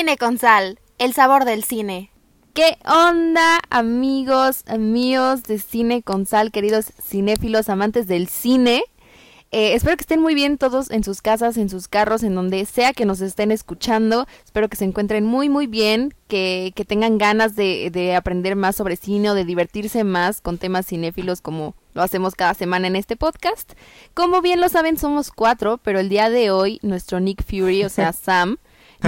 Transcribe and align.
Cine 0.00 0.16
con 0.16 0.38
sal, 0.38 0.78
el 0.96 1.12
sabor 1.12 1.44
del 1.44 1.62
cine. 1.62 2.10
¿Qué 2.54 2.78
onda, 2.86 3.60
amigos 3.68 4.64
míos 4.78 5.42
de 5.42 5.58
Cine 5.58 6.02
con 6.02 6.24
Sal, 6.24 6.52
queridos 6.52 6.86
cinéfilos, 7.02 7.68
amantes 7.68 8.06
del 8.06 8.26
cine? 8.26 8.82
Eh, 9.50 9.74
espero 9.74 9.98
que 9.98 10.00
estén 10.00 10.22
muy 10.22 10.34
bien 10.34 10.56
todos 10.56 10.90
en 10.90 11.04
sus 11.04 11.20
casas, 11.20 11.58
en 11.58 11.68
sus 11.68 11.86
carros, 11.86 12.22
en 12.22 12.34
donde 12.34 12.64
sea 12.64 12.94
que 12.94 13.04
nos 13.04 13.20
estén 13.20 13.52
escuchando. 13.52 14.26
Espero 14.42 14.70
que 14.70 14.78
se 14.78 14.86
encuentren 14.86 15.26
muy, 15.26 15.50
muy 15.50 15.66
bien, 15.66 16.14
que, 16.28 16.72
que 16.74 16.86
tengan 16.86 17.18
ganas 17.18 17.54
de, 17.54 17.90
de 17.92 18.16
aprender 18.16 18.56
más 18.56 18.76
sobre 18.76 18.96
cine 18.96 19.28
o 19.28 19.34
de 19.34 19.44
divertirse 19.44 20.02
más 20.02 20.40
con 20.40 20.56
temas 20.56 20.86
cinéfilos 20.86 21.42
como 21.42 21.74
lo 21.92 22.00
hacemos 22.00 22.34
cada 22.36 22.54
semana 22.54 22.86
en 22.86 22.96
este 22.96 23.16
podcast. 23.16 23.72
Como 24.14 24.40
bien 24.40 24.62
lo 24.62 24.70
saben, 24.70 24.96
somos 24.96 25.30
cuatro, 25.30 25.76
pero 25.76 26.00
el 26.00 26.08
día 26.08 26.30
de 26.30 26.50
hoy 26.50 26.78
nuestro 26.80 27.20
Nick 27.20 27.44
Fury, 27.44 27.84
o 27.84 27.90
sea, 27.90 28.12
Sam, 28.14 28.56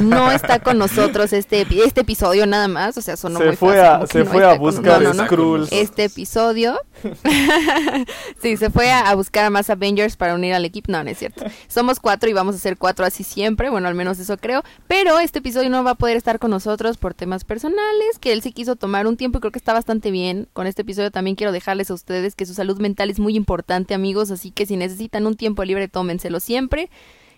no 0.01 0.31
está 0.31 0.59
con 0.61 0.79
nosotros 0.79 1.33
este, 1.33 1.67
este 1.85 2.01
episodio 2.03 2.47
nada 2.47 2.69
más, 2.69 2.97
o 2.97 3.03
sea, 3.03 3.17
sonó 3.17 3.39
se 3.39 3.47
muy 3.47 3.57
fue 3.57 3.77
fácil, 3.77 4.03
a, 4.03 4.07
se 4.07 4.19
no 4.25 4.31
fue 4.31 4.45
a 4.45 4.53
está 4.53 4.59
con- 4.59 4.71
buscar 4.75 5.03
no. 5.03 5.67
Este 5.73 6.05
episodio, 6.05 6.79
sí, 8.43 8.57
se 8.57 8.71
fue 8.71 8.91
a, 8.91 9.09
a 9.11 9.15
buscar 9.15 9.45
a 9.45 9.51
más 9.51 9.71
Avengers 9.71 10.17
para 10.17 10.35
unir 10.35 10.55
al 10.55 10.65
equipo, 10.65 10.91
no, 10.93 11.03
no 11.05 11.11
es 11.11 11.19
cierto. 11.19 11.45
Somos 11.69 12.01
cuatro 12.01 12.29
y 12.29 12.33
vamos 12.33 12.55
a 12.55 12.59
ser 12.59 12.77
cuatro 12.77 13.05
así 13.05 13.25
siempre, 13.25 13.71
bueno, 13.71 13.89
al 13.89 13.95
menos 13.95 14.19
eso 14.19 14.37
creo, 14.39 14.63
pero 14.87 15.19
este 15.19 15.41
episodio 15.41 15.71
no 15.71 15.85
va 15.85 15.93
a 15.93 15.95
poder 15.97 16.17
estar 16.17 16.39
con 16.39 16.51
nosotros 16.51 16.97
por 16.97 17.15
temas 17.15 17.45
personales, 17.45 18.19
que 18.21 18.33
él 18.33 18.43
se 18.43 18.53
quiso 18.53 18.77
tomar 18.77 19.07
un 19.07 19.17
tiempo 19.17 19.39
y 19.39 19.41
creo 19.41 19.53
que 19.53 19.59
está 19.59 19.73
bastante 19.73 20.11
bien. 20.11 20.49
Con 20.53 20.67
este 20.67 20.83
episodio 20.83 21.11
también 21.11 21.37
quiero 21.37 21.53
dejarles 21.53 21.91
a 21.91 21.95
ustedes 21.95 22.35
que 22.35 22.47
su 22.47 22.55
salud 22.55 22.79
mental 22.81 23.11
es 23.11 23.19
muy 23.19 23.37
importante, 23.37 23.95
amigos, 23.95 24.31
así 24.31 24.51
que 24.51 24.67
si 24.67 24.77
necesitan 24.77 25.27
un 25.27 25.37
tiempo 25.37 25.65
libre, 25.65 25.89
tómenselo 25.89 26.41
siempre. 26.41 26.91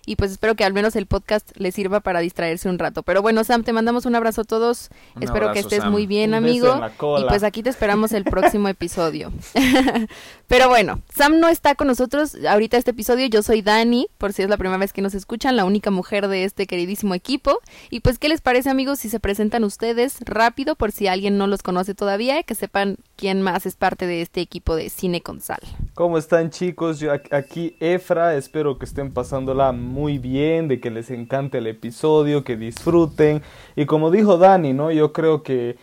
Y 0.06 0.16
pues 0.16 0.30
espero 0.32 0.54
que 0.54 0.64
al 0.64 0.72
menos 0.72 0.96
el 0.96 1.06
podcast 1.06 1.50
les 1.56 1.74
sirva 1.74 2.00
para 2.00 2.20
distraerse 2.20 2.68
un 2.68 2.78
rato. 2.78 3.02
Pero 3.02 3.22
bueno, 3.22 3.44
Sam, 3.44 3.62
te 3.64 3.72
mandamos 3.72 4.06
un 4.06 4.14
abrazo 4.14 4.42
a 4.42 4.44
todos. 4.44 4.90
Un 5.16 5.22
espero 5.22 5.52
que 5.52 5.60
estés 5.60 5.82
Sam. 5.82 5.92
muy 5.92 6.06
bien, 6.06 6.34
Un 6.34 6.42
beso 6.42 6.50
amigo. 6.50 6.74
en 6.74 6.80
la 6.80 6.90
cola. 6.90 7.24
Y 7.24 7.28
pues 7.28 7.42
aquí 7.42 7.62
te 7.62 7.70
esperamos 7.70 8.12
el 8.12 8.24
próximo 8.24 8.68
episodio. 8.68 9.32
Pero 10.46 10.68
bueno, 10.68 11.00
Sam 11.14 11.40
no 11.40 11.48
está 11.48 11.74
con 11.74 11.86
nosotros 11.86 12.36
ahorita 12.48 12.76
este 12.76 12.90
episodio. 12.90 13.26
Yo 13.26 13.42
soy 13.42 13.62
Dani, 13.62 14.08
por 14.18 14.32
si 14.32 14.42
es 14.42 14.48
la 14.48 14.56
primera 14.56 14.78
vez 14.78 14.92
que 14.92 15.02
nos 15.02 15.14
escuchan, 15.14 15.56
la 15.56 15.64
única 15.64 15.90
mujer 15.90 16.28
de 16.28 16.44
este 16.44 16.66
queridísimo 16.66 17.14
equipo. 17.14 17.60
Y 17.90 18.00
pues, 18.00 18.18
¿qué 18.18 18.28
les 18.28 18.40
parece, 18.40 18.70
amigos, 18.70 19.00
si 19.00 19.08
se 19.08 19.20
presentan 19.20 19.64
ustedes 19.64 20.18
rápido, 20.24 20.74
por 20.76 20.92
si 20.92 21.06
alguien 21.06 21.38
no 21.38 21.46
los 21.46 21.62
conoce 21.62 21.94
todavía, 21.94 22.42
que 22.42 22.54
sepan 22.54 22.96
quién 23.16 23.40
más 23.42 23.66
es 23.66 23.76
parte 23.76 24.06
de 24.06 24.22
este 24.22 24.40
equipo 24.40 24.76
de 24.76 24.90
Cine 24.90 25.22
con 25.22 25.40
Sal? 25.40 25.60
¿Cómo 25.94 26.18
están 26.18 26.50
chicos? 26.50 27.00
Yo 27.00 27.12
aquí 27.12 27.76
Efra, 27.80 28.34
espero 28.36 28.78
que 28.78 28.84
estén 28.84 29.12
pasándola 29.12 29.72
muy 29.72 29.93
bien, 30.18 30.68
de 30.68 30.80
que 30.80 30.90
les 30.90 31.10
encante 31.10 31.58
el 31.58 31.66
episodio, 31.66 32.44
que 32.44 32.56
disfruten. 32.56 33.42
Y 33.76 33.86
como 33.86 34.10
dijo 34.10 34.36
Dani, 34.36 34.72
¿no? 34.72 34.90
Yo 34.90 35.12
creo 35.12 35.42
que 35.42 35.76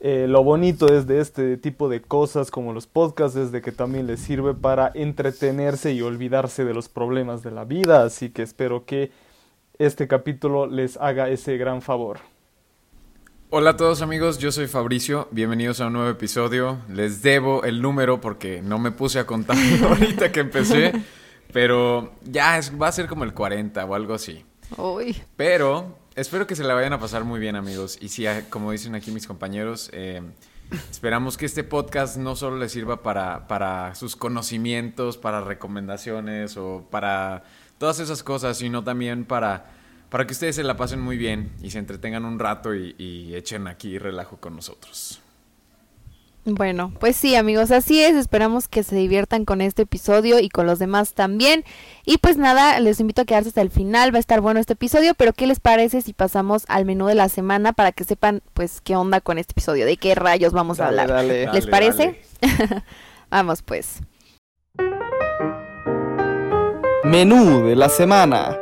eh, 0.00 0.26
lo 0.28 0.42
bonito 0.42 0.88
es 0.88 1.06
de 1.06 1.20
este 1.20 1.56
tipo 1.56 1.88
de 1.88 2.02
cosas 2.02 2.50
como 2.50 2.72
los 2.72 2.88
podcasts 2.88 3.36
es 3.36 3.52
de 3.52 3.62
que 3.62 3.70
también 3.70 4.08
les 4.08 4.18
sirve 4.18 4.52
para 4.52 4.90
entretenerse 4.94 5.92
y 5.92 6.02
olvidarse 6.02 6.64
de 6.64 6.74
los 6.74 6.88
problemas 6.88 7.44
de 7.44 7.52
la 7.52 7.64
vida. 7.64 8.02
Así 8.02 8.30
que 8.30 8.42
espero 8.42 8.84
que 8.84 9.12
este 9.78 10.08
capítulo 10.08 10.66
les 10.66 10.96
haga 10.96 11.28
ese 11.28 11.56
gran 11.56 11.82
favor. 11.82 12.18
Hola 13.54 13.70
a 13.70 13.76
todos 13.76 14.00
amigos, 14.00 14.38
yo 14.38 14.50
soy 14.50 14.66
Fabricio, 14.66 15.28
bienvenidos 15.30 15.80
a 15.82 15.88
un 15.88 15.92
nuevo 15.92 16.08
episodio. 16.08 16.78
Les 16.88 17.20
debo 17.22 17.64
el 17.64 17.82
número 17.82 18.18
porque 18.18 18.62
no 18.62 18.78
me 18.78 18.92
puse 18.92 19.18
a 19.18 19.26
contar 19.26 19.58
ahorita 19.84 20.32
que 20.32 20.40
empecé, 20.40 20.92
pero 21.52 22.14
ya 22.24 22.58
es- 22.58 22.72
va 22.80 22.88
a 22.88 22.92
ser 22.92 23.06
como 23.06 23.24
el 23.24 23.34
40 23.34 23.84
o 23.84 23.94
algo 23.94 24.14
así. 24.14 24.44
Uy. 24.76 25.20
Pero 25.36 25.98
espero 26.14 26.46
que 26.46 26.56
se 26.56 26.64
la 26.64 26.74
vayan 26.74 26.92
a 26.92 26.98
pasar 27.00 27.24
muy 27.24 27.38
bien 27.40 27.56
amigos. 27.56 27.98
Y 28.00 28.08
sí, 28.08 28.26
a- 28.26 28.48
como 28.48 28.72
dicen 28.72 28.94
aquí 28.94 29.10
mis 29.10 29.26
compañeros, 29.26 29.90
eh, 29.92 30.22
esperamos 30.90 31.36
que 31.36 31.46
este 31.46 31.64
podcast 31.64 32.16
no 32.16 32.34
solo 32.36 32.56
les 32.56 32.72
sirva 32.72 33.02
para, 33.02 33.46
para 33.48 33.94
sus 33.94 34.16
conocimientos, 34.16 35.18
para 35.18 35.40
recomendaciones 35.42 36.56
o 36.56 36.86
para 36.90 37.44
todas 37.78 37.98
esas 38.00 38.22
cosas, 38.22 38.56
sino 38.58 38.82
también 38.84 39.24
para, 39.24 39.66
para 40.08 40.26
que 40.26 40.32
ustedes 40.32 40.56
se 40.56 40.62
la 40.62 40.76
pasen 40.76 41.00
muy 41.00 41.16
bien 41.18 41.52
y 41.62 41.70
se 41.70 41.78
entretengan 41.78 42.24
un 42.24 42.38
rato 42.38 42.74
y, 42.74 42.94
y 42.96 43.34
echen 43.34 43.66
aquí 43.66 43.98
relajo 43.98 44.38
con 44.38 44.56
nosotros. 44.56 45.20
Bueno, 46.44 46.92
pues 46.98 47.14
sí, 47.14 47.36
amigos, 47.36 47.70
así 47.70 48.02
es. 48.02 48.16
Esperamos 48.16 48.66
que 48.66 48.82
se 48.82 48.96
diviertan 48.96 49.44
con 49.44 49.60
este 49.60 49.82
episodio 49.82 50.40
y 50.40 50.48
con 50.48 50.66
los 50.66 50.80
demás 50.80 51.14
también. 51.14 51.64
Y 52.04 52.18
pues 52.18 52.36
nada, 52.36 52.80
les 52.80 52.98
invito 52.98 53.22
a 53.22 53.24
quedarse 53.24 53.50
hasta 53.50 53.60
el 53.60 53.70
final. 53.70 54.12
Va 54.12 54.16
a 54.16 54.20
estar 54.20 54.40
bueno 54.40 54.58
este 54.58 54.72
episodio, 54.72 55.14
pero 55.14 55.32
¿qué 55.32 55.46
les 55.46 55.60
parece 55.60 56.02
si 56.02 56.12
pasamos 56.12 56.64
al 56.66 56.84
menú 56.84 57.06
de 57.06 57.14
la 57.14 57.28
semana 57.28 57.72
para 57.72 57.92
que 57.92 58.02
sepan, 58.02 58.42
pues, 58.54 58.80
qué 58.80 58.96
onda 58.96 59.20
con 59.20 59.38
este 59.38 59.52
episodio? 59.52 59.86
¿De 59.86 59.96
qué 59.96 60.16
rayos 60.16 60.52
vamos 60.52 60.80
a 60.80 60.88
hablar? 60.88 61.08
dale. 61.08 61.46
¿Les 61.52 61.66
Dale, 61.66 61.70
parece? 61.70 62.20
Vamos, 63.30 63.62
pues. 63.62 64.00
Menú 67.04 67.64
de 67.64 67.76
la 67.76 67.88
semana. 67.88 68.58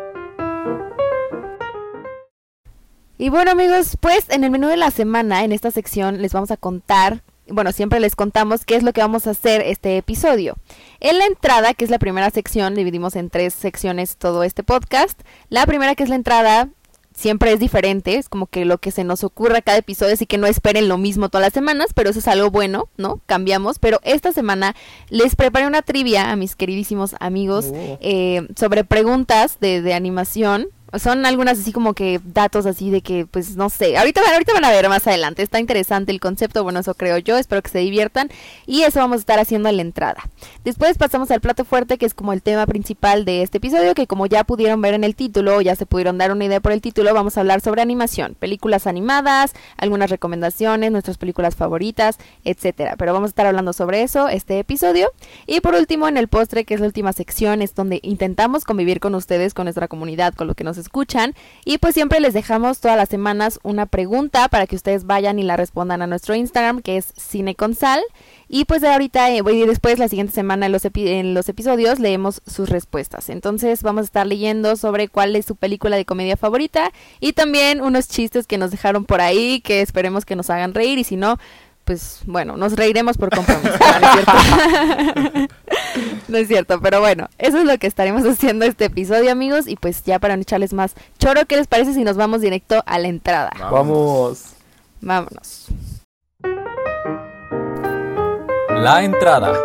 Y 3.18 3.28
bueno 3.28 3.50
amigos, 3.50 3.98
pues 4.00 4.24
en 4.30 4.44
el 4.44 4.50
menú 4.50 4.68
de 4.68 4.78
la 4.78 4.90
semana, 4.90 5.44
en 5.44 5.52
esta 5.52 5.70
sección, 5.70 6.22
les 6.22 6.32
vamos 6.32 6.50
a 6.50 6.56
contar, 6.56 7.22
bueno, 7.50 7.72
siempre 7.72 8.00
les 8.00 8.16
contamos 8.16 8.64
qué 8.64 8.76
es 8.76 8.82
lo 8.82 8.92
que 8.92 9.00
vamos 9.00 9.26
a 9.26 9.30
hacer 9.30 9.60
este 9.62 9.96
episodio. 9.96 10.56
En 11.00 11.18
la 11.18 11.26
entrada, 11.26 11.74
que 11.74 11.84
es 11.84 11.90
la 11.90 11.98
primera 11.98 12.30
sección, 12.30 12.74
dividimos 12.74 13.16
en 13.16 13.30
tres 13.30 13.54
secciones 13.54 14.16
todo 14.16 14.42
este 14.42 14.62
podcast. 14.62 15.20
La 15.48 15.66
primera, 15.66 15.94
que 15.94 16.02
es 16.02 16.08
la 16.08 16.16
entrada, 16.16 16.68
siempre 17.14 17.52
es 17.52 17.60
diferente, 17.60 18.14
es 18.16 18.28
como 18.30 18.46
que 18.46 18.64
lo 18.64 18.78
que 18.78 18.90
se 18.90 19.04
nos 19.04 19.24
ocurra 19.24 19.60
cada 19.60 19.78
episodio, 19.78 20.14
así 20.14 20.24
que 20.26 20.38
no 20.38 20.46
esperen 20.46 20.88
lo 20.88 20.96
mismo 20.96 21.28
todas 21.28 21.46
las 21.46 21.52
semanas, 21.52 21.88
pero 21.94 22.08
eso 22.10 22.18
es 22.20 22.28
algo 22.28 22.50
bueno, 22.50 22.88
¿no? 22.96 23.20
Cambiamos, 23.26 23.78
pero 23.78 24.00
esta 24.04 24.32
semana 24.32 24.74
les 25.10 25.36
preparé 25.36 25.66
una 25.66 25.82
trivia 25.82 26.30
a 26.30 26.36
mis 26.36 26.56
queridísimos 26.56 27.14
amigos 27.20 27.66
Oh. 27.74 27.98
eh, 28.00 28.46
sobre 28.56 28.84
preguntas 28.84 29.58
de, 29.60 29.82
de 29.82 29.92
animación. 29.92 30.68
Son 30.98 31.24
algunas 31.26 31.58
así 31.58 31.72
como 31.72 31.94
que 31.94 32.20
datos 32.24 32.66
así 32.66 32.90
de 32.90 33.00
que, 33.00 33.26
pues 33.26 33.56
no 33.56 33.70
sé, 33.70 33.96
ahorita, 33.96 34.20
ahorita 34.32 34.52
van 34.52 34.64
a 34.64 34.70
ver 34.70 34.88
más 34.88 35.06
adelante, 35.06 35.42
está 35.42 35.60
interesante 35.60 36.12
el 36.12 36.20
concepto, 36.20 36.62
bueno, 36.62 36.80
eso 36.80 36.94
creo 36.94 37.18
yo, 37.18 37.36
espero 37.36 37.62
que 37.62 37.70
se 37.70 37.78
diviertan 37.78 38.30
y 38.66 38.82
eso 38.82 38.98
vamos 39.00 39.16
a 39.16 39.20
estar 39.20 39.38
haciendo 39.38 39.68
en 39.68 39.76
la 39.76 39.82
entrada. 39.82 40.22
Después 40.64 40.98
pasamos 40.98 41.30
al 41.30 41.40
plato 41.40 41.64
fuerte, 41.64 41.98
que 41.98 42.06
es 42.06 42.14
como 42.14 42.32
el 42.32 42.42
tema 42.42 42.66
principal 42.66 43.24
de 43.24 43.42
este 43.42 43.58
episodio, 43.58 43.94
que 43.94 44.06
como 44.06 44.26
ya 44.26 44.44
pudieron 44.44 44.80
ver 44.80 44.94
en 44.94 45.04
el 45.04 45.14
título, 45.14 45.56
o 45.56 45.60
ya 45.60 45.76
se 45.76 45.86
pudieron 45.86 46.18
dar 46.18 46.32
una 46.32 46.44
idea 46.44 46.60
por 46.60 46.72
el 46.72 46.80
título, 46.80 47.14
vamos 47.14 47.36
a 47.36 47.40
hablar 47.40 47.60
sobre 47.60 47.82
animación, 47.82 48.34
películas 48.38 48.86
animadas, 48.86 49.52
algunas 49.76 50.10
recomendaciones, 50.10 50.92
nuestras 50.92 51.18
películas 51.18 51.54
favoritas, 51.54 52.18
etcétera. 52.44 52.96
Pero 52.96 53.12
vamos 53.12 53.28
a 53.28 53.30
estar 53.30 53.46
hablando 53.46 53.72
sobre 53.72 54.02
eso 54.02 54.28
este 54.28 54.58
episodio. 54.58 55.10
Y 55.46 55.60
por 55.60 55.74
último, 55.74 56.08
en 56.08 56.16
el 56.16 56.28
postre, 56.28 56.64
que 56.64 56.74
es 56.74 56.80
la 56.80 56.86
última 56.86 57.12
sección, 57.12 57.62
es 57.62 57.74
donde 57.74 58.00
intentamos 58.02 58.64
convivir 58.64 59.00
con 59.00 59.14
ustedes, 59.14 59.54
con 59.54 59.64
nuestra 59.64 59.88
comunidad, 59.88 60.34
con 60.34 60.46
lo 60.46 60.54
que 60.54 60.64
nos 60.64 60.78
escuchan. 60.80 61.34
Y 61.64 61.78
pues 61.78 61.94
siempre 61.94 62.20
les 62.20 62.34
dejamos 62.34 62.80
todas 62.80 62.96
las 62.96 63.08
semanas 63.08 63.60
una 63.62 63.86
pregunta 63.86 64.48
para 64.48 64.66
que 64.66 64.76
ustedes 64.76 65.04
vayan 65.04 65.38
y 65.38 65.42
la 65.42 65.56
respondan 65.56 66.02
a 66.02 66.06
nuestro 66.06 66.34
Instagram, 66.34 66.82
que 66.82 66.96
es 66.96 67.12
Cine 67.16 67.54
con 67.54 67.74
Sal. 67.74 68.00
Y 68.48 68.64
pues 68.64 68.82
ahorita, 68.82 69.30
eh, 69.30 69.42
voy- 69.42 69.62
y 69.62 69.66
después 69.66 69.98
la 69.98 70.08
siguiente 70.08 70.32
semana 70.32 70.66
en 70.66 70.72
los, 70.72 70.84
epi- 70.84 71.06
en 71.06 71.34
los 71.34 71.48
episodios 71.48 72.00
leemos 72.00 72.42
sus 72.46 72.68
respuestas. 72.68 73.28
Entonces 73.28 73.82
vamos 73.82 74.02
a 74.02 74.04
estar 74.06 74.26
leyendo 74.26 74.74
sobre 74.76 75.08
cuál 75.08 75.36
es 75.36 75.46
su 75.46 75.54
película 75.56 75.96
de 75.96 76.04
comedia 76.04 76.36
favorita 76.36 76.90
y 77.20 77.32
también 77.32 77.80
unos 77.80 78.08
chistes 78.08 78.46
que 78.46 78.58
nos 78.58 78.70
dejaron 78.72 79.04
por 79.04 79.20
ahí 79.20 79.60
que 79.60 79.82
esperemos 79.82 80.24
que 80.24 80.34
nos 80.36 80.50
hagan 80.50 80.74
reír 80.74 80.98
y 80.98 81.04
si 81.04 81.16
no, 81.16 81.38
pues 81.84 82.20
bueno, 82.26 82.56
nos 82.56 82.74
reiremos 82.74 83.16
por 83.16 83.30
compromiso. 83.30 83.72
¿no 84.00 84.06
es 84.06 84.12
cierto? 84.12 85.48
No 86.28 86.38
es 86.38 86.46
cierto, 86.46 86.80
pero 86.80 87.00
bueno, 87.00 87.28
eso 87.38 87.58
es 87.58 87.64
lo 87.64 87.76
que 87.78 87.88
estaremos 87.88 88.24
haciendo 88.24 88.64
este 88.64 88.84
episodio, 88.84 89.32
amigos. 89.32 89.66
Y 89.66 89.74
pues 89.74 90.04
ya 90.04 90.20
para 90.20 90.36
no 90.36 90.42
echarles 90.42 90.72
más 90.72 90.94
choro, 91.18 91.44
¿qué 91.46 91.56
les 91.56 91.66
parece 91.66 91.92
si 91.92 92.04
nos 92.04 92.16
vamos 92.16 92.40
directo 92.40 92.84
a 92.86 92.98
la 93.00 93.08
entrada? 93.08 93.50
Vamos. 93.58 94.54
Vámonos. 95.00 95.66
La 98.68 99.02
entrada. 99.02 99.58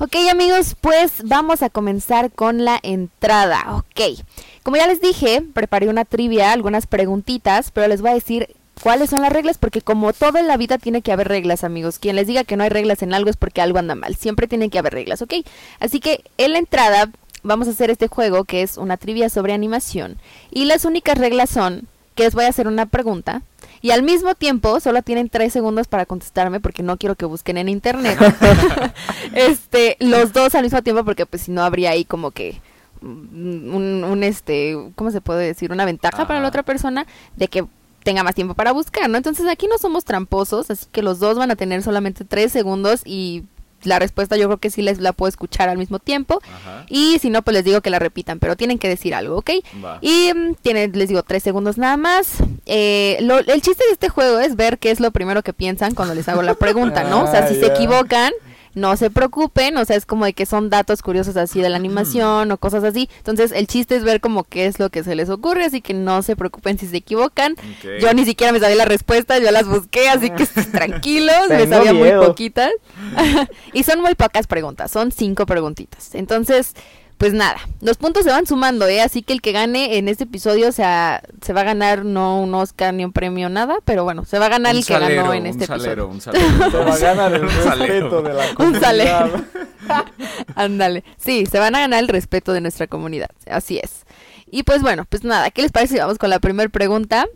Ok 0.00 0.14
amigos, 0.30 0.76
pues 0.80 1.24
vamos 1.24 1.60
a 1.60 1.70
comenzar 1.70 2.30
con 2.30 2.64
la 2.64 2.78
entrada. 2.84 3.64
Ok, 3.74 4.22
como 4.62 4.76
ya 4.76 4.86
les 4.86 5.00
dije, 5.00 5.42
preparé 5.52 5.88
una 5.88 6.04
trivia, 6.04 6.52
algunas 6.52 6.86
preguntitas, 6.86 7.72
pero 7.72 7.88
les 7.88 8.00
voy 8.00 8.12
a 8.12 8.14
decir 8.14 8.54
cuáles 8.80 9.10
son 9.10 9.22
las 9.22 9.32
reglas, 9.32 9.58
porque 9.58 9.80
como 9.80 10.12
todo 10.12 10.38
en 10.38 10.46
la 10.46 10.56
vida 10.56 10.78
tiene 10.78 11.02
que 11.02 11.10
haber 11.10 11.26
reglas 11.26 11.64
amigos. 11.64 11.98
Quien 11.98 12.14
les 12.14 12.28
diga 12.28 12.44
que 12.44 12.56
no 12.56 12.62
hay 12.62 12.68
reglas 12.68 13.02
en 13.02 13.12
algo 13.12 13.28
es 13.28 13.36
porque 13.36 13.60
algo 13.60 13.80
anda 13.80 13.96
mal. 13.96 14.14
Siempre 14.14 14.46
tienen 14.46 14.70
que 14.70 14.78
haber 14.78 14.92
reglas, 14.92 15.20
¿ok? 15.20 15.34
Así 15.80 15.98
que 15.98 16.22
en 16.36 16.52
la 16.52 16.58
entrada 16.58 17.10
vamos 17.42 17.66
a 17.66 17.72
hacer 17.72 17.90
este 17.90 18.06
juego 18.06 18.44
que 18.44 18.62
es 18.62 18.76
una 18.76 18.98
trivia 18.98 19.28
sobre 19.28 19.52
animación. 19.52 20.16
Y 20.52 20.66
las 20.66 20.84
únicas 20.84 21.18
reglas 21.18 21.50
son 21.50 21.88
que 22.14 22.22
les 22.22 22.36
voy 22.36 22.44
a 22.44 22.50
hacer 22.50 22.68
una 22.68 22.86
pregunta 22.86 23.42
y 23.80 23.90
al 23.90 24.02
mismo 24.02 24.34
tiempo 24.34 24.80
solo 24.80 25.02
tienen 25.02 25.28
tres 25.28 25.52
segundos 25.52 25.88
para 25.88 26.06
contestarme 26.06 26.60
porque 26.60 26.82
no 26.82 26.96
quiero 26.96 27.14
que 27.14 27.26
busquen 27.26 27.58
en 27.58 27.68
internet. 27.68 28.18
este, 29.34 29.96
los 30.00 30.32
dos 30.32 30.54
al 30.54 30.64
mismo 30.64 30.82
tiempo 30.82 31.04
porque 31.04 31.26
pues 31.26 31.42
si 31.42 31.52
no 31.52 31.62
habría 31.62 31.90
ahí 31.90 32.04
como 32.04 32.30
que 32.30 32.60
un, 33.02 34.04
un, 34.04 34.22
este, 34.24 34.76
¿cómo 34.94 35.10
se 35.10 35.20
puede 35.20 35.46
decir? 35.46 35.72
Una 35.72 35.84
ventaja 35.84 36.26
para 36.26 36.40
la 36.40 36.48
otra 36.48 36.62
persona 36.62 37.06
de 37.36 37.48
que 37.48 37.64
tenga 38.02 38.22
más 38.22 38.34
tiempo 38.34 38.54
para 38.54 38.72
buscar, 38.72 39.08
¿no? 39.08 39.16
Entonces 39.16 39.46
aquí 39.46 39.66
no 39.66 39.78
somos 39.78 40.04
tramposos, 40.04 40.70
así 40.70 40.86
que 40.90 41.02
los 41.02 41.18
dos 41.18 41.36
van 41.36 41.50
a 41.50 41.56
tener 41.56 41.82
solamente 41.82 42.24
tres 42.24 42.52
segundos 42.52 43.02
y 43.04 43.44
la 43.84 43.98
respuesta 43.98 44.36
yo 44.36 44.46
creo 44.46 44.58
que 44.58 44.70
sí 44.70 44.82
les 44.82 44.98
la 44.98 45.12
puedo 45.12 45.28
escuchar 45.28 45.68
al 45.68 45.78
mismo 45.78 45.98
tiempo. 45.98 46.40
Ajá. 46.44 46.84
Y 46.88 47.18
si 47.20 47.30
no, 47.30 47.42
pues 47.42 47.54
les 47.54 47.64
digo 47.64 47.80
que 47.80 47.90
la 47.90 47.98
repitan, 47.98 48.38
pero 48.38 48.56
tienen 48.56 48.78
que 48.78 48.88
decir 48.88 49.14
algo, 49.14 49.36
¿ok? 49.36 49.50
Va. 49.84 49.98
Y 50.00 50.32
mm, 50.34 50.54
tienen, 50.62 50.92
les 50.94 51.08
digo, 51.08 51.22
tres 51.22 51.42
segundos 51.42 51.78
nada 51.78 51.96
más. 51.96 52.34
Eh, 52.66 53.18
lo- 53.20 53.38
el 53.38 53.62
chiste 53.62 53.84
de 53.86 53.92
este 53.92 54.08
juego 54.08 54.38
es 54.40 54.56
ver 54.56 54.78
qué 54.78 54.90
es 54.90 55.00
lo 55.00 55.10
primero 55.10 55.42
que 55.42 55.52
piensan 55.52 55.94
cuando 55.94 56.14
les 56.14 56.28
hago 56.28 56.42
la 56.42 56.54
pregunta, 56.54 57.04
¿no? 57.04 57.24
O 57.24 57.30
sea, 57.30 57.46
si 57.48 57.54
se 57.54 57.66
equivocan, 57.66 58.32
no 58.78 58.96
se 58.96 59.10
preocupen, 59.10 59.76
o 59.76 59.84
sea, 59.84 59.96
es 59.96 60.06
como 60.06 60.24
de 60.24 60.32
que 60.32 60.46
son 60.46 60.70
datos 60.70 61.02
curiosos 61.02 61.36
así 61.36 61.60
de 61.60 61.68
la 61.68 61.76
animación 61.76 62.50
o 62.50 62.58
cosas 62.58 62.84
así. 62.84 63.08
Entonces, 63.18 63.52
el 63.52 63.66
chiste 63.66 63.96
es 63.96 64.04
ver 64.04 64.20
como 64.20 64.44
qué 64.44 64.66
es 64.66 64.78
lo 64.78 64.90
que 64.90 65.04
se 65.04 65.14
les 65.14 65.28
ocurre, 65.30 65.64
así 65.64 65.80
que 65.80 65.94
no 65.94 66.22
se 66.22 66.36
preocupen 66.36 66.78
si 66.78 66.86
se 66.86 66.96
equivocan. 66.96 67.56
Yo 68.00 68.12
ni 68.14 68.24
siquiera 68.24 68.52
me 68.52 68.60
sabía 68.60 68.76
las 68.76 68.88
respuestas, 68.88 69.42
yo 69.42 69.50
las 69.50 69.66
busqué, 69.66 70.08
así 70.08 70.30
que 70.30 70.46
tranquilos, 70.72 71.48
me 71.48 71.66
sabía 71.66 71.92
muy 71.92 72.10
poquitas. 72.12 72.70
y 73.72 73.82
son 73.82 74.00
muy 74.00 74.14
pocas 74.14 74.46
preguntas, 74.46 74.90
son 74.90 75.12
cinco 75.12 75.46
preguntitas. 75.46 76.14
Entonces, 76.14 76.74
pues 77.18 77.32
nada, 77.34 77.58
los 77.80 77.96
puntos 77.96 78.24
se 78.24 78.30
van 78.30 78.46
sumando, 78.46 78.86
¿eh? 78.86 79.00
Así 79.02 79.22
que 79.22 79.32
el 79.32 79.42
que 79.42 79.52
gane 79.52 79.98
en 79.98 80.08
este 80.08 80.24
episodio 80.24 80.68
o 80.68 80.72
sea, 80.72 81.20
se 81.42 81.52
va 81.52 81.62
a 81.62 81.64
ganar 81.64 82.04
no 82.04 82.40
un 82.40 82.54
Oscar 82.54 82.94
ni 82.94 83.04
un 83.04 83.12
premio, 83.12 83.48
nada, 83.48 83.76
pero 83.84 84.04
bueno, 84.04 84.24
se 84.24 84.38
va 84.38 84.46
a 84.46 84.50
ganar 84.50 84.72
Un 84.72 84.78
el 84.78 84.86
que 84.86 84.92
ganó 84.94 85.06
salero, 85.06 85.32
en 85.34 85.46
este 85.46 85.64
un 85.64 85.66
salero, 85.66 86.04
episodio. 86.04 86.08
un 86.08 86.20
salero. 86.20 86.70
Se 86.70 86.78
va 86.78 86.94
a 86.94 86.98
ganar 86.98 87.34
el 87.34 87.44
Un 87.44 87.50
salero. 87.50 87.78
respeto 88.10 88.22
de 88.22 88.34
la 88.34 88.46
Un 88.50 88.54
comunidad. 88.54 88.80
salero. 88.80 89.44
Ándale, 90.54 91.04
sí, 91.16 91.46
se 91.46 91.58
van 91.58 91.74
a 91.74 91.80
ganar 91.80 92.00
el 92.00 92.08
respeto 92.08 92.52
de 92.52 92.60
nuestra 92.60 92.86
comunidad, 92.86 93.30
así 93.50 93.78
es. 93.78 94.04
Y 94.50 94.62
pues 94.62 94.82
bueno, 94.82 95.04
pues 95.08 95.24
nada, 95.24 95.50
¿qué 95.50 95.62
les 95.62 95.72
parece 95.72 95.94
si 95.94 96.00
vamos 96.00 96.18
con 96.18 96.30
la 96.30 96.38
primera 96.38 96.68
pregunta? 96.68 97.26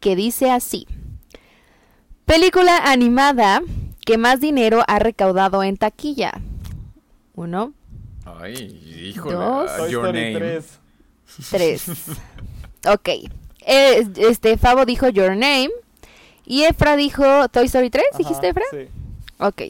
Que 0.00 0.14
dice 0.16 0.50
así. 0.50 0.86
Película 2.26 2.76
animada 2.84 3.62
que 4.04 4.18
más 4.18 4.40
dinero 4.40 4.82
ha 4.86 4.98
recaudado 4.98 5.62
en 5.62 5.76
taquilla. 5.76 6.32
Uno, 7.34 7.72
Ay, 8.24 9.12
híjole. 9.14 9.34
Dos. 9.34 9.76
Toy 9.76 9.90
Your 9.90 10.06
Story 10.06 10.34
name. 10.34 10.38
3. 10.38 10.80
tres. 11.50 11.84
ok. 12.86 13.08
Eh, 13.66 14.08
este, 14.16 14.56
Favo 14.56 14.84
dijo 14.84 15.08
Your 15.08 15.30
Name. 15.30 15.70
Y 16.44 16.64
Efra 16.64 16.96
dijo 16.96 17.48
Toy 17.48 17.66
Story 17.66 17.90
3, 17.90 18.04
¿dijiste 18.18 18.48
Efra? 18.48 18.64
Sí. 18.70 18.88
Ok. 19.38 19.62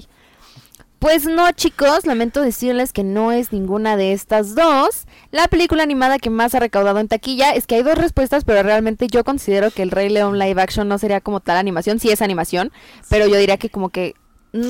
Pues 1.00 1.25
no, 1.25 1.50
chicos, 1.52 2.05
lamento 2.05 2.43
decirles 2.43 2.93
que 2.93 3.05
no 3.05 3.32
es 3.32 3.52
ninguna 3.52 3.97
de 3.97 4.12
estas 4.12 4.55
dos. 4.55 5.06
La 5.31 5.49
película 5.49 5.82
animada 5.82 6.19
que 6.19 6.29
más 6.29 6.55
ha 6.55 6.61
recaudado 6.61 6.99
en 7.00 7.08
taquilla 7.08 7.53
es 7.53 7.67
que 7.67 7.76
hay 7.76 7.82
dos 7.82 7.96
respuestas, 7.96 8.44
pero 8.44 8.62
realmente 8.62 9.06
yo 9.08 9.25
considero 9.25 9.70
que 9.70 9.82
el 9.82 9.93
Rey 9.93 10.11
León 10.11 10.38
live 10.38 10.61
action 10.61 10.88
no 10.88 10.99
sería 10.99 11.23
como 11.23 11.41
tal 11.41 11.56
animación, 11.56 12.00
sí 12.00 12.11
es 12.11 12.20
animación, 12.20 12.70
pero 13.08 13.26
yo 13.26 13.37
diría 13.37 13.56
que 13.56 13.70
como 13.70 13.88
que 13.88 14.14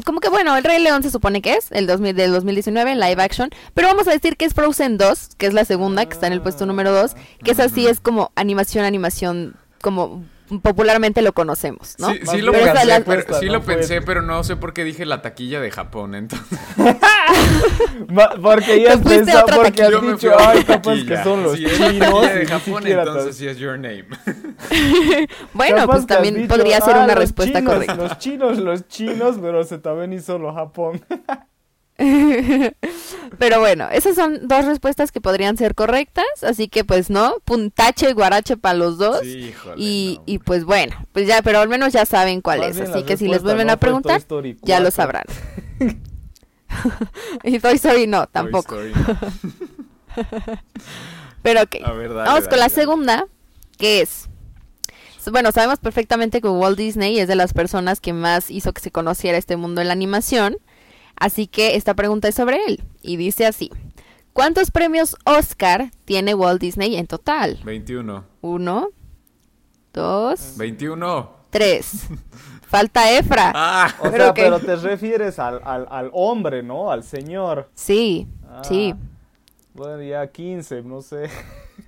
como 0.05 0.21
que 0.21 0.29
bueno, 0.29 0.56
el 0.56 0.65
Rey 0.65 0.82
León 0.82 1.03
se 1.03 1.11
supone 1.11 1.43
que 1.43 1.55
es 1.55 1.71
el 1.73 1.87
2000, 1.87 2.15
del 2.15 2.32
2019 2.32 2.93
en 2.93 3.00
live 3.00 3.23
action, 3.23 3.50
pero 3.75 3.88
vamos 3.88 4.09
a 4.09 4.12
decir 4.12 4.37
que 4.37 4.44
es 4.44 4.55
Frozen 4.55 4.99
2, 4.99 5.31
que 5.38 5.47
es 5.47 5.55
la 5.55 5.65
segunda, 5.65 6.06
que 6.06 6.15
está 6.15 6.27
en 6.27 6.32
el 6.32 6.43
puesto 6.43 6.67
número 6.67 6.93
2, 6.93 7.15
que 7.43 7.50
es 7.53 7.61
así, 7.61 7.87
es 7.87 8.00
como 8.00 8.32
animación, 8.35 8.85
animación, 8.85 9.56
como 9.81 10.25
popularmente 10.62 11.23
lo 11.23 11.32
conocemos, 11.32 11.94
¿no? 11.99 12.11
Sí, 12.11 12.20
sí 12.31 12.41
lo 12.41 12.52
esa 12.52 12.73
pensé, 12.73 12.87
la 12.87 13.00
pero, 13.00 13.38
sí 13.41 13.47
no 13.47 13.52
lo 13.52 13.62
pensé, 13.62 14.02
pero 14.02 14.23
no 14.23 14.43
sé 14.44 14.56
por 14.56 14.73
qué 14.73 14.85
dije 14.85 15.06
la 15.06 15.23
taquilla 15.23 15.61
de 15.61 15.70
Japón, 15.70 16.14
entonces. 16.14 16.58
Porque 18.43 18.82
ya 18.82 18.97
pensaba, 18.97 19.43
otra 19.43 19.56
porque 19.56 19.82
has 19.82 20.00
dicho, 20.02 20.32
ay, 20.38 20.64
capaz 20.64 20.82
taquilla. 20.82 21.17
que 21.19 21.25
son 21.25 21.43
los 21.43 21.56
Si 21.56 21.64
es 21.64 21.79
la 21.81 21.91
chinos. 21.91 22.23
de 22.35 22.47
Japón, 22.47 22.87
entonces 22.87 23.37
sí 23.37 23.47
es 23.47 23.58
Your 23.58 23.79
Name. 23.79 24.05
Bueno, 25.52 25.87
pues 25.87 26.00
has 26.00 26.06
también 26.06 26.35
dicho, 26.37 26.49
podría 26.49 26.81
ser 26.81 26.94
"Ah, 26.97 27.05
una 27.05 27.14
respuesta 27.14 27.58
chinos, 27.61 27.73
correcta. 27.75 27.94
Los 27.94 28.19
chinos, 28.19 28.58
los 28.58 28.88
chinos, 28.88 29.37
pero 29.41 29.64
se 29.64 29.79
también 29.79 30.12
hizo 30.12 30.32
solo 30.35 30.52
Japón. 30.55 31.00
Pero 33.38 33.61
bueno, 33.61 33.88
esas 33.93 34.14
son 34.17 34.49
dos 34.49 34.64
respuestas 34.64 35.12
que 35.12 35.20
podrían 35.20 35.56
ser 35.56 35.75
correctas, 35.75 36.25
así 36.43 36.69
que 36.69 36.85
pues 36.85 37.11
no, 37.11 37.35
puntache 37.44 38.12
guarache 38.14 38.56
para 38.56 38.75
los 38.75 38.97
dos. 38.99 39.20
Sí, 39.23 39.50
híjole. 39.50 39.75
y, 39.76 40.14
no. 40.19 40.23
y 40.26 40.38
pues 40.38 40.64
bueno, 40.64 40.97
pues 41.12 41.26
ya, 41.26 41.43
pero 41.43 41.61
al 41.61 41.69
menos 41.69 41.93
ya 41.93 42.06
saben 42.06 42.41
cuál 42.41 42.61
Más 42.61 42.76
es, 42.76 42.88
así 42.88 43.02
que 43.02 43.17
si 43.17 43.29
les 43.29 43.43
vuelven 43.43 43.67
no 43.67 43.75
a 43.75 43.76
preguntar, 43.76 44.23
ya 44.62 44.81
lo 44.81 44.91
4. 44.91 44.91
sabrán. 44.91 45.25
y 47.44 47.58
Toy 47.58 47.75
Story 47.75 48.06
no, 48.06 48.26
tampoco. 48.26 48.81
Story. 48.81 48.93
Pero 51.43 51.62
ok, 51.62 51.76
A 51.85 51.93
ver, 51.93 52.08
dale, 52.08 52.29
vamos 52.29 52.35
dale, 52.44 52.49
con 52.49 52.58
la 52.58 52.64
dale. 52.69 52.75
segunda, 52.75 53.26
que 53.79 54.00
es... 54.00 54.29
Bueno, 55.31 55.52
sabemos 55.52 55.79
perfectamente 55.79 56.41
que 56.41 56.49
Walt 56.49 56.79
Disney 56.79 57.19
es 57.19 57.29
de 57.29 57.37
las 57.37 57.52
personas 57.52 58.00
que 58.00 58.12
más 58.14 58.50
hizo 58.50 58.73
que 58.73 58.81
se 58.81 58.91
conociera 58.91 59.37
este 59.38 59.56
mundo 59.56 59.81
de 59.81 59.85
la 59.85 59.93
animación, 59.93 60.56
así 61.21 61.47
que 61.47 61.77
esta 61.77 61.95
pregunta 61.95 62.27
es 62.27 62.35
sobre 62.35 62.59
él, 62.67 62.83
y 63.03 63.17
dice 63.17 63.47
así. 63.47 63.71
¿Cuántos 64.33 64.71
premios 64.71 65.17
Oscar 65.25 65.91
tiene 66.05 66.35
Walt 66.35 66.61
Disney 66.61 66.97
en 66.97 67.07
total? 67.07 67.59
21. 67.65 68.25
Uno, 68.41 68.89
dos, 69.93 70.55
21. 70.57 71.31
tres. 71.51 72.07
Falta 72.69 73.11
Efra. 73.19 73.51
Ah, 73.55 73.93
O 73.99 74.05
Pero 74.11 74.25
sea, 74.27 74.35
que- 74.35 74.43
pero 74.43 74.61
te 74.61 74.77
refieres 74.77 75.41
al, 75.41 75.61
al, 75.65 75.89
al 75.91 76.11
hombre, 76.13 76.63
¿no? 76.63 76.91
Al 76.93 77.03
señor. 77.03 77.69
Sí, 77.75 78.29
Ah, 78.49 78.63
sí. 78.65 78.95
Bueno, 79.75 80.03
ya 80.03 80.27
15, 80.31 80.83
no 80.83 81.03
sé. 81.03 81.29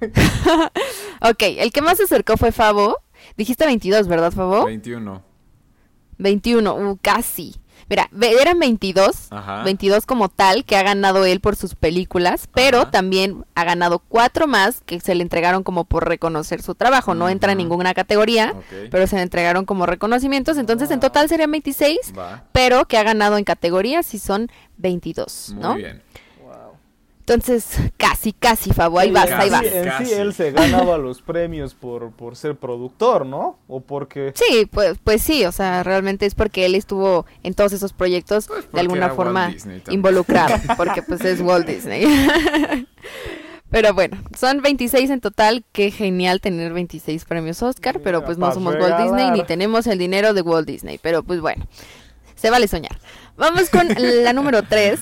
Ok, 1.20 1.42
el 1.42 1.70
que 1.72 1.82
más 1.82 1.98
se 1.98 2.04
acercó 2.04 2.36
fue 2.36 2.50
Fabo. 2.52 2.96
Dijiste 3.36 3.64
22, 3.64 4.08
¿verdad, 4.08 4.32
Fabo? 4.32 4.64
21. 4.64 5.22
21, 6.18 6.74
uh, 6.74 6.98
casi. 7.00 7.54
Mira, 7.88 8.08
eran 8.40 8.58
22, 8.58 9.28
Ajá. 9.30 9.62
22 9.64 10.06
como 10.06 10.28
tal 10.28 10.64
que 10.64 10.76
ha 10.76 10.82
ganado 10.82 11.24
él 11.24 11.40
por 11.40 11.56
sus 11.56 11.74
películas, 11.74 12.48
pero 12.54 12.82
Ajá. 12.82 12.90
también 12.90 13.44
ha 13.54 13.64
ganado 13.64 13.98
cuatro 13.98 14.46
más 14.46 14.80
que 14.86 15.00
se 15.00 15.14
le 15.14 15.22
entregaron 15.22 15.62
como 15.62 15.84
por 15.84 16.08
reconocer 16.08 16.62
su 16.62 16.74
trabajo. 16.74 17.14
No 17.14 17.28
entra 17.28 17.52
en 17.52 17.58
ninguna 17.58 17.94
categoría, 17.94 18.54
pero 18.90 19.06
se 19.06 19.16
le 19.16 19.22
entregaron 19.22 19.64
como 19.64 19.86
reconocimientos. 19.86 20.56
Entonces, 20.58 20.90
en 20.90 21.00
total 21.00 21.28
serían 21.28 21.50
26, 21.50 22.12
Va. 22.18 22.44
pero 22.52 22.86
que 22.86 22.96
ha 22.98 23.02
ganado 23.02 23.36
en 23.38 23.44
categorías 23.44 24.14
y 24.14 24.18
son 24.18 24.48
22, 24.78 25.50
Muy 25.54 25.62
¿no? 25.62 25.74
bien. 25.74 26.02
Entonces, 27.22 27.78
casi, 27.98 28.32
casi, 28.32 28.72
Fabo, 28.72 28.98
ahí 28.98 29.12
vas, 29.12 29.30
ahí 29.30 29.48
vas. 29.48 29.60
sí, 29.62 29.68
en 29.72 29.84
Casi. 29.84 30.06
sí, 30.06 30.12
él 30.14 30.34
se 30.34 30.50
ganaba 30.50 30.98
los 30.98 31.22
premios 31.22 31.72
por, 31.72 32.10
por 32.10 32.34
ser 32.34 32.56
productor, 32.56 33.24
¿no? 33.24 33.60
O 33.68 33.80
porque... 33.80 34.32
Sí, 34.34 34.66
pues, 34.68 34.98
pues 35.04 35.22
sí, 35.22 35.44
o 35.44 35.52
sea, 35.52 35.84
realmente 35.84 36.26
es 36.26 36.34
porque 36.34 36.66
él 36.66 36.74
estuvo 36.74 37.24
en 37.44 37.54
todos 37.54 37.72
esos 37.72 37.92
proyectos 37.92 38.48
Pues 38.48 38.72
de 38.72 38.80
alguna 38.80 39.10
forma 39.10 39.54
involucrado, 39.88 40.56
porque 40.76 41.00
pues 41.02 41.24
es 41.24 41.40
Walt 41.40 41.64
Disney. 41.64 42.04
pero 43.70 43.94
bueno, 43.94 44.18
son 44.36 44.60
26 44.60 45.10
en 45.10 45.20
total, 45.20 45.64
qué 45.70 45.92
genial 45.92 46.40
tener 46.40 46.72
26 46.72 47.24
premios 47.24 47.62
Oscar, 47.62 48.00
pero 48.00 48.24
pues 48.24 48.36
no 48.36 48.52
somos 48.52 48.74
Walt 48.74 48.98
Disney 48.98 49.30
ni 49.30 49.44
tenemos 49.44 49.86
el 49.86 49.98
dinero 49.98 50.34
de 50.34 50.42
Walt 50.42 50.66
Disney, 50.66 50.98
pero 51.00 51.22
pues 51.22 51.40
bueno, 51.40 51.68
se 52.34 52.50
vale 52.50 52.66
soñar. 52.66 52.98
Vamos 53.36 53.70
con 53.70 53.86
la 53.96 54.32
número 54.32 54.64
3, 54.64 55.00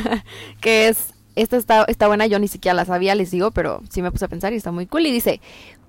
que 0.60 0.88
es, 0.88 1.14
esta 1.36 1.56
está, 1.56 1.84
está 1.84 2.08
buena, 2.08 2.26
yo 2.26 2.38
ni 2.38 2.48
siquiera 2.48 2.74
la 2.74 2.84
sabía, 2.84 3.14
les 3.14 3.30
digo, 3.30 3.50
pero 3.52 3.82
sí 3.90 4.02
me 4.02 4.10
puse 4.10 4.24
a 4.24 4.28
pensar 4.28 4.52
y 4.52 4.56
está 4.56 4.72
muy 4.72 4.86
cool, 4.86 5.06
y 5.06 5.12
dice, 5.12 5.40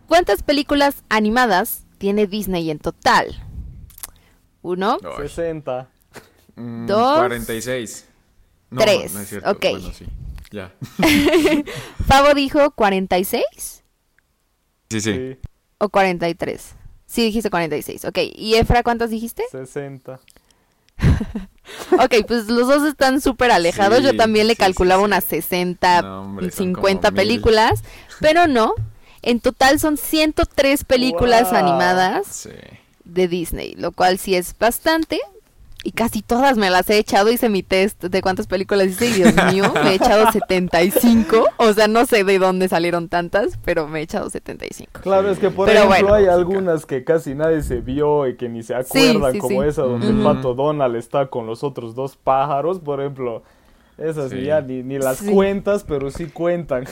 ¿cuántas 0.07 0.43
películas 0.43 1.03
animadas 1.09 1.85
tiene 1.97 2.27
Disney 2.27 2.69
en 2.69 2.79
total? 2.79 3.43
Uno, 4.61 4.97
Ay. 5.03 5.27
60. 5.27 5.89
Mm, 6.55 6.85
Dos. 6.87 7.17
46. 7.19 8.05
No, 8.69 8.81
Tres. 8.81 9.13
No 9.13 9.19
es 9.21 9.29
cierto. 9.29 9.49
Ok. 9.51 9.65
Bueno, 9.71 9.93
sí. 9.93 10.05
Ya. 10.51 10.73
Favo 12.07 12.33
dijo 12.33 12.71
46 12.71 13.43
Sí, 14.89 15.01
sí. 15.01 15.13
Sí, 15.13 15.37
o 15.77 15.89
43. 15.89 16.75
Sí, 17.05 17.23
dijiste 17.25 17.49
46. 17.49 18.05
Ok, 18.05 18.19
¿y 18.35 18.55
Efra 18.55 18.83
cuántas 18.83 19.09
dijiste? 19.09 19.43
60. 19.51 20.19
Ok, 21.91 22.25
pues 22.27 22.47
los 22.47 22.67
dos 22.67 22.83
están 22.83 23.21
súper 23.21 23.51
alejados. 23.51 23.99
Sí, 23.99 24.05
Yo 24.05 24.15
también 24.15 24.47
le 24.47 24.53
sí, 24.55 24.59
calculaba 24.59 25.01
sí, 25.01 25.05
unas 25.05 25.23
60, 25.23 26.01
No, 26.01 26.21
hombre, 26.21 26.49
son 26.51 26.57
50 26.67 27.09
como 27.09 27.11
mil. 27.11 27.15
películas, 27.15 27.83
pero 28.19 28.47
no. 28.47 28.73
En 29.21 29.39
total 29.39 29.79
son 29.79 29.97
103 29.97 30.83
películas 30.85 31.49
Wow. 31.51 31.59
animadas 31.59 32.47
de 33.03 33.27
Disney, 33.27 33.75
lo 33.75 33.91
cual 33.91 34.17
sí 34.19 34.35
es 34.35 34.57
bastante. 34.57 35.19
Y 35.87 35.91
casi 35.93 36.21
todas 36.21 36.57
me 36.57 36.69
las 36.69 36.89
he 36.89 36.97
echado, 36.97 37.31
hice 37.31 37.47
mi 37.47 37.63
test 37.63 38.03
de 38.03 38.21
cuántas 38.21 38.45
películas 38.45 38.87
hice 38.87 39.07
y 39.07 39.13
Dios 39.13 39.33
mío, 39.53 39.71
me 39.85 39.91
he 39.91 39.93
echado 39.93 40.29
75. 40.33 41.45
O 41.55 41.71
sea, 41.71 41.87
no 41.87 42.05
sé 42.05 42.25
de 42.25 42.39
dónde 42.39 42.67
salieron 42.67 43.07
tantas, 43.07 43.57
pero 43.63 43.87
me 43.87 43.99
he 43.99 44.01
echado 44.01 44.29
75. 44.29 44.99
Claro, 45.01 45.31
es 45.31 45.39
que 45.39 45.49
por 45.49 45.65
Pero 45.67 45.79
ejemplo 45.85 46.09
bueno. 46.09 46.13
hay 46.15 46.25
algunas 46.25 46.85
que 46.85 47.05
casi 47.05 47.35
nadie 47.35 47.63
se 47.63 47.79
vio 47.79 48.27
y 48.27 48.35
que 48.35 48.49
ni 48.49 48.63
se 48.63 48.75
acuerdan, 48.75 49.31
sí, 49.31 49.39
como 49.39 49.61
sí. 49.61 49.67
esa 49.69 49.83
donde 49.83 50.07
el 50.09 50.15
Ujú. 50.15 50.23
pato 50.25 50.53
Donald 50.55 50.97
está 50.97 51.27
con 51.27 51.47
los 51.47 51.63
otros 51.63 51.95
dos 51.95 52.17
pájaros, 52.17 52.79
por 52.81 52.99
ejemplo. 52.99 53.43
Esas 53.97 54.29
Sí. 54.31 54.43
ya 54.43 54.59
ni, 54.59 54.83
ni 54.83 54.97
las 54.99 55.19
Sí. 55.19 55.31
cuentas, 55.31 55.85
pero 55.87 56.11
sí 56.11 56.25
cuentan. 56.25 56.83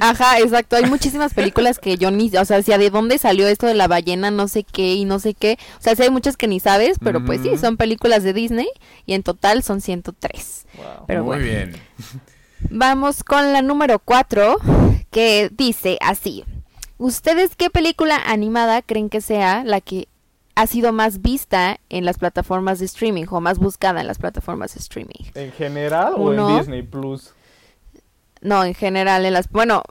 Ajá, 0.00 0.38
exacto. 0.40 0.76
Hay 0.76 0.86
muchísimas 0.86 1.34
películas 1.34 1.78
que 1.78 1.96
yo 1.96 2.10
ni, 2.10 2.28
o 2.36 2.44
sea, 2.44 2.56
decía 2.58 2.78
de 2.78 2.90
dónde 2.90 3.18
salió 3.18 3.46
esto 3.48 3.66
de 3.66 3.74
la 3.74 3.88
ballena, 3.88 4.30
no 4.30 4.48
sé 4.48 4.64
qué 4.64 4.94
y 4.94 5.04
no 5.04 5.18
sé 5.18 5.34
qué. 5.34 5.58
O 5.78 5.82
sea, 5.82 5.94
sí 5.96 6.02
hay 6.02 6.10
muchas 6.10 6.36
que 6.36 6.46
ni 6.48 6.60
sabes, 6.60 6.98
pero 7.02 7.24
pues 7.24 7.40
sí, 7.42 7.48
Ujú. 7.50 7.58
son 7.58 7.76
películas 7.76 8.22
de 8.22 8.32
Disney 8.32 8.68
y 9.06 9.14
en 9.14 9.22
total 9.22 9.62
son 9.62 9.80
103. 9.80 10.66
Wow. 10.76 10.84
Pero 11.06 11.20
Muy 11.24 11.26
bueno. 11.38 11.44
bien. 11.44 11.76
Vamos 12.70 13.22
con 13.24 13.52
la 13.52 13.62
número 13.62 13.98
4, 13.98 14.56
que 15.10 15.50
dice 15.52 15.98
así. 16.00 16.44
¿Ustedes 16.96 17.56
qué 17.56 17.70
película 17.70 18.16
animada 18.24 18.80
creen 18.80 19.10
que 19.10 19.20
sea 19.20 19.64
la 19.64 19.80
que 19.80 20.08
ha 20.54 20.66
sido 20.66 20.92
más 20.92 21.20
vista 21.20 21.78
en 21.88 22.04
las 22.04 22.16
plataformas 22.18 22.78
de 22.78 22.84
streaming 22.86 23.24
o 23.28 23.40
más 23.40 23.58
buscada 23.58 24.00
en 24.00 24.06
las 24.06 24.18
plataformas 24.18 24.74
de 24.74 24.80
streaming? 24.80 25.24
¿En 25.34 25.52
general 25.52 26.14
o 26.16 26.30
Uno. 26.30 26.50
en 26.50 26.58
Disney 26.58 26.82
Plus? 26.82 27.32
No, 28.44 28.62
en 28.62 28.74
general 28.74 29.24
en 29.26 29.32
las... 29.32 29.48
Bueno, 29.48 29.82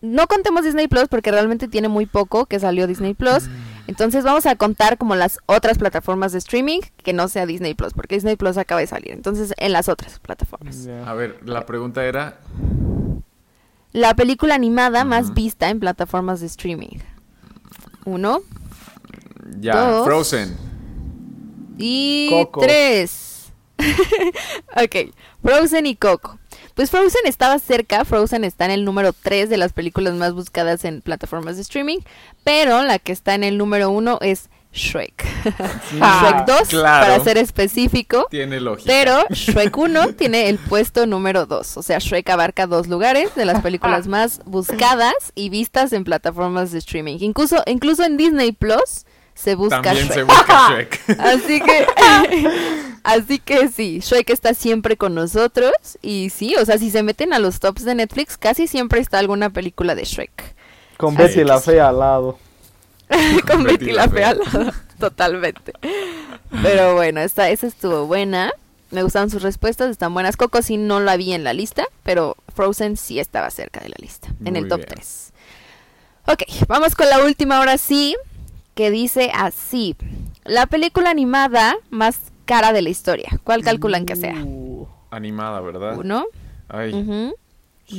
no 0.00 0.26
contemos 0.26 0.64
Disney 0.64 0.88
Plus 0.88 1.08
porque 1.08 1.30
realmente 1.30 1.68
tiene 1.68 1.88
muy 1.88 2.06
poco 2.06 2.46
que 2.46 2.58
salió 2.58 2.86
Disney 2.86 3.14
Plus. 3.14 3.44
Entonces 3.86 4.24
vamos 4.24 4.46
a 4.46 4.56
contar 4.56 4.98
como 4.98 5.14
las 5.14 5.38
otras 5.46 5.78
plataformas 5.78 6.32
de 6.32 6.38
streaming 6.38 6.80
que 7.02 7.12
no 7.12 7.28
sea 7.28 7.46
Disney 7.46 7.74
Plus, 7.74 7.92
porque 7.94 8.16
Disney 8.16 8.36
Plus 8.36 8.56
acaba 8.56 8.80
de 8.80 8.86
salir. 8.86 9.12
Entonces, 9.12 9.54
en 9.56 9.72
las 9.72 9.88
otras 9.88 10.18
plataformas. 10.18 10.88
A 11.06 11.14
ver, 11.14 11.38
la 11.46 11.64
pregunta 11.66 12.04
era. 12.04 12.38
La 13.92 14.14
película 14.14 14.54
animada 14.54 15.04
más 15.04 15.32
vista 15.34 15.68
en 15.70 15.80
plataformas 15.80 16.40
de 16.40 16.46
streaming. 16.46 16.98
Uno 18.04 18.40
Ya, 19.60 19.90
Dos. 19.90 20.06
Frozen. 20.06 20.56
y 21.78 22.28
Coco. 22.30 22.60
tres. 22.60 23.52
ok, 24.76 25.12
Frozen 25.42 25.86
y 25.86 25.96
Coco. 25.96 26.38
Pues 26.78 26.92
Frozen 26.92 27.22
estaba 27.24 27.58
cerca, 27.58 28.04
Frozen 28.04 28.44
está 28.44 28.64
en 28.64 28.70
el 28.70 28.84
número 28.84 29.12
3 29.12 29.50
de 29.50 29.56
las 29.56 29.72
películas 29.72 30.14
más 30.14 30.32
buscadas 30.32 30.84
en 30.84 31.00
plataformas 31.00 31.56
de 31.56 31.62
streaming, 31.62 31.98
pero 32.44 32.84
la 32.84 33.00
que 33.00 33.10
está 33.10 33.34
en 33.34 33.42
el 33.42 33.58
número 33.58 33.90
1 33.90 34.20
es 34.22 34.48
Shrek. 34.72 35.26
Ah, 36.00 36.20
Shrek 36.22 36.46
2, 36.46 36.68
claro. 36.68 37.04
para 37.04 37.24
ser 37.24 37.36
específico. 37.36 38.28
Tiene 38.30 38.60
lógica. 38.60 38.86
Pero 38.86 39.24
Shrek 39.30 39.76
1 39.76 40.12
tiene 40.12 40.48
el 40.48 40.58
puesto 40.58 41.04
número 41.08 41.46
2. 41.46 41.78
O 41.78 41.82
sea, 41.82 41.98
Shrek 41.98 42.30
abarca 42.30 42.68
dos 42.68 42.86
lugares 42.86 43.34
de 43.34 43.44
las 43.44 43.60
películas 43.60 44.06
más 44.06 44.40
buscadas 44.44 45.14
y 45.34 45.48
vistas 45.48 45.92
en 45.92 46.04
plataformas 46.04 46.70
de 46.70 46.78
streaming. 46.78 47.16
Incluso, 47.18 47.60
incluso 47.66 48.04
en 48.04 48.16
Disney 48.16 48.52
Plus 48.52 49.04
se 49.34 49.56
busca 49.56 49.82
También 49.82 50.06
Shrek. 50.06 50.14
se 50.14 50.22
busca 50.22 50.68
Shrek. 50.70 51.00
Así 51.18 51.60
que, 51.60 51.86
así 53.14 53.38
que 53.38 53.68
sí, 53.68 54.00
Shrek 54.00 54.30
está 54.30 54.54
siempre 54.54 54.96
con 54.96 55.14
nosotros. 55.14 55.72
Y 56.02 56.30
sí, 56.30 56.54
o 56.60 56.64
sea, 56.64 56.78
si 56.78 56.90
se 56.90 57.02
meten 57.02 57.32
a 57.32 57.38
los 57.38 57.60
tops 57.60 57.84
de 57.84 57.94
Netflix, 57.94 58.36
casi 58.36 58.66
siempre 58.66 59.00
está 59.00 59.18
alguna 59.18 59.50
película 59.50 59.94
de 59.94 60.04
Shrek. 60.04 60.54
Con 60.96 61.16
Sí. 61.16 61.22
Betty 61.22 61.44
la 61.44 61.60
Fea 61.60 61.88
al 61.88 61.98
lado. 61.98 62.38
con 63.46 63.62
Betty 63.64 63.86
Betty 63.86 63.92
la 63.92 64.06
la 64.06 64.08
Fea. 64.08 64.10
Fea. 64.10 64.28
al 64.30 64.38
lado, 64.38 64.72
Totalmente. 64.98 65.72
Pero 66.62 66.94
bueno, 66.94 67.20
esta, 67.20 67.50
esa 67.50 67.66
estuvo 67.66 68.06
buena. 68.06 68.52
Me 68.90 69.02
gustaron 69.02 69.30
sus 69.30 69.42
respuestas, 69.42 69.90
están 69.90 70.14
buenas. 70.14 70.36
Coco 70.36 70.62
sí 70.62 70.76
no 70.76 70.98
la 71.00 71.16
vi 71.16 71.32
en 71.34 71.44
la 71.44 71.52
lista, 71.52 71.84
pero 72.02 72.36
Frozen 72.54 72.96
sí 72.96 73.20
estaba 73.20 73.50
cerca 73.50 73.80
de 73.80 73.90
la 73.90 73.96
lista, 73.98 74.28
en 74.44 74.52
Muy 74.54 74.62
el 74.62 74.68
top 74.68 74.78
bien. 74.78 74.88
3. 74.88 75.32
Ok, 76.26 76.42
vamos 76.68 76.94
con 76.94 77.08
la 77.08 77.22
última 77.22 77.58
ahora 77.58 77.78
sí, 77.78 78.16
que 78.74 78.90
dice 78.90 79.30
así. 79.34 79.94
La 80.44 80.66
película 80.66 81.10
animada 81.10 81.76
más 81.90 82.16
cara 82.48 82.72
de 82.72 82.80
la 82.80 82.88
historia. 82.88 83.28
¿Cuál 83.44 83.62
calculan 83.62 84.06
que 84.06 84.16
sea? 84.16 84.34
Uh, 84.42 84.88
Animada, 85.10 85.60
¿verdad? 85.60 85.98
Uno, 85.98 86.24
Ay. 86.68 87.32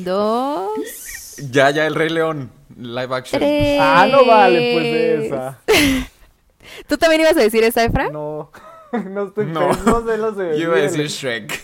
dos, 0.04 1.36
Ya, 1.52 1.70
ya, 1.70 1.86
el 1.86 1.94
Rey 1.96 2.10
León. 2.10 2.52
Live 2.76 3.16
action. 3.16 3.40
tres. 3.40 3.78
Ah, 3.80 4.08
no 4.12 4.26
vale, 4.26 4.74
pues 4.74 4.84
de 4.84 5.28
esa. 5.28 5.60
¿Tú 6.88 6.98
también 6.98 7.22
ibas 7.22 7.38
a 7.38 7.42
decir 7.42 7.64
esa, 7.64 7.84
Efra? 7.84 8.10
No, 8.10 8.52
no 8.92 9.28
estoy 9.28 9.46
No. 9.46 9.72
no. 9.72 10.06
sé, 10.08 10.18
no 10.18 10.34
sé. 10.36 10.58
Yo 10.58 10.64
iba 10.68 10.78
a 10.78 10.82
decir 10.82 11.08
Shrek. 11.08 11.62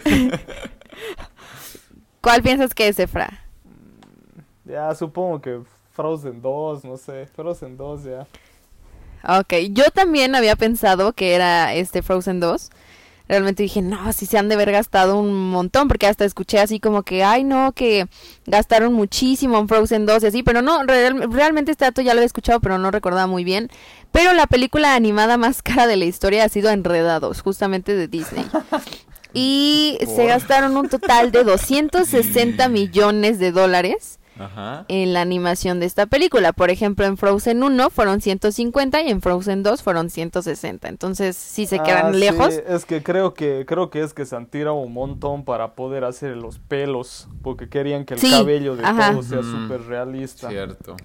¿Cuál 2.22 2.42
piensas 2.42 2.74
que 2.74 2.88
es, 2.88 2.98
Efra? 2.98 3.44
Ya, 4.64 4.94
supongo 4.94 5.40
que 5.40 5.60
Frozen 5.92 6.40
2, 6.40 6.84
no 6.84 6.96
sé. 6.96 7.26
Frozen 7.26 7.76
2, 7.76 8.04
ya. 8.04 8.26
Ok, 9.26 9.54
yo 9.70 9.84
también 9.90 10.34
había 10.34 10.56
pensado 10.56 11.12
que 11.12 11.34
era 11.34 11.74
este 11.74 12.02
Frozen 12.02 12.40
2. 12.40 12.70
Realmente 13.28 13.62
dije, 13.62 13.80
no, 13.80 14.12
si 14.12 14.26
se 14.26 14.38
han 14.38 14.48
de 14.48 14.56
haber 14.56 14.72
gastado 14.72 15.16
un 15.16 15.50
montón, 15.50 15.86
porque 15.86 16.08
hasta 16.08 16.24
escuché 16.24 16.58
así 16.58 16.80
como 16.80 17.04
que, 17.04 17.22
ay, 17.22 17.44
no, 17.44 17.70
que 17.72 18.08
gastaron 18.46 18.92
muchísimo 18.92 19.58
en 19.60 19.68
Frozen 19.68 20.04
2 20.04 20.24
y 20.24 20.26
así, 20.26 20.42
pero 20.42 20.62
no, 20.62 20.82
real- 20.82 21.30
realmente 21.32 21.70
este 21.70 21.84
dato 21.84 22.02
ya 22.02 22.12
lo 22.12 22.18
había 22.18 22.26
escuchado, 22.26 22.58
pero 22.58 22.78
no 22.78 22.90
recordaba 22.90 23.28
muy 23.28 23.44
bien. 23.44 23.68
Pero 24.10 24.32
la 24.32 24.48
película 24.48 24.94
animada 24.96 25.36
más 25.36 25.62
cara 25.62 25.86
de 25.86 25.96
la 25.96 26.06
historia 26.06 26.44
ha 26.44 26.48
sido 26.48 26.70
Enredados, 26.70 27.40
justamente 27.42 27.94
de 27.94 28.08
Disney. 28.08 28.44
Y 29.32 29.98
se 30.12 30.26
gastaron 30.26 30.76
un 30.76 30.88
total 30.88 31.30
de 31.30 31.44
260 31.44 32.68
millones 32.70 33.38
de 33.38 33.52
dólares 33.52 34.18
Ajá. 34.40 34.86
en 34.88 35.12
la 35.12 35.20
animación 35.20 35.78
de 35.80 35.86
esta 35.86 36.06
película. 36.06 36.52
Por 36.52 36.70
ejemplo, 36.70 37.04
en 37.06 37.16
Frozen 37.16 37.62
1 37.62 37.90
fueron 37.90 38.20
150 38.20 39.02
y 39.02 39.10
en 39.10 39.20
Frozen 39.20 39.62
2 39.62 39.82
fueron 39.82 40.08
160. 40.10 40.88
Entonces, 40.88 41.36
sí 41.36 41.66
se 41.66 41.78
quedan 41.80 42.06
Ah, 42.06 42.12
sí, 42.12 42.18
lejos. 42.20 42.54
es 42.66 42.84
que 42.86 43.02
creo 43.02 43.34
que 43.34 43.64
creo 43.66 43.90
que 43.90 44.02
es 44.02 44.14
que 44.14 44.24
se 44.24 44.34
han 44.36 44.46
tirado 44.46 44.74
un 44.76 44.92
montón 44.92 45.44
para 45.44 45.74
poder 45.74 46.04
hacer 46.04 46.36
los 46.36 46.58
pelos, 46.58 47.28
porque 47.42 47.68
querían 47.68 48.04
que 48.04 48.14
el 48.14 48.20
Sí, 48.20 48.30
cabello 48.30 48.76
de 48.76 48.84
ajá. 48.84 49.12
todos 49.12 49.26
sea 49.26 49.40
Ujú. 49.40 49.50
súper 49.62 49.82
realista. 49.82 50.48
Cierto. 50.48 50.96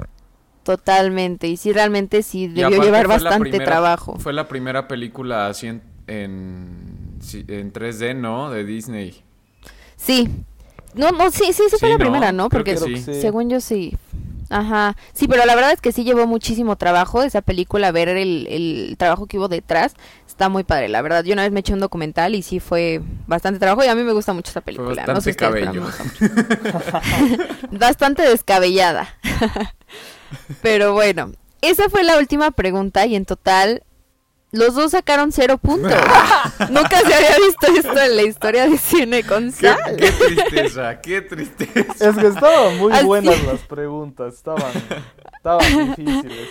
Totalmente. 0.63 1.48
Y 1.48 1.58
sí, 1.58 1.72
realmente 1.74 2.24
sí 2.24 2.48
debió 2.48 2.82
llevar 2.82 3.08
bastante 3.08 3.50
primera- 3.50 3.65
trabajo. 3.65 4.18
Fue 4.20 4.34
la 4.34 4.48
primera 4.48 4.88
película 4.88 5.48
así 5.48 5.68
en, 5.68 5.82
en, 6.08 7.20
en 7.48 7.72
3D, 7.74 8.15
¿no? 8.15 8.50
De 8.50 8.63
Disney. 8.63 9.22
Sí. 9.96 10.30
No, 10.96 11.12
no, 11.12 11.32
sí, 11.32 11.46
sí, 11.54 11.64
sí 11.70 11.78
fue 11.80 11.80
Sí, 11.80 11.86
la 11.88 11.92
¿no? 11.94 11.98
primera, 11.98 12.32
¿no? 12.32 12.50
Creo 12.50 12.60
Porque 12.60 12.74
que 12.74 12.78
Creo 12.78 12.98
sí. 12.98 13.06
que 13.06 13.14
sí. 13.14 13.22
según 13.22 13.50
yo 13.50 13.60
sí. 13.62 13.98
Ajá. 14.50 14.96
Sí, 15.14 15.28
pero 15.28 15.44
la 15.46 15.56
verdad 15.56 15.72
es 15.72 15.82
que 15.82 15.92
sí 15.92 16.04
llevó 16.04 16.28
muchísimo 16.28 16.75
trabajo 16.75 17.24
esa 17.24 17.42
película, 17.42 17.92
ver 17.92 18.10
el, 18.10 18.46
el 18.48 18.96
trabajo 18.98 19.25
que 19.25 19.38
hubo 19.40 19.48
detrás. 19.48 19.94
Está 20.28 20.50
muy 20.50 20.64
padre, 20.64 20.88
la 20.90 21.02
verdad. 21.02 21.24
Yo 21.24 21.34
una 21.34 21.42
vez 21.44 21.52
me 21.52 21.62
eché 21.62 21.74
un 21.74 21.80
documental 21.80 22.36
y 22.36 22.44
sí 22.44 22.60
fue 22.60 23.02
bastante 23.25 23.60
trabajo 23.60 23.84
y 23.84 23.88
a 23.88 23.96
mí 23.96 24.04
me 24.04 24.14
gusta 24.14 24.34
mucho 24.34 24.52
esa 24.52 24.62
película. 24.62 25.06
no 25.08 25.20
sé 25.22 25.32
bastante 25.34 25.70
ustedes, 25.70 25.72
pero 25.74 27.40
bastante 27.72 28.22
descabellada. 28.24 29.08
pero 30.62 30.94
bueno, 30.94 31.32
esa 31.62 31.90
fue 31.90 32.04
la 32.04 32.18
última 32.18 32.52
pregunta 32.52 33.06
y 33.06 33.16
en 33.16 33.25
total 33.25 33.84
los 34.52 34.74
dos 34.75 34.92
sacaron 34.92 35.32
cero 35.32 35.58
puntos. 35.58 35.92
Nunca 36.70 37.00
se 37.02 37.14
había 37.14 37.36
visto 37.46 37.68
esto 37.75 38.02
en 38.02 38.16
la 38.16 38.24
historia 38.24 38.68
de 38.68 38.78
cine 38.78 39.24
con 39.24 39.52
Qué, 39.52 39.68
sal. 39.68 39.96
qué 39.98 40.12
tristeza, 40.12 41.02
qué 41.02 41.22
tristeza. 41.22 42.10
Es 42.10 42.16
que 42.18 42.28
estaban 42.28 42.78
muy 42.78 42.94
Así- 42.94 43.06
buenas 43.06 43.44
las 43.44 43.60
preguntas, 43.62 44.34
estaban 44.36 44.72
estaban 45.36 45.96
difíciles. 45.96 46.50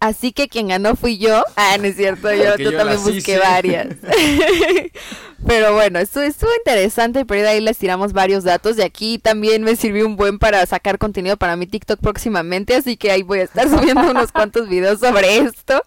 Así 0.00 0.32
que 0.32 0.48
quien 0.48 0.66
ganó 0.66 0.96
fui 0.96 1.16
yo. 1.18 1.44
Ah, 1.54 1.76
no 1.78 1.84
es 1.84 1.94
cierto, 1.94 2.32
yo, 2.34 2.44
Porque 2.50 2.64
yo 2.64 2.76
también 2.76 3.00
busqué 3.04 3.18
hice. 3.34 3.38
varias. 3.38 3.86
pero 5.46 5.74
bueno, 5.74 6.00
estuvo, 6.00 6.24
estuvo 6.24 6.50
interesante, 6.58 7.24
pero 7.24 7.42
de 7.42 7.48
ahí 7.48 7.60
les 7.60 7.78
tiramos 7.78 8.12
varios 8.12 8.42
datos. 8.42 8.78
Y 8.78 8.82
aquí 8.82 9.18
también 9.20 9.62
me 9.62 9.76
sirvió 9.76 10.04
un 10.06 10.16
buen 10.16 10.40
para 10.40 10.66
sacar 10.66 10.98
contenido 10.98 11.36
para 11.36 11.54
mi 11.56 11.68
TikTok 11.68 12.00
próximamente. 12.00 12.74
Así 12.74 12.96
que 12.96 13.12
ahí 13.12 13.22
voy 13.22 13.38
a 13.38 13.44
estar 13.44 13.68
subiendo 13.70 14.10
unos 14.10 14.32
cuantos 14.32 14.68
videos 14.68 14.98
sobre 14.98 15.38
esto. 15.38 15.80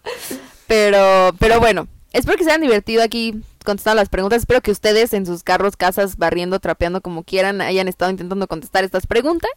Pero, 0.66 1.32
pero 1.38 1.60
bueno, 1.60 1.88
espero 2.12 2.36
que 2.36 2.44
se 2.44 2.50
hayan 2.50 2.62
divertido 2.62 3.02
aquí 3.02 3.40
contestando 3.64 4.00
las 4.00 4.08
preguntas. 4.08 4.38
Espero 4.38 4.60
que 4.60 4.70
ustedes 4.70 5.12
en 5.12 5.26
sus 5.26 5.42
carros, 5.42 5.76
casas, 5.76 6.16
barriendo, 6.16 6.60
trapeando 6.60 7.00
como 7.00 7.24
quieran, 7.24 7.60
hayan 7.60 7.88
estado 7.88 8.10
intentando 8.10 8.46
contestar 8.46 8.84
estas 8.84 9.06
preguntas. 9.06 9.50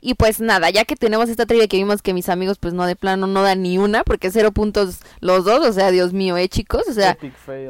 Y 0.00 0.14
pues 0.14 0.40
nada, 0.40 0.70
ya 0.70 0.84
que 0.84 0.96
tenemos 0.96 1.28
esta 1.28 1.46
trivia 1.46 1.68
que 1.68 1.76
vimos 1.76 2.02
que 2.02 2.12
mis 2.12 2.28
amigos 2.28 2.58
pues 2.58 2.74
no 2.74 2.84
de 2.86 2.96
plano 2.96 3.26
no 3.26 3.42
dan 3.42 3.62
ni 3.62 3.78
una, 3.78 4.04
porque 4.04 4.30
cero 4.30 4.52
puntos 4.52 4.98
los 5.20 5.44
dos, 5.44 5.66
o 5.66 5.72
sea, 5.72 5.90
Dios 5.90 6.12
mío, 6.12 6.36
eh 6.36 6.48
chicos, 6.48 6.82
o 6.88 6.92
sea, 6.92 7.16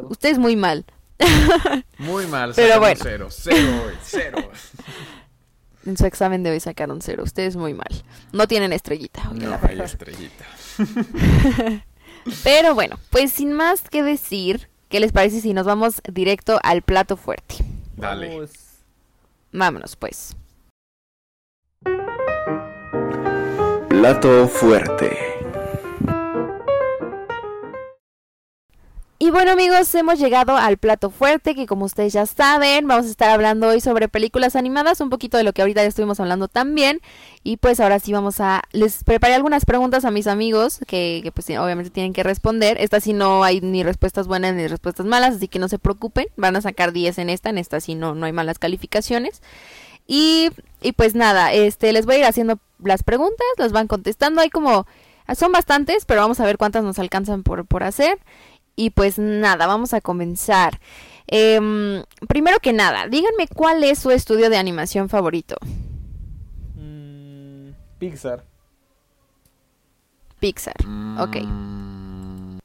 ustedes 0.08 0.38
muy 0.38 0.56
mal. 0.56 0.84
Muy 1.98 2.26
mal, 2.26 2.52
Pero 2.56 2.80
bueno. 2.80 2.98
cero, 3.00 3.28
cero, 3.30 3.92
cero. 4.02 4.38
En 5.86 5.98
su 5.98 6.06
examen 6.06 6.42
de 6.42 6.50
hoy 6.50 6.60
sacaron 6.60 7.02
cero, 7.02 7.22
ustedes 7.24 7.56
muy 7.56 7.74
mal. 7.74 7.86
No 8.32 8.48
tienen 8.48 8.72
estrellita. 8.72 9.30
No 9.34 9.50
la 9.50 9.60
hay 9.62 9.78
estrellita. 9.80 10.46
Pero 12.42 12.74
bueno, 12.74 12.98
pues 13.10 13.32
sin 13.32 13.52
más 13.52 13.88
que 13.88 14.02
decir, 14.02 14.68
¿qué 14.88 15.00
les 15.00 15.12
parece 15.12 15.40
si 15.40 15.52
nos 15.52 15.66
vamos 15.66 16.02
directo 16.10 16.58
al 16.62 16.82
plato 16.82 17.16
fuerte? 17.16 17.56
Dale. 17.96 18.28
Vamos. 18.28 18.50
Vámonos 19.52 19.96
pues. 19.96 20.36
Plato 23.88 24.48
fuerte. 24.48 25.33
Y 29.16 29.30
bueno 29.30 29.52
amigos, 29.52 29.94
hemos 29.94 30.18
llegado 30.18 30.56
al 30.56 30.76
plato 30.76 31.08
fuerte 31.08 31.54
que 31.54 31.66
como 31.66 31.84
ustedes 31.84 32.12
ya 32.12 32.26
saben, 32.26 32.88
vamos 32.88 33.06
a 33.06 33.10
estar 33.10 33.30
hablando 33.30 33.68
hoy 33.68 33.80
sobre 33.80 34.08
películas 34.08 34.56
animadas, 34.56 35.00
un 35.00 35.08
poquito 35.08 35.36
de 35.36 35.44
lo 35.44 35.52
que 35.52 35.62
ahorita 35.62 35.82
ya 35.82 35.88
estuvimos 35.88 36.18
hablando 36.18 36.48
también. 36.48 37.00
Y 37.44 37.56
pues 37.58 37.78
ahora 37.78 38.00
sí 38.00 38.12
vamos 38.12 38.40
a... 38.40 38.62
Les 38.72 39.04
preparé 39.04 39.34
algunas 39.34 39.64
preguntas 39.66 40.04
a 40.04 40.10
mis 40.10 40.26
amigos 40.26 40.80
que, 40.88 41.30
pues 41.32 41.48
obviamente 41.50 41.90
tienen 41.90 42.12
que 42.12 42.24
responder. 42.24 42.76
Esta 42.80 43.00
sí 43.00 43.12
no 43.12 43.44
hay 43.44 43.60
ni 43.60 43.84
respuestas 43.84 44.26
buenas 44.26 44.54
ni 44.56 44.66
respuestas 44.66 45.06
malas, 45.06 45.36
así 45.36 45.46
que 45.46 45.60
no 45.60 45.68
se 45.68 45.78
preocupen. 45.78 46.26
Van 46.36 46.56
a 46.56 46.60
sacar 46.60 46.92
10 46.92 47.18
en 47.18 47.30
esta, 47.30 47.50
en 47.50 47.58
esta 47.58 47.80
sí 47.80 47.94
no, 47.94 48.16
no 48.16 48.26
hay 48.26 48.32
malas 48.32 48.58
calificaciones. 48.58 49.42
Y, 50.08 50.50
y 50.82 50.92
pues 50.92 51.14
nada, 51.14 51.52
este 51.52 51.92
les 51.92 52.04
voy 52.04 52.16
a 52.16 52.18
ir 52.18 52.24
haciendo 52.24 52.58
las 52.82 53.04
preguntas, 53.04 53.46
las 53.58 53.70
van 53.70 53.86
contestando. 53.86 54.40
Hay 54.40 54.50
como... 54.50 54.86
Son 55.34 55.52
bastantes, 55.52 56.04
pero 56.04 56.20
vamos 56.20 56.38
a 56.40 56.44
ver 56.44 56.58
cuántas 56.58 56.84
nos 56.84 56.98
alcanzan 56.98 57.44
por, 57.44 57.64
por 57.64 57.82
hacer. 57.82 58.18
Y 58.76 58.90
pues 58.90 59.18
nada, 59.18 59.66
vamos 59.66 59.94
a 59.94 60.00
comenzar. 60.00 60.80
Em, 61.26 62.02
primero 62.28 62.58
que 62.60 62.72
nada, 62.72 63.08
díganme 63.08 63.48
cuál 63.48 63.82
es 63.84 63.98
su 63.98 64.10
estudio 64.10 64.50
de 64.50 64.56
animación 64.56 65.08
favorito. 65.08 65.56
Mm, 66.74 67.70
Pixar. 67.98 68.44
Pixar. 70.40 70.76
Ok. 71.18 71.36
Mm. 71.42 72.58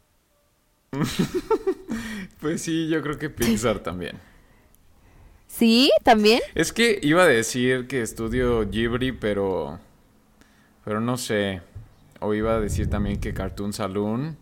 pues 2.42 2.62
sí, 2.62 2.90
yo 2.90 3.02
creo 3.02 3.18
que 3.18 3.30
Pixar 3.30 3.80
también. 3.84 4.20
¿Sí? 5.48 5.92
¿También? 6.04 6.42
Es 6.56 6.72
que 6.72 7.00
iba 7.02 7.24
a 7.24 7.28
decir 7.28 7.88
que 7.88 8.02
estudio 8.02 8.70
Ghibli, 8.70 9.12
pero. 9.12 9.80
Pero 10.86 11.02
no 11.02 11.18
sé. 11.18 11.62
O 12.20 12.34
iba 12.34 12.56
a 12.56 12.60
decir 12.60 12.90
también 12.90 13.20
que 13.20 13.34
Cartoon 13.34 13.74
Saloon. 13.74 14.38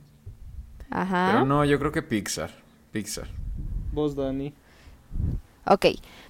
Ajá. 0.89 1.31
Pero 1.33 1.45
no, 1.45 1.65
yo 1.65 1.79
creo 1.79 1.91
que 1.91 2.01
Pixar. 2.01 2.51
Pixar. 2.91 3.27
Vos, 3.91 4.15
Dani. 4.15 4.53
Ok. 5.65 5.85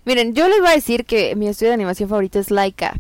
Miren, 0.05 0.33
yo 0.33 0.47
les 0.47 0.59
voy 0.59 0.69
a 0.69 0.75
decir 0.75 1.05
que 1.05 1.35
mi 1.35 1.47
estudio 1.47 1.69
de 1.69 1.75
animación 1.75 2.09
favorito 2.09 2.39
es 2.39 2.49
Laika. 2.49 2.95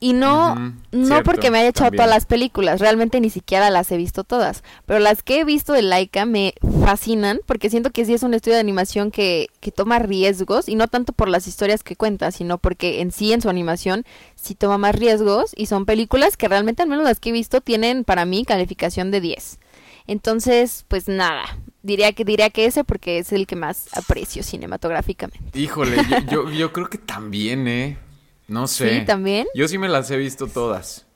Y 0.00 0.12
no, 0.12 0.54
no 0.92 1.06
cierto, 1.06 1.24
porque 1.24 1.50
me 1.50 1.58
haya 1.58 1.70
echado 1.70 1.86
también. 1.86 2.04
todas 2.04 2.10
las 2.16 2.26
películas, 2.26 2.80
realmente 2.80 3.20
ni 3.20 3.30
siquiera 3.30 3.68
las 3.68 3.90
he 3.90 3.96
visto 3.96 4.22
todas, 4.22 4.62
pero 4.86 5.00
las 5.00 5.24
que 5.24 5.40
he 5.40 5.44
visto 5.44 5.72
de 5.72 5.82
Laika 5.82 6.24
me 6.24 6.54
fascinan 6.84 7.40
porque 7.46 7.68
siento 7.68 7.90
que 7.90 8.04
sí 8.04 8.14
es 8.14 8.22
un 8.22 8.32
estudio 8.32 8.54
de 8.54 8.60
animación 8.60 9.10
que, 9.10 9.48
que 9.58 9.72
toma 9.72 9.98
riesgos 9.98 10.68
y 10.68 10.76
no 10.76 10.86
tanto 10.86 11.12
por 11.12 11.28
las 11.28 11.48
historias 11.48 11.82
que 11.82 11.96
cuenta, 11.96 12.30
sino 12.30 12.58
porque 12.58 13.00
en 13.00 13.10
sí 13.10 13.32
en 13.32 13.42
su 13.42 13.48
animación 13.48 14.04
sí 14.36 14.54
toma 14.54 14.78
más 14.78 14.94
riesgos 14.94 15.50
y 15.56 15.66
son 15.66 15.84
películas 15.84 16.36
que 16.36 16.46
realmente 16.46 16.82
al 16.82 16.88
menos 16.88 17.04
las 17.04 17.18
que 17.18 17.30
he 17.30 17.32
visto 17.32 17.60
tienen 17.60 18.04
para 18.04 18.24
mí 18.24 18.44
calificación 18.44 19.10
de 19.10 19.20
10. 19.20 19.58
Entonces, 20.08 20.84
pues 20.88 21.06
nada, 21.06 21.44
diría 21.82 22.12
que 22.12 22.24
diría 22.24 22.50
que 22.50 22.64
ese 22.64 22.82
porque 22.82 23.18
es 23.18 23.30
el 23.32 23.46
que 23.46 23.54
más 23.56 23.86
aprecio 23.96 24.42
cinematográficamente. 24.42 25.56
Híjole, 25.58 25.98
yo, 26.08 26.18
yo, 26.46 26.50
yo 26.50 26.72
creo 26.72 26.88
que 26.90 26.98
también, 26.98 27.68
¿eh? 27.68 27.96
No 28.48 28.66
sé. 28.66 29.00
Sí, 29.00 29.04
también. 29.06 29.46
Yo 29.54 29.68
sí 29.68 29.78
me 29.78 29.88
las 29.88 30.10
he 30.10 30.16
visto 30.16 30.46
todas. 30.48 31.06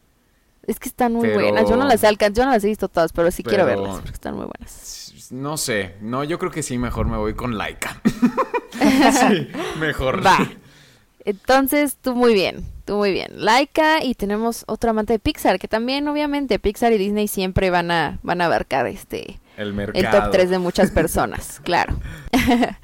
Es 0.67 0.79
que 0.79 0.89
están 0.89 1.15
muy 1.15 1.23
Pero- 1.29 1.41
buenas. 1.41 1.69
Yo 1.69 1.77
no 1.77 1.85
las 1.87 2.05
he 2.05 2.07
alcan- 2.07 2.35
yo 2.35 2.45
no 2.45 2.51
las 2.53 2.63
he 2.63 2.69
visto 2.69 2.87
todas, 2.89 3.13
pero 3.13 3.31
sí 3.33 3.43
quiero 3.43 3.67
verlas 3.67 3.97
porque 3.97 4.11
están 4.13 4.37
muy 4.37 4.45
buenas. 4.47 5.13
No 5.31 5.57
sé. 5.57 5.97
No, 6.03 6.23
yo 6.25 6.39
creo 6.39 6.53
que 6.53 6.63
sí, 6.63 6.77
mejor 6.77 7.07
me 7.09 7.17
voy 7.17 7.33
con 7.35 7.57
Laika. 7.57 8.01
sí, 8.79 9.49
mejor. 9.81 10.25
Va. 10.25 10.37
Entonces, 11.25 11.97
tú 12.01 12.15
muy 12.15 12.35
bien, 12.35 12.67
muy 12.93 13.13
bien. 13.13 13.33
Laika 13.37 14.03
y 14.03 14.15
tenemos 14.15 14.65
otro 14.67 14.91
amante 14.91 15.15
de 15.15 15.19
Pixar, 15.19 15.59
que 15.59 15.69
también 15.69 16.07
obviamente 16.09 16.59
Pixar 16.59 16.93
y 16.93 16.99
Disney 16.99 17.29
siempre 17.29 17.71
van 17.71 17.91
a 17.91 18.19
van 18.23 18.41
a 18.41 18.47
abarcar 18.47 18.87
este 18.87 19.39
El 19.57 19.73
mercado. 19.73 20.05
el 20.05 20.11
top 20.11 20.31
3 20.31 20.51
de 20.51 20.59
muchas 20.59 20.91
personas, 20.91 21.61
claro. 21.65 21.97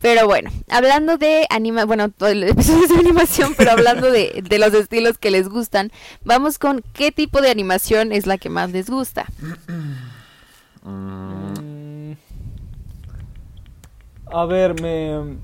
Pero 0.00 0.26
bueno, 0.26 0.50
hablando 0.70 1.18
de 1.18 1.46
anima, 1.50 1.84
bueno, 1.84 2.08
todo 2.08 2.28
el 2.28 2.44
episodio 2.44 2.84
es 2.84 2.88
de 2.88 3.00
animación, 3.00 3.54
pero 3.56 3.72
hablando 3.72 4.12
de, 4.12 4.44
de 4.48 4.58
los 4.60 4.72
estilos 4.72 5.18
que 5.18 5.32
les 5.32 5.48
gustan, 5.48 5.90
vamos 6.22 6.60
con 6.60 6.84
qué 6.92 7.10
tipo 7.10 7.40
de 7.40 7.50
animación 7.50 8.12
es 8.12 8.24
la 8.24 8.38
que 8.38 8.48
más 8.48 8.70
les 8.70 8.88
gusta. 8.88 9.26
Mm. 10.84 12.12
A 14.32 14.44
ver, 14.44 14.80
me... 14.80 15.38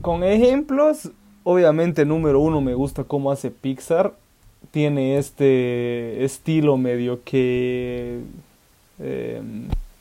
con 0.00 0.24
ejemplos, 0.24 1.10
obviamente 1.48 2.04
número 2.04 2.40
uno 2.40 2.60
me 2.60 2.74
gusta 2.74 3.04
cómo 3.04 3.30
hace 3.30 3.50
Pixar. 3.50 4.12
Tiene 4.70 5.16
este 5.16 6.22
estilo 6.22 6.76
medio 6.76 7.20
que... 7.24 8.20
eh, 8.98 9.40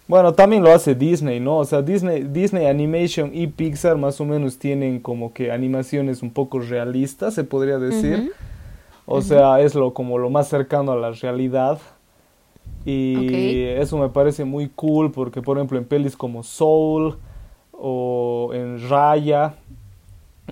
bueno, 0.10 0.34
también 0.34 0.62
lo 0.62 0.74
hace 0.74 0.94
Disney, 0.94 1.40
¿no? 1.40 1.60
O 1.60 1.64
sea, 1.66 1.82
Disney, 1.82 2.24
Disney 2.24 2.66
Animation 2.66 3.32
y 3.34 3.48
Pixar 3.48 3.98
más 3.98 4.20
o 4.20 4.26
menos 4.26 4.58
tienen 4.58 5.00
como 5.00 5.32
que 5.32 5.50
animaciones 5.50 6.22
un 6.22 6.32
poco 6.32 6.60
realistas, 6.60 7.34
se 7.34 7.46
podría 7.46 7.78
decir. 7.78 8.34
O 9.06 9.22
sea, 9.22 9.62
es 9.62 9.74
lo 9.74 9.94
como 9.94 10.18
lo 10.18 10.30
más 10.30 10.50
cercano 10.50 10.92
a 10.92 10.98
la 10.98 11.12
realidad. 11.12 11.80
Y 12.86 13.64
eso 13.64 13.98
me 13.98 14.10
parece 14.10 14.44
muy 14.44 14.70
cool 14.76 15.12
porque, 15.12 15.42
por 15.42 15.58
ejemplo, 15.58 15.78
en 15.78 15.86
pelis 15.86 16.18
como 16.18 16.44
Soul 16.44 17.16
o 17.72 18.52
en 18.54 18.90
Raya, 18.90 19.54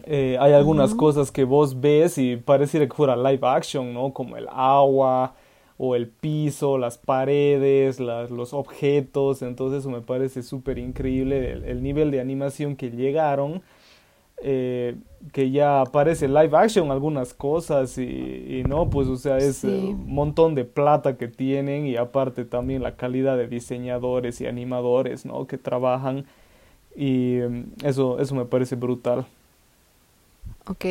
eh, 0.04 0.38
hay 0.40 0.54
algunas 0.54 0.94
cosas 0.96 1.32
que 1.32 1.44
vos 1.44 1.80
ves 1.82 2.18
y 2.18 2.38
pareciera 2.38 2.88
que 2.88 2.94
fuera 2.94 3.16
live 3.16 3.40
action, 3.48 3.94
¿no? 3.94 4.14
Como 4.14 4.38
el 4.38 4.48
agua 4.50 5.36
o 5.78 5.96
el 5.96 6.08
piso, 6.10 6.78
las 6.78 6.98
paredes, 6.98 8.00
las- 8.00 8.32
los 8.32 8.54
objetos. 8.54 9.42
Entonces 9.42 9.80
eso 9.80 9.90
me 9.90 10.02
parece 10.02 10.44
súper 10.44 10.78
increíble 10.78 11.52
el, 11.54 11.64
el 11.66 11.84
nivel 11.84 12.12
de 12.12 12.20
animación 12.22 12.76
que 12.76 12.92
llegaron. 12.92 13.62
eh, 14.44 14.96
que 15.34 15.52
ya 15.52 15.82
aparece 15.82 16.28
live 16.28 16.52
action 16.58 16.92
algunas 16.92 17.34
cosas 17.34 17.98
y, 17.98 18.04
y 18.04 18.64
no, 18.68 18.90
pues 18.90 19.08
o 19.08 19.16
sea, 19.18 19.40
es 19.40 19.58
Sí. 19.58 19.68
eh, 19.68 19.96
un 19.96 20.14
montón 20.14 20.56
de 20.56 20.66
plata 20.66 21.18
que 21.18 21.28
tienen 21.30 21.88
y 21.88 21.96
aparte 21.98 22.46
también 22.46 22.84
la 22.84 22.96
calidad 22.98 23.38
de 23.38 23.48
diseñadores 23.48 24.42
y 24.42 24.48
animadores, 24.48 25.26
¿no? 25.26 25.48
Que 25.48 25.58
trabajan 25.58 26.26
y 26.96 27.38
mm, 27.50 27.86
eso, 27.86 28.20
eso 28.20 28.36
me 28.36 28.46
parece 28.46 28.76
brutal. 28.76 29.26
Ok, 30.68 30.86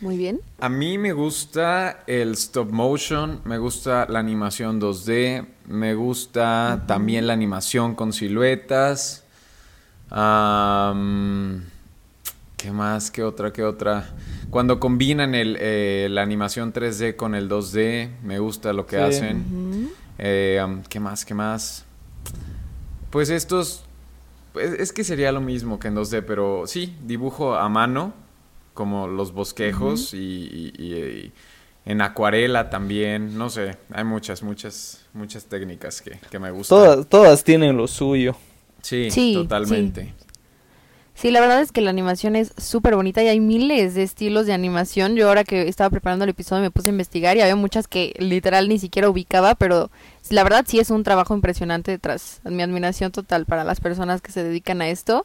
muy 0.00 0.16
bien. 0.16 0.40
A 0.60 0.68
mí 0.68 0.98
me 0.98 1.12
gusta 1.12 2.02
el 2.06 2.32
stop 2.32 2.70
motion, 2.72 3.40
me 3.44 3.58
gusta 3.58 4.06
la 4.08 4.18
animación 4.18 4.80
2D, 4.80 5.46
me 5.68 5.94
gusta 5.94 6.84
también 6.86 7.26
la 7.26 7.32
animación 7.32 7.94
con 7.94 8.12
siluetas. 8.12 9.24
¿Qué 12.56 12.70
más? 12.72 13.10
¿Qué 13.10 13.22
otra? 13.22 13.52
¿Qué 13.52 13.62
otra? 13.62 14.08
Cuando 14.50 14.80
combinan 14.80 15.34
el, 15.34 15.56
eh, 15.60 16.08
la 16.10 16.22
animación 16.22 16.72
3D 16.72 17.14
con 17.16 17.34
el 17.34 17.48
2D, 17.48 18.08
me 18.22 18.38
gusta 18.38 18.72
lo 18.72 18.86
que 18.86 18.96
Sí. 18.96 19.02
hacen. 19.02 19.90
Eh, 20.18 20.60
¿Qué 20.88 21.00
más? 21.00 21.24
¿Qué 21.24 21.34
más? 21.34 21.84
Pues 23.10 23.28
estos... 23.30 23.84
pues, 24.52 24.72
es 24.78 24.92
que 24.92 25.04
sería 25.04 25.30
lo 25.32 25.40
mismo 25.40 25.78
que 25.78 25.88
en 25.88 25.94
2D, 25.96 26.22
pero 26.26 26.64
sí, 26.66 26.96
dibujo 27.04 27.54
a 27.56 27.68
mano, 27.68 28.12
como 28.74 29.06
los 29.08 29.32
bosquejos 29.32 30.12
y, 30.14 30.18
y- 30.18 30.72
y- 30.78 30.94
y 30.94 31.32
en 31.86 32.00
acuarela 32.00 32.70
también, 32.70 33.36
no 33.38 33.50
sé, 33.50 33.76
hay 33.92 34.04
muchas, 34.04 34.42
muchas, 34.42 35.04
muchas 35.12 35.44
técnicas 35.46 36.00
que, 36.02 36.18
que 36.30 36.38
me 36.38 36.50
gustan. 36.50 36.78
Todas, 36.78 37.06
todas 37.08 37.44
tienen 37.44 37.76
lo 37.76 37.86
suyo. 37.86 38.36
Sí, 38.82 39.10
Sí, 39.10 39.32
totalmente. 39.34 40.12
Sí, 41.16 41.30
la 41.30 41.40
verdad 41.40 41.60
es 41.60 41.70
que 41.70 41.80
la 41.80 41.90
animación 41.90 42.34
es 42.34 42.52
súper 42.58 42.96
bonita 42.96 43.22
y 43.22 43.28
hay 43.28 43.38
miles 43.38 43.94
de 43.94 44.02
estilos 44.02 44.46
de 44.46 44.52
animación. 44.52 45.14
Yo 45.14 45.28
ahora 45.28 45.44
que 45.44 45.68
estaba 45.68 45.88
preparando 45.88 46.24
el 46.24 46.30
episodio 46.30 46.60
me 46.60 46.72
puse 46.72 46.88
a 46.88 46.92
investigar 46.92 47.36
y 47.36 47.40
había 47.40 47.54
muchas 47.54 47.86
que 47.86 48.14
literal 48.18 48.68
ni 48.68 48.80
siquiera 48.80 49.08
ubicaba, 49.08 49.54
pero 49.54 49.92
la 50.30 50.42
verdad 50.42 50.64
sí 50.66 50.80
es 50.80 50.90
un 50.90 51.04
trabajo 51.04 51.32
impresionante 51.32 51.92
detrás. 51.92 52.40
Mi 52.44 52.64
admiración 52.64 53.12
total 53.12 53.46
para 53.46 53.62
las 53.62 53.80
personas 53.80 54.22
que 54.22 54.32
se 54.32 54.42
dedican 54.42 54.82
a 54.82 54.88
esto. 54.88 55.24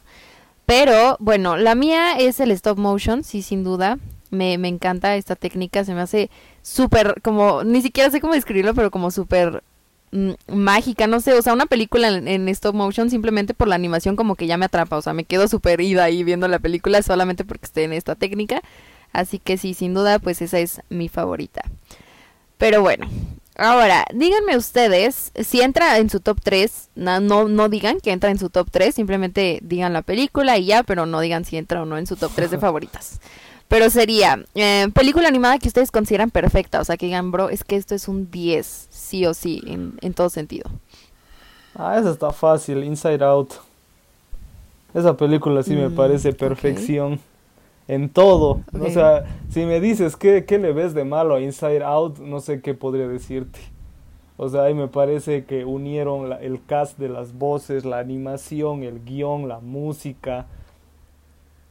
Pero 0.70 1.16
bueno, 1.18 1.56
la 1.56 1.74
mía 1.74 2.12
es 2.16 2.38
el 2.38 2.52
stop 2.52 2.78
motion, 2.78 3.24
sí, 3.24 3.42
sin 3.42 3.64
duda. 3.64 3.98
Me, 4.30 4.56
me 4.56 4.68
encanta 4.68 5.16
esta 5.16 5.34
técnica, 5.34 5.82
se 5.82 5.94
me 5.94 6.00
hace 6.00 6.30
súper, 6.62 7.20
como, 7.22 7.64
ni 7.64 7.82
siquiera 7.82 8.08
sé 8.08 8.20
cómo 8.20 8.34
describirlo, 8.34 8.72
pero 8.72 8.92
como 8.92 9.10
súper 9.10 9.64
mm, 10.12 10.30
mágica, 10.46 11.08
no 11.08 11.18
sé, 11.18 11.34
o 11.34 11.42
sea, 11.42 11.54
una 11.54 11.66
película 11.66 12.06
en, 12.06 12.28
en 12.28 12.48
stop 12.50 12.76
motion 12.76 13.10
simplemente 13.10 13.52
por 13.52 13.66
la 13.66 13.74
animación 13.74 14.14
como 14.14 14.36
que 14.36 14.46
ya 14.46 14.58
me 14.58 14.66
atrapa, 14.66 14.96
o 14.96 15.02
sea, 15.02 15.12
me 15.12 15.24
quedo 15.24 15.48
súper 15.48 15.80
ida 15.80 16.04
ahí 16.04 16.22
viendo 16.22 16.46
la 16.46 16.60
película 16.60 17.02
solamente 17.02 17.44
porque 17.44 17.66
esté 17.66 17.82
en 17.82 17.92
esta 17.92 18.14
técnica, 18.14 18.62
así 19.12 19.40
que 19.40 19.58
sí, 19.58 19.74
sin 19.74 19.92
duda, 19.92 20.20
pues 20.20 20.40
esa 20.40 20.60
es 20.60 20.82
mi 20.88 21.08
favorita. 21.08 21.62
Pero 22.58 22.80
bueno, 22.80 23.08
ahora, 23.60 24.04
díganme 24.14 24.56
ustedes, 24.56 25.32
si 25.36 25.60
entra 25.60 25.98
en 25.98 26.10
su 26.10 26.20
top 26.20 26.40
3, 26.42 26.90
no, 26.96 27.20
no, 27.20 27.48
no 27.48 27.68
digan 27.68 28.00
que 28.00 28.12
entra 28.12 28.30
en 28.30 28.38
su 28.38 28.50
top 28.50 28.68
3, 28.70 28.94
simplemente 28.94 29.60
digan 29.62 29.92
la 29.92 30.02
película 30.02 30.58
y 30.58 30.66
ya, 30.66 30.82
pero 30.82 31.06
no 31.06 31.20
digan 31.20 31.44
si 31.44 31.56
entra 31.56 31.82
o 31.82 31.86
no 31.86 31.98
en 31.98 32.06
su 32.06 32.16
top 32.16 32.32
3 32.34 32.50
de 32.50 32.58
favoritas. 32.58 33.20
Pero 33.68 33.90
sería 33.90 34.44
eh, 34.54 34.88
película 34.94 35.28
animada 35.28 35.58
que 35.58 35.68
ustedes 35.68 35.90
consideran 35.92 36.30
perfecta, 36.30 36.80
o 36.80 36.84
sea, 36.84 36.96
que 36.96 37.06
digan, 37.06 37.30
bro, 37.32 37.50
es 37.50 37.64
que 37.64 37.76
esto 37.76 37.94
es 37.94 38.08
un 38.08 38.30
10, 38.30 38.88
sí 38.90 39.26
o 39.26 39.34
sí, 39.34 39.62
en, 39.66 39.94
en 40.00 40.14
todo 40.14 40.30
sentido. 40.30 40.70
Ah, 41.74 41.98
esa 41.98 42.10
está 42.10 42.32
fácil, 42.32 42.84
Inside 42.84 43.24
Out. 43.24 43.54
Esa 44.94 45.16
película 45.16 45.62
sí 45.62 45.74
me 45.76 45.88
Mm, 45.88 45.94
parece 45.94 46.32
perfección 46.32 47.20
en 47.94 48.08
todo. 48.10 48.60
O 48.80 48.90
sea, 48.90 49.24
si 49.50 49.64
me 49.66 49.80
dices 49.80 50.16
¿qué, 50.16 50.44
qué 50.46 50.58
le 50.58 50.72
ves 50.72 50.94
de 50.94 51.04
malo 51.04 51.34
a 51.34 51.40
Inside 51.40 51.82
Out, 51.84 52.18
no 52.20 52.40
sé 52.40 52.60
qué 52.62 52.74
podría 52.74 53.08
decirte. 53.08 53.60
O 54.36 54.48
sea, 54.48 54.64
ahí 54.64 54.74
me 54.74 54.88
parece 54.88 55.44
que 55.44 55.64
unieron 55.66 56.30
la- 56.30 56.40
el 56.40 56.64
cast 56.64 56.98
de 56.98 57.08
las 57.10 57.34
voces, 57.34 57.84
la 57.84 57.98
animación, 57.98 58.82
el 58.84 59.04
guion, 59.04 59.48
la 59.48 59.60
música. 59.60 60.46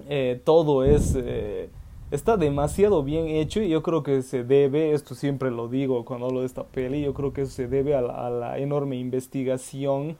eh, 0.07 0.39
todo 0.43 0.83
es... 0.83 1.15
eh, 1.17 1.69
está 2.11 2.37
demasiado 2.37 3.03
bien 3.03 3.27
hecho 3.27 3.61
y 3.61 3.69
yo 3.69 3.83
creo 3.83 4.01
que 4.03 4.23
se 4.23 4.43
debe, 4.43 4.93
esto 4.93 5.13
siempre 5.13 5.51
lo 5.51 5.67
digo 5.67 6.05
cuando 6.05 6.25
hablo 6.27 6.39
de 6.39 6.47
esta 6.47 6.63
peli, 6.63 7.01
yo 7.03 7.13
creo 7.13 7.33
que 7.33 7.41
eso 7.43 7.51
se 7.51 7.67
debe 7.67 7.95
a 7.95 8.01
la, 8.01 8.25
a 8.25 8.29
la 8.31 8.57
enorme 8.57 8.95
investigación 8.97 10.17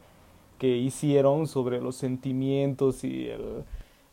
que 0.60 0.78
hicieron 0.78 1.48
sobre 1.48 1.82
los 1.82 1.96
sentimientos 1.96 3.04
y 3.04 3.30
el 3.30 3.64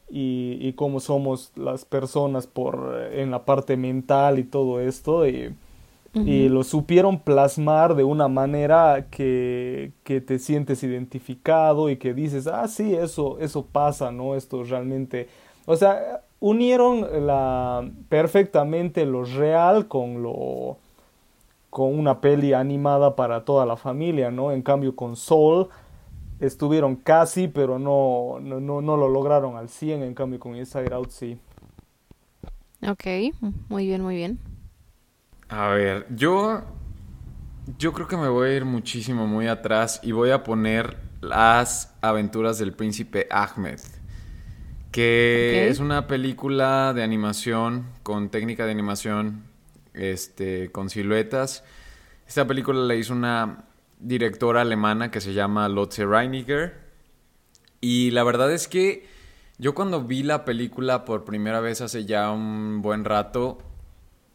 y, 0.08 0.58
y 0.60 0.72
cómo 0.74 1.00
somos 1.00 1.52
las 1.56 1.84
personas 1.84 2.46
por 2.46 2.94
eh, 2.96 3.22
en 3.22 3.30
la 3.30 3.44
parte 3.44 3.76
mental 3.76 4.38
y 4.38 4.44
todo 4.44 4.80
esto 4.80 5.26
y, 5.26 5.54
y 6.14 6.48
lo 6.48 6.64
supieron 6.64 7.20
plasmar 7.20 7.94
de 7.94 8.04
una 8.04 8.26
manera 8.26 9.08
que, 9.10 9.92
que 10.02 10.22
te 10.22 10.38
sientes 10.38 10.82
identificado 10.82 11.90
y 11.90 11.96
que 11.98 12.14
dices 12.14 12.46
ah 12.46 12.66
sí 12.68 12.94
eso 12.94 13.38
eso 13.38 13.66
pasa 13.66 14.10
no 14.10 14.34
esto 14.34 14.64
realmente 14.64 15.28
o 15.66 15.76
sea 15.76 16.22
unieron 16.40 17.26
la 17.26 17.86
perfectamente 18.08 19.04
lo 19.04 19.24
real 19.24 19.88
con 19.88 20.22
lo 20.22 20.78
con 21.76 21.98
una 21.98 22.22
peli 22.22 22.54
animada 22.54 23.16
para 23.16 23.44
toda 23.44 23.66
la 23.66 23.76
familia, 23.76 24.30
¿no? 24.30 24.50
En 24.50 24.62
cambio 24.62 24.96
con 24.96 25.14
Soul 25.14 25.68
estuvieron 26.40 26.96
casi, 26.96 27.48
pero 27.48 27.78
no, 27.78 28.38
no, 28.40 28.60
no, 28.60 28.80
no 28.80 28.96
lo 28.96 29.08
lograron 29.08 29.56
al 29.56 29.68
100, 29.68 30.02
en 30.02 30.14
cambio 30.14 30.38
con 30.38 30.56
Inside 30.56 30.92
Out 30.92 31.10
sí. 31.10 31.38
Ok, 32.86 33.04
muy 33.68 33.86
bien, 33.86 34.02
muy 34.02 34.16
bien. 34.16 34.38
A 35.48 35.68
ver, 35.68 36.06
yo. 36.10 36.62
Yo 37.78 37.92
creo 37.92 38.06
que 38.06 38.16
me 38.16 38.28
voy 38.28 38.50
a 38.50 38.54
ir 38.54 38.64
muchísimo 38.64 39.26
muy 39.26 39.48
atrás 39.48 39.98
y 40.04 40.12
voy 40.12 40.30
a 40.30 40.44
poner 40.44 40.98
las 41.20 41.96
aventuras 42.00 42.58
del 42.58 42.72
príncipe 42.72 43.26
Ahmed. 43.28 43.80
Que 44.92 45.68
es 45.68 45.80
una 45.80 46.06
película 46.06 46.92
de 46.94 47.02
animación 47.02 47.86
con 48.04 48.30
técnica 48.30 48.66
de 48.66 48.70
animación 48.70 49.42
este, 49.94 50.70
con 50.70 50.90
siluetas. 50.90 51.64
Esta 52.26 52.46
película 52.46 52.78
la 52.78 52.94
hizo 52.94 53.12
una 53.12 53.64
directora 54.06 54.60
alemana 54.60 55.10
que 55.10 55.20
se 55.20 55.34
llama 55.34 55.68
Lotze 55.68 56.06
Reiniger. 56.06 56.74
Y 57.80 58.12
la 58.12 58.22
verdad 58.22 58.52
es 58.52 58.68
que 58.68 59.06
yo 59.58 59.74
cuando 59.74 60.04
vi 60.04 60.22
la 60.22 60.44
película 60.44 61.04
por 61.04 61.24
primera 61.24 61.60
vez 61.60 61.80
hace 61.80 62.04
ya 62.04 62.30
un 62.30 62.82
buen 62.82 63.04
rato, 63.04 63.58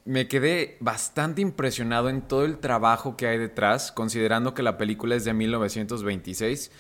me 0.04 0.28
quedé 0.28 0.78
bastante 0.82 1.42
impresionado 1.42 2.10
en 2.10 2.22
todo 2.22 2.44
el 2.44 2.58
trabajo 2.58 3.16
que 3.16 3.28
hay 3.28 3.38
detrás, 3.38 3.92
considerando 3.92 4.54
que 4.54 4.64
la 4.64 4.78
película 4.78 5.16
es 5.16 5.24
de 5.24 5.34
1926. 5.34 6.72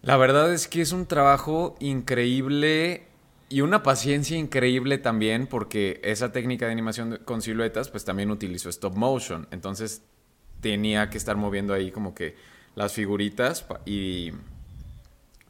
La 0.00 0.16
verdad 0.16 0.52
es 0.52 0.68
que 0.68 0.80
es 0.80 0.92
un 0.92 1.06
trabajo 1.06 1.76
increíble 1.78 3.06
y 3.50 3.60
una 3.60 3.82
paciencia 3.82 4.38
increíble 4.38 4.96
también, 4.96 5.46
porque 5.46 6.00
esa 6.04 6.32
técnica 6.32 6.66
de 6.66 6.72
animación 6.72 7.20
con 7.26 7.42
siluetas, 7.42 7.90
pues 7.90 8.04
también 8.04 8.30
utilizó 8.30 8.70
stop 8.70 8.96
motion. 8.96 9.46
Entonces 9.50 10.02
tenía 10.62 11.10
que 11.10 11.18
estar 11.18 11.36
moviendo 11.36 11.74
ahí 11.74 11.90
como 11.90 12.14
que 12.14 12.34
las 12.74 12.94
figuritas 12.94 13.66
y 13.84 14.32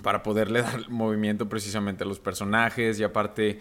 para 0.03 0.22
poderle 0.25 0.62
dar 0.68 0.88
movimiento 0.90 1.48
precisamente 1.48 2.03
a 2.03 2.07
los 2.07 2.18
personajes 2.18 2.98
y 2.98 3.05
aparte 3.05 3.61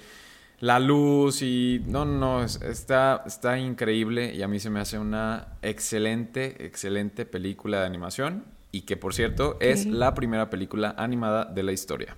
la 0.59 0.79
luz 0.79 1.41
y 1.41 1.81
no, 1.87 2.05
no, 2.05 2.43
es- 2.43 2.61
está, 2.61 3.23
está 3.25 3.59
increíble 3.59 4.33
y 4.33 4.41
a 4.41 4.47
mí 4.47 4.59
se 4.59 4.69
me 4.69 4.79
hace 4.79 4.97
una 4.97 5.49
excelente, 5.61 6.65
excelente 6.65 7.25
película 7.25 7.81
de 7.81 7.85
animación 7.85 8.45
y 8.71 8.81
que 8.81 8.95
por 8.97 9.13
cierto 9.13 9.57
es 9.59 9.87
la 9.91 10.13
primera 10.15 10.49
película 10.49 10.95
animada 10.97 11.45
de 11.45 11.63
la 11.63 11.71
historia. 11.73 12.15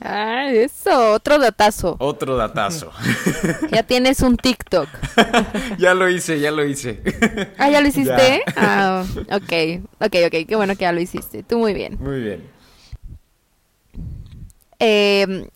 Ah, 0.00 0.50
eso, 0.50 1.12
otro 1.12 1.38
datazo. 1.38 1.96
Otro 1.98 2.36
datazo. 2.36 2.90
Ya 3.70 3.82
tienes 3.82 4.20
un 4.20 4.36
TikTok. 4.36 4.88
ya 5.78 5.94
lo 5.94 6.08
hice, 6.08 6.40
ya 6.40 6.50
lo 6.50 6.64
hice. 6.64 7.00
Ah, 7.58 7.70
¿ya 7.70 7.80
lo 7.80 7.88
hiciste? 7.88 8.42
Ya. 8.46 8.52
Ah, 8.56 9.04
ok, 9.30 9.82
ok, 10.00 10.16
ok, 10.26 10.46
qué 10.48 10.56
bueno 10.56 10.74
que 10.74 10.82
ya 10.82 10.92
lo 10.92 11.00
hiciste. 11.00 11.42
Tú 11.42 11.58
muy 11.58 11.74
bien. 11.74 11.98
Muy 12.00 12.20
bien. 12.20 12.50
Eh, 14.78 15.46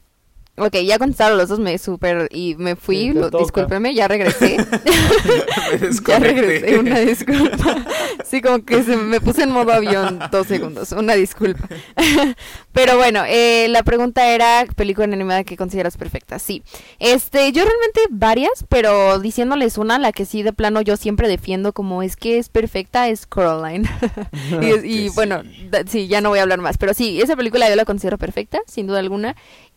ok, 0.56 0.74
ya 0.84 0.98
contestaron 0.98 1.36
los 1.38 1.48
dos, 1.48 1.58
me 1.58 1.76
super 1.78 2.28
y 2.32 2.54
me 2.56 2.76
fui, 2.76 2.96
Sí, 2.98 3.12
lo- 3.12 3.30
discúlpeme, 3.30 3.94
ya 3.94 4.08
regresé. 4.08 4.56
Me 5.80 5.90
ya 6.06 6.18
regresé, 6.18 6.78
una 6.78 6.98
disculpa. 7.00 7.76
Sí, 8.24 8.40
como 8.40 8.64
que 8.64 8.82
se 8.82 8.96
me 8.96 9.20
puse 9.20 9.42
en 9.42 9.50
modo 9.50 9.72
avión 9.72 10.18
dos 10.30 10.46
segundos, 10.46 10.92
una 10.92 11.14
disculpa. 11.14 11.68
Pero 12.72 12.96
bueno, 12.96 13.22
eh, 13.26 13.66
la 13.68 13.82
pregunta 13.82 14.28
era 14.32 14.64
película 14.76 15.06
animada 15.06 15.44
que 15.44 15.56
consideras 15.56 15.96
perfecta. 15.96 16.38
Sí, 16.38 16.62
este, 16.98 17.52
yo 17.52 17.64
realmente 17.64 18.00
varias, 18.10 18.64
pero 18.68 19.18
diciéndoles 19.20 19.78
una, 19.78 19.98
la 19.98 20.12
que 20.12 20.24
sí 20.26 20.42
de 20.42 20.52
plano 20.52 20.80
yo 20.80 20.96
siempre 20.96 21.28
defiendo 21.28 21.72
como 21.72 22.02
es 22.02 22.16
que 22.16 22.38
es 22.38 22.48
perfecta 22.48 23.08
es 23.08 23.26
Coraline. 23.26 23.88
y 24.84 25.04
y 25.04 25.08
bueno, 25.10 25.42
da- 25.70 25.84
sí, 25.86 26.08
ya 26.08 26.20
no 26.20 26.30
voy 26.30 26.38
a 26.40 26.42
hablar 26.42 26.60
más, 26.60 26.78
pero 26.78 26.94
sí, 26.94 27.20
esa 27.20 27.36
película 27.36 27.68
yo 27.68 27.76
la 27.76 27.84
considero 27.84 28.18
perfecta, 28.18 28.60
sin 28.66 28.86
duda 28.86 28.98
alguna. 29.00 29.36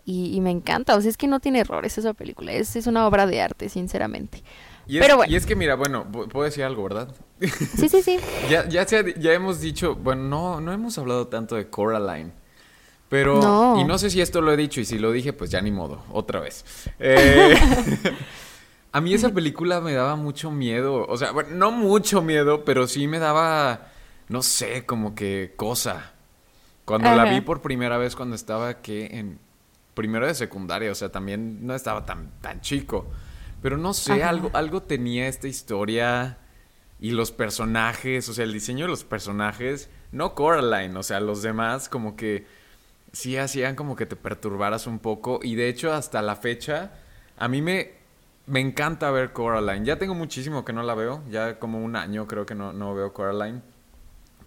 Y, 0.09 0.33
y 0.33 0.39
me 0.39 0.51
encanta, 0.51 0.95
o 0.95 1.01
sea, 1.01 1.09
es 1.09 1.17
que 1.17 1.27
no 1.27 1.41
tiene 1.41 1.59
errores 1.59 1.97
esa 1.97 2.13
película, 2.13 2.53
es, 2.53 2.77
es 2.77 2.87
una 2.87 3.05
obra 3.05 3.27
de 3.27 3.41
arte, 3.41 3.67
sinceramente. 3.67 4.41
Y 4.87 4.97
es, 4.99 5.03
Pero 5.03 5.17
bueno. 5.17 5.29
y 5.33 5.35
es 5.35 5.45
que 5.45 5.53
mira, 5.53 5.75
bueno, 5.75 6.05
pu- 6.09 6.29
puedo 6.29 6.45
decir 6.45 6.63
algo, 6.63 6.83
¿verdad? 6.83 7.13
Sí, 7.41 7.89
sí, 7.89 8.01
sí. 8.01 8.17
Ya, 8.49 8.65
ya, 8.69 8.85
ya 8.85 9.33
hemos 9.33 9.59
dicho, 9.59 9.95
bueno, 9.95 10.23
no, 10.23 10.61
no 10.61 10.71
hemos 10.71 10.97
hablado 10.97 11.27
tanto 11.27 11.55
de 11.57 11.69
Coraline. 11.69 12.31
Pero, 13.09 13.41
No. 13.41 13.79
y 13.81 13.83
no 13.83 13.97
sé 13.97 14.09
si 14.09 14.21
esto 14.21 14.39
lo 14.39 14.53
he 14.53 14.55
dicho, 14.57 14.79
y 14.79 14.85
si 14.85 14.97
lo 14.97 15.11
dije, 15.11 15.33
pues 15.33 15.49
ya 15.51 15.59
ni 15.61 15.71
modo, 15.71 16.03
otra 16.11 16.39
vez. 16.39 16.63
Eh, 16.99 17.53
a 18.93 19.01
mí 19.01 19.13
esa 19.13 19.29
película 19.31 19.81
me 19.81 19.93
daba 19.93 20.15
mucho 20.15 20.51
miedo, 20.51 21.05
o 21.05 21.17
sea, 21.17 21.31
bueno, 21.31 21.49
no 21.55 21.71
mucho 21.71 22.21
miedo, 22.21 22.63
pero 22.63 22.87
sí 22.87 23.07
me 23.07 23.19
daba, 23.19 23.89
no 24.29 24.41
sé, 24.41 24.85
como 24.85 25.15
que 25.15 25.53
cosa. 25.57 26.13
Cuando 26.85 27.13
la 27.13 27.25
vi 27.25 27.41
por 27.41 27.61
primera 27.61 27.97
vez, 27.97 28.15
cuando 28.15 28.35
estaba 28.37 28.75
que 28.81 29.07
en 29.07 29.39
primero 29.97 30.27
de 30.27 30.35
secundaria, 30.35 30.91
o 30.91 30.95
sea, 30.95 31.09
también 31.11 31.65
no 31.65 31.73
estaba 31.73 32.05
tan, 32.05 32.29
tan 32.39 32.61
chico. 32.61 33.07
Pero 33.63 33.77
no 33.77 33.95
sé, 33.95 34.21
Ajá. 34.21 34.29
algo, 34.29 34.51
algo 34.53 34.83
tenía 34.83 35.27
esta 35.27 35.47
historia 35.47 36.37
y 36.99 37.11
los 37.11 37.31
personajes, 37.31 38.29
o 38.29 38.33
sea, 38.33 38.43
el 38.45 38.53
diseño 38.53 38.85
de 38.85 38.91
los 38.91 39.03
personajes, 39.03 39.89
no 40.11 40.35
Coraline, 40.35 40.95
o 40.95 41.01
sea, 41.01 41.19
los 41.19 41.41
demás 41.41 41.89
como 41.89 42.15
que 42.15 42.45
sí 43.11 43.37
hacían 43.37 43.75
como 43.75 43.95
que 43.95 44.05
te 44.05 44.15
perturbaras 44.15 44.85
un 44.85 44.99
poco 44.99 45.39
y 45.41 45.55
de 45.55 45.67
hecho 45.67 45.91
hasta 45.91 46.21
la 46.21 46.35
fecha 46.35 46.91
a 47.35 47.47
mí 47.47 47.63
me, 47.63 47.93
me 48.45 48.59
encanta 48.59 49.09
ver 49.09 49.33
Coraline. 49.33 49.83
Ya 49.83 49.97
tengo 49.97 50.13
muchísimo 50.13 50.63
que 50.63 50.73
no 50.73 50.83
la 50.83 50.93
veo, 50.93 51.23
ya 51.27 51.57
como 51.57 51.83
un 51.83 51.95
año 51.95 52.27
creo 52.27 52.45
que 52.45 52.53
no, 52.53 52.71
no 52.71 52.93
veo 52.93 53.13
Coraline, 53.13 53.63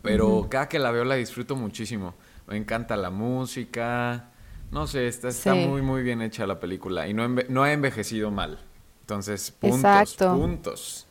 pero 0.01 0.47
cada 0.49 0.69
que 0.69 0.79
la 0.79 0.93
veo 0.93 1.05
la 1.05 1.17
disfruto 1.17 1.57
muchísimo. 1.57 2.15
Me 2.47 2.57
encanta 2.57 2.97
la 2.97 3.11
música, 3.11 4.30
no 4.71 4.87
sé, 4.87 5.09
está, 5.09 5.29
está 5.29 5.53
Sí. 5.55 5.67
muy 5.67 5.83
muy 5.83 6.03
bien 6.03 6.23
hecha 6.23 6.47
la 6.47 6.61
película 6.61 7.09
y 7.09 7.15
no, 7.15 7.25
enve- 7.25 7.47
no 7.49 7.63
ha 7.65 7.73
envejecido 7.73 8.31
mal. 8.31 8.59
Entonces, 9.03 9.51
puntos, 9.51 9.79
Exacto. 9.79 10.37
puntos. 10.37 11.07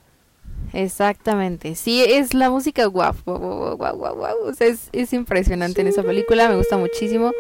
Exactamente. 0.74 1.76
Sí, 1.76 2.04
es 2.04 2.34
la 2.34 2.50
música 2.50 2.86
guau, 2.86 3.14
guau, 3.26 3.38
guau, 3.40 3.78
guau, 3.78 3.96
guau, 3.98 4.16
guau. 4.16 4.38
O 4.50 4.54
sea, 4.54 4.68
es, 4.68 4.90
es 4.94 5.14
impresionante 5.14 5.82
en 5.82 5.88
esa 5.88 6.04
película, 6.04 6.48
me 6.50 6.56
gusta 6.56 6.78
muchísimo. 6.78 7.32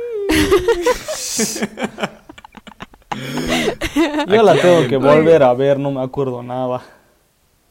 Yo 4.28 4.44
la 4.44 4.56
tengo 4.62 4.88
que 4.88 4.98
volver 4.98 5.44
a 5.44 5.54
ver, 5.54 5.80
no 5.80 5.92
me 5.92 6.02
acuerdo 6.02 6.44
nada. 6.44 6.82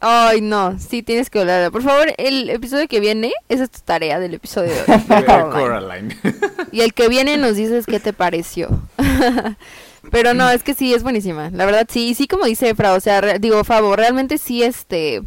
Ay, 0.00 0.40
no, 0.40 0.78
sí, 0.78 1.02
tienes 1.02 1.28
que 1.28 1.40
hablar. 1.40 1.72
Por 1.72 1.82
favor, 1.82 2.12
el 2.18 2.50
episodio 2.50 2.86
que 2.86 3.00
viene, 3.00 3.32
esa 3.48 3.64
es 3.64 3.70
tu 3.70 3.80
tarea 3.80 4.20
del 4.20 4.34
episodio 4.34 4.70
de 4.72 4.80
hoy. 4.80 4.86
De 5.08 5.24
Coraline. 5.24 5.50
Coraline. 5.50 6.16
Y 6.72 6.82
el 6.82 6.94
que 6.94 7.08
viene 7.08 7.36
nos 7.36 7.56
dices 7.56 7.86
qué 7.86 7.98
te 7.98 8.12
pareció. 8.12 8.68
Pero 10.10 10.34
no, 10.34 10.48
es 10.50 10.62
que 10.62 10.74
sí, 10.74 10.94
es 10.94 11.02
buenísima. 11.02 11.50
La 11.50 11.66
verdad, 11.66 11.86
sí, 11.90 12.08
y 12.08 12.14
sí, 12.14 12.26
como 12.28 12.44
dice 12.44 12.70
Efra, 12.70 12.94
o 12.94 13.00
sea, 13.00 13.20
re- 13.20 13.38
digo, 13.38 13.62
Favo, 13.64 13.96
realmente 13.96 14.38
sí, 14.38 14.62
este, 14.62 15.22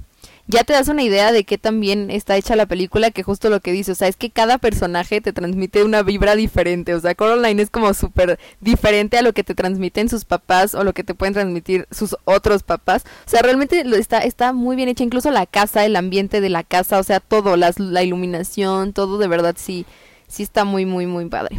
ya 0.48 0.64
te 0.64 0.74
das 0.74 0.88
una 0.88 1.04
idea 1.04 1.32
de 1.32 1.44
qué 1.44 1.58
tan 1.58 1.80
bien 1.80 2.12
está 2.12 2.38
hecha 2.38 2.56
la 2.56 2.66
película, 2.66 3.12
que 3.12 3.24
justo 3.24 3.50
lo 3.50 3.60
que 3.60 3.72
dice, 3.72 3.92
o 3.92 3.96
sea, 3.96 4.08
es 4.08 4.16
que 4.16 4.30
cada 4.30 4.58
personaje 4.58 5.22
te 5.22 5.34
transmite 5.34 5.84
una 5.84 6.04
vibra 6.04 6.36
diferente, 6.36 6.94
o 6.96 7.00
sea, 7.00 7.16
Coraline 7.16 7.62
es 7.62 7.70
como 7.70 7.94
súper 7.94 8.40
diferente 8.60 9.18
a 9.18 9.22
lo 9.22 9.34
que 9.34 9.44
te 9.44 9.56
transmiten 9.56 10.10
sus 10.10 10.26
papás 10.26 10.76
o 10.76 10.84
lo 10.84 10.94
que 10.94 11.04
te 11.04 11.14
pueden 11.14 11.34
transmitir 11.34 11.88
sus 11.92 12.16
otros 12.26 12.64
papás, 12.64 13.04
o 13.26 13.30
sea, 13.30 13.42
realmente 13.42 13.84
lo 13.84 13.96
está, 13.96 14.20
está 14.20 14.54
muy 14.54 14.76
bien 14.76 14.90
hecha, 14.90 15.04
incluso 15.04 15.32
la 15.32 15.46
casa, 15.46 15.86
el 15.86 15.96
ambiente 15.96 16.42
de 16.42 16.50
la 16.50 16.64
casa, 16.64 17.00
o 17.00 17.04
sea, 17.04 17.20
todo, 17.20 17.58
las, 17.58 17.80
la 17.80 18.04
iluminación, 18.04 18.94
todo 18.94 19.18
de 19.18 19.28
verdad 19.28 19.56
sí, 19.58 19.86
sí 20.28 20.44
está 20.44 20.66
muy, 20.66 20.86
muy, 20.86 21.06
muy 21.06 21.26
padre. 21.26 21.58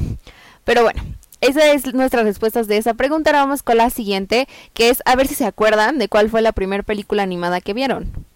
Pero 0.64 0.83
bueno, 0.83 1.03
Esas 1.40 1.64
es 1.64 1.92
nuestras 1.92 2.23
respuestas 2.25 2.68
de 2.68 2.77
esa 2.77 2.95
pregunta. 2.95 3.31
Ahora 3.31 3.40
vamos 3.40 3.64
con 3.64 3.77
la 3.77 3.90
siguiente, 3.90 4.47
que 4.75 4.90
es 4.90 5.03
a 5.07 5.16
ver 5.16 5.27
si 5.27 5.35
se 5.35 5.45
acuerdan 5.45 5.99
de 5.99 6.09
cuál 6.09 6.31
fue 6.31 6.40
la 6.40 6.53
primera 6.53 6.85
película 6.85 7.25
animada 7.25 7.61
que 7.61 7.75
vieron. 7.75 8.32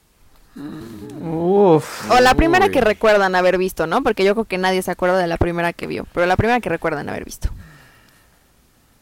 Uf. 1.22 2.10
O 2.10 2.20
la 2.20 2.34
primera 2.34 2.66
Uy. 2.66 2.70
que 2.72 2.80
recuerdan 2.80 3.34
haber 3.34 3.58
visto, 3.58 3.86
¿no? 3.86 4.02
Porque 4.02 4.24
yo 4.24 4.34
creo 4.34 4.44
que 4.46 4.58
nadie 4.58 4.82
se 4.82 4.90
acuerda 4.90 5.18
de 5.18 5.26
la 5.26 5.36
primera 5.36 5.72
que 5.72 5.86
vio, 5.86 6.06
pero 6.12 6.26
la 6.26 6.36
primera 6.36 6.60
que 6.60 6.68
recuerdan 6.68 7.08
haber 7.08 7.24
visto. 7.24 7.48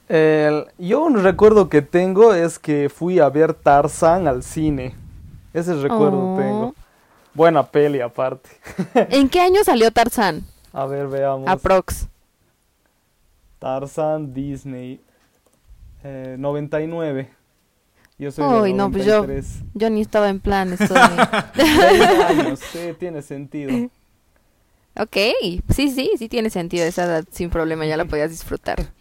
El- 0.09 0.67
yo 0.79 1.03
un 1.03 1.23
recuerdo 1.23 1.69
que 1.69 1.81
tengo 1.83 2.35
es 2.35 2.59
que 2.59 2.88
fui 2.88 3.19
a 3.21 3.29
ver 3.29 3.55
Tarzán 3.55 4.27
al 4.29 4.43
cine. 4.43 4.95
Ese 5.53 5.75
recuerdo 5.75 6.35
Oh. 6.35 6.38
tengo. 6.38 6.75
Buena 7.33 7.64
peli 7.67 8.01
aparte. 8.01 8.49
¿En 9.11 9.29
qué 9.29 9.40
año 9.40 9.62
salió 9.64 9.90
Tarzán? 9.90 10.43
A 10.73 10.87
ver, 10.87 11.07
veamos. 11.09 11.49
Aprox. 11.49 12.09
Tarzán 13.59 14.35
Disney. 14.35 15.01
Eh, 16.03 16.37
99. 16.38 17.31
Yo 18.18 18.31
soy 18.31 18.44
Uy, 18.44 18.72
del 18.72 18.77
no, 18.77 18.90
pues 18.90 19.05
yo, 19.05 19.27
93. 19.27 19.64
yo 19.74 19.90
ni 19.90 20.00
estaba 20.00 20.29
en 20.29 20.40
plan, 20.40 20.72
estoy... 20.72 21.29
20 21.55 22.22
años, 22.22 22.61
sí, 22.61 22.94
tiene 22.98 23.22
sentido. 23.22 23.85
ok, 24.96 25.16
sí, 25.70 25.90
sí, 25.90 26.11
sí 26.18 26.29
tiene 26.29 26.50
sentido 26.50 26.85
esa 26.87 27.05
edad, 27.05 27.24
sin 27.31 27.50
problema, 27.50 27.87
ya 27.87 27.96
la 27.96 28.05
podías 28.05 28.31
disfrutar. 28.31 28.92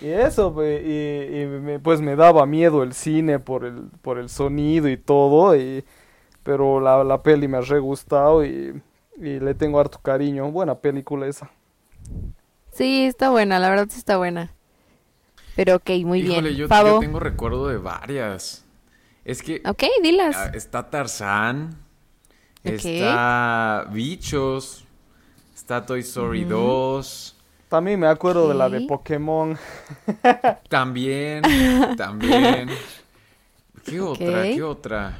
Y 0.00 0.08
eso, 0.08 0.52
pues, 0.54 0.82
y, 0.84 1.42
y 1.42 1.46
me- 1.46 1.78
pues 1.78 2.00
me 2.00 2.16
daba 2.16 2.46
miedo 2.46 2.82
el 2.82 2.94
cine 2.94 3.38
por 3.38 3.64
el, 3.64 3.90
por 4.02 4.18
el 4.18 4.28
sonido 4.30 4.88
y 4.88 4.96
todo, 4.96 5.54
y, 5.56 5.84
pero 6.44 6.80
la, 6.80 7.04
la 7.04 7.22
peli 7.22 7.48
me 7.48 7.58
ha 7.58 7.62
re 7.62 7.80
gustado 7.80 8.44
y, 8.44 8.82
y 9.18 9.40
le 9.40 9.54
tengo 9.54 9.80
harto 9.80 10.00
cariño. 10.02 10.50
Buena 10.52 10.76
película 10.80 11.26
esa. 11.28 11.50
Sí, 12.72 13.04
está 13.04 13.30
buena, 13.30 13.58
la 13.58 13.68
verdad 13.70 13.86
sí 13.90 13.98
está 13.98 14.16
buena. 14.16 14.54
Pero 15.60 15.76
ok, 15.76 15.90
muy 16.06 16.20
Híjole, 16.20 16.52
bien. 16.52 16.68
yo, 16.68 16.68
yo 16.68 16.98
tengo 17.00 17.20
recuerdo 17.20 17.68
de 17.68 17.76
varias. 17.76 18.64
Es 19.26 19.42
que 19.42 19.60
Ok, 19.66 19.82
dilas. 20.02 20.34
ah, 20.34 20.50
está 20.54 20.88
Tarzán, 20.88 21.76
está 22.64 23.86
Bichos, 23.92 24.86
está 25.54 25.84
Toy 25.84 26.00
Story 26.00 26.44
2, 26.44 27.36
También 27.68 28.00
me 28.00 28.06
acuerdo 28.06 28.48
de 28.48 28.54
la 28.54 28.70
de 28.70 28.78
Ok. 28.78 28.88
Pokémon. 28.88 29.58
también, 30.70 31.42
también. 31.98 32.70
¿Qué 33.84 34.00
otra? 34.00 34.44
¿Qué 34.44 34.62
otra? 34.62 35.18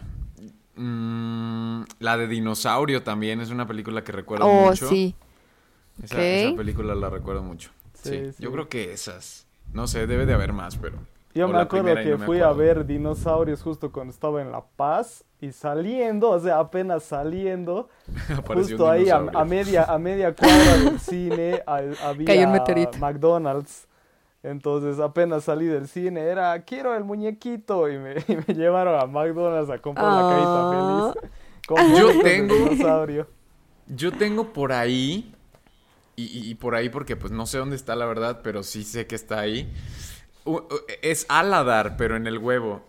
Mm, 0.74 1.82
la 1.98 2.16
de 2.16 2.26
Dinosaurio 2.28 3.02
también 3.02 3.42
es 3.42 3.50
una 3.50 3.66
película 3.66 4.02
que 4.02 4.12
recuerdo 4.12 4.46
oh, 4.46 4.70
mucho. 4.70 4.88
sí. 4.88 5.14
Esa, 6.02 6.16
película 6.16 6.94
la 6.94 7.10
recuerdo 7.10 7.42
mucho. 7.42 7.72
Sí, 8.02 8.08
Sí, 8.08 8.32
sí. 8.32 8.42
yo 8.42 8.50
creo 8.52 8.70
que 8.70 8.90
esas. 8.94 9.49
No 9.72 9.86
sé, 9.86 10.06
debe 10.06 10.26
de 10.26 10.34
haber 10.34 10.52
más, 10.52 10.76
pero. 10.76 10.98
Yo 11.32 11.46
me 11.46 11.58
acuerdo 11.58 11.94
que 11.94 12.10
no 12.10 12.18
me 12.18 12.26
fui 12.26 12.40
a 12.40 12.50
ver 12.52 12.84
dinosaurios 12.86 13.62
justo 13.62 13.92
cuando 13.92 14.12
estaba 14.12 14.42
en 14.42 14.50
La 14.50 14.62
Paz 14.62 15.24
y 15.40 15.52
saliendo, 15.52 16.30
o 16.30 16.40
sea, 16.40 16.58
apenas 16.58 17.04
saliendo, 17.04 17.88
justo 18.46 18.90
ahí 18.90 19.08
a, 19.10 19.18
a 19.32 19.44
media 19.44 19.84
a 19.84 19.96
media 19.98 20.34
cuadra 20.34 20.76
del 20.78 20.98
cine 20.98 21.62
ha- 21.66 21.82
había. 22.08 22.26
McDonald's. 22.98 23.86
Entonces 24.42 24.98
apenas 24.98 25.44
salí 25.44 25.66
del 25.66 25.86
cine 25.86 26.22
era 26.22 26.58
quiero 26.64 26.96
el 26.96 27.04
muñequito 27.04 27.88
y 27.90 27.98
me, 27.98 28.14
y 28.28 28.36
me 28.36 28.54
llevaron 28.54 28.98
a 28.98 29.06
McDonald's 29.06 29.70
a 29.70 29.78
comprar 29.78 30.06
Ah. 30.08 30.16
la 30.16 31.12
carita 31.12 31.12
feliz. 31.20 31.30
Con 31.68 31.94
Yo 31.94 32.22
tengo- 32.22 32.54
dinosaurio. 32.54 33.26
Yo 33.86 34.10
tengo 34.12 34.52
por 34.52 34.72
ahí, 34.72 35.32
y, 36.24 36.38
y- 36.38 36.50
y 36.50 36.54
por 36.54 36.74
ahí 36.74 36.88
porque 36.88 37.16
pues 37.16 37.32
no 37.32 37.46
sé 37.46 37.58
dónde 37.58 37.76
está 37.76 37.94
la 37.96 38.06
verdad, 38.06 38.40
pero 38.42 38.62
sí 38.62 38.84
sé 38.84 39.06
que 39.06 39.14
está 39.14 39.40
ahí. 39.40 39.72
Es 41.02 41.26
Aladar, 41.28 41.96
pero 41.96 42.16
en 42.16 42.26
el 42.26 42.38
huevo. 42.38 42.84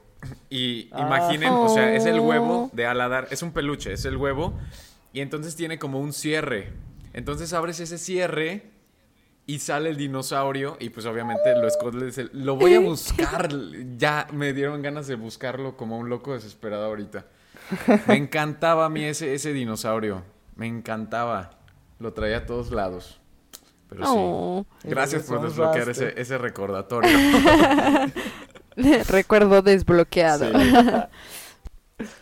Y 0.50 0.90
Ah. 0.92 1.02
imaginen, 1.02 1.52
o 1.54 1.70
sea, 1.70 1.96
es 1.96 2.06
el 2.06 2.20
huevo 2.20 2.70
de 2.74 2.86
Aladar, 2.86 3.28
es 3.32 3.42
un 3.44 3.52
peluche, 3.52 3.92
es 3.94 4.06
el 4.06 4.18
huevo, 4.18 4.54
y 5.14 5.22
entonces 5.22 5.56
tiene 5.56 5.80
como 5.80 6.00
un 6.00 6.14
cierre. 6.14 6.74
Entonces 7.14 7.52
abres 7.54 7.80
ese 7.80 7.98
cierre 7.98 8.70
y 9.48 9.60
sale 9.60 9.90
el 9.90 9.98
dinosaurio 9.98 10.78
y 10.80 10.90
pues 10.90 11.06
obviamente 11.06 11.54
lo 11.56 11.68
escondes. 11.68 12.18
el- 12.18 12.30
Lo 12.34 12.56
voy 12.56 12.76
a 12.76 12.80
buscar, 12.82 13.50
ya 13.98 14.28
me 14.32 14.54
dieron 14.54 14.82
ganas 14.82 15.08
de 15.08 15.16
buscarlo 15.16 15.76
como 15.76 15.98
un 15.98 16.10
loco 16.10 16.34
desesperado 16.34 16.86
ahorita. 16.86 17.26
Me 18.08 18.16
encantaba 18.16 18.86
a 18.86 18.90
mí 18.90 19.04
ese, 19.04 19.34
ese 19.34 19.54
dinosaurio. 19.54 20.24
Me 20.56 20.68
encantaba. 20.68 21.60
Lo 22.00 22.14
traía 22.14 22.38
a 22.38 22.46
todos 22.46 22.72
lados. 22.72 23.21
Pero 23.92 24.66
sí. 24.82 24.88
Gracias 24.88 25.24
por 25.24 25.42
desbloquear 25.42 25.90
ese, 25.90 26.14
ese 26.20 26.38
recordatorio. 26.38 27.12
Recuerdo 29.10 29.62
desbloqueado. 29.62 30.50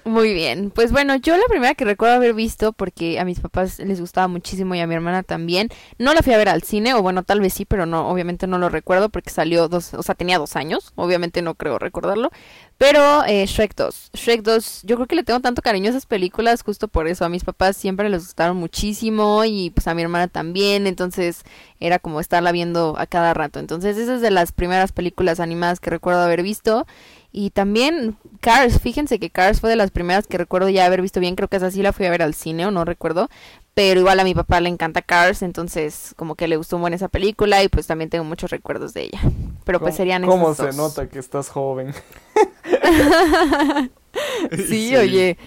Muy 0.03 0.33
bien, 0.33 0.71
pues 0.71 0.91
bueno, 0.91 1.15
yo 1.15 1.37
la 1.37 1.43
primera 1.47 1.75
que 1.75 1.85
recuerdo 1.85 2.15
haber 2.15 2.33
visto, 2.33 2.73
porque 2.73 3.19
a 3.19 3.25
mis 3.25 3.39
papás 3.39 3.79
les 3.79 3.99
gustaba 3.99 4.27
muchísimo 4.27 4.73
y 4.75 4.79
a 4.79 4.87
mi 4.87 4.95
hermana 4.95 5.23
también, 5.23 5.69
no 5.97 6.13
la 6.13 6.21
fui 6.21 6.33
a 6.33 6.37
ver 6.37 6.49
al 6.49 6.63
cine, 6.63 6.93
o 6.93 7.01
bueno, 7.01 7.23
tal 7.23 7.41
vez 7.41 7.53
sí, 7.53 7.65
pero 7.65 7.85
no, 7.85 8.09
obviamente 8.09 8.47
no 8.47 8.57
lo 8.57 8.69
recuerdo 8.69 9.09
porque 9.09 9.29
salió 9.29 9.67
dos, 9.67 9.93
o 9.93 10.03
sea, 10.03 10.15
tenía 10.15 10.39
dos 10.39 10.55
años, 10.55 10.91
obviamente 10.95 11.41
no 11.41 11.55
creo 11.55 11.77
recordarlo, 11.79 12.31
pero 12.77 13.23
eh, 13.25 13.45
Shrek 13.45 13.75
2, 13.75 14.11
Shrek 14.13 14.41
2, 14.41 14.81
yo 14.83 14.95
creo 14.95 15.07
que 15.07 15.15
le 15.15 15.23
tengo 15.23 15.41
tanto 15.41 15.61
cariño 15.61 15.87
a 15.87 15.89
esas 15.91 16.05
películas 16.05 16.63
justo 16.63 16.87
por 16.87 17.07
eso, 17.07 17.25
a 17.25 17.29
mis 17.29 17.43
papás 17.43 17.77
siempre 17.77 18.09
les 18.09 18.23
gustaron 18.23 18.57
muchísimo 18.57 19.43
y 19.45 19.69
pues 19.69 19.87
a 19.87 19.93
mi 19.93 20.01
hermana 20.01 20.27
también, 20.27 20.87
entonces 20.87 21.43
era 21.79 21.99
como 21.99 22.19
estarla 22.19 22.51
viendo 22.51 22.95
a 22.97 23.05
cada 23.05 23.33
rato, 23.33 23.59
entonces 23.59 23.97
esa 23.97 24.15
es 24.15 24.21
de 24.21 24.31
las 24.31 24.51
primeras 24.51 24.91
películas 24.91 25.39
animadas 25.39 25.79
que 25.79 25.89
recuerdo 25.89 26.21
haber 26.21 26.41
visto. 26.41 26.87
Y 27.31 27.51
también 27.51 28.17
Cars, 28.41 28.79
fíjense 28.79 29.19
que 29.19 29.29
Cars 29.29 29.59
fue 29.61 29.69
de 29.69 29.75
las 29.75 29.91
primeras 29.91 30.25
que 30.27 30.37
recuerdo 30.39 30.69
ya 30.69 30.85
haber 30.85 31.01
visto 31.01 31.19
bien, 31.19 31.35
creo 31.35 31.47
que 31.47 31.57
esa 31.57 31.69
sí 31.71 31.83
la 31.83 31.93
fui 31.93 32.05
a 32.07 32.09
ver 32.09 32.21
al 32.23 32.33
cine 32.33 32.65
o 32.65 32.71
no 32.71 32.85
recuerdo, 32.85 33.29
pero 33.75 33.99
igual 33.99 34.19
a 34.19 34.23
mi 34.23 34.33
papá 34.33 34.59
le 34.61 34.69
encanta 34.69 35.01
Cars, 35.03 35.43
entonces 35.43 36.13
como 36.17 36.33
que 36.35 36.47
le 36.47 36.57
gustó 36.57 36.77
buen 36.79 36.93
esa 36.93 37.07
película 37.07 37.63
y 37.63 37.67
pues 37.69 37.85
también 37.87 38.09
tengo 38.09 38.25
muchos 38.25 38.49
recuerdos 38.49 38.93
de 38.93 39.03
ella. 39.03 39.19
Pero 39.63 39.79
pues 39.79 39.91
¿Cómo- 39.91 39.97
serían 39.97 40.25
¿Cómo 40.25 40.45
esos 40.51 40.57
se 40.57 40.65
dos. 40.67 40.75
nota 40.77 41.07
que 41.07 41.19
estás 41.19 41.49
joven? 41.49 41.93
Sí, 44.67 44.95
oye. 44.95 45.37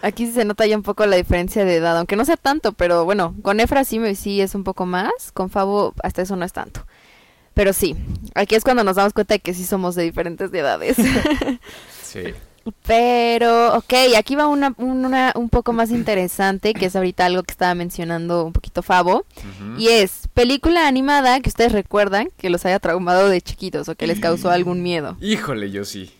Aquí 0.00 0.26
sí 0.26 0.32
se 0.32 0.46
nota 0.46 0.64
ya 0.66 0.74
un 0.76 0.82
poco 0.82 1.04
la 1.04 1.16
diferencia 1.16 1.66
de 1.66 1.76
edad, 1.76 1.98
aunque 1.98 2.16
no 2.16 2.24
sea 2.24 2.38
tanto, 2.38 2.72
pero 2.72 3.04
bueno, 3.04 3.34
con 3.42 3.60
Efra 3.60 3.84
sí, 3.84 3.98
me, 3.98 4.14
sí 4.14 4.40
es 4.40 4.54
un 4.54 4.64
poco 4.64 4.86
más, 4.86 5.12
con 5.34 5.50
Fabo 5.50 5.92
hasta 6.02 6.22
eso 6.22 6.34
no 6.34 6.46
es 6.46 6.52
tanto. 6.54 6.86
Pero 7.54 7.72
sí, 7.72 7.96
aquí 8.34 8.54
es 8.54 8.64
cuando 8.64 8.84
nos 8.84 8.96
damos 8.96 9.12
cuenta 9.12 9.34
de 9.34 9.40
que 9.40 9.54
sí 9.54 9.64
somos 9.64 9.94
de 9.94 10.02
diferentes 10.04 10.50
de 10.50 10.58
edades. 10.60 10.96
Sí. 12.02 12.34
Pero, 12.86 13.74
ok, 13.74 13.94
aquí 14.18 14.34
va 14.34 14.46
una, 14.46 14.74
una 14.76 15.32
un 15.34 15.48
poco 15.48 15.72
más 15.72 15.90
interesante, 15.90 16.74
que 16.74 16.86
es 16.86 16.94
ahorita 16.94 17.24
algo 17.24 17.42
que 17.42 17.52
estaba 17.52 17.74
mencionando 17.74 18.44
un 18.44 18.52
poquito 18.52 18.82
Fabo, 18.82 19.24
y 19.78 19.88
es 19.88 20.28
película 20.34 20.86
animada 20.86 21.40
que 21.40 21.48
ustedes 21.48 21.72
recuerdan 21.72 22.28
que 22.36 22.50
los 22.50 22.66
haya 22.66 22.78
traumado 22.78 23.30
de 23.30 23.40
chiquitos 23.40 23.88
o 23.88 23.94
que 23.94 24.06
les 24.06 24.20
causó 24.20 24.50
algún 24.50 24.82
miedo. 24.82 25.16
Híjole, 25.22 25.70
yo 25.70 25.86
sí. 25.86 26.12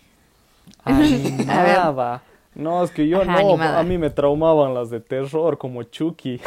Animada. 0.85 2.23
No, 2.55 2.85
es 2.85 2.91
que 2.91 3.09
yo 3.09 3.23
Ajá, 3.23 3.33
no, 3.43 3.49
animada. 3.51 3.79
a 3.79 3.83
mí 3.83 3.97
me 3.97 4.11
traumaban 4.11 4.75
las 4.75 4.91
de 4.91 5.01
terror 5.01 5.57
como 5.59 5.83
Chucky. 5.85 6.39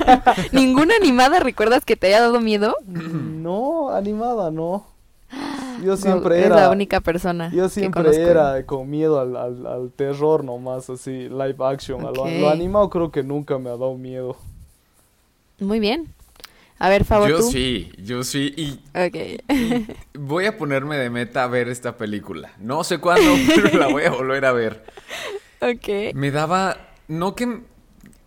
¿Ninguna 0.52 0.96
animada 0.96 1.38
recuerdas 1.40 1.84
que 1.84 1.94
te 1.96 2.08
haya 2.08 2.20
dado 2.20 2.40
miedo? 2.40 2.74
No, 2.86 3.90
animada 3.90 4.50
no. 4.50 4.86
Yo 5.80 5.92
No, 5.92 5.96
siempre 5.96 6.34
eres 6.38 6.46
era 6.46 6.56
la 6.62 6.70
única 6.70 7.00
persona. 7.00 7.50
Yo 7.54 7.64
que 7.64 7.70
siempre 7.70 8.02
conozco. 8.02 8.22
era 8.22 8.66
con 8.66 8.90
miedo 8.90 9.18
al, 9.20 9.36
al, 9.36 9.66
al 9.66 9.90
terror 9.92 10.44
nomás, 10.44 10.90
así, 10.90 11.28
live 11.28 11.56
action. 11.60 12.04
A 12.06 12.10
lo, 12.10 12.24
animado 12.50 12.90
creo 12.90 13.10
que 13.10 13.22
nunca 13.22 13.56
me 13.58 13.68
ha 13.70 13.72
dado 13.72 13.94
miedo. 13.96 14.36
Muy 15.60 15.80
bien. 15.80 16.12
A 16.78 16.88
ver, 16.88 17.04
Fabo, 17.04 17.28
Yo 17.28 17.36
tú. 17.38 17.44
sí, 17.44 17.92
yo 17.98 18.24
sí. 18.24 18.52
Y 18.56 18.80
Ok. 18.98 19.40
voy 20.18 20.46
a 20.46 20.58
ponerme 20.58 20.96
de 20.98 21.08
meta 21.08 21.44
a 21.44 21.46
ver 21.46 21.68
esta 21.68 21.96
película. 21.96 22.50
No 22.58 22.82
sé 22.82 22.98
cuándo, 22.98 23.30
pero 23.54 23.78
la 23.78 23.86
voy 23.86 24.02
a 24.04 24.10
volver 24.10 24.44
a 24.44 24.52
ver. 24.52 24.84
Ok. 25.62 26.14
Me 26.14 26.30
daba. 26.30 26.76
No 27.08 27.34
que. 27.34 27.60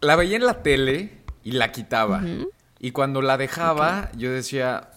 La 0.01 0.15
veía 0.15 0.35
en 0.35 0.45
la 0.45 0.61
tele 0.61 1.21
y 1.43 1.51
la 1.51 1.71
quitaba. 1.71 2.21
Y 2.79 2.91
cuando 2.91 3.21
la 3.21 3.37
dejaba, 3.37 4.11
yo 4.15 4.31
decía. 4.31 4.89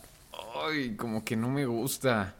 Ay, 0.66 0.96
como 0.96 1.24
que 1.24 1.36
no 1.36 1.48
me 1.48 1.66
gusta. 1.66 2.34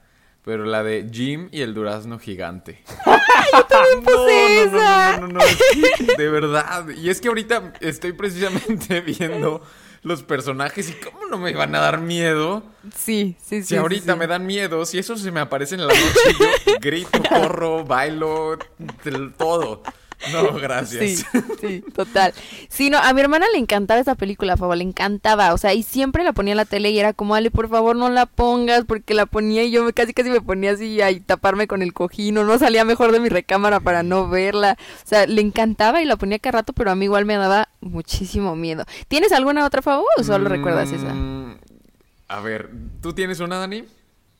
Pero 0.44 0.64
la 0.64 0.82
de 0.82 1.08
Jim 1.12 1.48
y 1.52 1.60
el 1.60 1.74
durazno 1.74 2.18
gigante. 2.18 2.82
puse 4.04 4.66
no, 4.66 4.72
no, 4.72 4.78
esa. 4.78 5.16
no, 5.18 5.28
no, 5.28 5.32
no, 5.34 5.40
no, 5.40 6.14
de 6.16 6.28
verdad. 6.28 6.88
Y 6.88 7.10
es 7.10 7.20
que 7.20 7.28
ahorita 7.28 7.74
estoy 7.80 8.12
precisamente 8.12 9.00
viendo 9.02 9.62
los 10.02 10.22
personajes 10.22 10.90
y 10.90 10.92
cómo 10.94 11.26
no 11.26 11.38
me 11.38 11.52
van 11.52 11.74
a 11.74 11.80
dar 11.80 12.00
miedo. 12.00 12.62
Sí, 12.94 13.36
sí, 13.42 13.62
sí. 13.62 13.68
Si 13.68 13.76
ahorita 13.76 14.16
me 14.16 14.26
dan 14.26 14.46
miedo, 14.46 14.84
si 14.84 14.98
eso 14.98 15.16
se 15.16 15.30
me 15.30 15.40
aparece 15.40 15.74
en 15.74 15.86
la 15.86 15.94
noche, 15.94 16.36
yo 16.66 16.74
grito, 16.80 17.22
corro, 17.28 17.84
bailo, 17.84 18.58
todo. 19.36 19.82
No, 20.32 20.52
gracias. 20.54 21.20
Sí, 21.20 21.24
sí, 21.60 21.84
total. 21.94 22.34
Sí, 22.68 22.90
no, 22.90 22.98
a 22.98 23.12
mi 23.12 23.20
hermana 23.20 23.46
le 23.52 23.58
encantaba 23.58 24.00
esa 24.00 24.14
película, 24.16 24.56
favor, 24.56 24.76
le 24.76 24.82
encantaba. 24.84 25.54
O 25.54 25.58
sea, 25.58 25.74
y 25.74 25.82
siempre 25.84 26.24
la 26.24 26.32
ponía 26.32 26.52
en 26.52 26.56
la 26.56 26.64
tele 26.64 26.90
y 26.90 26.98
era 26.98 27.12
como, 27.12 27.34
Ale, 27.36 27.50
por 27.52 27.68
favor, 27.68 27.94
no 27.96 28.10
la 28.10 28.26
pongas, 28.26 28.84
porque 28.84 29.14
la 29.14 29.26
ponía 29.26 29.62
y 29.62 29.70
yo 29.70 29.84
me- 29.84 29.92
casi 29.92 30.12
casi 30.14 30.30
me 30.30 30.40
ponía 30.40 30.72
así 30.72 31.00
a 31.00 31.08
taparme 31.24 31.66
con 31.68 31.82
el 31.82 31.92
cojín, 31.92 32.36
o 32.38 32.44
no 32.44 32.58
salía 32.58 32.84
mejor 32.84 33.12
de 33.12 33.20
mi 33.20 33.28
recámara 33.28 33.80
para 33.80 34.02
no 34.02 34.28
verla. 34.28 34.76
O 35.04 35.08
sea, 35.08 35.26
le 35.26 35.40
encantaba 35.40 36.02
y 36.02 36.04
la 36.04 36.16
ponía 36.16 36.38
cada 36.40 36.58
rato, 36.58 36.72
pero 36.72 36.90
a 36.90 36.94
mí 36.96 37.04
igual 37.04 37.24
me 37.24 37.36
daba 37.36 37.68
muchísimo 37.80 38.56
miedo. 38.56 38.84
¿Tienes 39.06 39.30
alguna 39.32 39.64
otra 39.64 39.82
favor 39.82 40.06
o 40.18 40.24
solo 40.24 40.48
recuerdas 40.48 40.90
esa? 40.92 41.14
Mm, 41.14 41.58
A 42.28 42.40
ver, 42.40 42.70
¿tú 43.00 43.12
tienes 43.14 43.40
una, 43.40 43.56
Dani? 43.58 43.84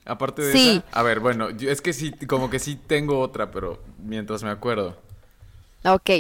Aparte 0.05 0.43
de 0.43 0.53
Sí. 0.53 0.83
esa. 0.87 0.99
A 0.99 1.03
ver, 1.03 1.21
bueno, 1.21 1.51
yo- 1.51 1.71
es 1.71 1.81
que 1.81 1.93
sí, 1.93 2.13
como 2.27 2.51
que 2.51 2.59
sí 2.59 2.77
tengo 2.87 3.21
otra, 3.21 3.51
pero 3.51 3.81
mientras 4.03 4.43
me 4.43 4.51
acuerdo. 4.51 4.97
Ok, 5.85 6.11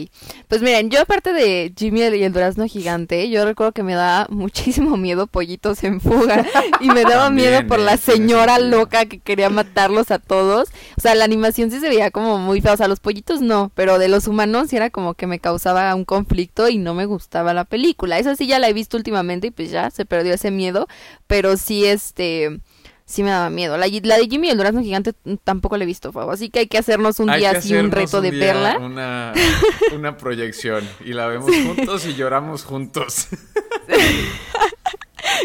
pues 0.46 0.62
miren, 0.62 0.88
yo 0.88 1.00
aparte 1.00 1.32
de 1.32 1.72
Jimmy 1.76 2.02
y 2.02 2.22
el 2.22 2.32
durazno 2.32 2.66
gigante, 2.66 3.28
yo 3.28 3.44
recuerdo 3.44 3.72
que 3.72 3.82
me 3.82 3.94
daba 3.94 4.28
muchísimo 4.30 4.96
miedo 4.96 5.26
Pollitos 5.26 5.82
en 5.82 6.00
fuga 6.00 6.46
y 6.80 6.88
me 6.90 7.02
daba 7.02 7.24
También, 7.24 7.50
miedo 7.50 7.66
por 7.66 7.80
eh, 7.80 7.84
la 7.84 7.96
tiene 7.96 8.20
señora 8.20 8.60
loca 8.60 9.06
que 9.06 9.18
quería 9.18 9.50
matarlos 9.50 10.12
a 10.12 10.20
todos. 10.20 10.68
O 10.96 11.00
sea, 11.00 11.16
la 11.16 11.24
animación 11.24 11.72
sí 11.72 11.80
se 11.80 11.88
veía 11.88 12.12
como 12.12 12.38
muy 12.38 12.60
fea, 12.60 12.74
o 12.74 12.76
sea, 12.76 12.86
los 12.86 13.00
pollitos 13.00 13.40
no, 13.40 13.72
pero 13.74 13.98
de 13.98 14.06
los 14.06 14.28
humanos 14.28 14.68
sí 14.70 14.76
era 14.76 14.90
como 14.90 15.14
que 15.14 15.26
me 15.26 15.40
causaba 15.40 15.92
un 15.96 16.04
conflicto 16.04 16.68
y 16.68 16.78
no 16.78 16.94
me 16.94 17.06
gustaba 17.06 17.52
la 17.52 17.64
película. 17.64 18.20
Esa 18.20 18.36
sí 18.36 18.46
ya 18.46 18.60
la 18.60 18.68
he 18.68 18.72
visto 18.72 18.96
últimamente 18.96 19.48
y 19.48 19.50
pues 19.50 19.72
ya 19.72 19.90
se 19.90 20.04
perdió 20.04 20.34
ese 20.34 20.52
miedo, 20.52 20.86
pero 21.26 21.56
sí 21.56 21.84
este... 21.84 22.60
Sí 23.08 23.22
me 23.22 23.30
daba 23.30 23.48
miedo. 23.48 23.78
La, 23.78 23.86
la 23.86 24.18
de 24.18 24.28
Jimmy 24.28 24.48
y 24.48 24.50
el 24.50 24.58
durazno 24.58 24.82
gigante 24.82 25.14
tampoco 25.42 25.78
la 25.78 25.84
he 25.84 25.86
visto, 25.86 26.12
Fabo. 26.12 26.30
Así 26.30 26.50
que 26.50 26.58
hay 26.58 26.66
que 26.66 26.76
hacernos 26.76 27.18
un 27.20 27.30
Hay 27.30 27.40
día 27.40 27.52
así, 27.52 27.74
un 27.74 27.90
reto 27.90 28.18
un 28.18 28.24
de 28.24 28.30
día 28.32 28.52
verla. 28.52 28.78
Una, 28.78 29.32
una 29.94 30.18
proyección 30.18 30.86
y 31.02 31.14
la 31.14 31.26
vemos 31.26 31.50
juntos 31.50 32.04
y 32.04 32.14
lloramos 32.14 32.64
juntos. 32.64 33.28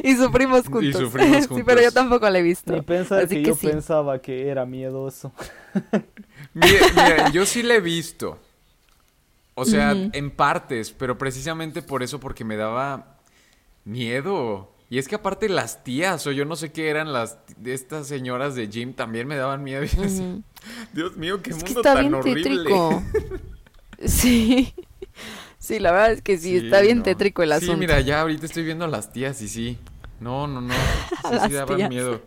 Y 0.04 0.16
sufrimos 0.16 0.64
juntos. 0.66 0.84
Y 0.84 0.94
sufrimos 0.94 1.38
sí, 1.44 1.48
juntos. 1.48 1.66
pero 1.66 1.82
yo 1.82 1.92
tampoco 1.92 2.30
la 2.30 2.40
he 2.40 2.42
visto. 2.42 2.74
Ni 2.74 2.82
pensar 2.82 3.28
que, 3.28 3.36
que 3.36 3.44
yo 3.44 3.56
sí. 3.56 3.68
pensaba 3.68 4.20
que 4.20 4.48
era 4.48 4.66
miedoso. 4.66 5.32
Mira, 6.54 6.88
mira, 6.96 7.30
yo 7.30 7.46
sí 7.46 7.64
la 7.64 7.76
he 7.76 7.82
visto. 7.82 8.40
O 9.56 9.66
sea, 9.66 9.92
en 9.92 10.32
partes, 10.32 10.92
pero 10.92 11.18
precisamente 11.18 11.82
por 11.82 12.02
eso, 12.02 12.20
porque 12.20 12.44
me 12.44 12.56
daba 12.56 13.18
miedo. 13.86 14.73
Y 14.94 15.00
es 15.00 15.08
que 15.08 15.16
aparte 15.16 15.50
las 15.50 15.84
tías, 15.84 16.28
o 16.28 16.32
yo 16.32 16.46
no 16.46 16.56
sé 16.56 16.72
qué 16.72 16.88
eran 16.88 17.14
las 17.14 17.40
de 17.58 17.74
estas 17.74 18.06
señoras 18.06 18.54
de 18.54 18.68
Jim, 18.68 18.94
también 18.94 19.28
me 19.28 19.36
daban 19.36 19.64
miedo. 19.64 19.82
Decía, 19.98 20.04
Ujú. 20.06 20.44
Dios 20.94 21.18
mío, 21.18 21.42
qué 21.42 21.50
Es 21.50 21.64
que 21.64 21.74
mundo 21.74 21.80
está 21.80 21.94
tan 21.96 22.04
bien 22.04 22.14
horrible. 22.14 22.44
tétrico. 22.44 23.04
Sí. 24.06 24.72
Sí, 25.58 25.80
la 25.80 25.92
verdad 25.92 26.12
es 26.12 26.22
que 26.22 26.38
sí, 26.38 26.58
está 26.58 26.82
bien 26.82 27.00
no. 27.00 27.04
tétrico 27.06 27.42
el 27.42 27.54
asunto. 27.54 27.74
Sí, 27.74 27.80
mira, 27.80 28.02
ya 28.02 28.22
ahorita 28.22 28.46
estoy 28.46 28.64
viendo 28.66 28.86
a 28.86 28.88
las 28.88 29.12
tías 29.12 29.42
y 29.42 29.48
sí. 29.48 29.80
No, 30.20 30.46
no, 30.46 30.62
no. 30.62 30.76
Sí, 31.32 31.38
sí 31.48 31.54
daban 31.54 31.78
tías. 31.78 31.90
miedo. 31.90 32.22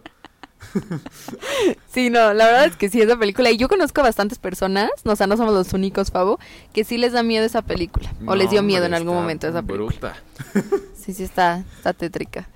Sí, 1.92 2.10
no, 2.10 2.34
la 2.34 2.46
verdad 2.46 2.64
es 2.66 2.76
que 2.76 2.88
sí, 2.88 3.00
esa 3.00 3.16
película. 3.16 3.52
Y 3.52 3.58
yo 3.58 3.68
conozco 3.68 4.00
a 4.00 4.04
bastantes 4.04 4.40
personas, 4.40 4.90
no, 5.04 5.12
o 5.12 5.16
sea, 5.16 5.28
no 5.28 5.36
somos 5.36 5.54
los 5.54 5.72
únicos, 5.72 6.10
Fabo, 6.10 6.40
que 6.72 6.82
sí 6.82 6.98
les 6.98 7.12
da 7.12 7.22
miedo 7.22 7.44
esa 7.46 7.62
película. 7.62 8.12
O 8.26 8.34
les 8.34 8.50
dio 8.50 8.64
miedo 8.64 8.86
en 8.86 8.94
algún 8.94 9.14
momento 9.14 9.46
esa 9.46 9.62
película. 9.62 10.16
Bruta. 10.52 10.76
Sí, 10.96 11.14
sí, 11.14 11.22
está, 11.22 11.62
está 11.76 11.92
tétrica. 11.92 12.48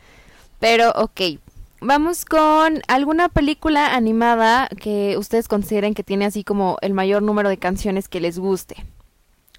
Pero, 0.61 0.91
ok. 0.95 1.21
Vamos 1.83 2.27
con 2.27 2.83
alguna 2.89 3.31
película 3.31 3.95
animada 3.95 4.69
que 4.69 5.17
ustedes 5.17 5.49
consideren 5.49 5.95
que 5.95 6.03
tiene 6.05 6.27
así 6.27 6.45
como 6.45 6.77
el 6.83 6.93
mayor 6.93 7.23
número 7.23 7.49
de 7.49 7.57
canciones 7.57 8.07
que 8.09 8.21
les 8.21 8.39
guste. 8.39 8.85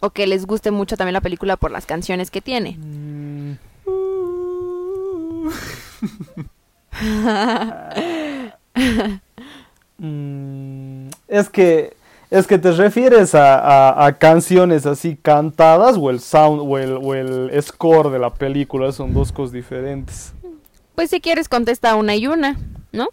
O 0.02 0.12
que 0.12 0.28
les 0.28 0.46
guste 0.46 0.70
mucho 0.72 0.98
también 0.98 1.14
la 1.14 1.22
película 1.22 1.58
por 1.58 1.72
las 1.72 1.86
canciones 1.88 2.30
que 2.30 2.42
tiene. 2.42 2.78
Mm, 2.78 3.54
mm, 9.98 11.08
es 11.28 11.50
que 11.50 11.94
es 12.30 12.48
que 12.48 12.58
te 12.58 12.72
refieres 12.72 13.36
a, 13.36 14.06
a- 14.06 14.14
canciones 14.14 14.86
así 14.86 15.18
cantadas 15.22 15.98
o 15.98 16.10
el 16.10 16.22
sound 16.22 16.62
o 16.64 16.78
el, 16.78 16.94
o 16.94 17.14
el 17.14 17.52
score 17.62 18.10
de 18.10 18.20
la 18.20 18.34
película 18.34 18.94
son 18.94 19.14
dos 19.14 19.34
cosas 19.34 19.52
diferentes. 19.52 20.32
Pues 21.02 21.10
si 21.10 21.20
quieres 21.20 21.50
contesta 21.50 21.96
una 21.96 22.16
y 22.16 22.28
una, 22.28 22.60
¿no? 22.92 23.08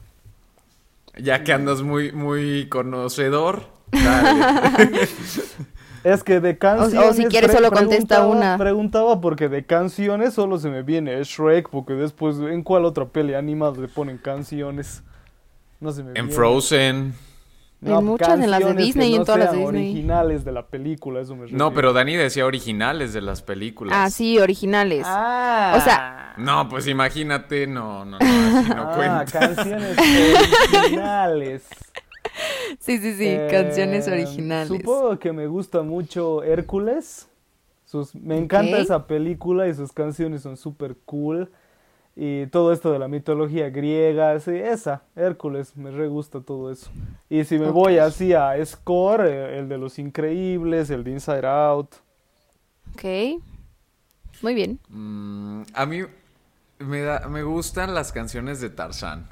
Ya 1.17 1.43
que 1.43 1.55
andas 1.55 1.81
muy, 1.81 2.13
muy 2.13 2.69
conocedor. 2.69 3.63
Dale. 3.91 5.09
Es 6.05 6.23
que 6.23 6.39
de 6.39 6.59
canciones. 6.59 7.17
si 7.17 7.25
quieres 7.25 7.51
solo 7.51 7.71
contesta 7.71 8.27
una. 8.27 8.59
Preguntaba 8.59 9.23
porque 9.23 9.49
de 9.49 9.65
canciones 9.65 10.35
solo 10.35 10.59
se 10.59 10.69
me 10.69 10.83
viene 10.83 11.25
Shrek, 11.25 11.71
porque 11.71 11.95
después, 11.95 12.37
¿en 12.37 12.63
cuál 12.63 12.85
otra 12.85 13.07
peli 13.07 13.33
animada 13.33 13.81
le 13.81 13.89
ponen 13.89 14.19
canciones? 14.19 15.03
No 15.81 15.91
se 15.91 16.03
me 16.03 16.11
en 16.11 16.15
viene. 16.15 16.31
Frozen. 16.31 17.15
No, 17.81 18.01
En 18.01 18.05
muchas, 18.07 18.41
en 18.41 18.51
las 18.51 18.65
de 18.65 18.75
Disney 18.75 19.11
y 19.11 19.15
en 19.15 19.19
no 19.21 19.25
todas 19.25 19.41
las 19.41 19.53
de 19.53 19.59
Disney. 19.59 19.85
originales 19.91 20.45
de 20.45 20.51
la 20.53 20.67
película, 20.67 21.21
eso 21.21 21.35
me 21.35 21.43
No, 21.43 21.45
refiero. 21.47 21.75
pero 21.75 21.93
Dani 21.93 22.17
decía 22.17 22.45
originales 22.45 23.13
de 23.13 23.21
las 23.21 23.41
películas. 23.43 23.95
Ah, 23.97 24.11
sí, 24.11 24.39
originales. 24.41 25.05
Ah, 25.07 25.75
O 25.77 25.81
sea, 25.81 26.35
No, 26.39 26.69
pues 26.69 26.89
imagínate, 26.89 27.69
no, 27.69 28.05
no, 28.05 28.19
no, 28.19 28.25
así 28.59 28.69
no 28.71 28.83
ah, 28.91 28.95
cuenta. 28.97 29.25
canciones 29.27 29.97
originales. 30.83 31.67
Sí, 32.81 32.99
sí, 32.99 33.15
sí, 33.15 33.27
Eh, 33.27 33.49
canciones 33.51 34.09
originales. 34.09 34.69
Supongo 34.69 35.19
que 35.19 35.33
me 35.33 35.47
gusta 35.47 35.83
mucho 35.83 36.43
Hércules. 36.43 37.29
Sus, 37.85 38.15
me 38.15 38.37
encanta 38.39 38.77
Ok. 38.77 38.83
esa 38.83 39.07
película 39.07 39.67
y 39.69 39.75
sus 39.75 39.93
canciones 39.93 40.43
son 40.43 40.57
súper 40.57 40.97
cool. 41.07 41.51
Y 42.21 42.49
todo 42.49 42.73
esto 42.73 42.93
de 42.93 42.99
la 42.99 43.07
mitología 43.07 43.71
griega, 43.71 44.41
sí, 44.41 44.51
esa, 44.51 45.05
Hércules, 45.15 45.77
me 45.77 45.93
re 45.93 46.09
gusta 46.09 46.41
todo 46.41 46.73
eso. 46.73 46.91
Y 47.31 47.45
si 47.45 47.61
me 47.61 47.71
voy 47.71 47.99
así 47.99 48.33
a 48.33 48.55
Score, 48.67 49.29
eh, 49.29 49.59
el 49.61 49.69
de 49.69 49.79
Los 49.79 50.01
Increíbles, 50.01 50.91
el 50.91 51.05
de 51.05 51.13
Inside 51.13 51.47
Out. 51.47 51.95
Ok. 52.93 53.41
Muy 54.43 54.55
bien. 54.55 54.81
Mm, 54.89 55.63
a 55.73 55.87
mí 55.87 56.01
me, 56.81 57.03
da, 57.03 57.29
me 57.29 57.45
gustan 57.45 57.95
las 57.95 58.11
canciones 58.11 58.61
de 58.61 58.71
Tarzán. 58.71 59.29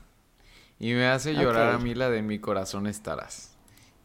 Y 0.79 0.93
me 0.93 1.09
hace 1.09 1.35
llorar 1.35 1.75
a 1.75 1.79
mí 1.79 1.93
la 1.93 2.09
de 2.09 2.23
Mi 2.23 2.39
corazón 2.39 2.87
estarás. 2.87 3.57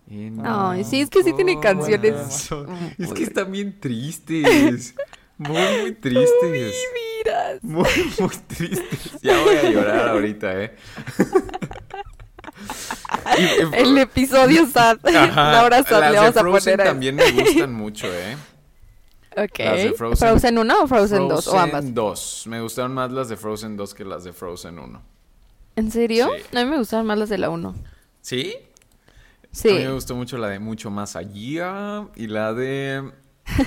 Ay, 0.10 0.80
mi 0.80 0.84
sí, 0.86 1.02
es 1.02 1.10
que 1.12 1.22
sí 1.22 1.34
tiene 1.34 1.60
canciones. 1.60 2.50
Es 2.98 3.14
que 3.14 3.22
están 3.22 3.52
bien 3.52 3.80
tristes. 3.80 4.96
Muy, 5.50 5.82
muy 5.82 5.92
tristes. 5.94 6.76
Miras. 7.24 7.64
Muy, 7.64 7.88
muy 8.20 8.30
tristes. 8.48 9.22
Ya 9.22 9.42
voy 9.44 9.56
a 9.56 9.70
llorar 9.70 10.10
ahorita, 10.10 10.62
¿eh? 10.64 10.76
Y- 13.38 13.42
y- 13.42 13.80
El 13.82 13.98
episodio 13.98 14.68
sad. 14.68 15.00
Ajá, 15.06 15.52
Laura 15.54 15.84
sad 15.84 16.00
las 16.00 16.12
le 16.12 16.12
de 16.12 16.18
vamos 16.20 16.38
a 16.38 16.40
Frozen 16.42 16.74
poner. 16.74 16.82
ahí. 16.82 16.88
también 16.88 17.16
me 17.16 17.32
gustan 17.32 17.74
mucho, 17.84 18.08
¿eh? 18.08 18.38
Ok. 19.38 19.60
las 19.60 19.78
de 19.84 19.94
Frozen. 19.94 20.28
Frozen. 20.30 20.58
1 20.58 20.84
o 20.84 20.88
Frozen 20.88 21.28
2 21.28 21.48
o 21.48 21.52
ambas. 21.60 21.70
Frozen 21.72 21.94
2. 21.96 22.44
Me 22.48 22.62
gustaron 22.62 22.94
más 22.94 23.12
las 23.12 23.30
de 23.30 23.38
Frozen 23.38 23.78
2 23.78 23.94
que 23.94 24.06
las 24.06 24.24
de 24.24 24.34
Frozen 24.34 24.78
1. 24.80 25.02
¿En 25.78 25.92
serio? 25.92 26.30
Sí. 26.52 26.58
A 26.58 26.64
mí 26.66 26.70
me 26.70 26.78
gustaban 26.78 27.06
más 27.06 27.18
las 27.18 27.30
de 27.30 27.38
la 27.38 27.50
1. 27.50 27.74
¿Sí? 28.22 28.54
A 28.58 28.60
mí 28.60 29.48
Sí. 29.54 29.70
me 29.70 29.92
gustó 29.92 30.16
mucho 30.16 30.38
la 30.38 30.48
de 30.50 30.60
Mucho 30.60 30.90
Más 30.92 31.16
Allá 31.16 32.06
y 32.16 32.28
la 32.28 32.54
de... 32.54 33.12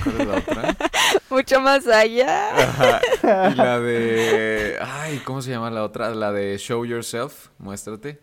¿Cuál 0.03 0.21
es 0.21 0.27
la 0.27 0.35
otra? 0.37 0.77
Mucho 1.31 1.61
más 1.61 1.87
allá. 1.87 2.57
Ajá. 2.57 3.01
Y 3.53 3.55
la 3.55 3.81
de... 3.81 4.79
Ay, 4.81 5.19
¿cómo 5.25 5.43
se 5.43 5.51
llama 5.51 5.71
la 5.71 5.83
otra? 5.83 6.15
La 6.15 6.33
de 6.33 6.59
Show 6.59 6.85
Yourself, 6.85 7.49
muéstrate. 7.59 8.21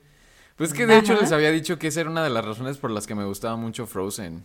Pues 0.55 0.73
que 0.73 0.85
de 0.85 0.97
hecho 0.97 1.19
les 1.19 1.31
había 1.31 1.49
dicho 1.51 1.79
que 1.79 1.87
esa 1.87 2.01
era 2.01 2.09
una 2.09 2.23
de 2.23 2.29
las 2.29 2.45
razones 2.45 2.77
por 2.77 2.91
las 2.91 3.07
que 3.07 3.15
me 3.15 3.25
gustaba 3.25 3.55
mucho 3.55 3.87
Frozen. 3.87 4.43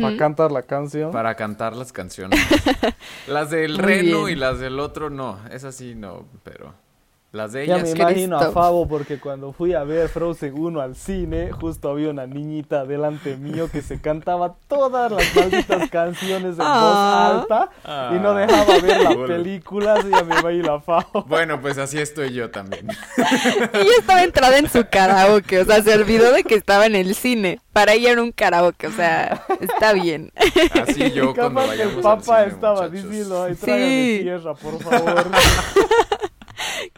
Para 0.00 0.16
cantar 0.16 0.52
la 0.52 0.62
canción. 0.62 1.10
Para 1.10 1.34
cantar 1.34 1.74
las 1.76 1.92
canciones. 1.92 2.38
las 3.26 3.50
del 3.50 3.72
Muy 3.72 3.80
reno 3.82 4.24
bien. 4.24 4.36
y 4.36 4.40
las 4.40 4.58
del 4.60 4.78
otro 4.78 5.10
no. 5.10 5.40
Esas 5.50 5.74
sí 5.74 5.94
no, 5.94 6.26
pero... 6.44 6.74
Las 7.32 7.52
de 7.52 7.66
Ya 7.66 7.76
ellas... 7.76 7.82
me 7.84 7.88
es 7.88 7.98
imagino 7.98 8.38
a. 8.38 8.52
Fabo 8.52 8.86
porque 8.86 9.18
cuando 9.18 9.52
fui 9.52 9.72
a 9.72 9.84
ver 9.84 10.08
Frozen 10.10 10.52
1 10.54 10.80
al 10.82 10.94
cine, 10.96 11.50
justo 11.50 11.88
había 11.90 12.10
una 12.10 12.26
niñita 12.26 12.84
delante 12.84 13.36
mío 13.38 13.70
que 13.72 13.80
se 13.80 14.00
cantaba 14.02 14.54
todas 14.68 15.10
las 15.10 15.34
malditas 15.34 15.88
canciones 15.90 16.56
en 16.56 16.60
Ah. 16.60 17.44
voz 17.48 17.50
alta 17.50 18.14
y 18.14 18.18
no 18.20 18.34
dejaba 18.34 18.78
ver 18.80 19.00
la 19.00 19.10
Bueno. 19.14 19.26
película, 19.26 19.94
así 19.94 20.10
ya 20.10 20.22
me 20.24 20.38
imagino 20.38 20.74
a 20.74 20.80
Fabo. 20.82 21.24
Bueno, 21.26 21.58
pues 21.62 21.78
así 21.78 21.98
estoy 21.98 22.34
yo 22.34 22.50
también. 22.50 22.86
Y 23.72 23.78
ella 23.78 23.90
estaba 23.98 24.22
entrada 24.24 24.58
en 24.58 24.68
su 24.68 24.84
karaoke, 24.90 25.60
o 25.60 25.64
sea, 25.64 25.82
se 25.82 25.94
olvidó 25.94 26.32
de 26.32 26.44
que 26.44 26.54
estaba 26.54 26.84
en 26.86 26.94
el 26.96 27.14
cine. 27.14 27.60
Para 27.72 27.94
ella 27.94 28.10
era 28.12 28.22
un 28.22 28.32
karaoke, 28.32 28.86
o 28.88 28.92
sea, 28.92 29.46
está 29.60 29.94
bien. 29.94 30.30
Así 30.82 31.10
yo 31.12 31.34
cuando 31.34 31.60
Capaz 31.60 31.62
que 31.62 31.68
vayamos 31.78 31.92
el 31.92 31.96
al 31.96 32.02
papá 32.02 32.38
cine, 32.42 32.52
estaba 32.54 32.82
muchachos. 32.88 33.10
diciendo, 33.10 33.42
ay, 33.44 33.54
Sí. 33.54 34.20
tierra, 34.22 34.54
por 34.54 34.78
favor. 34.82 35.24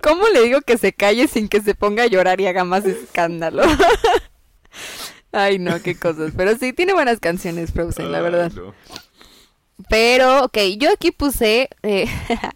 ¿Cómo 0.02 0.28
le 0.28 0.42
digo 0.42 0.60
que 0.60 0.78
se 0.78 0.92
calle 0.92 1.28
sin 1.28 1.48
que 1.48 1.60
se 1.60 1.74
ponga 1.74 2.04
a 2.04 2.06
llorar 2.06 2.40
y 2.40 2.46
haga 2.46 2.64
más 2.64 2.84
escándalo? 2.84 3.62
Ay, 5.32 5.58
no, 5.58 5.82
qué 5.82 5.96
cosas. 5.96 6.32
Pero 6.36 6.56
sí, 6.56 6.72
tiene 6.72 6.92
buenas 6.92 7.20
canciones 7.20 7.72
Frozen, 7.72 8.12
la 8.12 8.20
verdad. 8.20 8.52
Ay, 8.54 8.62
no. 8.62 8.74
Pero, 9.88 10.44
ok, 10.44 10.58
yo 10.78 10.92
aquí 10.92 11.10
puse, 11.10 11.68
eh, 11.82 12.06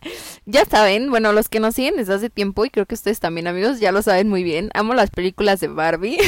ya 0.46 0.64
saben, 0.64 1.10
bueno, 1.10 1.32
los 1.32 1.48
que 1.48 1.58
nos 1.58 1.74
siguen 1.74 1.96
desde 1.96 2.14
hace 2.14 2.30
tiempo, 2.30 2.64
y 2.64 2.70
creo 2.70 2.86
que 2.86 2.94
ustedes 2.94 3.18
también, 3.18 3.48
amigos, 3.48 3.80
ya 3.80 3.90
lo 3.90 4.02
saben 4.02 4.28
muy 4.28 4.44
bien, 4.44 4.70
amo 4.74 4.94
las 4.94 5.10
películas 5.10 5.58
de 5.58 5.66
Barbie. 5.66 6.18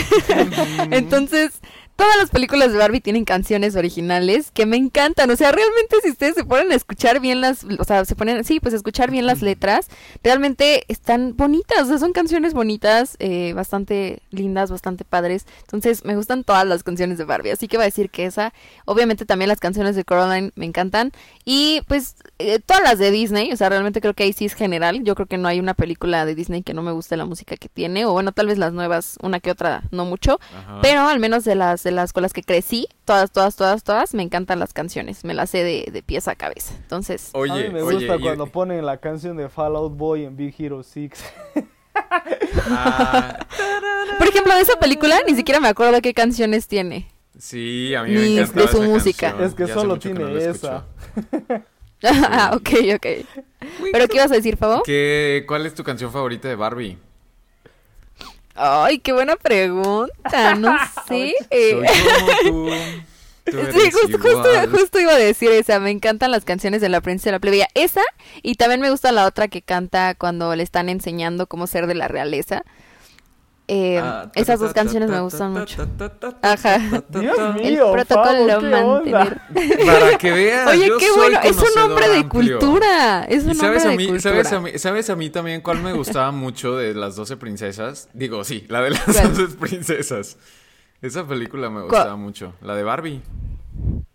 Entonces, 0.91 1.61
todas 2.01 2.17
las 2.17 2.31
películas 2.31 2.73
de 2.73 2.79
Barbie 2.79 3.03
tienen 3.03 3.27
canciones 3.27 3.77
originales 3.77 4.51
que 4.53 4.65
me 4.65 4.79
encantan. 4.79 5.31
O 5.31 5.37
sea, 5.37 5.53
realmente 5.53 5.97
si 6.03 6.09
ustedes 6.09 6.35
se 6.35 6.45
ponen 6.45 6.73
a 6.73 6.75
escuchar 6.75 7.21
bien 7.21 7.43
las, 7.43 7.67
o 7.79 7.85
sea, 7.85 8.07
se 8.07 8.17
ponen, 8.17 8.43
sí, 8.43 8.59
pues 8.59 8.73
a 8.73 8.79
escuchar 8.79 9.11
bien 9.11 9.27
las 9.27 9.43
letras, 9.43 9.89
realmente 10.23 10.85
están 10.89 11.37
bonitas. 11.37 11.83
O 11.83 11.87
sea, 11.89 11.99
son 11.99 12.15
canciones 12.15 12.55
bonitas, 12.55 13.17
eh, 13.19 13.53
bastante 13.53 14.23
lindas, 14.31 14.71
bastante 14.71 15.05
padres. 15.05 15.45
Entonces, 15.61 16.07
me 16.07 16.17
gustan 16.17 16.43
todas 16.43 16.67
las 16.67 16.83
canciones 16.83 17.19
de 17.19 17.25
Barbie. 17.25 17.51
Así 17.51 17.69
que 17.69 17.77
voy 17.77 17.83
a 17.83 17.89
decir 17.89 18.09
que 18.09 18.25
esa, 18.25 18.55
obviamente 18.87 19.27
también 19.27 19.51
las 19.51 19.61
canciones 19.61 19.95
de 19.95 20.05
Coraline 20.05 20.53
me 20.55 20.65
encantan. 20.65 21.13
Y 21.45 21.83
pues 21.87 22.15
eh, 22.39 22.61
todas 22.61 22.83
las 22.83 22.99
de 22.99 23.11
Disney, 23.11 23.53
o 23.53 23.57
sea, 23.59 23.69
realmente 23.69 24.01
creo 24.01 24.15
que 24.15 24.23
ahí 24.23 24.33
sí 24.33 24.47
es 24.47 24.55
general. 24.55 25.05
Yo 25.05 25.15
creo 25.15 25.27
que 25.27 25.37
no 25.37 25.49
hay 25.49 25.61
una 25.61 25.75
película 25.75 26.25
de 26.25 26.35
Disney 26.35 26.63
que 26.63 26.73
no 26.73 26.81
me 26.81 26.93
guste 26.93 27.19
la 27.19 27.27
música 27.27 27.59
que 27.59 27.69
tiene. 27.69 28.07
O 28.07 28.13
bueno, 28.13 28.33
tal 28.33 28.47
vez 28.47 28.57
las 28.57 28.73
nuevas, 28.73 29.19
una 29.21 29.39
que 29.39 29.51
otra, 29.51 29.83
no 29.91 30.07
mucho. 30.07 30.41
Ajá. 30.57 30.79
Pero 30.81 31.03
al 31.03 31.21
menos 31.21 31.45
de 31.45 31.57
las, 31.57 31.85
de 31.91 31.97
las 31.97 32.13
con 32.13 32.23
las 32.23 32.33
que 32.33 32.43
crecí, 32.43 32.87
todas, 33.05 33.31
todas, 33.33 33.57
todas, 33.57 33.83
todas, 33.83 34.15
me 34.15 34.23
encantan 34.23 34.59
las 34.59 34.73
canciones. 34.73 35.25
Me 35.25 35.35
las 35.35 35.51
sé 35.51 35.65
de, 35.65 35.91
de 35.93 36.03
pies 36.03 36.29
a 36.29 36.35
cabeza. 36.37 36.73
Entonces, 36.77 37.31
Oye, 37.33 37.53
a 37.53 37.57
mí 37.57 37.75
me 37.75 37.83
oye, 37.83 37.99
gusta 38.07 38.19
cuando 38.19 38.47
ponen 38.47 38.87
la 38.87 38.99
canción 38.99 39.37
de 39.37 39.49
Fallout 39.49 39.97
Boy 39.97 40.25
en 40.25 40.37
Big 40.37 40.55
Hero 40.59 40.83
6. 40.83 41.11
Ah, 42.69 43.47
por 44.19 44.29
ejemplo, 44.29 44.55
de 44.55 44.61
esa 44.63 44.79
película 44.79 45.17
ni 45.27 45.35
siquiera 45.35 45.61
me 45.61 45.69
acuerdo 45.69 46.01
qué 46.01 46.15
canciones 46.15 46.67
tiene. 46.67 47.11
sí, 47.39 47.95
a 47.95 48.03
mí 48.05 48.13
me 48.13 48.21
Ni 48.21 48.39
encanta 48.39 48.63
de 48.63 48.69
su 48.69 48.83
música. 48.83 49.37
Es 49.41 49.55
que 49.55 49.67
solo 49.67 49.99
tiene 49.99 50.37
esa. 50.45 50.87
ah, 52.05 52.53
ok, 52.55 52.71
ok. 52.95 53.07
¿Pero 53.93 54.09
qué 54.09 54.17
ibas 54.17 54.31
a 54.31 54.37
decir, 54.37 54.57
Fabo? 54.57 54.83
¿Qué, 54.85 55.45
¿Cuál 55.47 55.67
es 55.67 55.75
tu 55.75 55.85
canción 55.85 56.11
favorita 56.11 56.49
de 56.49 56.55
Barbie? 56.57 56.99
Ay, 58.63 58.99
qué 58.99 59.13
buena 59.15 59.37
pregunta. 59.37 60.55
No 60.55 60.77
sé. 61.09 61.35
Soy 61.51 61.73
como 61.83 62.27
tú. 62.43 62.71
tú 63.51 63.59
Sí, 63.73 63.91
justo 63.91 65.01
iba 65.01 65.13
a 65.13 65.19
decir 65.19 65.51
esa. 65.51 65.81
Me 65.81 65.91
encantan 65.91 66.31
las 66.31 66.45
canciones 66.45 66.83
de 66.83 66.91
la 66.91 67.01
princesa 67.01 67.31
de 67.31 67.33
la 67.33 67.41
plebeya. 67.41 67.69
Esa, 67.75 68.03
y 68.43 68.57
también 68.57 68.81
me 68.81 68.91
gusta 68.91 69.13
la 69.13 69.27
otra 69.27 69.49
que 69.49 69.63
canta 69.63 70.15
cuando 70.15 70.55
le 70.55 70.63
están 70.63 70.89
enseñando 70.91 71.47
cómo 71.47 71.67
ser 71.67 71.87
de 71.87 71.95
la 71.95 72.07
realeza. 72.07 72.65
Eh, 73.73 74.01
Ah, 74.03 74.29
esas 74.35 74.59
dos 74.59 74.73
canciones 74.73 75.09
me 75.09 75.15
ta, 75.15 75.21
gustan 75.21 75.55
ta, 75.55 75.61
mucho. 75.61 75.87
Ajá. 76.43 76.79
Dios 77.09 77.55
mío, 77.55 77.93
protocolo 77.93 78.49
Fabo, 78.49 78.61
¿qué 79.05 79.11
mantener. 79.13 79.41
Para 79.87 80.19
que 80.19 80.31
veas, 80.33 80.69
Oye, 80.71 80.89
yo 80.89 80.99
qué 80.99 81.07
soy 81.07 81.17
bueno. 81.17 81.41
Es 81.45 81.57
un 81.57 81.79
hombre 81.81 82.09
de 82.09 82.17
amplio. 82.17 82.59
cultura. 82.59 83.25
Es 83.29 83.45
un 83.45 83.53
¿Y 83.53 83.55
sabes 83.55 83.85
hombre 83.85 83.89
a, 83.89 83.91
de 83.93 83.97
mí, 83.97 84.07
cultura. 84.09 84.23
¿sabes, 84.45 84.53
a 84.53 84.61
mí, 84.61 84.71
¿Sabes 84.79 85.11
a 85.11 85.15
mí 85.15 85.31
también 85.31 85.61
cuál 85.61 85.81
me 85.83 85.93
gustaba 85.93 86.33
mucho 86.33 86.77
de 86.77 86.95
las 86.95 87.15
12 87.15 87.37
princesas? 87.37 88.09
Digo, 88.13 88.43
sí, 88.43 88.65
la 88.69 88.81
de 88.83 88.91
las 88.91 89.05
¿Cuál? 89.05 89.37
12 89.37 89.57
princesas. 89.57 90.37
Esa 91.01 91.25
película 91.29 91.71
me 91.71 91.77
¿Cuál? 91.83 91.91
gustaba 91.91 92.17
mucho. 92.17 92.55
La 92.63 92.75
de 92.75 92.83
Barbie. 92.83 93.23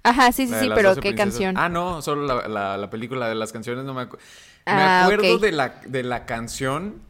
Ajá, 0.03 0.34
sí, 0.34 0.47
sí, 0.47 0.53
sí, 0.60 0.70
pero 0.76 0.89
12 0.89 1.01
¿qué 1.01 1.10
princesas. 1.14 1.32
canción? 1.32 1.58
Ah, 1.58 1.70
no, 1.70 2.01
solo 2.01 2.26
la, 2.28 2.47
la- 2.49 2.78
la 2.78 2.89
película 2.89 3.30
de 3.30 3.36
las 3.36 3.53
canciones 3.53 3.86
no 3.86 3.93
me 3.93 4.01
acuerdo. 4.01 4.24
me 4.66 4.72
Ah, 4.74 5.03
acuerdo 5.06 5.38
de, 5.39 5.51
la, 5.53 5.80
de 5.86 6.03
la 6.03 6.26
canción 6.26 7.05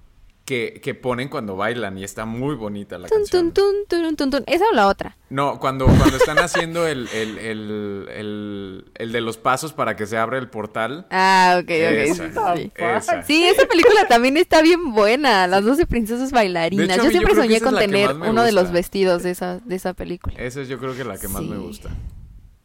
que, 0.45 0.79
que 0.81 0.93
ponen 0.93 1.27
cuando 1.27 1.55
bailan 1.55 1.97
y 1.97 2.03
está 2.03 2.25
muy 2.25 2.53
bonita 2.55 2.99
la 2.99 3.07
Tun, 3.07 3.17
canción. 3.17 3.51
tun, 3.51 3.73
tun. 3.87 4.43
¿Esa 4.45 4.65
o 4.71 4.73
la 4.73 4.87
otra? 4.87 5.17
No, 5.31 5.59
cuando, 5.59 5.85
cuando 5.87 6.17
están 6.17 6.37
haciendo 6.37 6.85
el, 6.85 7.09
el, 7.13 7.39
el, 7.39 8.85
el, 8.93 9.11
de 9.11 9.21
los 9.21 9.37
pasos 9.37 9.73
para 9.73 9.95
que 9.95 10.05
se 10.05 10.17
abra 10.17 10.37
el 10.37 10.47
portal. 10.47 11.07
Ah, 11.09 11.55
ok, 11.57 11.63
ok. 11.63 11.71
Esa, 11.71 12.55
sí, 12.55 12.61
sí. 12.63 12.71
esa. 12.75 13.23
Sí, 13.23 13.43
esa 13.43 13.65
película 13.65 14.07
también 14.07 14.37
está 14.37 14.61
bien 14.61 14.93
buena. 14.93 15.47
Las 15.47 15.65
12 15.65 15.87
princesas 15.87 16.31
bailarinas. 16.31 16.89
Hecho, 16.95 17.05
yo 17.05 17.09
siempre 17.11 17.33
soñé 17.33 17.59
con 17.59 17.75
tener 17.75 18.13
uno 18.13 18.43
de 18.43 18.51
los 18.51 18.71
vestidos 18.71 19.23
de 19.23 19.31
esa, 19.31 19.59
de 19.65 19.75
esa 19.75 19.95
película. 19.95 20.35
Esa 20.37 20.61
es 20.61 20.67
yo 20.67 20.77
creo 20.77 20.95
que 20.95 21.03
la 21.03 21.17
que 21.17 21.27
más 21.27 21.41
me 21.41 21.57
gusta. 21.57 21.89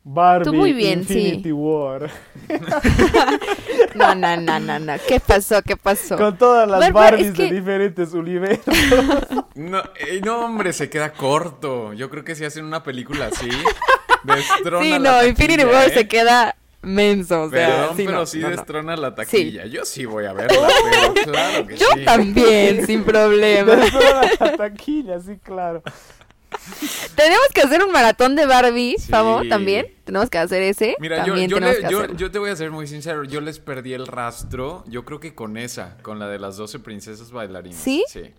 Barbie 0.02 0.44
Tú 0.44 0.54
muy 0.54 0.72
bien, 0.72 1.04
sí. 1.06 1.18
Infinity 1.18 1.52
War. 1.52 2.10
No, 3.94 4.14
no, 4.14 4.36
no, 4.36 4.60
no, 4.60 4.78
no. 4.78 4.94
¿Qué 5.06 5.20
pasó? 5.20 5.62
¿Qué 5.62 5.76
pasó? 5.76 6.16
Con 6.16 6.36
todas 6.38 6.68
las 6.68 6.92
Barbies 6.92 7.28
es 7.28 7.34
que- 7.34 7.42
de 7.44 7.50
diferentes 7.52 8.12
universos. 8.14 8.74
No, 9.54 9.82
eh, 9.98 10.20
no, 10.24 10.44
hombre, 10.46 10.72
se 10.72 10.88
queda 10.88 11.12
corto. 11.12 11.92
Yo 11.92 12.08
creo 12.08 12.24
que 12.24 12.34
si 12.34 12.44
hacen 12.44 12.64
una 12.64 12.82
película 12.82 13.26
así, 13.26 13.48
destrona 14.24 14.84
Sí, 14.84 14.90
la 14.92 14.98
no, 14.98 15.26
Infinity 15.26 15.56
taquilla, 15.62 15.76
War 15.78 15.88
¿eh? 15.88 15.94
se 15.94 16.08
queda 16.08 16.56
menso. 16.82 17.42
O 17.42 17.50
sea, 17.50 17.66
Perdón, 17.68 17.96
sí, 17.96 18.02
pero 18.06 18.18
no, 18.18 18.26
sí 18.26 18.38
no, 18.38 18.48
no. 18.50 18.56
destrona 18.56 18.96
la 18.96 19.14
taquilla. 19.14 19.66
Yo 19.66 19.84
sí 19.84 20.04
voy 20.06 20.24
a 20.26 20.32
verla, 20.32 20.68
pero 20.90 21.14
claro 21.32 21.66
que 21.66 21.76
Yo 21.76 21.86
sí. 21.94 22.04
también, 22.04 22.86
sin 22.86 23.02
problema. 23.04 23.76
Destrona 23.76 24.22
la 24.40 24.56
taquilla, 24.56 25.20
sí, 25.20 25.36
claro. 25.42 25.82
Tenemos 27.14 27.46
que 27.54 27.60
hacer 27.62 27.82
un 27.84 27.92
maratón 27.92 28.36
de 28.36 28.46
Barbie, 28.46 28.96
Sí. 28.98 29.10
También. 29.48 29.86
Tenemos 30.04 30.28
que 30.30 30.38
hacer 30.38 30.62
ese. 30.62 30.96
Mira, 30.98 31.24
yo, 31.24 31.34
le- 31.34 31.48
te 32.30 32.38
voy 32.38 32.50
a 32.50 32.56
ser 32.56 32.70
muy 32.70 32.86
sincero, 32.86 33.24
yo 33.24 33.40
les 33.40 33.58
perdí 33.58 33.92
el 33.92 34.06
rastro, 34.06 34.84
yo 34.88 35.04
creo 35.04 35.20
que 35.20 35.34
con 35.34 35.56
esa, 35.56 35.96
con 36.02 36.18
la 36.18 36.28
de 36.28 36.38
las 36.38 36.56
12 36.56 36.78
princesas 36.80 37.30
bailarinas. 37.30 37.78
¿Sí? 37.78 38.04
Sí. 38.08 38.32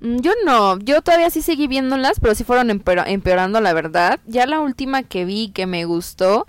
Mm, 0.00 0.18
Yo 0.20 0.32
no, 0.44 0.78
yo 0.78 1.02
todavía 1.02 1.30
sí 1.30 1.42
seguí 1.42 1.66
viéndolas, 1.66 2.20
pero 2.20 2.34
sí 2.34 2.44
fueron 2.44 2.70
empeora- 2.70 3.08
empeorando, 3.08 3.60
la 3.60 3.72
verdad. 3.72 4.20
Ya 4.26 4.46
la 4.46 4.60
última 4.60 5.02
que 5.02 5.24
vi 5.24 5.50
que 5.52 5.66
me 5.66 5.84
gustó, 5.84 6.46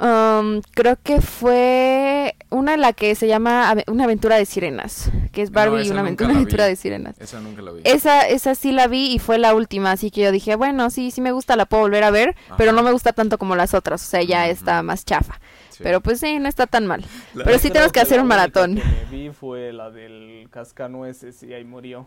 um, 0.00 0.60
creo 0.72 0.96
que 1.02 1.20
fue 1.20 2.36
una 2.50 2.72
de 2.72 2.78
la 2.78 2.92
que 2.92 3.14
se 3.14 3.26
llama 3.26 3.74
Una 3.86 4.04
aventura 4.04 4.36
de 4.36 4.46
sirenas, 4.46 5.10
que 5.32 5.42
es 5.42 5.50
No, 5.50 5.54
Barbie 5.56 5.84
y 5.86 5.90
una, 5.90 6.02
la 6.02 6.08
aventura 6.30 6.66
de 6.66 6.76
sirenas. 6.76 7.16
Esa 7.20 7.40
nunca 7.40 7.62
la 7.62 7.72
vi. 7.72 7.80
Esa, 7.84 8.26
esa 8.28 8.54
sí 8.54 8.72
la 8.72 8.86
vi 8.86 9.12
y 9.14 9.18
fue 9.18 9.38
la 9.38 9.54
última, 9.54 9.92
así 9.92 10.10
que 10.10 10.22
yo 10.22 10.32
dije, 10.32 10.56
bueno, 10.56 10.90
sí, 10.90 11.10
sí 11.10 11.20
me 11.20 11.32
gusta, 11.32 11.56
la 11.56 11.66
puedo 11.66 11.82
volver 11.82 12.04
a 12.04 12.10
ver, 12.10 12.36
pero 12.56 12.72
no 12.72 12.82
me 12.82 12.92
gusta 12.92 13.12
tanto 13.12 13.38
como 13.38 13.56
las 13.56 13.74
otras, 13.74 14.02
o 14.02 14.06
sea, 14.10 14.22
ya 14.22 14.48
está 14.48 14.82
más 14.82 15.04
chafa. 15.04 15.40
Sí. 15.70 15.82
Pero 15.82 16.00
pues 16.00 16.20
sí, 16.20 16.38
no 16.38 16.48
está 16.48 16.66
tan 16.68 16.86
mal. 16.86 17.04
La- 17.34 17.44
pero 17.44 17.58
sí 17.58 17.68
tenemos 17.68 17.90
que 17.90 17.98
hacer 18.00 18.18
la 18.18 18.22
un 18.22 18.28
maratón. 18.28 18.76
que 18.76 18.84
me 18.84 19.04
vi 19.10 19.30
fue 19.30 19.72
la 19.72 19.90
del 19.90 20.48
cascanueces 20.50 21.42
y 21.42 21.52
ahí 21.52 21.64
murió. 21.64 22.06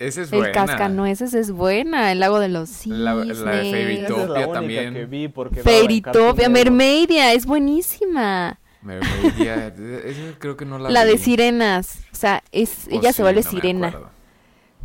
Esa 0.00 0.22
es 0.22 0.32
El 0.32 0.38
buena. 0.40 0.52
cascanueces 0.52 1.34
es 1.34 1.52
buena, 1.52 2.10
el 2.10 2.18
lago 2.20 2.40
de 2.40 2.48
los 2.48 2.86
La- 2.86 3.14
la 3.14 3.24
de 3.24 3.34
cisnes. 3.34 3.44
Fairy 3.44 3.94
Esa 3.98 4.22
es 4.22 4.28
la 4.30 4.52
también. 4.52 4.94
que 4.94 5.04
vi 5.04 5.28
porque 5.28 5.62
Fairytopia. 5.62 6.48
Mermaidia, 6.48 7.32
es 7.34 7.44
buenísima. 7.46 8.58
Mermaidia, 8.82 9.66
esa 10.06 10.20
creo 10.38 10.56
que 10.56 10.64
no 10.64 10.78
la 10.78 10.90
La 10.90 11.04
de 11.04 11.12
vi. 11.12 11.18
sirenas, 11.18 11.98
o 12.12 12.16
sea, 12.16 12.42
es, 12.50 12.88
ella 12.88 13.10
sí, 13.12 13.16
se 13.18 13.22
vuelve 13.22 13.42
no 13.42 13.46
me 13.46 13.50
sirena. 13.60 13.98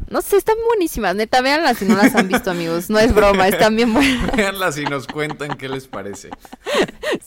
No 0.10 0.22
sé, 0.22 0.38
están 0.38 0.56
buenísimas, 0.68 1.16
neta, 1.16 1.41
véanlas 1.41 1.78
si 1.78 1.86
no 1.86 1.96
las 1.96 2.14
han 2.14 2.28
visto, 2.28 2.52
amigos. 2.52 2.89
No 2.89 3.00
es 3.00 3.14
broma, 3.14 3.48
están 3.48 3.76
bien 3.76 3.91
buenas. 3.93 4.32
Véanlas 4.36 4.78
y 4.78 4.84
nos 4.86 5.08
cuentan 5.08 5.58
qué 5.58 5.68
les 5.68 5.88
parece. 5.88 6.30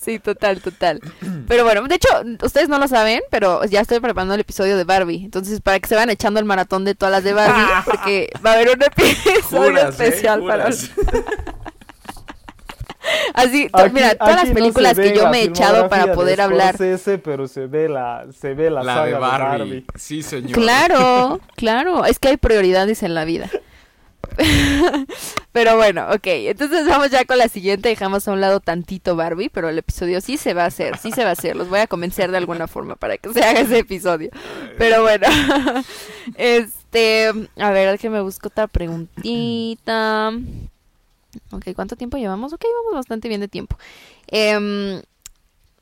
Sí, 0.00 0.18
total, 0.18 0.60
total. 0.60 1.00
Pero 1.48 1.64
bueno, 1.64 1.82
de 1.88 1.96
hecho, 1.96 2.08
ustedes 2.42 2.68
no 2.68 2.78
lo 2.78 2.86
saben, 2.86 3.20
pero 3.30 3.64
ya 3.64 3.80
estoy 3.80 3.98
preparando 4.00 4.34
el 4.34 4.40
episodio 4.40 4.76
de 4.76 4.84
Barbie. 4.84 5.24
Entonces, 5.24 5.60
para 5.60 5.80
que 5.80 5.88
se 5.88 5.96
van 5.96 6.08
echando 6.08 6.38
el 6.38 6.46
maratón 6.46 6.84
de 6.84 6.94
todas 6.94 7.12
las 7.12 7.24
de 7.24 7.32
Barbie, 7.32 7.66
porque 7.84 8.30
va 8.44 8.52
a 8.52 8.54
haber 8.54 8.70
un 8.70 8.82
episodio 8.82 9.70
Juras, 9.70 10.00
¿eh? 10.00 10.08
especial 10.08 10.44
para. 10.44 10.70
Así, 13.34 13.68
Aquí- 13.72 13.90
mira, 13.92 14.14
todas 14.14 14.44
las 14.44 14.50
películas 14.54 14.94
que 14.96 15.14
yo 15.14 15.28
me 15.28 15.40
he 15.40 15.44
echado 15.44 15.88
para 15.88 16.12
poder 16.12 16.40
hablar. 16.40 16.74
Scorsese, 16.74 17.18
pero 17.18 17.48
se 17.48 17.66
ve 17.66 17.88
la, 17.88 18.26
se 18.38 18.54
ve 18.54 18.70
la, 18.70 18.82
La, 18.82 18.94
saga 18.94 19.04
de 19.06 19.12
de 19.12 19.18
Barbie. 19.18 19.84
Sí, 19.94 20.22
señor. 20.22 20.52
Claro, 20.52 21.40
claro, 21.56 22.04
es 22.04 22.18
que 22.18 22.28
hay 22.28 22.36
prioridades 22.36 23.02
en 23.02 23.14
la 23.14 23.24
vida. 23.24 23.50
Pero 25.52 25.76
bueno, 25.76 26.06
ok, 26.12 26.26
entonces 26.26 26.86
vamos 26.86 27.10
ya 27.10 27.24
con 27.24 27.38
la 27.38 27.48
siguiente, 27.48 27.88
dejamos 27.88 28.28
a 28.28 28.32
un 28.32 28.40
lado 28.40 28.60
tantito 28.60 29.16
Barbie, 29.16 29.48
pero 29.48 29.68
el 29.68 29.78
episodio 29.78 30.20
sí 30.20 30.36
se 30.36 30.54
va 30.54 30.64
a 30.64 30.66
hacer, 30.66 30.96
sí 30.98 31.10
se 31.10 31.24
va 31.24 31.30
a 31.30 31.32
hacer, 31.32 31.56
los 31.56 31.68
voy 31.68 31.80
a 31.80 31.86
convencer 31.86 32.30
de 32.30 32.36
alguna 32.36 32.68
forma 32.68 32.94
para 32.94 33.16
que 33.16 33.32
se 33.32 33.42
haga 33.42 33.60
ese 33.60 33.78
episodio. 33.78 34.30
Pero 34.76 35.02
bueno, 35.02 35.26
este, 36.36 37.32
a 37.58 37.70
ver, 37.70 37.90
déjeme 37.90 38.20
busco 38.20 38.48
otra 38.48 38.68
preguntita. 38.68 40.32
Ok, 41.52 41.68
¿cuánto 41.74 41.96
tiempo 41.96 42.16
llevamos? 42.16 42.52
Ok, 42.52 42.64
vamos 42.82 42.94
bastante 42.94 43.28
bien 43.28 43.40
de 43.40 43.48
tiempo. 43.48 43.78
Em, 44.26 45.02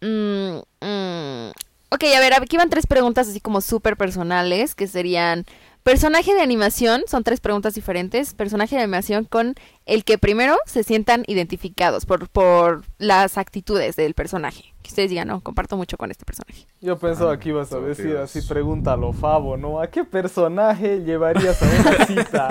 mm, 0.01 0.57
mm, 0.81 1.51
ok, 1.91 2.05
a 2.17 2.21
ver, 2.21 2.35
aquí 2.35 2.57
van 2.57 2.71
tres 2.71 2.87
preguntas 2.87 3.29
así 3.29 3.41
como 3.41 3.61
súper 3.61 3.97
personales, 3.97 4.75
que 4.75 4.87
serían 4.87 5.45
Personaje 5.87 6.35
de 6.35 6.41
animación, 6.41 7.03
son 7.07 7.23
tres 7.23 7.39
preguntas 7.39 7.75
diferentes. 7.77 8.35
Personaje 8.35 8.75
de 8.75 8.83
animación 8.83 9.25
con 9.25 9.55
el 9.85 10.03
que 10.03 10.19
primero 10.19 10.57
se 10.67 10.83
sientan 10.83 11.23
identificados 11.29 12.07
por, 12.07 12.29
por 12.29 12.83
las 12.99 13.39
actitudes 13.39 13.95
del 13.95 14.15
personaje. 14.15 14.75
Que 14.83 14.89
ustedes 14.89 15.11
digan, 15.11 15.29
no, 15.29 15.41
comparto 15.43 15.77
mucho 15.77 15.97
con 15.97 16.11
este 16.11 16.25
personaje. 16.25 16.67
Yo 16.81 16.99
pensaba 16.99 17.35
Ah, 17.35 17.39
que 17.39 17.51
ibas 17.51 17.73
a 17.73 17.79
decir 17.79 18.07
Dios. 18.07 18.19
así, 18.37 18.43
pregúntalo, 18.49 19.13
Favo, 19.13 19.57
¿no? 19.57 19.81
¿A 19.81 19.87
qué 19.87 20.03
personaje 20.03 21.05
llevarías 21.05 21.63
a 21.63 21.67
una 21.67 22.05
cita? 22.05 22.49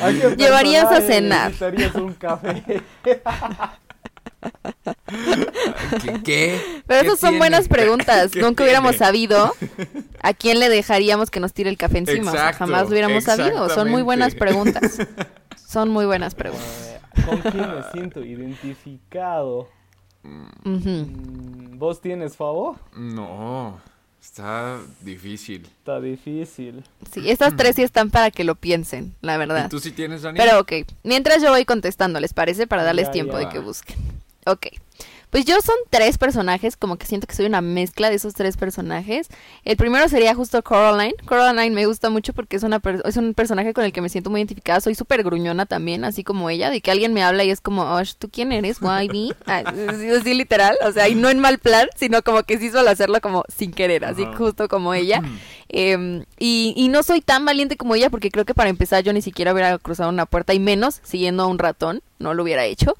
¿A 0.00 0.08
qué 0.10 0.34
Llevarías 0.38 0.84
a 0.86 0.88
personaje 0.88 1.12
cenar. 1.12 1.44
necesitarías 1.50 1.94
un 1.94 2.14
café? 2.14 2.82
¿Qué? 6.02 6.22
qué? 6.24 6.60
Pero 6.86 7.00
¿Qué 7.00 7.06
esas 7.06 7.20
son 7.20 7.30
tiene? 7.30 7.38
buenas 7.38 7.68
preguntas. 7.68 8.30
¿Qué 8.32 8.40
Nunca 8.40 8.62
hubiéramos 8.64 8.96
sabido 8.96 9.54
a 10.22 10.34
quién 10.34 10.60
le 10.60 10.68
dejaríamos 10.68 11.30
que 11.30 11.40
nos 11.40 11.52
tire 11.52 11.70
el 11.70 11.76
café 11.76 11.98
encima. 11.98 12.30
O 12.30 12.34
sea, 12.34 12.52
jamás 12.52 12.82
lo 12.84 12.88
hubiéramos 12.90 13.24
sabido. 13.24 13.68
Son 13.70 13.90
muy 13.90 14.02
buenas 14.02 14.34
preguntas. 14.34 14.98
Son 15.66 15.88
muy 15.90 16.06
buenas 16.06 16.34
preguntas. 16.34 16.96
Eh, 17.16 17.22
¿Con 17.24 17.40
quién 17.40 17.74
me 17.74 17.82
siento 17.92 18.24
identificado? 18.24 19.68
Ujú. 20.64 20.88
Mm, 20.88 21.78
¿Vos 21.78 22.00
tienes 22.00 22.36
Favo? 22.36 22.78
No, 22.96 23.78
está 24.20 24.78
difícil. 25.00 25.62
Está 25.62 26.00
difícil. 26.00 26.84
Sí, 27.12 27.30
estas 27.30 27.56
tres 27.56 27.76
sí 27.76 27.82
están 27.82 28.10
para 28.10 28.30
que 28.30 28.44
lo 28.44 28.54
piensen, 28.56 29.14
la 29.20 29.34
¿Y 29.34 29.38
verdad. 29.38 29.68
tú 29.70 29.78
sí 29.78 29.92
tienes, 29.92 30.22
Dani? 30.22 30.38
Pero 30.38 30.60
ok, 30.60 30.72
mientras 31.04 31.42
yo 31.42 31.50
voy 31.50 31.64
contestando, 31.64 32.18
¿les 32.20 32.34
parece? 32.34 32.66
Para 32.66 32.82
darles 32.84 33.06
Ya, 33.06 33.12
tiempo 33.12 33.34
ya. 33.34 33.46
de 33.46 33.48
que 33.48 33.58
busquen. 33.58 33.96
Ok. 34.50 34.66
Pues 35.30 35.44
yo 35.44 35.60
son 35.60 35.74
tres 35.90 36.16
personajes, 36.16 36.74
como 36.78 36.96
que 36.96 37.04
siento 37.04 37.26
que 37.26 37.34
soy 37.36 37.44
una 37.44 37.60
mezcla 37.60 38.08
de 38.08 38.16
esos 38.16 38.32
tres 38.32 38.56
personajes. 38.56 39.28
El 39.62 39.76
primero 39.76 40.08
sería 40.08 40.34
justo 40.34 40.62
Coraline. 40.62 41.12
Coraline 41.26 41.74
me 41.74 41.84
gusta 41.84 42.08
mucho 42.08 42.32
porque 42.32 42.56
es, 42.56 42.62
una 42.62 42.78
per- 42.80 43.02
es 43.04 43.18
un 43.18 43.34
personaje 43.34 43.74
con 43.74 43.84
el 43.84 43.92
que 43.92 44.00
me 44.00 44.08
siento 44.08 44.30
muy 44.30 44.40
identificada. 44.40 44.80
Soy 44.80 44.94
súper 44.94 45.22
gruñona 45.22 45.66
también, 45.66 46.06
así 46.06 46.24
como 46.24 46.48
ella, 46.48 46.70
de 46.70 46.80
que 46.80 46.90
alguien 46.90 47.12
me 47.12 47.22
habla 47.22 47.44
y 47.44 47.50
es 47.50 47.60
como, 47.60 47.82
Osh, 47.92 48.14
¿tú 48.18 48.30
quién 48.32 48.52
eres? 48.52 48.80
Why 48.80 49.08
me? 49.10 49.34
Ah, 49.44 49.64
así, 49.90 50.08
así 50.08 50.32
literal, 50.32 50.78
o 50.82 50.92
sea, 50.92 51.10
y 51.10 51.14
no 51.14 51.28
en 51.28 51.40
mal 51.40 51.58
plan, 51.58 51.88
sino 51.94 52.22
como 52.22 52.42
que 52.44 52.56
sí 52.58 52.70
suelo 52.70 52.88
hacerlo 52.88 53.20
como 53.20 53.44
sin 53.54 53.72
querer, 53.72 54.06
así 54.06 54.24
justo 54.34 54.66
como 54.68 54.94
ella. 54.94 55.20
Em, 55.70 56.24
y, 56.38 56.72
y 56.78 56.88
no 56.88 57.02
soy 57.02 57.20
tan 57.20 57.44
valiente 57.44 57.76
como 57.76 57.94
ella 57.94 58.08
porque 58.08 58.30
creo 58.30 58.46
que 58.46 58.54
para 58.54 58.70
empezar 58.70 59.04
yo 59.04 59.12
ni 59.12 59.20
siquiera 59.20 59.52
hubiera 59.52 59.76
cruzado 59.76 60.08
una 60.08 60.24
puerta 60.24 60.54
y 60.54 60.58
menos 60.60 61.00
siguiendo 61.02 61.42
a 61.42 61.46
un 61.46 61.58
ratón, 61.58 62.00
no 62.18 62.32
lo 62.32 62.42
hubiera 62.42 62.64
hecho. 62.64 62.94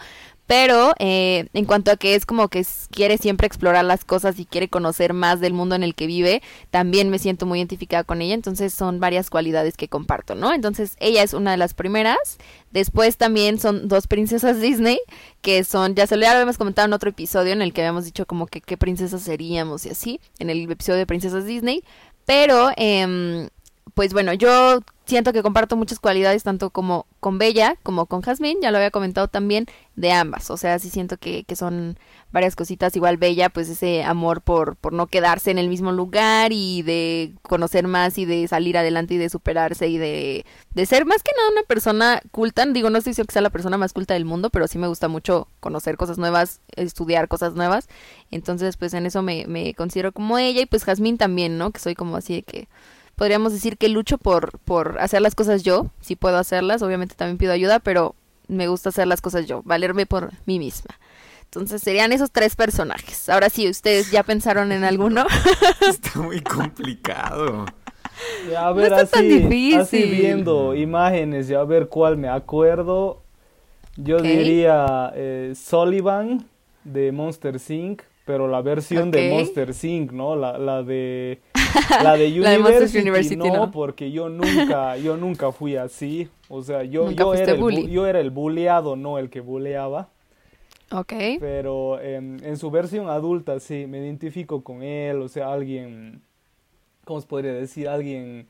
Pero 0.48 0.94
eh, 0.98 1.46
en 1.52 1.66
cuanto 1.66 1.90
a 1.90 1.98
que 1.98 2.14
es 2.14 2.24
como 2.24 2.48
que 2.48 2.64
quiere 2.90 3.18
siempre 3.18 3.46
explorar 3.46 3.84
las 3.84 4.06
cosas 4.06 4.38
y 4.38 4.46
quiere 4.46 4.68
conocer 4.68 5.12
más 5.12 5.40
del 5.40 5.52
mundo 5.52 5.74
en 5.74 5.82
el 5.82 5.94
que 5.94 6.06
vive, 6.06 6.42
también 6.70 7.10
me 7.10 7.18
siento 7.18 7.44
muy 7.44 7.58
identificada 7.58 8.02
con 8.02 8.22
ella. 8.22 8.32
Entonces 8.32 8.72
son 8.72 8.98
varias 8.98 9.28
cualidades 9.28 9.76
que 9.76 9.88
comparto, 9.88 10.34
¿no? 10.34 10.54
Entonces 10.54 10.96
ella 11.00 11.22
es 11.22 11.34
una 11.34 11.50
de 11.50 11.58
las 11.58 11.74
primeras. 11.74 12.38
Después 12.70 13.18
también 13.18 13.58
son 13.58 13.88
dos 13.88 14.06
princesas 14.06 14.58
Disney, 14.62 14.98
que 15.42 15.64
son, 15.64 15.94
ya 15.94 16.06
se 16.06 16.16
lo 16.16 16.26
habíamos 16.26 16.56
comentado 16.56 16.86
en 16.86 16.94
otro 16.94 17.10
episodio 17.10 17.52
en 17.52 17.60
el 17.60 17.74
que 17.74 17.82
habíamos 17.82 18.06
dicho 18.06 18.24
como 18.24 18.46
que 18.46 18.62
qué 18.62 18.78
princesas 18.78 19.20
seríamos 19.20 19.84
y 19.84 19.90
así, 19.90 20.18
en 20.38 20.48
el 20.48 20.70
episodio 20.70 20.98
de 20.98 21.06
princesas 21.06 21.44
Disney. 21.44 21.84
Pero, 22.24 22.70
em, 22.78 23.50
pues 23.92 24.14
bueno, 24.14 24.32
yo 24.32 24.80
siento 25.08 25.32
que 25.32 25.42
comparto 25.42 25.76
muchas 25.76 26.00
cualidades 26.00 26.42
tanto 26.42 26.70
como 26.70 27.06
con 27.18 27.38
Bella 27.38 27.76
como 27.82 28.06
con 28.06 28.20
Jasmine, 28.20 28.60
ya 28.62 28.70
lo 28.70 28.76
había 28.76 28.90
comentado 28.90 29.26
también, 29.28 29.66
de 29.96 30.12
ambas. 30.12 30.50
O 30.50 30.56
sea, 30.56 30.78
sí 30.78 30.90
siento 30.90 31.16
que, 31.16 31.44
que 31.44 31.56
son 31.56 31.98
varias 32.30 32.54
cositas. 32.54 32.94
Igual 32.94 33.16
Bella, 33.16 33.48
pues 33.48 33.68
ese 33.68 34.04
amor 34.04 34.42
por, 34.42 34.76
por 34.76 34.92
no 34.92 35.06
quedarse 35.06 35.50
en 35.50 35.58
el 35.58 35.68
mismo 35.68 35.92
lugar 35.92 36.52
y 36.52 36.82
de 36.82 37.32
conocer 37.42 37.88
más 37.88 38.18
y 38.18 38.26
de 38.26 38.46
salir 38.46 38.76
adelante 38.76 39.14
y 39.14 39.18
de 39.18 39.30
superarse 39.30 39.88
y 39.88 39.98
de, 39.98 40.44
de 40.74 40.86
ser 40.86 41.06
más 41.06 41.22
que 41.22 41.32
nada 41.36 41.50
una 41.52 41.62
persona 41.62 42.20
culta. 42.30 42.64
Digo, 42.66 42.90
no 42.90 42.98
estoy 42.98 43.12
diciendo 43.12 43.28
que 43.28 43.32
sea 43.32 43.42
la 43.42 43.50
persona 43.50 43.78
más 43.78 43.92
culta 43.92 44.14
del 44.14 44.26
mundo, 44.26 44.50
pero 44.50 44.68
sí 44.68 44.78
me 44.78 44.88
gusta 44.88 45.08
mucho 45.08 45.48
conocer 45.60 45.96
cosas 45.96 46.18
nuevas, 46.18 46.60
estudiar 46.76 47.28
cosas 47.28 47.54
nuevas. 47.54 47.88
Entonces, 48.30 48.76
pues 48.76 48.94
en 48.94 49.06
eso 49.06 49.22
me, 49.22 49.46
me 49.46 49.74
considero 49.74 50.12
como 50.12 50.38
ella 50.38 50.60
y 50.60 50.66
pues 50.66 50.84
Jasmine 50.84 51.18
también, 51.18 51.58
¿no? 51.58 51.70
Que 51.72 51.80
soy 51.80 51.94
como 51.94 52.16
así 52.16 52.34
de 52.36 52.42
que 52.42 52.68
podríamos 53.18 53.52
decir 53.52 53.76
que 53.76 53.88
lucho 53.90 54.16
por, 54.16 54.58
por 54.60 54.98
hacer 55.00 55.20
las 55.20 55.34
cosas 55.34 55.62
yo, 55.64 55.88
si 56.00 56.16
puedo 56.16 56.38
hacerlas, 56.38 56.80
obviamente 56.80 57.16
también 57.16 57.36
pido 57.36 57.52
ayuda, 57.52 57.80
pero 57.80 58.14
me 58.46 58.68
gusta 58.68 58.88
hacer 58.88 59.06
las 59.06 59.20
cosas 59.20 59.46
yo, 59.46 59.60
valerme 59.64 60.06
por 60.06 60.30
mí 60.46 60.58
misma. 60.58 60.94
Entonces 61.42 61.82
serían 61.82 62.12
esos 62.12 62.30
tres 62.30 62.56
personajes. 62.56 63.28
Ahora 63.28 63.50
sí, 63.50 63.68
¿ustedes 63.68 64.10
ya 64.10 64.22
pensaron 64.22 64.70
en 64.70 64.84
alguno? 64.84 65.26
Está 65.88 66.20
muy 66.20 66.40
complicado. 66.40 67.66
A 68.56 68.72
ver, 68.72 68.92
está 68.92 69.06
tan 69.06 69.26
así, 69.26 69.38
difícil. 69.38 69.80
así 69.80 70.02
viendo 70.02 70.74
imágenes 70.74 71.48
y 71.50 71.54
a 71.54 71.62
ver 71.62 71.88
cuál 71.88 72.16
me 72.16 72.28
acuerdo. 72.28 73.22
Yo 73.96 74.20
diría 74.20 75.12
eh, 75.14 75.54
Sullivan 75.56 76.46
de 76.84 77.12
Monster 77.12 77.60
Inc., 77.68 78.02
pero 78.28 78.46
la 78.46 78.60
versión 78.62 79.10
de. 79.10 79.30
Monster 79.30 79.72
Inc., 79.82 80.12
¿no? 80.12 80.36
La, 80.36 80.58
la 80.58 80.82
de 80.82 81.40
la 82.02 82.12
de 82.16 82.28
La 82.30 82.50
de 82.50 82.58
University, 82.58 82.98
University, 82.98 83.36
no, 83.36 83.46
¿no? 83.56 83.70
porque 83.70 84.12
yo 84.12 84.28
nunca 84.40 84.96
yo 84.98 85.16
nunca 85.16 85.50
fui 85.50 85.76
así. 85.76 86.28
O 86.50 86.62
sea, 86.62 86.84
yo 86.84 87.10
yo 87.10 87.32
era 87.34 87.52
el 87.52 87.88
yo 87.88 88.06
era 88.06 88.20
el 88.20 88.30
bulleado, 88.30 88.96
no 88.96 89.18
el 89.18 89.30
que 89.30 89.40
bulleaba. 89.40 90.10
ok. 90.92 91.12
Pero 91.40 92.00
en 92.00 92.56
su 92.58 92.70
versión 92.70 93.08
adulta 93.08 93.58
sí, 93.60 93.86
me 93.88 93.98
identifico 93.98 94.62
con 94.62 94.82
él, 94.82 95.22
o 95.22 95.28
sea, 95.28 95.50
alguien, 95.52 96.20
¿cómo 97.04 97.20
se 97.20 97.26
podría 97.26 97.52
decir? 97.54 97.88
Alguien 97.88 98.46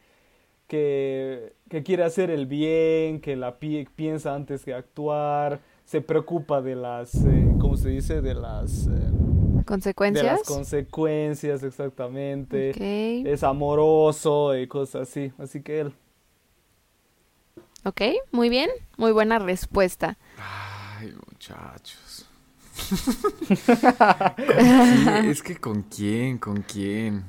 que, 0.66 1.52
que 1.70 1.82
quiere 1.82 2.04
hacer 2.04 2.30
el 2.30 2.46
bien, 2.46 3.20
que 3.20 3.36
la 3.36 3.58
pi- 3.58 3.86
piensa 3.94 4.34
antes 4.34 4.64
que 4.64 4.74
actuar, 4.74 5.60
se 5.84 6.00
preocupa 6.00 6.60
de 6.60 6.74
las, 6.76 7.14
eh, 7.14 7.48
¿cómo 7.58 7.76
se 7.76 7.88
dice? 7.88 8.20
De 8.20 8.34
las, 8.34 8.86
eh, 8.86 8.90
de 9.68 9.74
¿Consecuencias? 9.74 10.38
las 10.38 10.42
consecuencias, 10.42 11.62
exactamente. 11.62 12.70
Ok. 12.70 13.26
Es 13.26 13.42
amoroso 13.42 14.56
y 14.56 14.66
cosas 14.66 15.08
así, 15.08 15.32
así 15.38 15.62
que 15.62 15.80
él. 15.80 15.94
Ok, 17.84 18.00
muy 18.32 18.48
bien. 18.48 18.70
Muy 18.96 19.12
buena 19.12 19.38
respuesta. 19.38 20.18
Ay, 20.38 21.14
muchachos. 21.30 22.26
¿Con 24.46 24.64
quién? 25.04 25.24
Es 25.26 25.42
que 25.42 25.56
con 25.56 25.82
quién, 25.82 26.38
con 26.38 26.62
quién. 26.62 27.24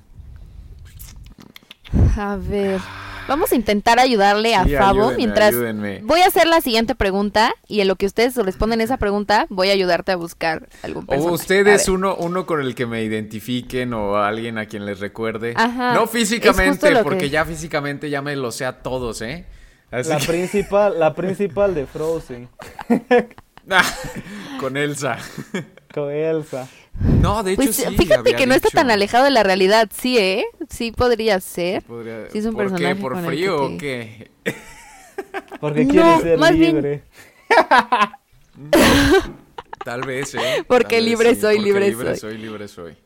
A 2.17 2.35
ver. 2.37 2.79
Vamos 3.27 3.51
a 3.51 3.55
intentar 3.55 3.99
ayudarle 3.99 4.55
a 4.55 4.63
Sí, 4.63 4.73
Fabo 4.75 5.01
ayúdenme, 5.01 5.17
mientras 5.17 5.49
ayúdenme. 5.49 6.01
voy 6.03 6.21
a 6.21 6.25
hacer 6.27 6.47
la 6.47 6.61
siguiente 6.61 6.95
pregunta 6.95 7.53
y 7.67 7.81
en 7.81 7.87
lo 7.87 7.95
que 7.95 8.07
ustedes 8.07 8.35
responden 8.37 8.81
esa 8.81 8.97
pregunta 8.97 9.45
voy 9.49 9.69
a 9.69 9.73
ayudarte 9.73 10.11
a 10.11 10.15
buscar 10.15 10.67
algún 10.81 11.03
O 11.03 11.07
personaje. 11.07 11.29
A 11.29 11.35
ustedes 11.35 11.87
uno, 11.89 12.15
uno 12.15 12.47
con 12.47 12.59
el 12.59 12.73
que 12.73 12.87
me 12.87 13.03
identifiquen 13.03 13.93
o 13.93 14.17
alguien 14.17 14.57
a 14.57 14.65
quien 14.65 14.83
les 14.87 14.99
recuerde. 14.99 15.53
Ajá, 15.55 15.93
No 15.93 16.07
físicamente, 16.07 16.91
porque 17.03 17.19
que- 17.25 17.29
ya 17.29 17.45
físicamente 17.45 18.09
ya 18.09 18.23
me 18.23 18.35
lo 18.35 18.51
sé 18.51 18.65
a 18.65 18.79
todos, 18.81 19.21
¿eh? 19.21 19.45
Así 19.91 20.09
La 20.09 20.17
que- 20.17 20.25
principal, 20.25 20.99
la 20.99 21.13
principal 21.13 21.75
de 21.75 21.85
Frozen, 21.85 22.49
con 24.59 24.75
Elsa. 24.77 25.17
con 25.93 26.11
Elsa. 26.11 26.67
No, 26.99 27.43
de 27.43 27.53
hecho 27.53 27.63
Pues 27.63 27.75
sí. 27.75 27.83
fíjate 27.97 28.19
había 28.19 28.35
que 28.37 28.45
no 28.47 28.53
está 28.53 28.69
tan 28.69 28.91
alejado 28.91 29.23
de 29.25 29.31
la 29.31 29.43
realidad, 29.43 29.89
sí, 29.97 30.17
¿eh? 30.17 30.45
Sí 30.69 30.91
podría 30.91 31.39
ser. 31.39 31.83
Podría- 31.83 32.29
Sí 32.31 32.39
es 32.39 32.45
un 32.45 32.53
¿Por 32.53 32.63
personaje 32.69 32.95
qué? 32.95 33.01
¿Por 33.01 33.13
con 33.13 33.23
el 33.23 33.27
frío 33.29 33.57
que 33.57 33.63
o 33.63 33.77
qué? 33.77 34.31
Porque 35.61 35.85
No, 35.85 35.91
quiere 35.91 36.19
ser 36.21 36.37
más 36.39 36.51
bien- 36.57 36.75
libre. 36.75 37.03
Tal 39.85 40.01
vez, 40.01 40.35
¿eh? 40.35 40.63
Porque 40.67 40.97
vez 40.97 41.05
libre 41.05 41.35
sí, 41.35 41.41
soy, 41.41 41.55
porque 41.55 41.65
libre 41.67 41.89
libre 41.89 42.15
soy. 42.15 42.31
soy, 42.31 42.37
libre 42.37 42.67
soy. 42.67 42.97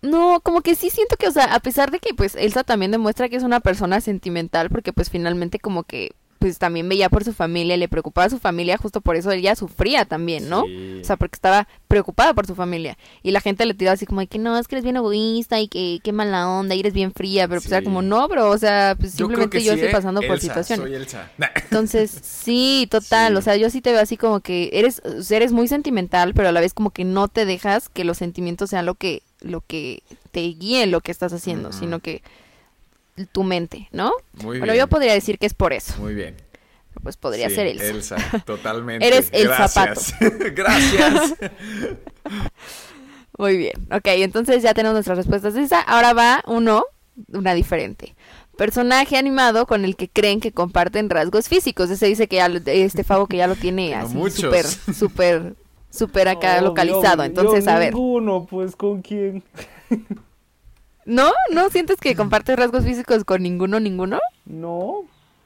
No, 0.00 0.40
como 0.42 0.60
que 0.60 0.76
sí 0.76 0.90
siento 0.90 1.16
que, 1.16 1.26
o 1.26 1.32
sea, 1.32 1.54
a 1.54 1.60
pesar 1.60 1.90
de 1.90 1.98
que 1.98 2.14
pues 2.14 2.36
Elsa 2.36 2.62
también 2.62 2.92
demuestra 2.92 3.28
que 3.28 3.36
es 3.36 3.42
una 3.42 3.58
persona 3.60 4.00
sentimental, 4.00 4.70
porque 4.70 4.92
pues 4.92 5.10
finalmente 5.10 5.58
como 5.58 5.82
que 5.82 6.12
pues 6.38 6.58
también 6.58 6.88
veía 6.88 7.08
por 7.08 7.24
su 7.24 7.32
familia, 7.32 7.76
le 7.76 7.88
preocupaba 7.88 8.26
a 8.26 8.30
su 8.30 8.38
familia, 8.38 8.78
justo 8.78 9.00
por 9.00 9.16
eso 9.16 9.30
ella 9.30 9.56
sufría 9.56 10.04
también, 10.04 10.48
¿no? 10.48 10.64
Sí. 10.64 11.00
O 11.00 11.04
sea, 11.04 11.16
porque 11.16 11.36
estaba 11.36 11.68
preocupada 11.88 12.34
por 12.34 12.46
su 12.46 12.54
familia. 12.54 12.96
Y 13.22 13.32
la 13.32 13.40
gente 13.40 13.66
le 13.66 13.74
tiraba 13.74 13.94
así 13.94 14.06
como 14.06 14.20
de 14.20 14.26
que 14.28 14.38
no, 14.38 14.56
es 14.56 14.68
que 14.68 14.76
eres 14.76 14.84
bien 14.84 14.96
egoísta 14.96 15.60
y 15.60 15.68
que 15.68 16.00
qué 16.02 16.12
mala 16.12 16.48
onda 16.48 16.74
y 16.74 16.80
eres 16.80 16.92
bien 16.92 17.12
fría, 17.12 17.48
pero 17.48 17.60
pues 17.60 17.72
era 17.72 17.82
como, 17.82 18.02
no, 18.02 18.28
bro, 18.28 18.50
o 18.50 18.58
sea, 18.58 18.96
pues 18.98 19.12
simplemente 19.12 19.62
yo, 19.62 19.72
sí, 19.72 19.80
estoy 19.80 19.88
¿eh? 19.88 19.92
pasando 19.92 20.20
por 20.20 20.32
Elsa, 20.32 20.40
situaciones. 20.40 20.86
Soy 20.86 20.94
Elsa. 20.94 21.30
Entonces, 21.64 22.10
sí, 22.10 22.86
total, 22.90 23.36
o 23.36 23.42
sea, 23.42 23.56
yo 23.56 23.70
sí 23.70 23.80
te 23.80 23.92
veo 23.92 24.00
así 24.00 24.16
como 24.16 24.40
que 24.40 24.70
eres, 24.72 25.02
eres 25.30 25.52
muy 25.52 25.68
sentimental, 25.68 26.34
pero 26.34 26.48
a 26.48 26.52
la 26.52 26.60
vez 26.60 26.74
como 26.74 26.90
que 26.90 27.04
no 27.04 27.28
te 27.28 27.44
dejas 27.44 27.88
que 27.88 28.04
los 28.04 28.18
sentimientos 28.18 28.70
sean 28.70 28.86
lo 28.86 28.94
que, 28.94 29.22
lo 29.40 29.62
que 29.66 30.02
te 30.30 30.40
guíe 30.40 30.84
en 30.84 30.90
lo 30.90 31.00
que 31.00 31.12
estás 31.12 31.32
haciendo, 31.32 31.72
sino 31.72 32.00
que 32.00 32.22
tu 33.26 33.42
mente, 33.42 33.88
¿no? 33.92 34.12
Muy 34.42 34.58
bueno, 34.58 34.72
bien. 34.72 34.84
yo 34.84 34.88
podría 34.88 35.12
decir 35.12 35.38
que 35.38 35.46
es 35.46 35.54
por 35.54 35.72
eso, 35.72 35.94
Muy 35.98 36.14
bien. 36.14 36.36
pues 37.02 37.16
podría 37.16 37.48
Sí, 37.48 37.56
ser 37.56 37.66
Elsa. 37.66 38.16
Elsa, 38.16 38.42
totalmente. 38.46 39.06
Eres 39.06 39.28
el 39.32 39.48
Gracias. 39.48 40.14
Gracias. 40.54 41.34
Muy 43.38 43.56
bien, 43.56 43.74
ok, 43.92 44.06
entonces 44.06 44.62
ya 44.62 44.74
tenemos 44.74 44.94
nuestras 44.94 45.18
respuestas 45.18 45.54
de 45.54 45.62
esa, 45.62 45.80
ahora 45.80 46.12
va 46.12 46.42
uno, 46.46 46.84
una 47.32 47.54
diferente. 47.54 48.14
personaje 48.56 49.16
animado 49.16 49.66
con 49.66 49.84
el 49.84 49.94
que 49.94 50.08
creen 50.08 50.40
que 50.40 50.50
comparten 50.50 51.08
rasgos 51.08 51.48
físicos. 51.48 51.90
Ese 51.90 52.06
dice 52.06 52.26
que 52.26 52.36
ya 52.36 52.48
lo- 52.48 52.58
este 52.66 53.04
Favo 53.04 53.28
que 53.28 53.36
ya 53.36 53.46
lo 53.46 53.54
tiene 53.54 53.94
así 53.94 54.14
súper, 54.30 54.66
súper, 54.66 55.54
súper 55.90 56.26
acá 56.28 56.60
localizado. 56.60 57.18
yo- 57.18 57.22
Entonces, 57.26 57.64
yo 57.66 57.70
a 57.70 57.78
ver. 57.78 57.94
Ninguno, 57.94 58.46
pues, 58.50 58.74
¿con 58.74 59.00
quién? 59.02 59.44
¿No? 61.08 61.32
¿No 61.50 61.70
sientes 61.70 61.96
que 61.96 62.14
compartes 62.14 62.54
rasgos 62.54 62.84
físicos 62.84 63.24
con 63.24 63.42
ninguno, 63.42 63.80
ninguno? 63.80 64.18
No, 64.44 65.04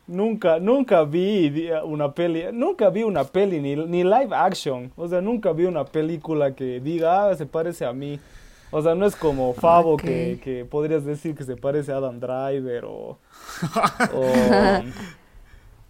nunca, 0.09 0.59
nunca 0.59 1.05
vi 1.05 1.71
una 1.85 2.11
peli, 2.11 2.47
nunca 2.53 2.91
vi 2.91 3.05
una 3.05 3.23
peli 3.23 3.61
ni, 3.61 3.77
ni 3.77 4.03
live 4.03 4.35
action, 4.35 4.91
o 4.97 5.07
sea, 5.07 5.21
nunca 5.21 5.53
vi 5.53 5.67
una 5.67 5.85
película 5.85 6.53
que 6.53 6.81
diga, 6.81 7.31
ah, 7.31 7.37
se 7.37 7.47
parece 7.47 7.85
a 7.85 7.93
mí. 7.93 8.19
O 8.73 8.83
sea, 8.83 8.97
no 8.97 9.07
es 9.07 9.15
como 9.15 9.55
Favo 9.55 9.97
que, 9.97 10.41
que 10.43 10.65
podrías 10.65 11.05
decir 11.05 11.37
que 11.37 11.45
se 11.45 11.57
parece 11.57 11.93
a 11.93 11.99
Adam 11.99 12.19
Driver 12.19 12.87
o, 12.87 13.19
o, 14.15 14.33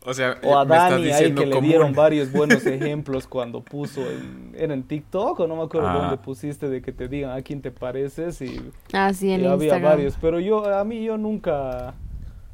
O 0.04 0.14
sea, 0.14 0.36
o 0.42 0.58
a 0.58 0.64
Dani 0.64 1.10
ahí 1.12 1.32
que 1.32 1.46
le 1.46 1.52
común. 1.54 1.68
dieron 1.68 1.92
varios 1.94 2.32
buenos 2.32 2.66
ejemplos 2.66 3.26
cuando 3.28 3.60
puso 3.60 4.00
en, 4.10 4.52
era 4.58 4.74
en 4.74 4.82
TikTok 4.82 5.38
o 5.40 5.46
no 5.46 5.54
me 5.56 5.62
acuerdo 5.62 5.88
Ah. 5.88 5.94
dónde 5.94 6.16
pusiste 6.16 6.68
de 6.68 6.82
que 6.82 6.90
te 6.92 7.06
digan 7.08 7.30
a 7.36 7.42
quién 7.42 7.62
te 7.62 7.70
pareces 7.70 8.40
y 8.42 8.60
Ah, 8.92 9.12
sí, 9.12 9.30
en 9.30 9.42
y 9.42 9.46
había 9.46 9.78
varios, 9.78 10.16
pero 10.20 10.40
yo 10.40 10.64
a 10.74 10.82
mí 10.84 11.04
yo 11.04 11.16
nunca 11.18 11.94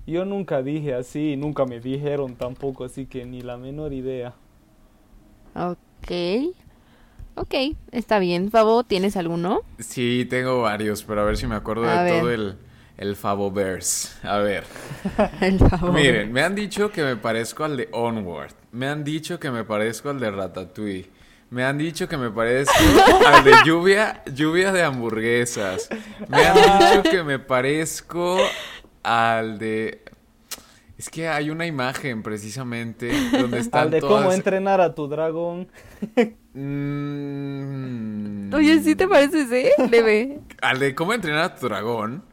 yo 0.07 0.25
nunca 0.25 0.63
dije 0.63 0.95
así, 0.95 1.37
nunca 1.37 1.65
me 1.67 1.81
dijeron 1.81 2.35
tampoco, 2.35 2.85
así 2.85 3.07
que 3.07 3.25
ni 3.25 3.41
la 3.43 3.57
menor 3.57 3.93
idea. 3.93 4.35
Ok. 5.55 6.55
Ok, 7.35 7.55
está 7.93 8.19
bien. 8.19 8.51
Favo, 8.51 8.83
¿tienes 8.85 9.17
alguno? 9.17 9.61
Sí, 9.79 10.27
tengo 10.29 10.63
varios, 10.63 11.05
pero 11.05 11.21
a 11.21 11.25
ver 11.25 11.37
si 11.37 11.47
me 11.47 11.55
acuerdo 11.55 11.85
A 11.89 12.03
de 12.03 12.11
ver. 12.11 12.21
todo 12.21 12.31
el, 12.33 12.57
el 12.99 13.17
Favoverse. 13.17 14.09
A 14.27 14.39
ver. 14.39 14.65
El 15.41 15.59
Favo. 15.61 15.93
Miren, 15.93 16.33
me 16.33 16.43
han 16.43 16.55
dicho 16.55 16.91
que 16.91 17.03
me 17.03 17.17
parezco 17.17 17.65
al 17.65 17.77
de 17.77 17.89
Onward. 17.93 18.53
Me 18.73 18.89
han 18.89 19.05
dicho 19.05 19.39
que 19.39 19.51
me 19.51 19.65
parezco 19.65 20.11
al 20.11 20.21
de 20.21 20.31
Ratatouille. 20.31 21.09
Me 21.51 21.65
han 21.65 21.79
dicho 21.79 22.09
que 22.09 22.19
me 22.19 22.31
parezco 22.31 22.75
al 23.27 23.43
de 23.45 23.53
lluvia, 23.65 24.23
lluvia 24.35 24.73
de 24.73 24.83
hamburguesas. 24.83 25.89
Me 26.29 26.45
han 26.45 26.79
dicho 26.79 27.03
que 27.11 27.23
me 27.23 27.39
parezco 27.39 28.37
al 29.03 29.59
de... 29.59 30.03
Es 30.99 31.09
que 31.09 31.29
hay 31.29 31.49
una 31.51 31.65
imagen 31.65 32.25
precisamente 32.25 33.13
donde 33.31 33.61
están 33.61 33.83
Al 33.83 33.91
de 33.93 34.01
todas... 34.01 34.25
cómo 34.25 34.33
entrenar 34.35 34.81
a 34.81 34.97
tu 34.97 35.07
dragón. 35.07 35.69
Mm, 36.55 38.53
Oye, 38.53 38.81
¿sí 38.83 38.97
te 38.97 39.07
pareces, 39.07 39.53
eh? 39.53 39.71
Leve. 39.89 40.41
Al 40.61 40.81
de 40.81 40.97
cómo 40.97 41.15
entrenar 41.15 41.45
a 41.45 41.55
tu 41.55 41.69
dragón. 41.69 42.25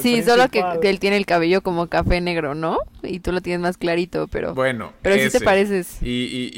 Sí, 0.00 0.22
solo 0.22 0.48
que, 0.48 0.62
él 0.82 0.98
tiene 1.00 1.16
el 1.16 1.26
cabello 1.26 1.60
como 1.62 1.88
café 1.88 2.20
negro, 2.20 2.54
¿no? 2.54 2.78
Y 3.02 3.20
tú 3.20 3.32
lo 3.32 3.40
tienes 3.40 3.60
más 3.60 3.76
clarito, 3.76 4.28
pero... 4.28 4.54
Bueno, 4.54 4.92
pero 5.02 5.16
sí 5.22 5.30
te 5.30 5.44
pareces. 5.44 5.98
Y, 6.02 6.08
y, 6.24 6.50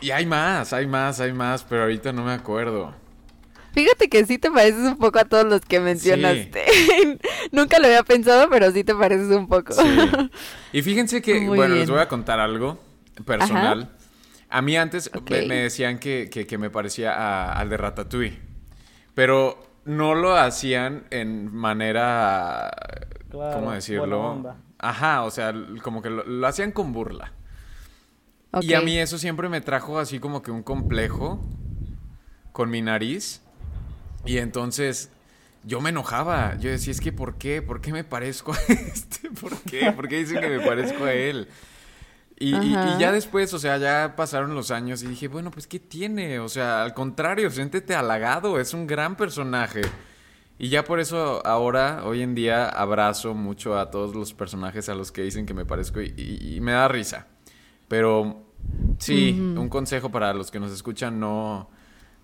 y, 0.00 0.06
y 0.06 0.10
hay 0.10 0.26
más, 0.26 0.72
hay 0.72 0.86
más, 0.86 1.20
hay 1.20 1.32
más, 1.32 1.64
pero 1.64 1.82
ahorita 1.82 2.12
no 2.12 2.24
me 2.24 2.32
acuerdo. 2.32 2.94
Fíjate 3.72 4.08
que 4.08 4.24
sí 4.24 4.38
te 4.38 4.50
pareces 4.50 4.80
un 4.80 4.96
poco 4.96 5.18
a 5.18 5.24
todos 5.24 5.44
los 5.44 5.60
que 5.60 5.80
mencionaste. 5.80 6.64
Nunca 7.52 7.78
lo 7.78 7.86
había 7.86 8.02
pensado, 8.02 8.48
pero 8.48 8.70
sí 8.70 8.84
te 8.84 8.94
pareces 8.94 9.28
un 9.28 9.48
poco. 9.48 9.72
Sí. 9.74 9.82
Y 10.72 10.82
fíjense 10.82 11.22
que, 11.22 11.40
Muy 11.40 11.56
bueno, 11.56 11.74
les 11.74 11.88
voy 11.88 12.00
a 12.00 12.08
contar 12.08 12.38
algo 12.38 12.78
personal. 13.24 13.90
A 14.50 14.60
mí 14.62 14.76
antes 14.76 15.10
me, 15.30 15.42
me 15.46 15.54
decían 15.56 15.98
que, 15.98 16.28
que- 16.30 16.46
que 16.46 16.58
me 16.58 16.68
parecía 16.70 17.12
a- 17.14 17.52
al 17.52 17.68
de 17.70 17.76
Ratatouille, 17.78 18.38
pero 19.14 19.65
no 19.86 20.14
lo 20.14 20.36
hacían 20.36 21.06
en 21.10 21.54
manera, 21.54 22.70
Claro, 23.30 23.54
¿cómo 23.54 23.72
decirlo? 23.72 24.56
Ajá, 24.78 25.22
o 25.22 25.30
sea, 25.30 25.54
como 25.82 26.02
que 26.02 26.10
lo, 26.10 26.24
lo 26.24 26.46
hacían 26.46 26.72
con 26.72 26.92
burla. 26.92 27.32
Y 28.60 28.74
a 28.74 28.80
mí 28.80 28.98
eso 28.98 29.18
siempre 29.18 29.48
me 29.48 29.60
trajo 29.60 29.98
así 29.98 30.18
como 30.18 30.42
que 30.42 30.50
un 30.50 30.62
complejo 30.62 31.40
con 32.52 32.70
mi 32.70 32.82
nariz. 32.82 33.42
Y 34.24 34.38
entonces 34.38 35.10
yo 35.62 35.80
me 35.80 35.90
enojaba. 35.90 36.56
Yo 36.58 36.70
decía, 36.70 36.90
es 36.90 37.00
que 37.00 37.12
¿por 37.12 37.36
qué? 37.36 37.62
¿Por 37.62 37.80
qué 37.80 37.92
me 37.92 38.04
parezco 38.04 38.52
a 38.52 38.58
este? 38.68 39.30
¿Por 39.30 39.60
qué? 39.62 39.92
¿Por 39.92 40.08
qué 40.08 40.18
dicen 40.18 40.40
que 40.40 40.48
me 40.48 40.60
parezco 40.60 41.04
a 41.04 41.12
él? 41.12 41.48
Y, 42.38 42.54
y- 42.54 42.70
y 42.72 42.74
Ajá. 42.74 42.98
ya 42.98 43.12
después, 43.12 43.52
o 43.54 43.58
sea, 43.58 43.78
ya 43.78 44.14
pasaron 44.14 44.54
los 44.54 44.70
años 44.70 45.02
y 45.02 45.06
dije, 45.06 45.26
bueno, 45.28 45.50
pues 45.50 45.66
¿qué 45.66 45.78
tiene? 45.80 46.38
O 46.38 46.48
sea, 46.48 46.82
al 46.82 46.92
contrario, 46.92 47.50
siéntete 47.50 47.94
halagado, 47.94 48.60
es 48.60 48.74
un 48.74 48.86
gran 48.86 49.16
personaje. 49.16 49.82
Y 50.58 50.68
ya 50.68 50.84
por 50.84 51.00
eso 51.00 51.44
ahora, 51.46 52.02
hoy 52.04 52.22
en 52.22 52.34
día, 52.34 52.68
abrazo 52.68 53.34
mucho 53.34 53.78
a 53.78 53.90
todos 53.90 54.14
los 54.14 54.32
personajes 54.34 54.88
a 54.88 54.94
los 54.94 55.12
que 55.12 55.22
dicen 55.22 55.44
que 55.46 55.54
me 55.54 55.64
parezco 55.66 56.00
y, 56.00 56.58
me 56.60 56.72
da 56.72 56.88
risa. 56.88 57.26
Pero 57.88 58.42
sí, 58.98 59.36
un 59.56 59.68
consejo 59.68 60.10
para 60.10 60.32
los 60.34 60.50
que 60.50 60.58
nos 60.60 60.72
escuchan, 60.72 61.20
no, 61.20 61.70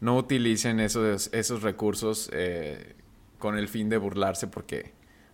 no 0.01 0.17
utilicen 0.17 0.81
esos, 0.81 1.31
esos 1.33 1.63
recursos 1.63 2.31
eh, 2.33 2.97
con 3.39 3.57
el 3.59 3.69
fin 3.69 3.89
de 3.89 3.99
burlarse 3.99 4.47
porque 4.47 4.93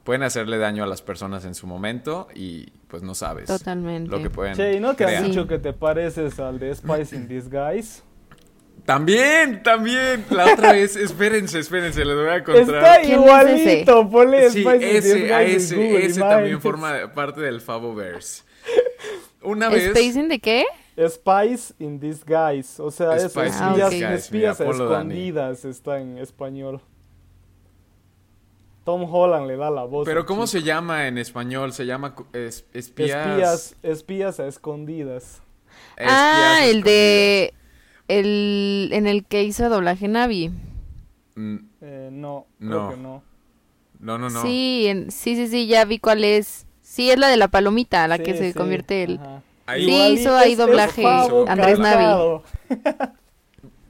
pueden 0.08 0.22
hacerle 0.22 0.56
daño 0.56 0.84
a 0.84 0.86
las 0.86 1.02
personas 1.02 1.44
en 1.44 1.54
su 1.54 1.66
momento 1.66 2.28
y 2.34 2.70
pues 2.88 3.02
no 3.02 3.14
sabes 3.14 3.44
Totalmente. 3.44 4.10
lo 4.10 4.22
que 4.22 4.30
pueden 4.30 4.54
Che, 4.54 4.72
¿y 4.72 4.80
no 4.80 4.94
te 4.94 5.04
crear. 5.04 5.18
han 5.18 5.24
Sí. 5.24 5.30
dicho 5.32 5.46
que 5.46 5.58
te 5.58 5.74
pareces 5.74 6.40
al 6.40 6.58
de 6.58 6.74
Spice 6.74 7.14
in 7.14 7.28
Disguise? 7.28 8.00
También, 8.86 9.62
también. 9.62 10.24
La 10.30 10.50
otra 10.54 10.72
vez, 10.72 10.96
espérense, 10.96 11.58
espérense, 11.58 12.06
les 12.06 12.16
voy 12.16 12.28
a 12.28 12.42
contar. 12.42 12.62
Está 12.62 13.00
¿Quién 13.02 13.12
es 13.12 13.26
igualito, 13.26 14.08
ponle 14.08 14.48
Sí, 14.48 14.62
Spice 14.62 14.76
in 14.76 14.96
ese, 14.96 15.14
Disguise 15.14 15.34
a 15.34 15.42
en 15.42 15.50
ese, 15.56 15.76
Google 15.76 16.06
ese 16.06 16.20
también 16.20 16.60
forma 16.62 16.92
de- 16.94 17.08
parte 17.08 17.40
del 17.42 17.60
Favoverse. 17.60 18.44
Una 19.42 19.68
vez. 19.68 19.90
¿Spacing 19.90 20.28
de 20.30 20.38
qué? 20.38 20.64
Spice 21.06 21.74
in 21.80 22.00
Disguise, 22.00 22.80
o 22.82 22.90
sea, 22.90 23.14
es 23.14 23.24
Spice 23.30 23.48
in 23.48 23.52
espías, 23.52 23.90
Disguise, 23.90 24.14
espías 24.14 24.58
mira, 24.60 24.70
ponlo, 24.70 24.88
Dani. 24.88 25.12
escondidas 25.28 25.64
está 25.66 26.00
en 26.00 26.16
español. 26.16 26.80
Tom 28.88 29.04
Holland 29.12 29.46
le 29.46 29.58
da 29.58 29.70
la 29.70 29.84
voz. 29.84 30.06
Pero 30.06 30.24
¿cómo 30.24 30.46
chico. 30.46 30.60
se 30.60 30.62
llama 30.62 31.08
en 31.08 31.18
español? 31.18 31.74
Se 31.74 31.84
llama 31.84 32.14
es- 32.32 32.64
espías. 32.72 33.26
Espías, 33.28 33.76
espías 33.82 34.40
a 34.40 34.46
escondidas. 34.46 35.42
ah, 35.98 36.60
espías 36.62 36.74
el 36.74 36.82
de... 36.84 37.54
El... 38.08 38.88
En 38.94 39.06
el 39.06 39.26
que 39.26 39.42
hizo 39.44 39.68
doblaje 39.68 40.08
Navi. 40.08 40.46
escondidas. 40.46 40.62
Mm, 41.34 41.56
Eh, 41.82 42.08
no, 42.10 42.46
No. 42.58 42.68
creo 42.70 42.90
que 42.90 42.96
no. 42.96 43.22
No, 44.00 44.16
no, 44.16 44.30
no. 44.30 44.40
Sí, 44.40 44.86
en- 44.86 45.10
sí, 45.10 45.36
sí, 45.36 45.48
sí, 45.48 45.66
ya 45.66 45.84
vi 45.84 45.98
cuál 45.98 46.24
es. 46.24 46.64
Sí, 46.80 47.10
es 47.10 47.18
la 47.18 47.28
de 47.28 47.36
la 47.36 47.48
palomita, 47.48 48.08
la 48.08 48.16
Sí, 48.16 48.22
que 48.22 48.38
se 48.38 48.52
sí, 48.52 48.58
convierte 48.58 49.02
el... 49.02 49.18
ajá. 49.18 49.42
Ahí- 49.66 49.84
Sí, 49.84 50.06
hizo 50.14 50.34
ahí 50.34 50.54
doblaje 50.54 51.04
Andrés 51.46 51.78
Navi. 51.78 52.40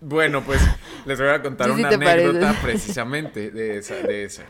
Bueno, 0.00 0.42
pues 0.44 0.60
les 1.06 1.18
voy 1.18 1.28
a 1.28 1.42
contar 1.42 1.68
Sí, 1.68 1.74
sí 1.74 1.80
una 1.80 1.88
anécdota 1.90 2.40
pareces. 2.40 2.56
precisamente 2.62 3.50
de 3.52 3.78
esa, 3.78 3.94
de 3.94 4.24
esa. 4.24 4.42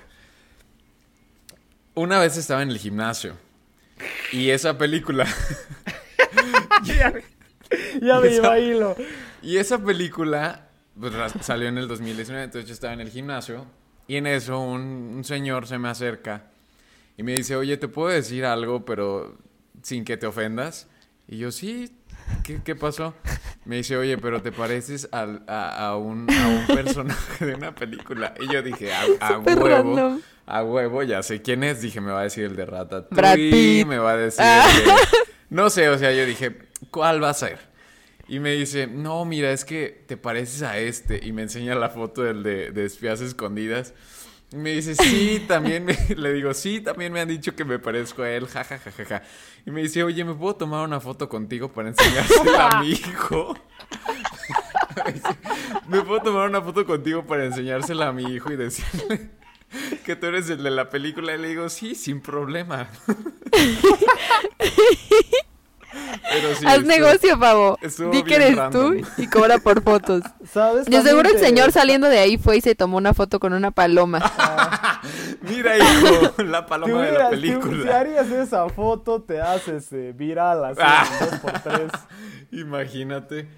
Una 1.99 2.21
vez 2.21 2.37
estaba 2.37 2.63
en 2.63 2.71
el 2.71 2.79
gimnasio 2.79 3.37
y 4.33 4.51
esa 4.51 4.79
película 4.79 5.27
Ya 8.01 8.21
me 8.21 8.29
Esa- 8.29 8.37
iba 8.37 8.59
hilo. 8.59 8.97
Y 9.43 9.57
esa 9.57 9.79
película 9.83 10.69
pues, 10.99 11.13
salió 11.41 11.69
en 11.69 11.79
el 11.79 11.89
2019, 11.89 12.45
entonces 12.45 12.69
yo 12.69 12.75
estaba 12.75 12.93
en 12.93 13.01
el 13.01 13.11
gimnasio 13.11 13.67
y 14.07 14.17
en 14.17 14.27
eso 14.27 14.59
un, 14.61 14.81
un 15.17 15.25
señor 15.25 15.67
se 15.67 15.79
me 15.79 15.89
acerca 15.89 16.45
y 17.17 17.23
me 17.23 17.35
dice, 17.35 17.57
oye, 17.57 17.77
¿te 17.77 17.89
puedo 17.89 18.09
decir 18.11 18.45
algo 18.45 18.85
pero 18.85 19.37
sin 19.83 20.05
que 20.05 20.17
te 20.17 20.27
ofendas? 20.27 20.87
Y 21.29 21.39
yo, 21.39 21.53
sí, 21.53 21.91
¿qué, 22.45 22.61
qué 22.65 22.75
pasó? 22.75 23.15
Me 23.65 23.77
dice, 23.77 23.97
oye, 23.97 24.17
pero 24.19 24.41
te 24.41 24.51
pareces 24.51 25.09
al- 25.13 25.45
a, 25.47 25.89
a 25.89 25.97
un, 25.97 26.27
a 26.31 26.49
un 26.49 26.67
personaje 26.75 27.45
de 27.45 27.55
una 27.55 27.75
película. 27.75 28.35
Y 28.41 28.51
yo 28.53 28.63
dije, 28.63 28.93
a, 28.93 29.05
a 29.21 29.39
huevo, 29.39 29.69
random. 29.69 30.21
a 30.47 30.65
huevo, 30.65 31.03
ya 31.03 31.23
sé 31.23 31.43
quién 31.43 31.63
es. 31.65 31.83
Dije, 31.83 32.01
me 32.01 32.11
va 32.13 32.21
a 32.21 32.25
decir 32.25 32.45
el 32.45 32.57
de 32.57 32.65
Ratatouille, 32.65 33.15
Brad 33.15 33.35
Pitt. 33.35 33.87
me 33.87 33.99
va 33.99 34.13
a 34.13 34.17
decir 34.17 34.41
Ah. 34.43 34.67
el 34.79 34.85
de... 34.87 34.93
No 35.51 35.71
sé, 35.71 35.89
o 35.91 35.99
sea, 35.99 36.13
yo 36.13 36.25
dije, 36.27 36.57
¿cuál 36.91 37.23
va 37.23 37.31
a 37.31 37.35
ser? 37.35 37.59
Y 38.27 38.39
me 38.41 38.53
dice, 38.53 38.87
no, 38.87 39.25
mira, 39.25 39.51
es 39.53 39.65
que 39.65 40.05
te 40.07 40.17
pareces 40.19 40.63
a 40.63 40.79
este. 40.79 41.21
Y 41.27 41.33
me 41.33 41.43
enseña 41.43 41.75
la 41.75 41.89
foto 41.91 42.23
del 42.23 42.43
de, 42.43 42.71
de 42.71 42.85
espías 42.85 43.21
escondidas. 43.23 43.95
Y 44.53 44.57
me 44.57 44.71
dice, 44.73 44.95
sí, 44.95 45.45
también 45.49 45.85
me... 45.85 45.95
Le 46.17 46.33
digo, 46.33 46.53
sí, 46.55 46.81
también 46.81 47.13
me 47.13 47.21
han 47.21 47.29
dicho 47.29 47.55
que 47.55 47.65
me 47.67 47.79
parezco 47.79 48.23
a 48.23 48.31
él, 48.31 48.47
ja, 48.47 48.65
ja, 48.65 48.79
ja, 48.79 48.91
ja, 48.93 49.05
ja. 49.05 49.23
Y 49.69 49.71
me 49.71 49.83
dice, 49.83 50.03
oye, 50.03 50.25
¿me 50.25 50.33
puedo 50.33 50.57
tomar 50.57 50.83
una 50.87 50.99
foto 50.99 51.29
contigo 51.29 51.71
para 51.71 51.91
enseñársela 51.91 52.69
a 52.69 52.81
mi 52.81 52.89
hijo? 52.89 53.55
Me 55.05 55.13
dice, 55.13 55.29
¿Me 55.89 56.01
puedo 56.01 56.23
tomar 56.23 56.49
una 56.49 56.63
foto 56.63 56.87
contigo 56.87 57.27
para 57.27 57.45
enseñársela 57.45 58.09
a 58.09 58.13
mi 58.15 58.25
hijo 58.33 58.51
y 58.51 58.57
decirle 58.57 59.31
que 60.07 60.17
tú 60.17 60.25
eres 60.25 60.49
el 60.49 60.63
de 60.63 60.71
la 60.71 60.89
película? 60.89 61.35
Y 61.35 61.39
le 61.39 61.49
digo, 61.49 61.69
sí, 61.69 61.95
sin 61.95 62.23
problema. 62.23 62.89
Pero 66.31 66.55
sí, 66.55 66.67
Haz 66.67 66.85
negocio, 66.85 67.39
pavo. 67.39 67.79
Di 68.13 68.23
que 68.23 68.35
eres 68.37 68.57
random. 68.57 69.01
tú 69.01 69.07
y 69.23 69.27
cobra 69.29 69.59
por 69.59 69.83
fotos. 69.83 70.23
También 70.53 71.03
seguro 71.03 71.31
el 71.31 71.39
señor 71.39 71.73
saliendo 71.73 72.09
de 72.09 72.19
ahí 72.19 72.37
fue 72.39 72.59
y 72.59 72.61
se 72.61 72.75
tomó 72.75 72.97
una 72.99 73.15
foto 73.15 73.41
con 73.41 73.53
una 73.53 73.71
paloma. 73.71 74.21
Mira, 75.43 75.77
hijo, 75.79 76.43
la 76.43 76.67
paloma 76.67 77.03
de 77.03 77.13
la 77.13 77.31
película. 77.31 77.83
si 77.83 77.89
harías 77.89 78.31
esa 78.31 78.69
foto, 78.69 79.23
te 79.23 79.41
haces 79.41 79.93
eh, 79.93 80.13
viral 80.15 80.65
así, 80.65 80.81
Ah. 80.83 81.07
en 81.23 81.31
dos 81.31 81.39
por 81.41 81.53
tres. 81.61 81.93
Imagínate. 82.53 83.49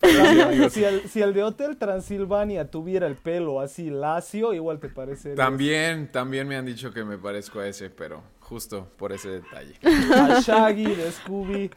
Pero 0.00 0.70
si, 0.70 0.82
el, 0.84 1.08
si 1.08 1.22
el 1.22 1.32
de 1.32 1.44
Hotel 1.44 1.76
Transilvania 1.76 2.68
tuviera 2.70 3.06
el 3.06 3.14
pelo 3.14 3.60
así 3.60 3.88
lacio, 3.88 4.52
igual 4.52 4.80
te 4.80 4.88
parece. 4.88 5.34
También, 5.36 6.10
también 6.10 6.48
me 6.48 6.56
han 6.56 6.66
dicho 6.66 6.92
que 6.92 7.04
me 7.04 7.18
parezco 7.18 7.60
a 7.60 7.68
ese, 7.68 7.88
pero 7.88 8.22
justo 8.52 8.86
por 8.98 9.12
ese 9.12 9.30
detalle. 9.30 9.74
A 9.82 10.40
Shaggy 10.40 10.84
de 10.94 11.10
Scooby. 11.10 11.70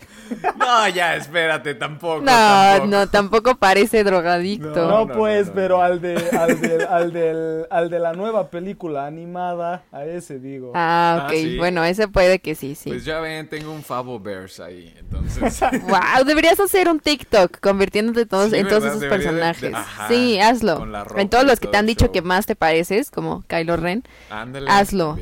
No, 0.57 0.87
ya, 0.89 1.15
espérate, 1.15 1.73
tampoco. 1.75 2.19
No, 2.21 2.31
tampoco. 2.31 2.87
no, 2.87 3.07
tampoco 3.07 3.55
parece 3.55 4.03
drogadicto. 4.03 4.67
No, 4.87 5.05
no, 5.05 5.13
pues, 5.13 5.47
no, 5.47 5.53
pero 5.53 5.77
no. 5.77 5.83
al 5.83 6.01
de 6.01 6.15
al 6.37 6.59
del, 6.59 6.81
al 6.89 7.13
del 7.13 7.65
al 7.69 7.89
de 7.89 7.99
la 7.99 8.11
nueva 8.13 8.49
película 8.49 9.05
animada, 9.05 9.83
a 9.93 10.03
ese 10.05 10.39
digo. 10.39 10.73
Ah, 10.75 11.21
ok. 11.25 11.31
Ah, 11.31 11.33
sí. 11.33 11.57
Bueno, 11.57 11.83
ese 11.85 12.07
puede 12.09 12.39
que 12.39 12.55
sí, 12.55 12.75
sí. 12.75 12.89
Pues 12.89 13.05
ya 13.05 13.19
ven, 13.21 13.47
tengo 13.47 13.71
un 13.71 13.81
Favo 13.83 14.19
Bears 14.19 14.59
ahí, 14.59 14.93
entonces. 14.99 15.61
Wow, 15.87 16.25
deberías 16.25 16.59
hacer 16.59 16.89
un 16.89 16.99
TikTok 16.99 17.59
convirtiéndote 17.61 18.25
todos, 18.25 18.49
Sí, 18.51 18.57
en 18.57 18.67
todos 18.67 18.83
esos 18.83 18.99
de- 18.99 19.07
de- 19.07 19.15
personajes. 19.15 19.73
ajá, 19.73 20.07
sí, 20.09 20.39
hazlo. 20.39 20.77
con 20.79 20.91
la 20.91 21.03
ropa 21.05 21.21
En 21.21 21.29
todos 21.29 21.45
los 21.45 21.59
que 21.59 21.67
todo 21.67 21.71
te 21.71 21.77
han 21.77 21.85
dicho 21.85 22.05
show. 22.07 22.11
que 22.13 22.21
más 22.21 22.45
te 22.45 22.55
pareces, 22.57 23.11
como 23.11 23.43
Kylo 23.47 23.77
Ren, 23.77 24.03
Ándale. 24.29 24.69
Hazlo. 24.69 25.17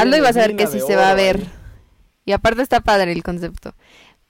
Hazlo 0.00 0.16
y 0.16 0.20
vas 0.20 0.36
a 0.36 0.40
ver 0.40 0.56
que 0.56 0.66
sí 0.66 0.80
se 0.80 0.96
va 0.96 1.10
a 1.10 1.14
ver. 1.14 1.36
ahí. 1.36 1.52
Y 2.24 2.32
aparte 2.32 2.62
está 2.62 2.80
padre 2.80 3.12
el 3.12 3.22
concepto. 3.22 3.74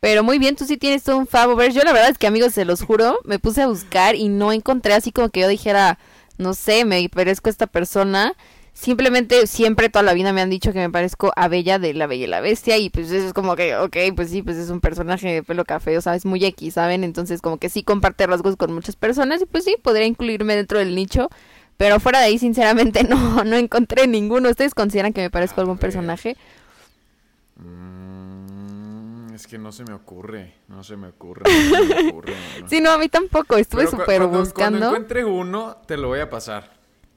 Pero 0.00 0.22
muy 0.22 0.38
bien, 0.38 0.54
tú 0.56 0.64
sí 0.66 0.76
tienes 0.76 1.02
todo 1.02 1.16
un 1.16 1.26
Favoverse. 1.26 1.76
Yo 1.76 1.82
la 1.82 1.92
verdad 1.92 2.10
es 2.10 2.18
que 2.18 2.26
amigos, 2.26 2.54
se 2.54 2.64
los 2.64 2.82
juro, 2.82 3.18
me 3.24 3.38
puse 3.38 3.62
a 3.62 3.66
buscar 3.66 4.14
y 4.14 4.28
no 4.28 4.52
encontré 4.52 4.94
así 4.94 5.10
como 5.10 5.30
que 5.30 5.40
yo 5.40 5.48
dijera, 5.48 5.98
no 6.38 6.54
sé, 6.54 6.84
me 6.84 7.08
parezco 7.08 7.48
a 7.48 7.50
esta 7.50 7.66
persona. 7.66 8.34
Simplemente 8.74 9.46
siempre 9.46 9.88
toda 9.88 10.02
la 10.02 10.12
vida 10.12 10.34
me 10.34 10.42
han 10.42 10.50
dicho 10.50 10.74
que 10.74 10.80
me 10.80 10.90
parezco 10.90 11.32
a 11.34 11.48
Bella 11.48 11.78
de 11.78 11.94
La 11.94 12.06
Bella 12.06 12.24
y 12.24 12.28
la 12.28 12.42
Bestia 12.42 12.76
y 12.76 12.90
pues 12.90 13.10
eso 13.10 13.28
es 13.28 13.32
como 13.32 13.56
que, 13.56 13.74
ok, 13.74 13.96
pues 14.14 14.28
sí, 14.28 14.42
pues 14.42 14.58
es 14.58 14.68
un 14.68 14.82
personaje 14.82 15.32
de 15.32 15.42
pelo 15.42 15.64
café, 15.64 15.96
o 15.96 16.00
sea, 16.02 16.14
es 16.14 16.26
muy 16.26 16.44
X, 16.44 16.74
¿saben? 16.74 17.02
Entonces 17.02 17.40
como 17.40 17.56
que 17.56 17.70
sí 17.70 17.82
comparte 17.82 18.26
rasgos 18.26 18.56
con 18.56 18.74
muchas 18.74 18.94
personas 18.94 19.40
y 19.40 19.46
pues 19.46 19.64
sí, 19.64 19.76
podría 19.82 20.04
incluirme 20.04 20.56
dentro 20.56 20.78
del 20.78 20.94
nicho. 20.94 21.30
Pero 21.76 22.00
fuera 22.00 22.20
de 22.20 22.26
ahí, 22.26 22.38
sinceramente, 22.38 23.04
no, 23.08 23.44
no 23.44 23.56
encontré 23.56 24.06
ninguno. 24.06 24.48
¿Ustedes 24.48 24.74
consideran 24.74 25.12
que 25.12 25.20
me 25.22 25.30
parezco 25.30 25.60
a 25.60 25.62
algún 25.62 25.74
A 25.76 25.78
ver. 25.78 25.80
personaje? 25.80 26.36
Mm, 27.56 29.34
es 29.34 29.46
que 29.46 29.58
no 29.58 29.72
se 29.72 29.84
me 29.84 29.92
ocurre, 29.92 30.54
no 30.68 30.82
se 30.84 30.96
me 30.96 31.08
ocurre, 31.08 31.42
no 31.44 31.86
se 31.86 32.02
me 32.02 32.08
ocurre. 32.10 32.34
no. 32.62 32.68
Sí, 32.68 32.80
no, 32.80 32.90
a 32.90 32.98
mí 32.98 33.08
tampoco. 33.08 33.56
Estuve 33.56 33.86
súper 33.86 34.04
cuando- 34.06 34.28
Cuando 34.28 34.38
buscando. 34.40 34.86
encuentre 34.86 35.24
uno, 35.24 35.76
te 35.86 35.96
lo 35.96 36.08
voy 36.08 36.20
a 36.20 36.30
pasar. 36.30 36.74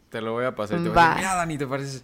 Te 0.09 0.21
lo 0.21 0.33
voy 0.33 0.45
a 0.45 0.55
pasar. 0.55 0.79
y 0.79 0.83
Te 0.83 0.89
voy 0.89 0.97
a 0.97 1.01
decir, 1.09 1.17
mira, 1.19 1.35
Dani, 1.35 1.57
te 1.57 1.67
pareces 1.67 2.03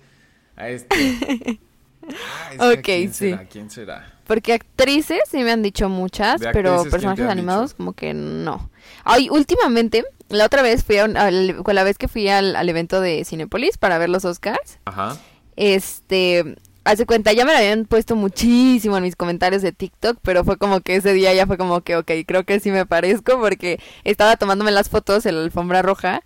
a 0.56 0.70
este. 0.70 1.60
Ah, 2.08 2.51
es 2.51 2.58
que, 2.60 2.64
¿a 2.64 2.70
Ok, 2.70 2.82
¿quién 2.84 3.14
sí. 3.16 3.30
será? 3.32 3.45
¿Quién 3.45 3.70
será? 3.72 4.14
Porque 4.28 4.53
actrices 4.53 5.22
sí 5.28 5.38
me 5.43 5.51
han 5.51 5.64
dicho 5.64 5.89
muchas, 5.89 6.39
pero 6.39 6.49
actrices, 6.49 6.74
¿quién 6.76 6.84
te 6.84 6.91
personajes 6.91 7.26
animados 7.28 7.72
dicho? 7.72 7.78
como 7.78 7.93
que 7.93 8.14
no. 8.14 8.70
Ay, 9.03 9.28
últimamente, 9.32 10.06
la 10.30 10.45
otra 10.45 10.61
vez 10.61 10.84
fui 10.84 10.97
a 10.97 11.05
un- 11.05 11.17
al- 11.17 11.55
la 11.65 11.84
vez 11.84 11.97
que 11.97 12.07
fui 12.07 12.28
al, 12.30 12.55
al 12.55 12.69
evento 12.69 13.01
de 13.01 13.23
Cinepolis 13.26 13.78
para 13.78 13.97
ver 13.97 14.09
los 14.09 14.26
Oscars, 14.26 14.80
Ajá. 14.86 15.17
este, 15.55 16.55
hace 16.84 17.05
cuenta, 17.05 17.34
ya 17.34 17.45
me 17.45 17.51
lo 17.51 17.57
habían 17.57 17.86
puesto 17.86 18.15
muchísimo 18.15 18.97
en 18.97 19.03
mis 19.03 19.15
comentarios 19.15 19.61
de 19.61 19.71
TikTok, 19.71 20.17
pero 20.21 20.43
fue 20.43 20.57
como 20.57 20.82
que 20.82 20.95
ese 20.95 21.13
día 21.13 21.34
ya 21.34 21.47
fue 21.47 21.57
como 21.57 21.82
que, 21.82 21.95
ok, 21.95 22.11
creo 22.28 22.43
que 22.43 22.59
sí 22.59 22.71
me 22.71 22.86
parezco 22.86 23.39
porque 23.39 23.80
estaba 24.03 24.36
tomándome 24.38 24.71
las 24.71 24.89
fotos 24.89 25.26
en 25.26 25.36
la 25.36 25.43
alfombra 25.43 25.82
roja. 25.82 26.21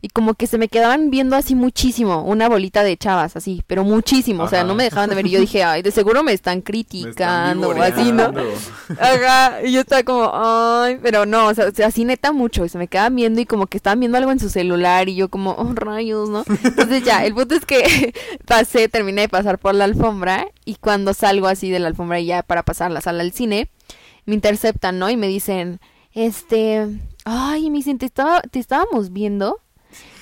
Y 0.00 0.08
como 0.08 0.34
que 0.34 0.46
se 0.46 0.58
me 0.58 0.68
quedaban 0.68 1.10
viendo 1.10 1.36
así 1.36 1.54
muchísimo, 1.54 2.22
una 2.22 2.48
bolita 2.48 2.82
de 2.82 2.96
chavas, 2.96 3.36
así, 3.36 3.62
pero 3.66 3.84
muchísimo, 3.84 4.44
o 4.44 4.48
sea, 4.48 4.64
no 4.64 4.74
me 4.74 4.84
dejaban 4.84 5.10
de 5.10 5.16
ver. 5.16 5.26
Y 5.26 5.30
yo 5.30 5.40
dije, 5.40 5.64
ay, 5.64 5.82
de 5.82 5.90
seguro 5.90 6.22
me 6.22 6.32
están 6.32 6.48
Me 6.48 6.60
están 6.60 6.62
criticando 6.62 7.68
o 7.68 7.82
así, 7.82 8.12
¿no? 8.12 8.32
Ajá, 9.00 9.62
y 9.64 9.72
yo 9.72 9.80
estaba 9.80 10.02
como, 10.02 10.30
ay, 10.32 10.98
pero 11.02 11.26
no, 11.26 11.48
o 11.48 11.54
sea, 11.54 11.70
así 11.84 12.04
neta 12.04 12.32
mucho, 12.32 12.64
y 12.64 12.68
se 12.68 12.78
me 12.78 12.88
quedaban 12.88 13.16
viendo 13.16 13.40
y 13.40 13.46
como 13.46 13.66
que 13.66 13.76
estaban 13.76 14.00
viendo 14.00 14.18
algo 14.18 14.32
en 14.32 14.40
su 14.40 14.48
celular 14.48 15.08
y 15.08 15.14
yo 15.14 15.28
como, 15.28 15.52
oh, 15.52 15.72
rayos, 15.74 16.28
¿no? 16.28 16.44
Entonces 16.64 17.02
ya, 17.02 17.24
el 17.24 17.34
punto 17.34 17.54
es 17.54 17.66
que 17.66 18.14
pasé, 18.46 18.88
terminé 18.88 19.22
de 19.22 19.28
pasar 19.28 19.58
por 19.58 19.74
la 19.74 19.84
alfombra 19.84 20.46
y 20.64 20.76
cuando 20.76 21.12
salgo 21.14 21.48
así 21.48 21.70
de 21.70 21.80
la 21.80 21.88
alfombra 21.88 22.20
y 22.20 22.26
ya 22.26 22.42
para 22.42 22.62
pasar 22.62 22.90
la 22.90 23.00
sala 23.00 23.22
del 23.22 23.32
cine, 23.32 23.68
me 24.24 24.34
interceptan, 24.34 24.98
¿no? 24.98 25.10
Y 25.10 25.16
me 25.16 25.28
dicen, 25.28 25.80
este, 26.12 26.86
ay, 27.24 27.70
me 27.70 27.78
dicen, 27.78 27.98
te, 27.98 28.06
estaba, 28.06 28.42
te 28.42 28.58
estábamos 28.58 29.12
viendo 29.12 29.60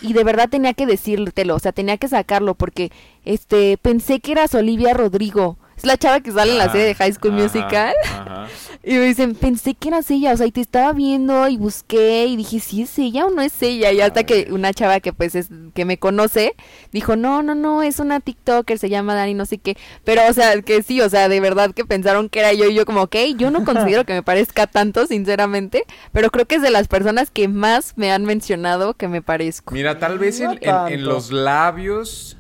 y 0.03 0.13
de 0.13 0.25
verdad 0.25 0.49
tenía 0.49 0.75
que 0.75 0.87
decírtelo, 0.87 1.55
o 1.55 1.59
sea, 1.59 1.73
tenía 1.73 1.97
que 1.97 2.09
sacarlo 2.09 2.55
porque, 2.55 2.93
este, 3.25 3.77
pensé 3.79 4.21
que 4.21 4.33
eras 4.33 4.55
Olivia 4.55 4.95
Rodrigo. 4.95 5.57
La 5.87 5.97
chava 5.97 6.21
que 6.21 6.33
sale 6.33 6.53
en 6.53 6.59
la 6.59 6.71
serie 6.71 6.87
de 6.87 6.95
High 6.95 7.13
School 7.15 7.35
Ajá, 7.35 7.43
Musical. 7.43 7.95
Ajá. 8.05 8.47
Y 8.89 8.93
me 8.95 9.07
dicen, 9.07 9.35
pensé 9.35 9.75
que 9.75 9.89
eras 9.89 10.09
ella, 10.13 10.33
o 10.33 10.37
sea, 10.37 10.47
y 10.47 10.53
te 10.53 10.61
estaba 10.61 10.93
viendo 10.93 11.49
y 11.49 11.57
busqué 11.57 12.27
y 12.27 12.37
dije, 12.37 12.61
¿sí 12.61 12.83
es 12.83 12.97
ella 13.01 13.27
o 13.27 13.31
no 13.31 13.43
es 13.43 13.61
ella? 13.61 13.91
Y 13.91 14.01
hasta 14.01 14.23
que 14.23 14.47
una 14.53 14.73
chava 14.73 15.01
que 15.01 15.13
pues 15.13 15.35
es, 15.35 15.49
que 15.75 15.85
me 15.85 15.99
conoce, 15.99 16.55
dijo, 16.93 17.17
no, 17.17 17.43
no, 17.43 17.57
no, 17.57 17.83
es 17.83 17.99
una 17.99 18.21
TikToker, 18.21 18.79
se 18.79 18.89
llama 18.89 19.17
Dani, 19.17 19.35
no 19.35 19.45
sé 19.45 19.59
qué. 19.59 19.77
Pero, 20.05 20.23
o 20.31 20.33
sea, 20.33 20.63
que 20.63 20.85
sí, 20.85 21.01
o 21.01 21.09
sea, 21.09 21.29
de 21.29 21.41
verdad 21.41 21.73
que 21.75 21.85
pensaron 21.85 22.29
que 22.29 22.39
era 22.39 22.53
yo 22.53 22.67
y 22.67 22.75
yo 22.75 22.87
como, 22.87 23.03
ok, 23.03 23.17
yo 23.37 23.51
no 23.51 23.65
considero 23.65 24.05
que 24.05 24.13
me 24.13 24.23
parezca 24.23 24.69
tanto, 24.69 25.05
sinceramente, 25.09 25.83
pero 26.13 26.31
creo 26.31 26.45
que 26.47 26.55
es 26.57 26.63
de 26.63 26.71
las 26.71 26.87
personas 26.87 27.33
que 27.33 27.49
más 27.49 27.95
me 27.97 28.13
han 28.13 28.25
mencionado 28.25 28.95
que 28.95 29.09
me 29.09 29.21
parezco. 29.21 29.75
Mira, 29.75 29.99
tal 29.99 30.21
vez 30.21 30.39
No 30.39 30.53
en, 30.53 30.59
en- 30.59 30.63
en 30.63 30.71
tanto. 30.71 30.97
los 31.11 31.33
labios, 31.33 32.37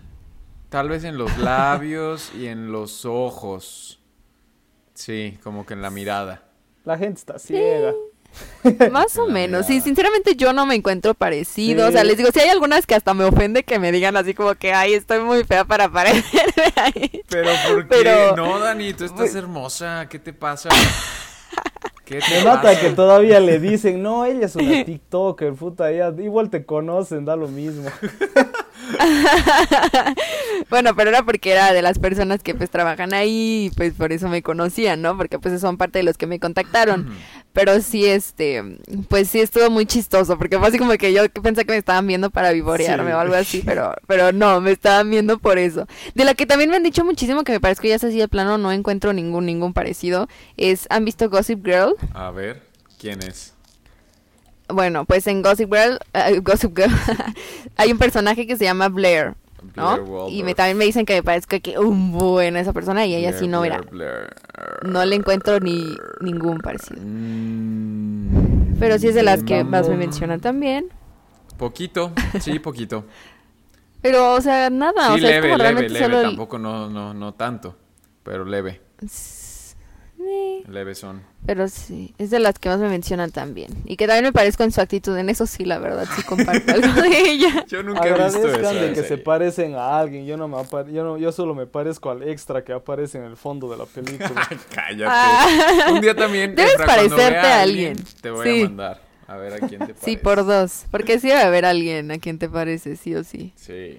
tal 0.69 0.89
vez 0.89 1.05
en 1.05 1.19
los 1.19 1.37
labios 1.39 2.33
y 2.35 2.47
en 2.47 2.73
los 2.73 3.05
ojos. 3.05 4.01
Sí, 4.95 5.39
como 5.43 5.67
que 5.67 5.75
en 5.75 5.83
la 5.83 5.91
mirada. 5.91 6.43
La 6.85 6.97
gente 6.97 7.19
está 7.19 7.39
ciega. 7.39 7.93
Más 8.93 9.17
o 9.19 9.27
menos, 9.29 9.67
sí, 9.67 9.81
sinceramente 9.81 10.37
yo 10.37 10.53
no 10.53 10.67
me 10.67 10.75
encuentro 10.75 11.15
parecido, 11.15 11.89
o 11.89 11.91
sea, 11.91 12.05
les 12.05 12.19
digo, 12.19 12.31
si 12.33 12.41
hay 12.41 12.51
algunas 12.51 12.87
que 12.87 12.95
hasta 12.95 13.15
me 13.15 13.25
ofende 13.25 13.63
que 13.63 13.79
me 13.79 13.93
digan 13.93 14.15
así 14.17 14.35
como 14.35 14.55
que, 14.57 14.75
ay, 14.75 14.93
estoy 14.93 15.21
muy 15.21 15.43
fea 15.45 15.65
para 15.65 15.89
parecerme 15.89 16.65
ahí. 16.77 17.23
Pero 17.31 17.51
¿por 17.69 17.89
qué? 17.89 17.97
Pero- 18.03 18.37
No, 18.37 18.59
Dani, 18.59 18.93
tú 18.93 19.05
estás 19.05 19.35
hermosa. 19.35 20.07
¿Qué 20.11 20.19
te 20.19 20.35
pasa? 20.35 20.69
¿Qué 22.05 22.19
te 22.21 22.39
Me 22.39 22.45
mata 22.45 22.63
pasa? 22.63 22.81
que 22.81 22.91
todavía 22.91 23.41
le 23.41 23.59
dicen, 23.59 24.03
no, 24.03 24.25
ella 24.27 24.47
es 24.47 24.55
una 24.57 24.85
TikToker, 24.85 25.55
puta, 25.55 25.91
ya, 25.91 26.09
igual 26.19 26.51
te 26.51 26.67
conocen, 26.67 27.25
da 27.25 27.37
lo 27.37 27.49
mismo. 27.49 27.89
Bueno, 30.69 30.95
pero 30.97 31.11
era 31.11 31.23
porque 31.23 31.53
era 31.53 31.73
de 31.73 31.83
las 31.83 31.99
personas 31.99 32.43
que 32.43 32.55
pues 32.55 32.71
trabajan 32.71 33.15
ahí 33.15 33.67
y 33.67 33.71
pues 33.77 33.95
por 33.95 34.13
eso 34.13 34.29
me 34.29 34.43
conocían, 34.43 35.01
¿no? 35.03 35.17
Porque 35.17 35.39
pues 35.39 35.61
son 35.61 35.77
parte 35.77 35.99
de 35.99 36.03
los 36.03 36.17
que 36.19 36.27
me 36.27 36.41
contactaron. 36.41 37.09
Pero 37.53 37.81
sí, 37.81 38.05
este, 38.05 38.63
pues 39.09 39.29
sí 39.29 39.41
estuvo 39.41 39.71
muy 39.71 39.87
chistoso, 39.87 40.37
porque 40.37 40.59
fue 40.59 40.69
así 40.69 40.79
como 40.79 40.93
que 40.95 41.13
yo 41.13 41.29
pensé 41.31 41.65
que 41.65 41.73
me 41.73 41.79
estaban 41.79 42.07
viendo 42.07 42.31
para 42.31 42.53
vivorearme 42.53 43.11
Sí. 43.11 43.13
o 43.13 43.19
algo 43.19 43.35
así, 43.35 43.63
pero, 43.67 43.95
pero 44.07 44.33
no, 44.33 44.61
me 44.61 44.73
estaban 44.73 45.11
viendo 45.11 45.39
por 45.39 45.59
eso. 45.59 45.87
De 46.15 46.25
la 46.25 46.35
que 46.35 46.47
también 46.47 46.71
me 46.71 46.77
han 46.77 46.83
dicho 46.83 47.05
muchísimo 47.05 47.45
que 47.45 47.53
me 47.53 47.61
parezco 47.61 47.87
ya 47.87 47.95
es 47.95 48.05
así 48.05 48.19
de 48.19 48.29
plano, 48.29 48.59
no 48.59 48.73
encuentro 48.73 49.13
ningún, 49.13 49.47
ningún 49.47 49.73
parecido, 49.73 50.29
es, 50.57 50.87
¿han 50.91 51.05
visto 51.05 51.31
Gossip 51.31 51.65
Girl? 51.65 51.95
A 52.13 52.31
ver, 52.31 52.63
¿quién 52.99 53.23
es? 53.23 53.55
Bueno, 54.69 55.05
pues 55.05 55.27
en 55.27 55.43
Gossip 55.43 55.73
Girl, 55.73 55.99
eh, 56.13 56.41
Gossip 56.45 56.77
Girl, 56.77 56.93
hay 57.77 57.93
un 57.93 57.99
personaje 57.99 58.47
que 58.47 58.57
se 58.57 58.65
llama 58.65 58.89
Blair, 58.89 59.35
¿no? 59.77 59.97
Blair 60.05 60.33
y 60.33 60.43
me, 60.43 60.55
también 60.55 60.77
me 60.79 60.85
dicen 60.85 61.07
que 61.07 61.15
me 61.15 61.23
parezco 61.23 61.59
que 61.61 61.79
un 61.79 62.13
buen 62.13 62.57
esa 62.57 62.73
persona 62.73 63.07
y 63.07 63.15
ella 63.15 63.31
Blair, 63.31 63.39
sí 63.39 63.49
no, 63.49 63.61
Blair. 63.61 63.85
no 64.83 65.05
le 65.05 65.17
encuentro 65.17 65.61
ni 65.61 65.97
ningún 66.21 66.59
parecido. 66.59 67.01
Mm, 67.05 68.77
Pero 68.79 68.99
sí 68.99 69.09
es 69.09 69.15
de 69.15 69.23
las 69.23 69.43
que 69.45 69.65
más 69.65 69.89
me 69.89 69.97
mencionan 69.97 70.41
también. 70.41 70.89
Poquito, 71.57 72.13
sí, 72.41 72.59
poquito. 72.59 73.05
Pero, 74.03 74.35
o 74.35 74.41
sea, 74.41 74.71
nada, 74.71 75.09
Sí, 75.09 75.15
o 75.15 75.19
sea, 75.19 75.31
leve, 75.31 75.37
es 75.37 75.41
como 75.43 75.57
leve, 75.59 75.63
realmente 75.63 75.93
leve. 75.93 76.05
solo 76.05 76.23
Tampoco 76.23 76.59
no, 76.59 76.89
no, 76.91 77.15
no 77.15 77.35
tanto. 77.35 77.77
Pero 78.23 78.45
leve, 78.45 78.81
Sí, 79.09 79.46
leve 80.69 80.95
son. 80.95 81.23
pero 81.47 81.69
sí, 81.69 82.15
es 82.19 82.31
de 82.31 82.39
las 82.39 82.59
que 82.59 82.69
más 82.69 82.79
me 82.79 82.89
mencionan 82.89 83.31
también. 83.31 83.71
Y 83.85 83.97
que 83.97 84.07
también 84.07 84.25
me 84.25 84.33
parezco 84.33 84.63
en 84.65 84.73
su 84.73 84.81
actitud, 84.81 85.17
en 85.17 85.29
eso 85.29 85.47
sí, 85.47 85.65
la 85.65 85.79
verdad, 85.79 86.07
sí 86.17 86.23
comparto 86.23 86.73
algo 86.73 87.03
de 87.03 87.09
ella. 87.31 87.65
Yo 87.69 87.83
nunca 87.83 88.07
he 88.09 88.13
visto 88.13 88.49
eso. 88.49 88.73
de 88.75 88.93
que 88.93 89.01
en 89.01 89.07
se 89.07 89.19
parecen 89.19 89.75
a 89.75 89.99
alguien, 89.99 90.27
yo 90.27 90.37
no 90.37 90.49
me 90.49 90.57
yo 90.93 91.05
no, 91.05 91.19
yo 91.19 91.33
solo 91.33 91.55
me 91.55 91.67
parezco 91.67 92.11
al 92.11 92.23
extra 92.29 92.65
que 92.65 92.73
aparece 92.73 93.19
en 93.19 93.25
el 93.25 93.37
fondo 93.37 93.69
de 93.71 93.77
la 93.77 93.85
película. 93.87 94.49
Cállate. 94.75 95.05
Ah. 95.09 95.91
Un 95.93 96.01
día 96.01 96.15
también. 96.15 96.55
Debes 96.55 96.77
parecerte 96.77 97.39
a 97.39 97.61
alguien. 97.63 97.97
Te 98.21 98.31
voy 98.31 98.45
Sí. 98.49 98.61
a 98.63 98.65
mandar. 98.65 99.03
A 99.29 99.37
ver 99.37 99.55
a 99.55 99.59
quién 99.59 99.81
te 99.81 99.95
parece. 99.95 100.05
Sí, 100.05 100.17
por 100.17 100.45
dos. 100.47 100.85
Porque 100.91 101.19
sí 101.19 101.29
debe 101.29 101.41
haber 101.43 101.65
alguien 101.65 102.11
a 102.13 102.19
quien 102.19 102.39
te 102.39 102.49
parece, 102.49 102.97
sí 102.97 103.15
o 103.15 103.25
sí. 103.25 103.53
Sí. 103.57 103.99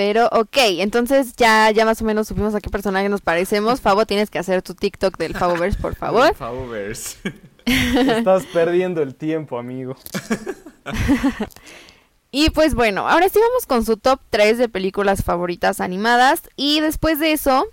Pero 0.00 0.30
ok, 0.32 0.56
entonces 0.78 1.34
ya, 1.36 1.70
ya 1.72 1.84
más 1.84 2.00
o 2.00 2.06
menos 2.06 2.26
supimos 2.26 2.54
a 2.54 2.60
qué 2.62 2.70
personaje 2.70 3.10
nos 3.10 3.20
parecemos. 3.20 3.80
Favo, 3.82 4.06
tienes 4.06 4.30
que 4.30 4.38
hacer 4.38 4.62
tu 4.62 4.72
TikTok 4.72 5.18
del 5.18 5.36
Favoverse, 5.36 5.78
por 5.78 5.94
favor. 5.94 6.34
Favoverse. 6.34 7.18
Estás 7.66 8.46
perdiendo 8.46 9.02
el 9.02 9.14
tiempo, 9.14 9.58
amigo. 9.58 9.94
Y 12.30 12.48
pues 12.48 12.72
bueno, 12.72 13.10
ahora 13.10 13.28
sí 13.28 13.38
vamos 13.38 13.66
con 13.66 13.84
su 13.84 13.98
top 13.98 14.20
3 14.30 14.56
de 14.56 14.70
películas 14.70 15.22
favoritas 15.22 15.82
animadas. 15.82 16.48
Y 16.56 16.80
después 16.80 17.18
de 17.18 17.32
eso, 17.32 17.66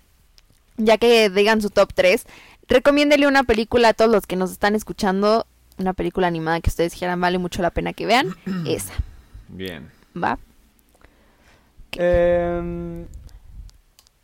ya 0.76 0.98
que 0.98 1.30
digan 1.30 1.62
su 1.62 1.70
top 1.70 1.94
3, 1.94 2.26
recomiéndele 2.68 3.26
una 3.28 3.46
película 3.46 3.88
a 3.88 3.94
todos 3.94 4.12
los 4.12 4.28
que 4.28 4.36
nos 4.36 4.52
están 4.52 4.76
escuchando. 4.76 5.48
Una 5.78 5.94
película 5.94 6.28
animada 6.28 6.60
que 6.60 6.72
ustedes 6.72 6.94
quieran, 6.94 7.22
vale 7.22 7.38
mucho 7.38 7.62
la 7.62 7.70
pena 7.70 7.94
que 7.94 8.06
vean. 8.06 8.36
Esa, 8.68 8.92
Bien. 9.48 9.90
¿va? 10.22 10.38
Em, 11.98 13.06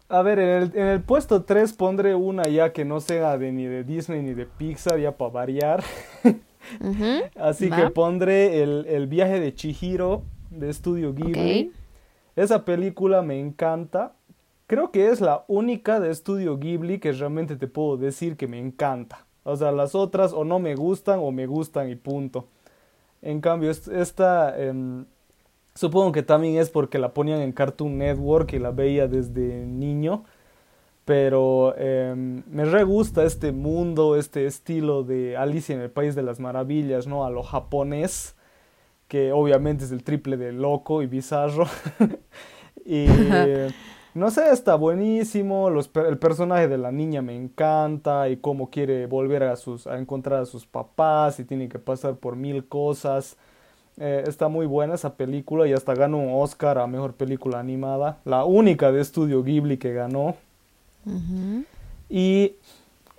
a 0.09 0.21
ver, 0.21 0.39
en 0.39 0.49
el, 0.49 0.71
en 0.77 0.87
el 0.87 1.01
puesto 1.01 1.43
3 1.43 1.73
pondré 1.73 2.13
una 2.15 2.43
ya 2.43 2.71
que 2.71 2.85
no 2.85 2.99
sea 2.99 3.37
de 3.37 3.51
ni 3.51 3.65
de 3.65 3.83
Disney 3.83 4.21
ni 4.21 4.33
de 4.33 4.45
Pixar, 4.45 4.99
ya 4.99 5.17
para 5.17 5.31
variar. 5.31 5.83
Así 7.35 7.69
va. 7.69 7.75
que 7.77 7.89
pondré 7.89 8.61
el, 8.63 8.85
el 8.87 9.07
viaje 9.07 9.39
de 9.39 9.53
Chihiro 9.53 10.23
de 10.49 10.69
Estudio 10.69 11.13
Ghibli. 11.13 11.71
Esa 12.35 12.65
película 12.65 13.21
me 13.21 13.39
encanta. 13.39 14.13
Creo 14.67 14.91
que 14.91 15.09
es 15.09 15.19
la 15.21 15.43
única 15.47 15.99
de 15.99 16.09
Estudio 16.11 16.57
Ghibli 16.57 16.99
que 16.99 17.11
realmente 17.11 17.55
te 17.57 17.67
puedo 17.67 17.97
decir 17.97 18.37
que 18.37 18.47
me 18.47 18.59
encanta. 18.59 19.25
O 19.43 19.55
sea, 19.57 19.71
las 19.71 19.93
otras 19.93 20.31
o 20.33 20.45
no 20.45 20.59
me 20.59 20.75
gustan 20.75 21.19
o 21.21 21.31
me 21.31 21.45
gustan 21.47 21.89
y 21.89 21.95
punto. 21.95 22.47
En 23.21 23.41
cambio, 23.41 23.69
est- 23.71 23.87
esta 23.89 24.57
em, 24.61 25.05
supongo 25.75 26.11
que 26.11 26.23
también 26.23 26.57
es 26.57 26.69
porque 26.69 26.99
la 26.99 27.13
ponían 27.13 27.41
en 27.41 27.51
Cartoon 27.51 27.97
Network 27.97 28.53
y 28.53 28.59
la 28.59 28.71
veía 28.71 29.07
desde 29.07 29.65
niño. 29.65 30.23
Pero 31.05 31.75
em, 31.77 32.43
me 32.49 32.63
re 32.63 32.83
gusta 32.83 33.23
este 33.25 33.51
mundo, 33.51 34.15
este 34.15 34.45
estilo 34.45 35.03
de 35.03 35.35
Alicia 35.35 35.75
en 35.75 35.81
el 35.81 35.91
País 35.91 36.15
de 36.15 36.23
las 36.23 36.39
Maravillas, 36.39 37.07
¿no? 37.07 37.25
A 37.25 37.29
lo 37.29 37.43
japonés, 37.43 38.35
que 39.09 39.33
obviamente 39.33 39.83
es 39.83 39.91
el 39.91 40.03
triple 40.03 40.37
de 40.37 40.53
loco 40.53 41.01
y 41.01 41.07
bizarro. 41.07 41.65
y 42.85 43.05
no 44.13 44.31
sé, 44.31 44.51
está 44.51 44.75
buenísimo. 44.75 45.69
Los 45.69 45.91
el 46.07 46.17
personaje 46.17 46.69
de 46.69 46.77
la 46.77 46.91
niña 46.93 47.21
me 47.21 47.35
encanta 47.35 48.29
y 48.29 48.37
cómo 48.37 48.69
quiere 48.69 49.05
volver 49.05 49.43
a, 49.43 49.57
sus, 49.57 49.87
a 49.87 49.97
encontrar 49.99 50.41
a 50.41 50.45
sus 50.45 50.65
papás 50.65 51.37
y 51.39 51.43
tiene 51.43 51.67
que 51.67 51.79
pasar 51.79 52.15
por 52.15 52.37
mil 52.37 52.65
cosas. 52.67 53.37
Eh, 53.99 54.23
está 54.27 54.47
muy 54.47 54.65
buena 54.65 54.95
esa 54.95 55.13
película 55.15 55.67
y 55.67 55.73
hasta 55.73 55.93
ganó 55.93 56.17
un 56.17 56.41
Oscar 56.41 56.79
a 56.79 56.87
Mejor 56.87 57.13
Película 57.13 57.59
Animada. 57.59 58.17
La 58.25 58.43
única 58.43 58.91
de 58.91 59.01
Estudio 59.01 59.43
Ghibli 59.43 59.77
que 59.77 59.93
ganó. 59.93 60.35
Y, 62.09 62.53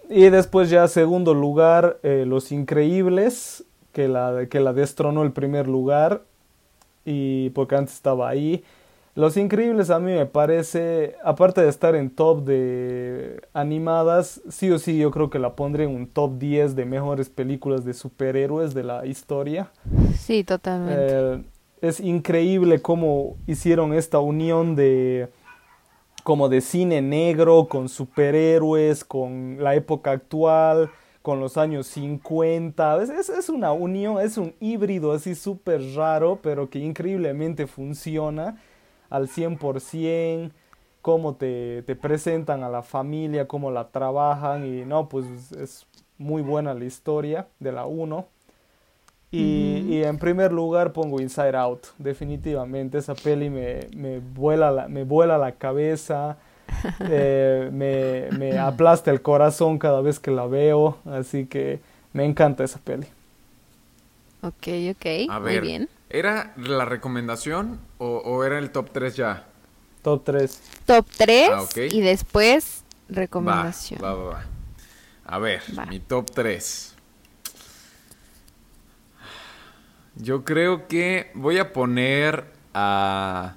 y 0.09 0.31
después 0.31 0.70
ya 0.70 0.89
segundo 0.89 1.35
lugar, 1.35 1.99
eh, 2.03 2.25
Los 2.27 2.51
Increíbles, 2.51 3.64
que 3.93 4.09
la, 4.09 4.47
que 4.51 4.61
la 4.61 4.72
destronó 4.72 5.22
el 5.22 5.33
primer 5.33 5.68
lugar, 5.68 6.22
y 7.05 7.51
porque 7.51 7.77
antes 7.77 7.95
estaba 7.95 8.29
ahí. 8.29 8.64
Los 9.17 9.37
Increíbles 9.37 9.91
a 9.91 10.01
mí 10.01 10.11
me 10.11 10.27
parece, 10.27 11.15
aparte 11.23 11.61
de 11.62 11.69
estar 11.69 11.95
en 11.95 12.11
top 12.11 12.45
de 12.45 13.41
animadas, 13.53 14.43
sí 14.49 14.71
o 14.73 14.79
sí 14.81 14.99
yo 14.99 15.12
creo 15.12 15.31
que 15.31 15.39
la 15.39 15.55
pondré 15.55 15.85
en 15.85 15.91
un 15.95 16.09
top 16.09 16.37
10 16.39 16.75
de 16.75 16.85
mejores 16.85 17.31
películas 17.31 17.85
de 17.85 17.95
superhéroes 17.95 18.75
de 18.75 18.83
la 18.83 19.07
historia. 19.07 19.71
Sí, 20.19 20.43
totalmente. 20.43 21.07
Eh, 21.17 21.45
es 21.81 22.01
increíble 22.01 22.83
cómo 22.83 23.37
hicieron 23.47 23.95
esta 23.95 24.19
unión 24.19 24.75
de 24.75 25.29
como 26.25 26.49
de 26.49 26.61
cine 26.61 27.01
negro 27.03 27.69
con 27.69 27.89
superhéroes, 27.89 29.05
con 29.05 29.59
la 29.61 29.77
época 29.77 30.11
actual, 30.11 30.91
con 31.23 31.39
los 31.39 31.57
años 31.57 31.87
50. 31.87 33.01
Es, 33.01 33.11
es- 33.11 33.29
es 33.29 33.49
una 33.49 33.73
unión, 33.73 34.21
es 34.21 34.39
un 34.39 34.55
híbrido 34.59 35.12
así 35.12 35.37
súper 35.37 35.81
raro, 35.95 36.41
pero 36.43 36.69
que 36.69 36.81
increíblemente 36.81 37.67
funciona 37.69 38.57
al 39.15 39.29
100%. 39.29 40.55
Cómo 41.03 41.35
te, 41.37 41.83
te 41.83 41.97
presentan 41.97 42.62
a 42.65 42.69
la 42.71 42.83
familia, 42.83 43.47
cómo 43.47 43.71
la 43.71 43.91
trabajan 43.91 44.67
y 44.67 44.85
no, 44.87 45.09
pues 45.09 45.53
es 45.53 45.87
muy 46.19 46.41
buena 46.43 46.73
la 46.75 46.85
historia 46.87 47.49
de 47.61 47.73
la 47.73 47.85
1. 47.87 48.27
Y, 49.33 49.85
y 49.89 50.05
en 50.05 50.19
primer 50.19 50.53
lugar 50.53 50.93
pongo 50.93 51.21
Inside 51.21 51.57
Out, 51.57 51.87
definitivamente. 51.99 52.99
Esa 52.99 53.17
peli 53.17 53.51
me, 53.51 53.89
me, 53.95 54.21
vuela, 54.21 54.71
la, 54.71 54.89
me 54.89 55.03
vuela 55.05 55.39
la 55.39 55.53
cabeza, 55.57 56.37
eh, 57.05 57.71
me, 57.73 58.33
me 58.33 58.59
aplasta 58.59 59.11
el 59.11 59.23
corazón 59.23 59.79
cada 59.79 60.01
vez 60.03 60.21
que 60.21 60.31
la 60.31 60.47
veo, 60.47 60.99
así 61.07 61.47
que 61.47 61.81
me 62.12 62.25
encanta 62.27 62.65
esa 62.65 62.81
peli. 62.81 63.09
Ok, 64.43 64.69
ok. 64.91 65.07
A 65.27 65.39
Muy 65.43 65.59
ver, 65.59 65.61
bien. 65.61 65.89
¿Era 66.15 66.53
la 66.57 66.85
recomendación 66.85 67.81
o, 67.99 68.19
o 68.19 68.45
era 68.45 68.59
el 68.59 68.71
top 68.71 68.91
3 68.93 69.17
ya? 69.17 69.47
Top 70.03 70.23
3. 70.25 70.61
Top 70.87 71.07
3 71.17 71.51
Ah, 71.53 71.65
y 71.91 72.01
después 72.01 72.85
recomendación. 73.09 74.01
va, 74.03 74.15
va, 74.15 74.25
va. 74.25 74.45
A 75.27 75.39
ver, 75.39 75.62
Va. 75.77 75.87
mi 75.87 75.99
top 76.01 76.31
3. 76.31 76.95
Yo 80.17 80.45
creo 80.45 80.87
que 80.87 81.31
voy 81.35 81.59
a 81.59 81.73
poner 81.73 82.45
a 82.73 83.57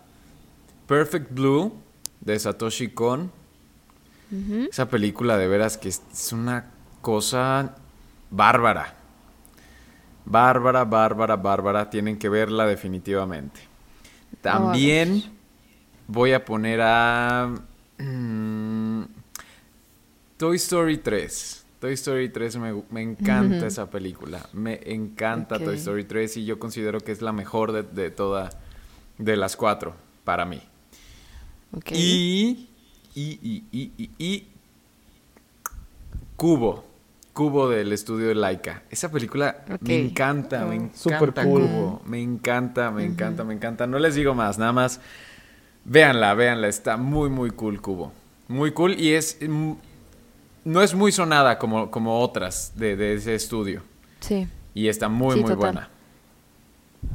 Perfect 0.87 1.31
Blue 1.31 1.73
de 2.21 2.39
Satoshi 2.39 2.89
Kon. 2.89 3.31
Ujú. 4.31 4.67
Esa 4.69 4.89
película 4.89 5.37
de 5.37 5.47
veras 5.47 5.77
que 5.77 5.89
es 5.89 6.01
una 6.31 6.71
cosa 7.01 7.75
bárbara. 8.31 8.95
Bárbara, 10.29 10.83
bárbara, 10.83 11.35
bárbara. 11.37 11.89
Tienen 11.89 12.17
que 12.17 12.27
verla 12.27 12.65
definitivamente. 12.65 13.61
También 14.41 15.23
voy 16.07 16.33
a 16.33 16.43
poner 16.43 16.81
a 16.81 17.55
mm, 17.97 19.03
Toy 20.37 20.57
Story 20.57 20.97
3. 20.97 21.65
Toy 21.79 21.93
Story 21.93 22.29
3 22.29 22.57
me, 22.57 22.83
me 22.89 23.01
encanta 23.01 23.67
esa 23.67 23.89
película. 23.89 24.47
Me 24.51 24.81
encanta. 24.85 25.59
Toy 25.59 25.77
Story 25.77 26.03
3 26.03 26.37
y 26.37 26.45
yo 26.45 26.59
considero 26.59 26.99
que 26.99 27.11
es 27.11 27.21
la 27.21 27.31
mejor 27.31 27.71
de, 27.71 27.83
de 27.83 28.11
toda, 28.11 28.49
de 29.17 29.37
las 29.37 29.55
cuatro, 29.55 29.95
para 30.23 30.45
mí. 30.45 30.61
Y, 31.91 32.69
y, 33.15 33.39
y, 33.41 33.63
y, 33.71 33.91
y, 33.97 34.11
y 34.17 34.47
Cubo. 36.35 36.86
Cubo 37.37 37.69
del 37.69 37.93
estudio 37.93 38.29
de 38.29 38.33
Laika. 38.35 38.81
Esa 38.89 39.11
película 39.11 39.63
me 39.81 39.95
encanta, 39.99 40.65
me 40.65 40.73
encanta 40.75 40.97
súper 40.97 41.33
cool. 41.45 41.99
Me 42.07 42.19
encanta, 42.19 42.89
me 42.89 43.05
encanta, 43.05 43.43
me 43.43 43.53
encanta. 43.53 43.85
No 43.85 43.99
les 43.99 44.15
digo 44.15 44.33
más, 44.33 44.57
nada 44.57 44.73
más. 44.73 44.99
Véanla, 45.85 46.33
véanla. 46.33 46.67
Está 46.67 46.97
muy, 46.97 47.29
muy 47.29 47.51
cool 47.51 47.79
Cubo. 47.79 48.11
Muy 48.47 48.71
cool 48.71 48.99
y 48.99 49.11
es... 49.13 49.37
mm, 49.47 49.73
No 50.65 50.81
es 50.81 50.95
muy 50.95 51.11
sonada 51.11 51.59
como, 51.59 51.91
como 51.91 52.19
otras 52.21 52.73
de, 52.75 52.95
de 52.95 53.13
ese 53.13 53.35
estudio. 53.35 53.83
Sí. 54.19 54.47
Y 54.73 54.87
está 54.87 55.07
muy, 55.07 55.35
Sí, 55.35 55.41
muy 55.41 55.51
total. 55.53 55.57
buena. 55.73 55.89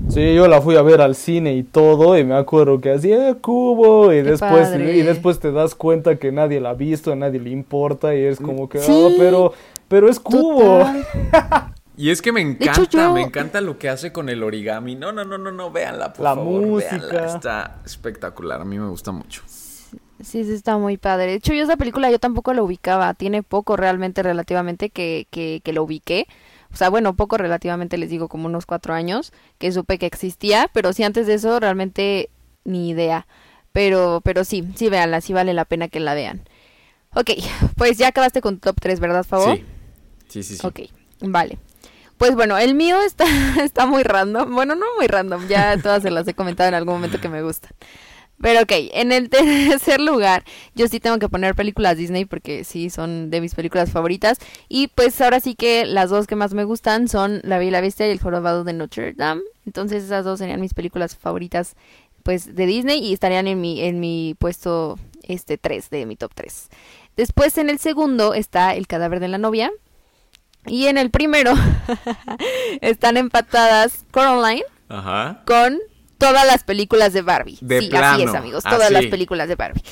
Sí, 0.08 0.34
yo 0.34 0.48
la 0.48 0.60
fui 0.60 0.76
a 0.76 0.82
ver 0.82 1.00
al 1.00 1.14
cine 1.14 1.54
y 1.54 1.62
todo, 1.62 2.18
y 2.18 2.24
me 2.24 2.34
acuerdo 2.34 2.80
que 2.80 2.92
hacía 2.92 3.34
cubo, 3.34 4.12
y 4.12 4.16
Qué 4.16 4.22
después, 4.30 4.68
padre. 4.68 4.96
y 4.96 5.02
después 5.02 5.38
te 5.38 5.52
das 5.52 5.74
cuenta 5.74 6.16
que 6.16 6.32
nadie 6.32 6.60
la 6.60 6.70
ha 6.70 6.74
visto, 6.74 7.12
a 7.12 7.16
nadie 7.16 7.40
le 7.40 7.50
importa, 7.50 8.14
y 8.14 8.22
es 8.24 8.38
como 8.40 8.68
que, 8.68 8.78
Sí. 8.80 8.92
"Ah, 8.92 9.14
pero, 9.18 9.52
pero 9.88 10.08
es 10.08 10.18
cubo. 10.20 10.84
Y 11.94 12.08
es 12.08 12.22
que 12.22 12.32
me 12.32 12.40
hecho, 12.40 12.50
encanta, 12.64 12.90
yo- 12.90 13.12
me 13.14 13.20
encanta 13.20 13.60
lo 13.60 13.78
que 13.78 13.90
hace 13.90 14.12
con 14.12 14.30
el 14.30 14.42
origami. 14.42 14.94
No, 14.96 15.12
no, 15.12 15.24
no, 15.24 15.36
no, 15.36 15.52
no, 15.52 15.70
véanla, 15.70 16.14
por 16.14 16.24
La 16.24 16.34
favor. 16.34 16.62
música. 16.62 16.96
véanla. 16.96 17.26
Está 17.26 17.76
espectacular, 17.84 18.62
a 18.62 18.64
mí 18.64 18.78
me 18.78 18.88
gusta 18.88 19.12
mucho. 19.12 19.42
Sí, 19.46 19.98
sí, 20.44 20.52
está 20.54 20.78
muy 20.78 20.96
padre. 20.96 21.26
De 21.26 21.34
hecho, 21.34 21.52
yo 21.52 21.62
esa 21.62 21.76
película 21.76 22.10
yo 22.10 22.18
tampoco 22.18 22.54
la 22.54 22.62
ubicaba. 22.62 23.12
Tiene 23.12 23.42
poco 23.42 23.76
realmente, 23.76 24.22
relativamente, 24.22 24.88
que, 24.88 25.26
que, 25.30 25.60
que 25.62 25.72
la 25.74 25.82
ubiqué. 25.82 26.26
O 26.72 26.76
sea, 26.76 26.88
bueno, 26.88 27.14
poco 27.14 27.36
relativamente, 27.36 27.98
les 27.98 28.10
digo, 28.10 28.28
como 28.28 28.46
unos 28.46 28.66
cuatro 28.66 28.94
años, 28.94 29.32
que 29.58 29.72
supe 29.72 29.98
que 29.98 30.06
existía. 30.06 30.70
Pero 30.72 30.92
sí, 30.92 31.02
antes 31.02 31.26
de 31.26 31.34
eso, 31.34 31.60
realmente 31.60 32.30
ni 32.64 32.90
idea. 32.90 33.26
Pero, 33.72 34.20
pero 34.24 34.44
sí, 34.44 34.64
sí, 34.76 34.88
véanla, 34.88 35.20
sí 35.20 35.32
vale 35.32 35.54
la 35.54 35.64
pena 35.64 35.88
que 35.88 36.00
la 36.00 36.14
vean. 36.14 36.42
Ok, 37.14 37.30
pues 37.76 37.98
ya 37.98 38.08
acabaste 38.08 38.40
con 38.40 38.56
tu 38.56 38.70
top 38.70 38.80
3, 38.80 39.00
¿verdad, 39.00 39.24
Favor? 39.24 39.56
Sí, 39.56 39.64
sí, 40.28 40.42
sí. 40.42 40.56
sí. 40.56 40.66
Ok, 40.66 40.80
vale. 41.20 41.58
Pues 42.18 42.34
bueno, 42.34 42.56
el 42.56 42.74
mío 42.74 43.00
está, 43.00 43.24
está 43.64 43.86
muy 43.86 44.02
random. 44.02 44.54
Bueno, 44.54 44.74
no 44.74 44.86
muy 44.96 45.06
random, 45.08 45.48
ya 45.48 45.76
todas 45.78 46.02
se 46.02 46.10
las 46.10 46.26
he 46.28 46.34
comentado 46.34 46.68
en 46.68 46.74
algún 46.74 46.94
momento 46.94 47.20
que 47.20 47.28
me 47.28 47.42
gustan. 47.42 47.72
Pero 48.40 48.62
ok, 48.62 48.72
en 48.92 49.12
el 49.12 49.28
tercer 49.30 50.00
lugar, 50.00 50.44
yo 50.74 50.88
sí 50.88 50.98
tengo 51.00 51.18
que 51.18 51.28
poner 51.28 51.54
películas 51.54 51.96
Disney 51.96 52.24
porque 52.24 52.64
sí 52.64 52.90
son 52.90 53.30
de 53.30 53.40
mis 53.40 53.54
películas 53.54 53.90
favoritas. 53.90 54.38
Y 54.68 54.88
pues 54.88 55.20
ahora 55.20 55.40
sí 55.40 55.54
que 55.54 55.86
las 55.86 56.10
dos 56.10 56.26
que 56.26 56.36
más 56.36 56.52
me 56.54 56.64
gustan 56.64 57.08
son 57.08 57.40
La 57.44 57.58
Bella 57.58 57.68
y 57.68 57.72
la 57.72 57.80
Bestia 57.80 58.08
y 58.08 58.10
El 58.10 58.20
Jorobado 58.20 58.64
de 58.64 58.72
Notre 58.72 59.12
Dame. 59.12 59.42
Entonces 59.66 60.04
esas 60.04 60.24
dos 60.24 60.38
serían 60.38 60.60
mis 60.60 60.74
películas 60.74 61.16
favoritas 61.16 61.76
pues 62.22 62.54
de 62.54 62.66
Disney 62.66 62.98
y 63.04 63.12
estarían 63.12 63.48
en 63.48 63.60
mi 63.60 63.80
en 63.80 63.98
mi 64.00 64.36
puesto 64.38 64.98
este 65.24 65.58
3 65.58 65.90
de 65.90 66.06
mi 66.06 66.16
top 66.16 66.32
3. 66.34 66.68
Después 67.16 67.58
en 67.58 67.68
el 67.68 67.78
segundo 67.78 68.34
está 68.34 68.74
El 68.74 68.86
cadáver 68.86 69.20
de 69.20 69.28
la 69.28 69.38
novia 69.38 69.70
y 70.66 70.86
en 70.86 70.98
el 70.98 71.10
primero 71.10 71.52
están 72.80 73.16
empatadas 73.16 74.04
Coraline 74.10 74.64
Ajá. 74.88 75.42
con 75.46 75.78
todas 76.22 76.46
las 76.46 76.64
películas 76.64 77.12
de 77.12 77.22
Barbie. 77.22 77.58
De 77.60 77.80
sí, 77.80 77.90
así 77.94 78.22
es, 78.22 78.34
amigos, 78.34 78.62
todas 78.64 78.82
así. 78.82 78.92
las 78.94 79.06
películas 79.06 79.48
de 79.48 79.54
Barbie. 79.56 79.82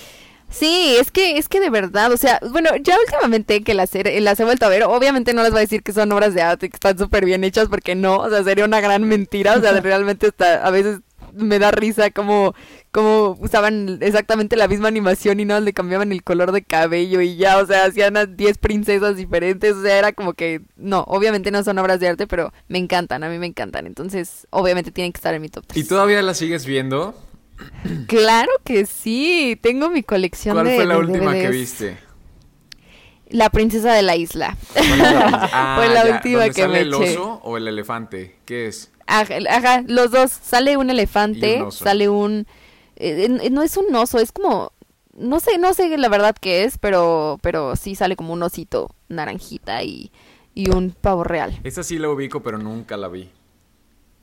Sí, 0.48 0.96
es 0.98 1.12
que 1.12 1.38
es 1.38 1.48
que 1.48 1.60
de 1.60 1.70
verdad, 1.70 2.10
o 2.10 2.16
sea, 2.16 2.40
bueno, 2.50 2.70
ya 2.82 2.96
últimamente 2.98 3.62
que 3.62 3.72
las, 3.72 3.94
he- 3.94 4.20
las 4.20 4.40
he 4.40 4.44
vuelto 4.44 4.66
a 4.66 4.68
ver, 4.68 4.82
obviamente 4.82 5.32
no 5.32 5.42
les 5.42 5.52
voy 5.52 5.58
a 5.58 5.60
decir 5.60 5.82
que 5.84 5.92
son 5.92 6.10
obras 6.10 6.34
de 6.34 6.42
arte, 6.42 6.68
que 6.68 6.74
están 6.76 6.98
súper 6.98 7.24
bien 7.24 7.44
hechas, 7.44 7.68
porque 7.68 7.94
no, 7.94 8.16
o 8.16 8.28
sea, 8.30 8.42
sería 8.42 8.64
una 8.64 8.80
gran 8.80 9.04
mentira, 9.04 9.54
o 9.56 9.60
sea, 9.60 9.72
realmente 9.80 10.26
está, 10.26 10.66
a 10.66 10.70
veces 10.70 10.98
me 11.34 11.58
da 11.58 11.70
risa 11.70 12.10
como, 12.10 12.54
como 12.92 13.36
usaban 13.40 13.98
exactamente 14.00 14.56
la 14.56 14.68
misma 14.68 14.88
animación 14.88 15.40
y 15.40 15.44
no 15.44 15.58
le 15.60 15.72
cambiaban 15.72 16.12
el 16.12 16.22
color 16.22 16.52
de 16.52 16.62
cabello 16.62 17.20
y 17.20 17.36
ya, 17.36 17.58
o 17.58 17.66
sea, 17.66 17.84
hacían 17.84 18.16
a 18.16 18.26
10 18.26 18.58
princesas 18.58 19.16
diferentes, 19.16 19.74
o 19.76 19.82
sea, 19.82 19.98
era 19.98 20.12
como 20.12 20.34
que, 20.34 20.60
no, 20.76 21.00
obviamente 21.08 21.50
no 21.50 21.62
son 21.64 21.78
obras 21.78 22.00
de 22.00 22.08
arte, 22.08 22.26
pero 22.26 22.52
me 22.68 22.78
encantan, 22.78 23.24
a 23.24 23.28
mí 23.28 23.38
me 23.38 23.46
encantan, 23.46 23.86
entonces, 23.86 24.46
obviamente 24.50 24.90
tienen 24.90 25.12
que 25.12 25.18
estar 25.18 25.34
en 25.34 25.42
mi 25.42 25.48
top 25.48 25.64
3. 25.66 25.84
¿Y 25.84 25.88
todavía 25.88 26.22
la 26.22 26.34
sigues 26.34 26.66
viendo? 26.66 27.14
Claro 28.06 28.50
que 28.64 28.86
sí, 28.86 29.58
tengo 29.60 29.90
mi 29.90 30.02
colección 30.02 30.54
¿Cuál 30.54 30.66
de 30.66 30.76
fue 30.76 30.86
la 30.86 30.94
de 30.94 31.00
última 31.00 31.32
que 31.34 31.48
viste? 31.50 31.98
La 33.28 33.50
princesa 33.50 33.92
de 33.92 34.02
la 34.02 34.16
isla. 34.16 34.56
Ah, 35.52 35.74
Fue 35.76 35.88
la 35.88 36.04
última 36.16 36.40
¿dónde 36.40 36.54
que 36.54 36.62
sale 36.62 36.72
me 36.72 36.80
el 36.80 36.94
eché. 36.94 37.16
oso 37.18 37.40
o 37.44 37.56
el 37.56 37.68
elefante? 37.68 38.36
¿Qué 38.44 38.66
es? 38.66 38.89
Ajá, 39.10 39.34
ajá, 39.50 39.84
los 39.86 40.10
dos. 40.10 40.30
Sale 40.30 40.76
un 40.76 40.88
elefante, 40.90 41.62
un 41.62 41.72
sale 41.72 42.08
un... 42.08 42.46
eh, 42.96 43.28
eh, 43.42 43.50
no 43.50 43.62
es 43.62 43.76
un 43.76 43.94
oso, 43.94 44.18
es 44.18 44.32
como... 44.32 44.72
No 45.12 45.40
sé, 45.40 45.58
no 45.58 45.74
sé 45.74 45.98
la 45.98 46.08
verdad 46.08 46.34
qué 46.40 46.64
es, 46.64 46.78
pero, 46.78 47.38
pero 47.42 47.76
sí 47.76 47.94
sale 47.94 48.16
como 48.16 48.32
un 48.32 48.42
osito 48.42 48.94
naranjita 49.08 49.82
y, 49.82 50.12
y 50.54 50.70
un 50.70 50.92
pavo 50.92 51.24
real. 51.24 51.58
Esta 51.64 51.82
sí 51.82 51.98
la 51.98 52.08
ubico, 52.08 52.42
pero 52.42 52.56
nunca 52.56 52.96
la 52.96 53.08
vi. 53.08 53.28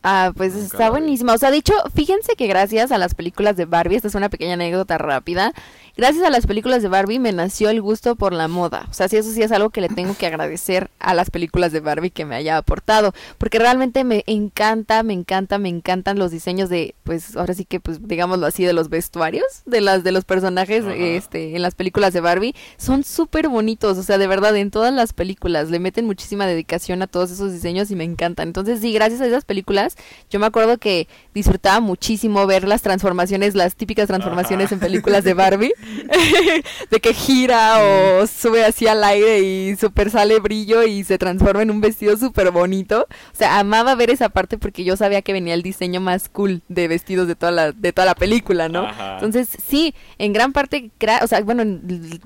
Ah, 0.03 0.31
pues 0.35 0.53
Nunca 0.53 0.65
está 0.65 0.89
buenísima. 0.89 1.33
O 1.33 1.37
sea, 1.37 1.51
de 1.51 1.57
hecho, 1.57 1.73
fíjense 1.93 2.35
que 2.35 2.47
gracias 2.47 2.91
a 2.91 2.97
las 2.97 3.13
películas 3.13 3.57
de 3.57 3.65
Barbie, 3.65 3.97
esta 3.97 4.07
es 4.07 4.15
una 4.15 4.29
pequeña 4.29 4.53
anécdota 4.53 4.97
rápida, 4.97 5.51
gracias 5.97 6.23
a 6.23 6.29
las 6.29 6.47
películas 6.47 6.81
de 6.81 6.89
Barbie 6.89 7.19
me 7.19 7.33
nació 7.33 7.69
el 7.69 7.81
gusto 7.81 8.15
por 8.15 8.33
la 8.33 8.47
moda. 8.47 8.87
O 8.89 8.93
sea, 8.93 9.07
sí, 9.07 9.17
eso 9.17 9.31
sí 9.31 9.41
es 9.41 9.51
algo 9.51 9.69
que 9.69 9.81
le 9.81 9.89
tengo 9.89 10.15
que 10.15 10.27
agradecer 10.27 10.89
a 10.99 11.13
las 11.13 11.29
películas 11.29 11.71
de 11.71 11.79
Barbie 11.79 12.11
que 12.11 12.25
me 12.25 12.35
haya 12.35 12.57
aportado, 12.57 13.13
porque 13.37 13.59
realmente 13.59 14.03
me 14.03 14.23
encanta, 14.27 15.03
me 15.03 15.13
encanta, 15.13 15.57
me 15.57 15.69
encantan 15.69 16.19
los 16.19 16.31
diseños 16.31 16.69
de, 16.69 16.95
pues, 17.03 17.35
ahora 17.35 17.53
sí 17.53 17.65
que, 17.65 17.79
pues, 17.79 18.07
digámoslo 18.07 18.45
así, 18.45 18.63
de 18.63 18.73
los 18.73 18.89
vestuarios 18.89 19.45
de 19.65 19.81
las 19.81 20.03
de 20.03 20.11
los 20.11 20.25
personajes, 20.25 20.85
este, 20.87 21.55
en 21.55 21.61
las 21.61 21.75
películas 21.75 22.13
de 22.13 22.21
Barbie, 22.21 22.55
son 22.77 23.03
súper 23.03 23.49
bonitos. 23.49 23.97
O 23.97 24.03
sea, 24.03 24.17
de 24.17 24.27
verdad, 24.27 24.55
en 24.55 24.71
todas 24.71 24.93
las 24.93 25.13
películas 25.13 25.69
le 25.69 25.79
meten 25.79 26.05
muchísima 26.05 26.45
dedicación 26.45 27.01
a 27.01 27.07
todos 27.07 27.31
esos 27.31 27.51
diseños 27.51 27.91
y 27.91 27.95
me 27.95 28.03
encantan. 28.03 28.47
Entonces, 28.47 28.79
sí, 28.81 28.93
gracias 28.93 29.21
a 29.21 29.27
esas 29.27 29.45
películas, 29.45 29.97
yo 30.29 30.39
me 30.39 30.45
acuerdo 30.45 30.77
que 30.77 31.07
disfrutaba 31.33 31.79
muchísimo 31.79 32.45
ver 32.47 32.67
las 32.67 32.81
transformaciones, 32.81 33.55
las 33.55 33.75
típicas 33.75 34.07
transformaciones 34.07 34.71
en 34.71 34.79
películas 34.79 35.23
de 35.23 35.33
Barbie, 35.33 35.73
de 36.91 36.99
que 36.99 37.13
gira 37.13 37.79
o 37.81 38.27
sube 38.27 38.63
así 38.65 38.87
al 38.87 39.03
aire 39.03 39.39
y 39.39 39.75
super 39.75 40.09
sale 40.09 40.39
brillo 40.39 40.83
y 40.83 41.03
se 41.03 41.17
transforma 41.17 41.61
en 41.61 41.71
un 41.71 41.81
vestido 41.81 42.17
súper 42.17 42.51
bonito. 42.51 43.07
O 43.33 43.35
sea, 43.37 43.59
amaba 43.59 43.95
ver 43.95 44.09
esa 44.09 44.29
parte 44.29 44.57
porque 44.57 44.83
yo 44.83 44.97
sabía 44.97 45.21
que 45.21 45.33
venía 45.33 45.53
el 45.53 45.63
diseño 45.63 46.01
más 46.01 46.29
cool 46.29 46.61
de 46.67 46.87
vestidos 46.87 47.27
de 47.27 47.35
toda 47.35 47.51
la, 47.51 47.71
de 47.71 47.93
toda 47.93 48.05
la 48.05 48.15
película, 48.15 48.69
¿no? 48.69 48.87
Ajá. 48.87 49.15
Entonces, 49.15 49.49
sí, 49.65 49.93
en 50.17 50.33
gran 50.33 50.53
parte, 50.53 50.91
o 51.21 51.27
sea, 51.27 51.41
bueno, 51.41 51.63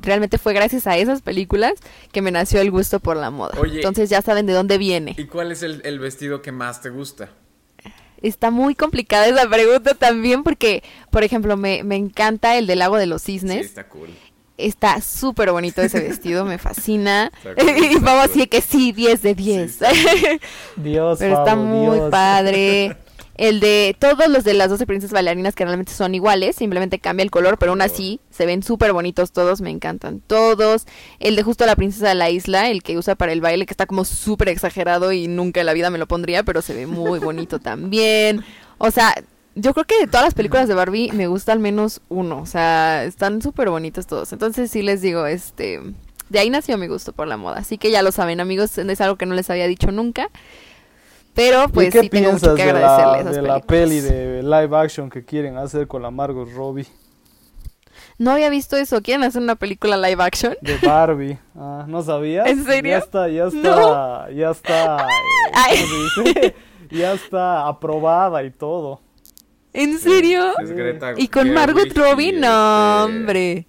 realmente 0.02 0.38
fue 0.38 0.54
gracias 0.54 0.88
a 0.88 0.98
esas 0.98 1.22
películas 1.22 1.74
que 2.12 2.22
me 2.22 2.32
nació 2.32 2.62
el 2.62 2.72
gusto 2.72 3.00
por 3.00 3.18
la 3.18 3.30
moda. 3.30 3.60
Oye. 3.60 3.78
Entonces 3.78 4.10
ya 4.10 4.22
saben 4.22 4.46
de 4.46 4.54
dónde 4.54 4.78
viene. 4.78 5.16
¿Y 5.18 5.26
cuál 5.26 5.52
es 5.52 5.64
el, 5.64 5.82
el 5.86 6.00
vestido 6.00 6.42
que 6.42 6.52
más 6.52 6.82
te 6.82 6.90
gusta? 6.90 7.30
Está 8.22 8.52
muy 8.52 8.76
complicada 8.76 9.28
esa 9.28 9.50
pregunta 9.50 9.96
también 9.96 10.44
porque, 10.44 10.84
por 11.10 11.24
ejemplo, 11.24 11.58
me, 11.58 11.84
me 11.84 11.96
encanta 11.96 12.58
el 12.58 12.68
del 12.68 12.80
lago 12.80 12.98
de 12.98 13.08
los 13.08 13.22
Sí, 13.22 13.34
cisnes. 13.40 13.66
está 13.66 13.88
cool. 13.88 14.10
Está 14.58 15.02
súper 15.02 15.52
bonito 15.52 15.82
ese 15.82 16.00
vestido, 16.02 16.46
me 16.46 16.58
fascina. 16.60 17.32
Y 17.58 17.96
vamos 18.00 18.28
cool. 18.28 18.30
así 18.30 18.40
de 18.42 18.48
que 18.50 18.62
sí, 18.62 18.92
10 18.92 19.22
de 19.24 19.34
10. 19.36 19.72
está 19.82 19.90
Dios, 20.76 21.20
Pero 21.20 21.32
está 21.40 21.46
Pablo, 21.46 21.64
muy 21.66 21.96
Dios. 21.98 22.10
padre. 22.12 22.98
El 23.42 23.60
de 23.60 23.96
todos 23.98 24.30
los 24.30 24.44
de 24.44 24.54
las 24.54 24.70
12 24.70 24.86
princesas 24.86 25.14
bailarinas 25.14 25.56
que 25.56 25.66
realmente 25.66 25.94
son 25.94 26.14
iguales, 26.14 26.58
simplemente 26.58 27.00
cambia 27.00 27.24
el 27.24 27.32
color, 27.32 27.58
pero 27.58 27.72
aún 27.72 27.82
así 27.82 28.20
se 28.30 28.46
ven 28.46 28.62
súper 28.62 28.94
bonitos 28.94 29.32
todos, 29.32 29.62
me 29.62 29.72
encantan 29.72 30.20
todos. 30.20 30.86
El 31.20 31.36
de 31.36 31.42
justo 31.42 31.66
la 31.66 31.76
princesa 31.76 32.10
de 32.10 32.14
la 32.14 32.30
isla, 32.30 32.70
el 32.70 32.84
que 32.84 33.00
usa 33.00 33.16
para 33.16 33.32
el 33.32 33.42
baile, 33.42 33.66
que 33.66 33.74
está 33.74 33.88
como 33.88 34.06
súper 34.06 34.50
exagerado 34.50 35.12
y 35.12 35.28
nunca 35.28 35.60
en 35.60 35.66
la 35.66 35.74
vida 35.74 35.90
me 35.90 35.98
lo 35.98 36.08
pondría, 36.08 36.44
pero 36.44 36.62
se 36.62 36.76
ve 36.76 36.86
muy 36.86 37.18
bonito 37.20 37.58
también. 37.58 38.46
O 38.78 38.92
sea, 38.92 39.12
yo 39.56 39.74
creo 39.74 39.86
que 39.86 39.98
de 39.98 40.06
todas 40.06 40.26
las 40.26 40.36
películas 40.36 40.68
de 40.68 40.76
Barbie 40.76 41.12
me 41.12 41.26
gusta 41.26 41.52
al 41.52 41.60
menos 41.60 42.02
uno, 42.10 42.42
o 42.42 42.46
sea, 42.46 43.06
están 43.06 43.42
súper 43.42 43.72
bonitos 43.72 44.06
todos. 44.06 44.32
Entonces 44.34 44.70
sí 44.70 44.84
les 44.84 45.02
digo, 45.02 45.26
este, 45.26 45.82
de 46.30 46.40
ahí 46.40 46.52
nació 46.52 46.78
mi 46.78 46.86
gusto 46.86 47.12
por 47.12 47.28
la 47.28 47.38
moda. 47.38 47.58
Así 47.58 47.80
que 47.80 47.90
ya 47.90 48.04
lo 48.04 48.12
saben, 48.12 48.40
amigos, 48.40 48.78
es 48.78 49.02
algo 49.02 49.16
que 49.16 49.26
no 49.26 49.34
les 49.34 49.50
había 49.50 49.66
dicho 49.66 49.92
nunca. 49.92 50.30
Pero 51.34 51.70
pues 51.70 51.88
¿Y 51.88 51.92
qué 51.92 52.02
sí 52.02 52.10
tengo 52.10 52.34
mucho 52.34 52.56
piensas 52.56 52.56
que 52.58 52.64
de 52.64 52.70
agradecerle 52.70 53.04
a 53.04 53.12
la, 53.12 53.20
esas 53.20 53.36
de 53.36 53.42
la 53.42 53.60
peli 53.62 54.00
de 54.02 54.44
live 54.44 54.78
action 54.78 55.10
que 55.10 55.24
quieren 55.24 55.58
hacer 55.58 55.88
con 55.88 56.02
la 56.02 56.12
Margot 56.12 56.50
Robbie? 56.54 56.88
No 58.18 58.32
había 58.32 58.50
visto 58.50 58.76
eso. 58.78 59.02
¿Quieren 59.02 59.24
hacer 59.24 59.42
una 59.42 59.56
película 59.56 59.98
live 59.98 60.22
action? 60.22 60.56
De 60.62 60.78
Barbie. 60.78 61.40
Ah, 61.56 61.86
¿No 61.88 62.04
sabías? 62.04 62.48
¿En 62.48 62.64
serio? 62.66 62.92
Ya 62.92 62.98
está, 63.00 63.28
ya 63.30 63.46
está, 63.48 63.60
No. 63.60 64.30
ya 64.32 64.52
está, 64.52 64.98
eh, 64.98 65.08
Ay. 65.54 65.78
¿cómo 65.82 66.24
se 66.24 66.24
dice? 66.24 66.56
Ya 66.92 67.14
está 67.14 67.68
aprobada 67.70 68.44
y 68.44 68.52
todo. 68.52 69.00
¿En 69.72 69.98
serio? 69.98 70.52
Es 70.60 70.72
Greta 70.74 71.14
Y 71.18 71.30
con 71.30 71.44
Gerwig 71.44 71.56
Margot 71.56 71.98
Robbie, 71.98 72.28
y 72.28 72.32
no, 72.34 73.06
este, 73.06 73.16
hombre. 73.16 73.68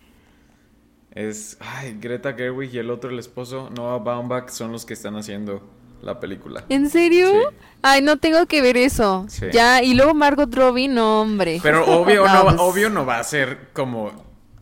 Es, 1.13 1.57
ay, 1.61 1.97
Greta 2.01 2.33
Gerwig 2.33 2.75
y 2.75 2.79
el 2.79 2.91
otro, 2.91 3.11
el 3.11 3.21
esposo, 3.21 3.71
Noah 3.71 3.99
Baumbach, 3.99 4.49
son 4.49 4.73
los 4.73 4.85
que 4.85 4.95
están 4.95 5.15
haciendo 5.15 5.63
la 6.03 6.21
película. 6.21 6.65
¿En 6.69 6.91
serio? 6.91 7.29
Sí. 7.31 7.57
Ay, 7.83 8.03
no 8.03 8.17
tengo 8.19 8.47
que 8.47 8.61
ver 8.63 8.77
eso. 8.77 9.25
Sí. 9.29 9.47
Ya, 9.53 9.83
y 9.83 9.95
luego 9.95 10.15
Margot 10.15 10.53
Robbie, 10.55 10.89
no, 10.89 11.23
hombre. 11.23 11.59
Pero 11.63 11.85
obvio 12.01 12.27
No, 12.27 12.33
no, 12.35 12.45
va- 12.45 12.51
pues- 12.51 12.61
obvio 12.61 12.91
no 12.91 13.07
va 13.07 13.19
a 13.19 13.25
ser 13.25 13.69
como, 13.73 14.11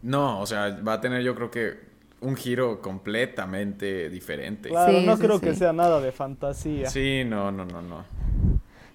no, 0.02 0.40
o 0.40 0.46
sea, 0.46 0.78
va 0.86 0.94
a 0.94 1.00
tener 1.00 1.22
yo 1.22 1.34
creo 1.34 1.50
que 1.50 1.90
un 2.20 2.36
giro 2.36 2.80
completamente 2.82 4.08
diferente. 4.10 4.68
Claro, 4.68 4.92
Sí, 4.98 5.06
no 5.06 5.16
sí, 5.16 5.22
creo 5.22 5.38
sí. 5.38 5.44
que 5.46 5.54
sea 5.54 5.72
nada 5.72 6.00
de 6.00 6.12
fantasía. 6.12 6.88
Sí, 6.90 7.22
no, 7.26 7.50
no, 7.50 7.64
no, 7.64 7.80
no. 7.82 8.04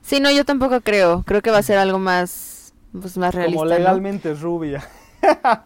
Sí, 0.03 0.19
no, 0.19 0.29
yo 0.31 0.45
tampoco 0.45 0.81
creo. 0.81 1.23
Creo 1.25 1.41
que 1.41 1.49
va 1.49 1.57
a 1.57 1.63
ser 1.63 1.79
algo 1.79 1.97
más, 1.97 2.73
pues, 2.99 3.17
más 3.17 3.33
realista. 3.33 3.59
Como 3.59 3.69
¿no? 3.71 3.75
legalmente 3.77 4.33
rubia. 4.35 4.87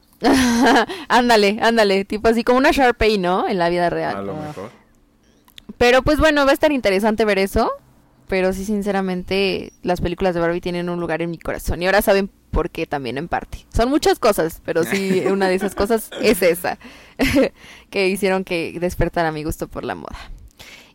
ándale, 1.07 1.59
ándale. 1.61 2.05
Tipo 2.05 2.29
así 2.29 2.43
como 2.43 2.57
una 2.59 2.71
Sharpay, 2.71 3.17
¿no? 3.17 3.47
En 3.47 3.57
la 3.57 3.69
vida 3.69 3.89
real. 3.89 4.15
A 4.17 4.21
lo 4.21 4.35
mejor. 4.35 4.69
Pero 5.79 6.03
pues 6.03 6.19
bueno, 6.19 6.45
va 6.45 6.51
a 6.51 6.53
estar 6.53 6.71
interesante 6.71 7.25
ver 7.25 7.39
eso. 7.39 7.71
Pero 8.27 8.53
sí, 8.53 8.63
sinceramente, 8.63 9.73
las 9.81 10.01
películas 10.01 10.35
de 10.35 10.39
Barbie 10.41 10.61
tienen 10.61 10.87
un 10.89 10.99
lugar 10.99 11.23
en 11.23 11.31
mi 11.31 11.39
corazón. 11.39 11.81
Y 11.81 11.87
ahora 11.87 12.03
saben 12.03 12.29
por 12.51 12.69
qué 12.69 12.85
también 12.85 13.17
en 13.17 13.27
parte. 13.27 13.65
Son 13.73 13.89
muchas 13.89 14.19
cosas, 14.19 14.61
pero 14.63 14.83
sí, 14.83 15.23
una 15.31 15.47
de 15.47 15.55
esas 15.55 15.73
cosas 15.73 16.11
es 16.21 16.43
esa. 16.43 16.77
que 17.89 18.07
hicieron 18.07 18.43
que 18.43 18.77
despertara 18.79 19.31
mi 19.31 19.43
gusto 19.43 19.67
por 19.67 19.83
la 19.83 19.95
moda. 19.95 20.15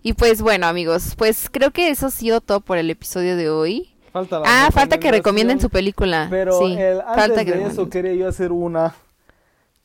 Y 0.01 0.12
pues 0.12 0.43
bueno, 0.43 0.68
amigos, 0.68 1.14
pues 1.16 1.49
creo 1.51 1.72
que 1.72 1.89
eso 1.89 2.07
ha 2.07 2.11
sido 2.12 2.41
todo 2.41 2.61
por 2.61 2.78
el 2.78 2.89
episodio 2.89 3.37
de 3.37 3.51
hoy. 3.51 3.91
Falta 4.12 4.39
la 4.39 4.45
Ah, 4.47 4.70
falta 4.70 4.99
que 4.99 5.11
recomienden 5.11 5.61
su 5.61 5.70
película. 5.70 6.28
Pero 6.30 6.57
sí, 6.61 6.76
el- 6.78 6.99
falta 7.03 7.24
antes 7.24 7.45
que 7.47 7.53
de 7.53 7.64
eso 7.66 7.89
quería 7.91 8.14
yo 8.14 8.28
hacer 8.28 8.53
una. 8.53 8.95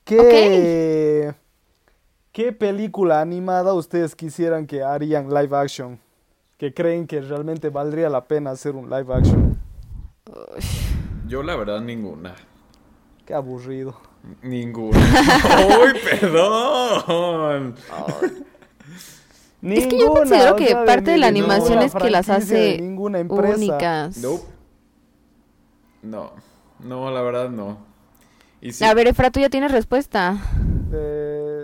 ¿Qué, 0.03 1.33
¿Qué 2.39 2.53
película 2.53 3.19
animada 3.19 3.73
ustedes 3.73 4.15
quisieran 4.15 4.65
que 4.65 4.81
harían 4.81 5.27
live 5.27 5.57
action? 5.57 5.99
Que 6.57 6.73
creen 6.73 7.05
que 7.05 7.19
realmente 7.19 7.67
valdría 7.67 8.07
la 8.07 8.29
pena 8.29 8.51
hacer 8.51 8.75
un 8.75 8.89
live 8.89 9.13
action. 9.13 9.59
Yo 11.27 11.43
la 11.43 11.57
verdad 11.57 11.81
ninguna. 11.81 12.35
Qué 13.25 13.33
aburrido. 13.33 13.99
Ninguna. 14.41 14.97
¡Uy, 15.83 15.99
perdón! 15.99 17.75
Es 19.61 19.87
que 19.87 19.99
yo 19.99 20.13
considero 20.13 20.55
que 20.55 20.67
sea, 20.67 20.85
parte 20.85 21.11
de 21.11 21.17
la 21.17 21.27
animación 21.27 21.79
es 21.79 21.93
que 21.93 22.09
las 22.09 22.29
hace 22.29 22.77
ninguna 22.79 23.19
empresa. 23.19 23.57
únicas. 23.57 24.17
Nope. 24.17 24.45
No, 26.03 26.31
no, 26.79 27.11
la 27.11 27.21
verdad 27.21 27.49
no. 27.49 27.79
Y 28.61 28.81
A 28.81 28.93
ver, 28.93 29.07
Efra, 29.07 29.29
tú 29.29 29.41
ya 29.41 29.49
tienes 29.49 29.73
respuesta. 29.73 30.37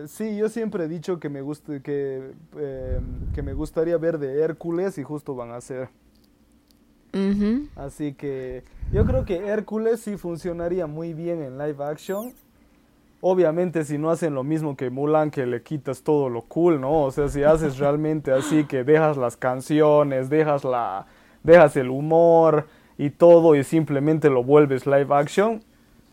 Eh, 0.05 0.07
sí, 0.07 0.37
yo 0.37 0.49
siempre 0.49 0.85
he 0.85 0.87
dicho 0.87 1.19
que 1.19 1.29
me 1.29 1.41
guste, 1.41 1.81
que, 1.81 2.31
eh, 2.57 2.99
que 3.33 3.41
me 3.41 3.53
gustaría 3.53 3.97
ver 3.97 4.17
de 4.19 4.41
Hércules 4.41 4.97
y 4.97 5.03
justo 5.03 5.35
van 5.35 5.51
a 5.51 5.57
hacer. 5.57 5.89
Ujú. 7.13 7.67
Así 7.75 8.13
que 8.13 8.63
yo 8.91 9.05
creo 9.05 9.25
que 9.25 9.47
Hércules 9.47 10.01
sí 10.01 10.17
funcionaría 10.17 10.85
muy 10.85 11.13
bien 11.13 11.41
en 11.41 11.57
live 11.57 11.83
action. 11.83 12.33
Obviamente 13.21 13.85
si 13.85 13.97
no 13.97 14.11
hacen 14.11 14.35
lo 14.35 14.43
mismo 14.43 14.75
que 14.75 14.89
Mulan, 14.89 15.31
que 15.31 15.45
le 15.45 15.63
quitas 15.63 16.03
todo 16.03 16.29
lo 16.29 16.41
cool, 16.43 16.81
¿no? 16.81 17.03
O 17.03 17.11
sea, 17.11 17.29
si 17.29 17.43
haces 17.43 17.77
realmente 17.79 18.31
así, 18.31 18.65
que 18.65 18.83
dejas 18.83 19.17
las 19.17 19.37
canciones, 19.37 20.29
dejas 20.29 20.63
la, 20.63 21.07
dejas 21.43 21.75
el 21.77 21.89
humor 21.89 22.67
y 22.97 23.09
todo 23.09 23.55
y 23.55 23.63
simplemente 23.63 24.29
lo 24.29 24.43
vuelves 24.43 24.85
live 24.85 25.07
action, 25.09 25.63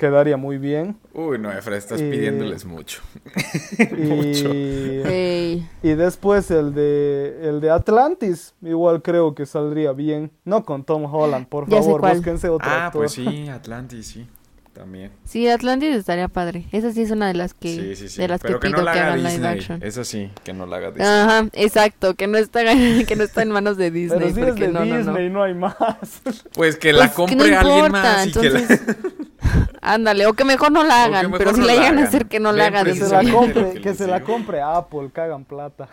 quedaría 0.03 0.37
muy 0.37 0.59
bien. 0.59 0.97
Uy, 1.15 1.39
no, 1.39 1.53
Efra, 1.53 1.77
estás 1.77 2.03
pidiéndoles 2.03 2.65
mucho. 2.65 3.03
mucho. 3.97 4.53
Y, 4.53 5.01
Ey. 5.07 5.69
y 5.81 5.91
después 5.91 6.51
el 6.51 6.75
de 6.75 7.39
el 7.49 7.61
de 7.61 7.71
Atlantis, 7.71 8.53
igual 8.63 9.01
creo 9.01 9.37
que 9.37 9.47
saldría 9.47 9.93
bien. 9.93 10.33
No 10.45 10.65
con 10.65 10.83
Tom 10.83 11.05
Holland, 11.05 11.47
por 11.47 11.69
Ya 11.69 11.81
favor, 11.81 12.01
búsquense 12.01 12.49
otro 12.49 12.69
Ah, 12.69 12.87
actor. 12.87 13.03
pues 13.03 13.13
sí, 13.13 13.49
Atlantis, 13.49 14.09
sí. 14.09 14.27
También. 14.73 15.13
Sí, 15.25 15.47
Atlantis 15.49 15.95
estaría 15.95 16.29
padre. 16.29 16.65
Esa 16.73 16.93
sí 16.93 17.03
es 17.03 17.11
una 17.11 17.29
de 17.29 17.35
las 17.35 17.53
que, 17.53 17.69
sí, 17.77 17.95
sí, 17.97 18.09
sí. 18.09 18.21
de 18.23 18.29
las 18.29 18.41
Pero 18.41 18.59
que 18.59 18.69
que, 18.69 18.71
pido 18.71 18.79
no 18.81 18.85
la 18.87 18.93
que 18.93 18.99
haga 19.01 19.09
hagan 19.13 19.19
live 19.23 19.33
Disney. 19.35 19.59
action. 19.59 19.83
Eso 19.83 20.03
sí, 20.05 20.31
que 20.45 20.53
no 20.55 20.65
la 20.65 20.77
haga 20.79 20.89
Disney. 20.93 21.07
Ajá, 21.07 21.47
exacto, 21.53 22.15
que 22.15 22.27
no 22.27 22.39
está 22.39 22.63
que 23.07 23.15
no 23.17 23.23
está 23.25 23.43
en 23.43 23.51
manos 23.51 23.77
de 23.77 23.91
Disney. 23.91 24.19
Pero 24.35 24.35
si 24.35 24.41
es 24.51 24.57
de 24.57 24.69
no, 24.69 24.85
no, 24.85 24.87
no. 24.87 24.97
Disney, 24.97 25.29
no, 25.29 25.43
hay 25.43 25.53
más. 25.55 25.77
Pues 26.55 26.77
que 26.77 26.91
Pues 26.91 26.97
la 26.97 27.09
que 27.09 27.15
compre 27.15 27.37
no 27.37 27.45
alguien 27.59 27.77
importa, 27.87 28.03
más 28.03 28.27
y 28.29 28.33
que 28.33 28.51
la... 28.51 28.59
entonces- 28.61 28.97
Ándale, 29.83 30.27
o 30.27 30.33
que 30.33 30.45
mejor 30.45 30.73
no 30.73 30.85
la 30.85 30.95
que 30.95 31.17
hagan, 31.17 31.33
pero 31.33 31.53
si 31.53 31.61
no 31.61 31.67
la 31.67 31.75
la 31.75 31.79
llegan 31.79 31.95
a 31.95 31.99
hagan. 31.99 32.09
hacer 32.09 32.27
que 32.27 32.41
no 32.41 32.53
la 32.53 32.67
hagan 32.67 32.85
que 32.87 32.95
se 32.95 33.09
la 33.09 33.21
Disney. 33.21 33.37
compre, 33.37 33.73
que 33.75 33.81
que 33.83 33.95
se 33.95 34.07
la 34.07 34.21
compre 34.23 34.61
Apple, 34.63 35.11
cagan 35.13 35.45
plata. 35.45 35.89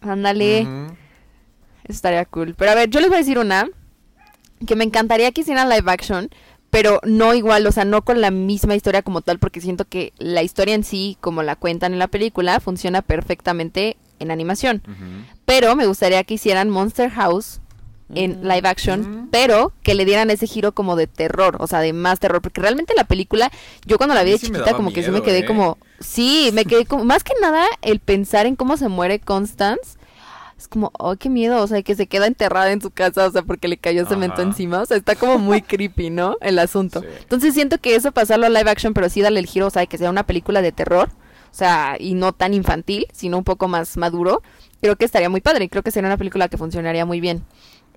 Ándale, 0.00 0.62
Ujú. 0.62 0.94
estaría 1.84 2.24
cool. 2.24 2.54
Pero 2.56 2.70
a 2.72 2.74
ver, 2.74 2.88
yo 2.90 3.00
les 3.00 3.08
voy 3.08 3.16
a 3.16 3.20
decir 3.20 3.38
una 3.38 3.68
que 4.66 4.74
me 4.74 4.84
encantaría 4.84 5.30
que 5.32 5.42
hicieran 5.42 5.68
live 5.68 5.90
action, 5.90 6.30
pero 6.70 7.00
no 7.04 7.34
igual, 7.34 7.66
o 7.66 7.72
sea, 7.72 7.84
no 7.84 8.02
con 8.02 8.20
la 8.20 8.30
misma 8.30 8.74
historia 8.74 9.02
como 9.02 9.20
tal, 9.22 9.38
porque 9.38 9.60
siento 9.60 9.86
que 9.86 10.12
la 10.18 10.42
historia 10.42 10.74
en 10.74 10.84
sí, 10.84 11.16
como 11.20 11.42
la 11.42 11.56
cuentan 11.56 11.92
en 11.92 11.98
la 11.98 12.08
película, 12.08 12.60
funciona 12.60 13.02
perfectamente 13.02 13.96
en 14.18 14.30
animación. 14.30 14.82
Pero 15.44 15.76
me 15.76 15.86
gustaría 15.86 16.24
que 16.24 16.34
hicieran 16.34 16.68
Monster 16.68 17.10
House 17.10 17.60
en 18.14 18.42
live 18.42 18.68
action, 18.68 19.28
pero 19.30 19.72
que 19.82 19.94
le 19.94 20.04
dieran 20.04 20.30
ese 20.30 20.46
giro 20.46 20.72
como 20.72 20.96
de 20.96 21.06
terror, 21.06 21.56
o 21.60 21.66
sea, 21.66 21.80
de 21.80 21.92
más 21.92 22.20
terror, 22.20 22.40
porque 22.40 22.60
realmente 22.60 22.94
la 22.96 23.04
película, 23.04 23.50
yo 23.86 23.98
cuando 23.98 24.14
la 24.14 24.22
vi 24.22 24.32
de 24.32 24.38
sí 24.38 24.46
chiquita 24.46 24.74
como 24.74 24.92
que 24.92 25.02
sí 25.02 25.10
me 25.10 25.22
quedé 25.22 25.40
¿eh? 25.40 25.46
como, 25.46 25.78
sí, 26.00 26.50
me 26.52 26.64
quedé 26.64 26.86
como, 26.86 27.04
más 27.04 27.22
que 27.22 27.34
nada 27.40 27.66
el 27.82 28.00
pensar 28.00 28.46
en 28.46 28.56
cómo 28.56 28.76
se 28.76 28.88
muere 28.88 29.20
Constance, 29.20 29.97
es 30.58 30.66
como, 30.66 30.90
oh, 30.98 31.16
qué 31.16 31.30
miedo, 31.30 31.62
o 31.62 31.66
sea, 31.68 31.82
que 31.82 31.94
se 31.94 32.08
queda 32.08 32.26
enterrada 32.26 32.72
en 32.72 32.82
su 32.82 32.90
casa, 32.90 33.26
o 33.26 33.30
sea, 33.30 33.42
porque 33.42 33.68
le 33.68 33.78
cayó 33.78 34.04
cemento 34.06 34.40
Ajá. 34.40 34.50
encima, 34.50 34.82
o 34.82 34.86
sea, 34.86 34.96
está 34.96 35.14
como 35.14 35.38
muy 35.38 35.62
creepy, 35.62 36.10
¿no? 36.10 36.36
El 36.40 36.58
asunto. 36.58 37.00
Sí. 37.00 37.06
Entonces 37.20 37.54
siento 37.54 37.78
que 37.78 37.94
eso 37.94 38.10
pasarlo 38.10 38.46
a 38.46 38.48
live 38.48 38.68
action, 38.68 38.92
pero 38.92 39.08
sí 39.08 39.22
darle 39.22 39.38
el 39.38 39.46
giro, 39.46 39.68
o 39.68 39.70
sea, 39.70 39.86
que 39.86 39.96
sea 39.96 40.10
una 40.10 40.26
película 40.26 40.60
de 40.60 40.72
terror, 40.72 41.10
o 41.10 41.54
sea, 41.54 41.96
y 41.98 42.14
no 42.14 42.32
tan 42.32 42.54
infantil, 42.54 43.06
sino 43.12 43.38
un 43.38 43.44
poco 43.44 43.68
más 43.68 43.96
maduro, 43.96 44.42
creo 44.80 44.96
que 44.96 45.04
estaría 45.04 45.28
muy 45.28 45.40
padre, 45.40 45.66
y 45.66 45.68
creo 45.68 45.84
que 45.84 45.92
sería 45.92 46.08
una 46.08 46.16
película 46.16 46.48
que 46.48 46.58
funcionaría 46.58 47.06
muy 47.06 47.20
bien. 47.20 47.44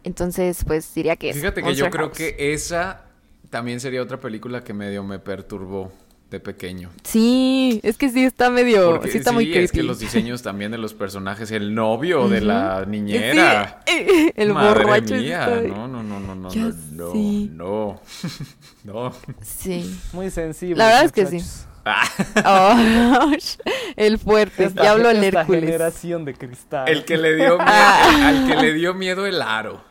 Entonces, 0.04 0.64
pues 0.66 0.94
diría 0.94 1.16
que 1.16 1.32
es 1.32 1.36
Fíjate 1.38 1.64
que 1.64 1.76
yo 1.76 1.90
creo 1.90 2.12
que 2.12 2.36
esa 2.54 3.06
también 3.50 3.80
sería 3.80 4.02
otra 4.04 4.20
película 4.20 4.64
que 4.64 4.74
medio 4.74 5.04
me 5.04 5.20
perturbó 5.20 5.92
de 6.32 6.40
pequeño. 6.40 6.90
Sí, 7.04 7.80
es 7.84 7.98
que 7.98 8.10
sí 8.10 8.24
está 8.24 8.50
medio, 8.50 8.92
Porque 8.92 9.12
sí 9.12 9.18
está 9.20 9.32
muy 9.34 9.46
creepy. 9.46 9.66
es 9.66 9.72
que 9.74 9.84
los 9.84 10.00
diseños 10.00 10.42
también 10.42 10.72
de 10.72 10.78
los 10.80 10.94
personajes, 10.94 11.52
el 11.52 11.76
novio 11.76 12.28
de 12.30 12.38
Ujú. 12.38 12.46
la 12.48 12.86
niñera. 12.88 13.82
Sí, 13.86 14.32
el 14.36 14.54
Madre 14.54 14.84
borracho 14.86 15.16
mía, 15.16 15.62
no, 15.68 15.88
no, 15.90 16.02
no, 16.02 16.20
no, 16.22 16.34
no, 16.36 16.50
Ya 16.50 16.62
no, 16.62 16.74
no, 16.94 17.12
sé. 17.12 17.50
no, 17.52 18.02
no. 18.86 19.14
Sí. 19.42 20.00
Muy 20.14 20.32
sensible. 20.32 20.78
La 20.78 20.86
verdad 20.88 21.04
es 21.06 21.12
que 21.12 21.26
sí. 21.28 21.36
muchachos. 21.36 21.68
Oh, 22.46 23.32
el 23.96 24.20
fuerte, 24.20 24.66
Esta, 24.66 24.84
ya 24.84 24.92
habló 24.92 25.10
el 25.10 25.24
esta 25.24 25.42
Hércules. 25.42 25.64
generación 25.66 26.26
de 26.26 26.34
cristal. 26.36 26.88
El 26.88 27.04
que 27.06 27.18
le 27.18 27.36
dio 27.36 27.58
miedo, 27.58 27.58
Ah. 27.60 28.28
al 28.30 28.48
que 28.48 28.56
le 28.56 28.74
dio 28.74 28.94
miedo 28.94 29.26
el 29.26 29.42
aro. 29.42 29.84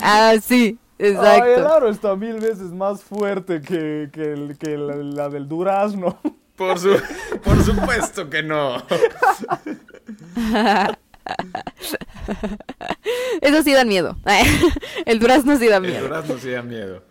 Ah, 0.00 0.34
sí, 0.42 0.78
Ay, 1.00 1.06
el 1.06 1.12
exacto. 1.16 1.68
aro 1.74 1.88
está 1.88 2.16
mil 2.16 2.34
veces 2.34 2.72
más 2.72 3.02
fuerte 3.04 3.60
que, 3.60 4.08
que, 4.12 4.32
el- 4.32 4.58
que 4.58 4.76
la, 4.76 4.96
la 4.96 5.28
del 5.28 5.48
durazno. 5.48 6.18
Por 6.56 6.76
su, 6.78 6.96
por 7.44 7.62
supuesto 7.62 8.28
que 8.28 8.42
no. 8.42 8.82
Eso 13.40 13.62
sí 13.62 13.72
dan 13.72 13.88
miedo. 13.88 14.16
El 15.06 15.18
durazno 15.18 15.56
sí 15.56 15.68
da 15.68 15.76
El 15.76 15.82
miedo. 15.82 16.02
durazno 16.08 16.38
sí 16.38 16.50
da 16.50 16.62
miedo. 16.62 17.02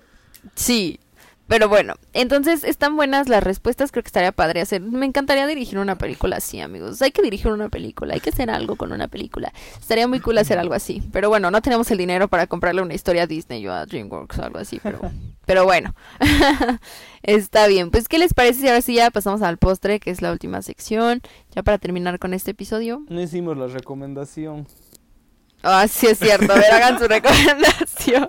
Sí. 0.56 1.00
Pero 1.48 1.70
bueno, 1.70 1.96
entonces 2.14 2.64
están 2.64 2.96
buenas 2.96 3.30
las 3.30 3.42
respuestas, 3.44 3.92
creo 3.92 4.04
que 4.04 4.08
estaría 4.08 4.32
padre 4.32 4.62
hacer. 4.62 4.82
Me 4.82 5.06
encantaría 5.06 5.48
dirigir 5.48 5.80
una 5.80 5.98
película 5.98 6.38
así, 6.38 6.60
amigos. 6.60 7.02
Hay 7.02 7.12
que 7.12 7.22
dirigir 7.22 7.52
una 7.52 7.70
película, 7.70 8.16
hay 8.16 8.20
que 8.20 8.32
hacer 8.32 8.50
algo 8.50 8.76
con 8.76 8.92
una 8.92 9.08
película. 9.08 9.54
Estaría 9.80 10.08
muy 10.08 10.20
cool 10.20 10.38
hacer 10.38 10.60
algo 10.60 10.74
así. 10.74 11.02
Pero 11.14 11.30
bueno, 11.30 11.50
no 11.50 11.62
tenemos 11.62 11.90
el 11.92 11.98
dinero 11.98 12.28
para 12.28 12.48
comprarle 12.48 12.82
una 12.82 12.94
historia 12.94 13.24
a 13.24 13.28
Disney 13.28 13.66
o 13.66 13.74
a 13.74 13.86
DreamWorks 13.86 14.40
o 14.40 14.44
algo 14.44 14.60
así, 14.60 14.80
pero, 14.84 15.00
pero 15.46 15.64
bueno. 15.64 15.96
Está 17.24 17.68
bien. 17.68 17.92
Pues, 17.92 18.08
¿qué 18.08 18.18
les 18.18 18.34
parece 18.34 18.62
si 18.62 18.68
ahora 18.68 18.82
sí 18.82 18.96
ya 18.96 19.12
pasamos 19.12 19.42
al 19.42 19.58
postre, 19.58 20.00
que 20.00 20.12
es 20.12 20.22
la 20.22 20.32
última 20.32 20.62
sección? 20.62 21.22
Ya 21.52 21.64
para 21.64 21.78
terminar 21.78 22.20
con 22.20 22.34
este 22.34 22.52
episodio. 22.52 23.04
No 23.10 23.22
hicimos 23.22 23.58
la 23.58 23.68
recomendación. 23.68 24.68
Ah, 25.64 25.88
sí 25.88 26.08
es 26.08 26.20
cierto. 26.20 26.54
A 26.54 26.56
ver, 26.56 26.72
hagan 26.72 27.00
su 27.00 27.08
recomendación. 27.08 28.28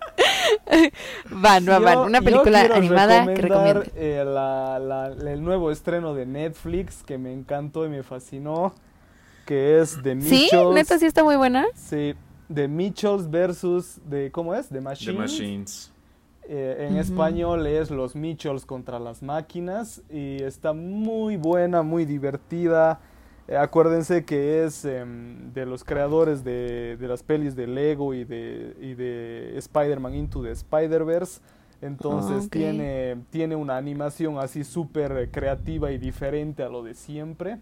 van, 1.31 1.65
van, 1.67 1.83
van. 1.85 1.95
Yo- 1.95 2.03
Una 2.05 2.19
yo 2.21 2.25
película 2.25 2.61
animada 2.75 3.27
que 3.35 3.43
recomiende. 3.43 3.93
eh, 3.97 4.25
la- 4.25 4.79
la- 4.79 5.07
el 5.33 5.43
nuevo 5.43 5.71
estreno 5.71 6.15
de 6.15 6.27
Netflix 6.27 7.03
que 7.05 7.19
me 7.19 7.33
encantó 7.33 7.85
y 7.87 7.91
me 7.91 8.03
fascinó, 8.03 8.75
que 9.47 9.79
es 9.81 9.99
The 10.03 10.21
Sí, 10.21 10.31
Mitchells. 10.43 10.75
neta 10.75 10.99
sí 10.99 11.07
está 11.07 11.23
muy 11.23 11.37
buena. 11.37 11.67
Sí, 11.75 12.15
The 12.53 12.67
Mitchells 12.67 13.31
versus 13.31 13.99
de 14.07 14.31
¿cómo 14.33 14.55
es? 14.55 14.69
The 14.69 14.77
The 14.77 14.81
Machines. 14.81 15.19
Machines. 15.19 15.93
Eh, 16.51 16.87
en 16.89 16.93
Ujú. 16.95 17.01
español 17.03 17.67
es 17.67 17.91
Los 17.91 18.17
Mitchells 18.17 18.65
contra 18.65 18.99
las 18.99 19.23
máquinas 19.23 20.01
y 20.11 20.43
está 20.43 20.73
muy 20.73 21.37
buena, 21.37 21.83
muy 21.83 22.07
divertida. 22.07 23.01
Eh, 23.49 23.57
acuérdense 23.57 24.25
que 24.25 24.65
es 24.65 24.85
em, 24.85 25.53
de 25.55 25.65
los 25.65 25.83
creadores 25.83 26.45
de, 26.45 26.97
de 26.99 27.09
las 27.09 27.23
pelis 27.23 27.57
de 27.57 27.67
Lego 27.67 28.13
y 28.15 28.25
de, 28.25 28.77
y 28.81 28.95
de 28.95 29.57
Spider-Man 29.57 30.15
Into 30.15 30.43
the 30.43 30.51
Spider-Verse. 30.51 31.41
Entonces 31.81 32.45
Ok. 32.47 32.53
tiene, 32.53 33.17
tiene 33.31 33.57
una 33.57 33.77
animación 33.77 34.39
así 34.39 34.65
súper 34.65 35.31
creativa 35.31 35.93
y 35.93 35.99
diferente 35.99 36.63
a 36.63 36.69
lo 36.69 36.83
de 36.83 36.95
siempre. 36.95 37.59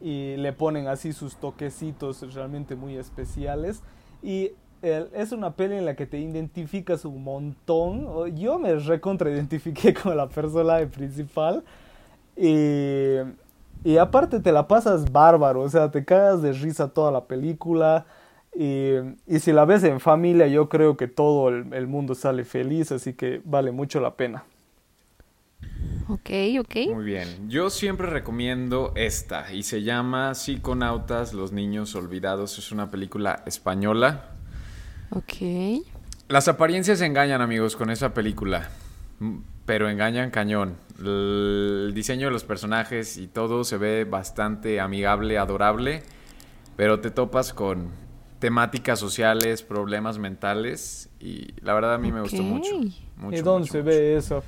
Y 0.00 0.36
le 0.36 0.52
ponen 0.52 0.88
así 0.88 1.12
sus 1.12 1.36
toquecitos 1.36 2.34
realmente 2.34 2.76
muy 2.76 2.96
especiales. 2.96 3.82
Y 4.22 4.52
es 4.82 5.32
una 5.32 5.54
peli 5.56 5.76
en 5.76 5.84
la 5.84 5.96
que 5.96 6.06
te 6.06 6.18
identificas 6.18 7.04
un 7.04 7.24
montón. 7.24 8.34
Yo 8.36 8.58
me 8.58 8.74
recontra 8.76 9.30
identifiqué 9.30 9.92
con 10.02 10.16
la 10.16 10.28
personaje 10.28 10.86
principal. 10.86 11.64
Y, 12.36 13.16
y 13.86 13.98
aparte 13.98 14.40
te 14.40 14.50
la 14.50 14.66
pasas 14.66 15.12
bárbaro, 15.12 15.60
o 15.60 15.68
sea, 15.68 15.92
te 15.92 16.04
cagas 16.04 16.42
de 16.42 16.52
risa 16.52 16.88
toda 16.88 17.12
la 17.12 17.26
película. 17.26 18.04
Y, 18.52 18.94
y 19.28 19.38
si 19.38 19.52
la 19.52 19.64
ves 19.64 19.84
en 19.84 20.00
familia, 20.00 20.48
yo 20.48 20.68
creo 20.68 20.96
que 20.96 21.06
todo 21.06 21.50
el, 21.50 21.72
el 21.72 21.86
mundo 21.86 22.16
sale 22.16 22.44
feliz, 22.44 22.90
así 22.90 23.12
que 23.12 23.40
vale 23.44 23.70
mucho 23.70 24.00
la 24.00 24.16
pena. 24.16 24.42
Ok, 26.08 26.30
ok. 26.58 26.94
Muy 26.94 27.04
bien. 27.04 27.48
Yo 27.48 27.70
siempre 27.70 28.08
recomiendo 28.08 28.92
esta 28.96 29.52
y 29.52 29.62
se 29.62 29.84
llama 29.84 30.34
Psiconautas, 30.34 31.32
los 31.32 31.52
niños 31.52 31.94
olvidados. 31.94 32.58
Es 32.58 32.72
una 32.72 32.90
película 32.90 33.44
española. 33.46 34.30
Ok. 35.10 35.84
Las 36.28 36.48
apariencias 36.48 37.00
engañan, 37.02 37.40
amigos, 37.40 37.76
con 37.76 37.90
esa 37.90 38.14
película. 38.14 38.68
Pero 39.66 39.90
engañan 39.90 40.30
cañón. 40.30 40.76
El 40.98 41.92
diseño 41.94 42.28
de 42.28 42.32
los 42.32 42.44
personajes 42.44 43.18
y 43.18 43.26
todo 43.26 43.64
se 43.64 43.76
ve 43.76 44.04
bastante 44.04 44.80
amigable, 44.80 45.36
adorable. 45.38 46.02
Pero 46.76 47.00
te 47.00 47.10
topas 47.10 47.52
con 47.52 47.90
temáticas 48.38 48.98
sociales, 48.98 49.62
problemas 49.62 50.18
mentales. 50.18 51.10
Y 51.20 51.48
la 51.60 51.74
verdad 51.74 51.94
a 51.94 51.98
mí 51.98 52.12
me 52.12 52.20
gustó 52.20 52.42
mucho. 52.42 52.74
mucho 53.16 53.36
¿Y 53.38 53.42
dónde 53.42 53.60
mucho, 53.68 53.72
se 53.72 53.78
mucho. 53.78 53.84
ve 53.84 54.16
eso? 54.16 54.44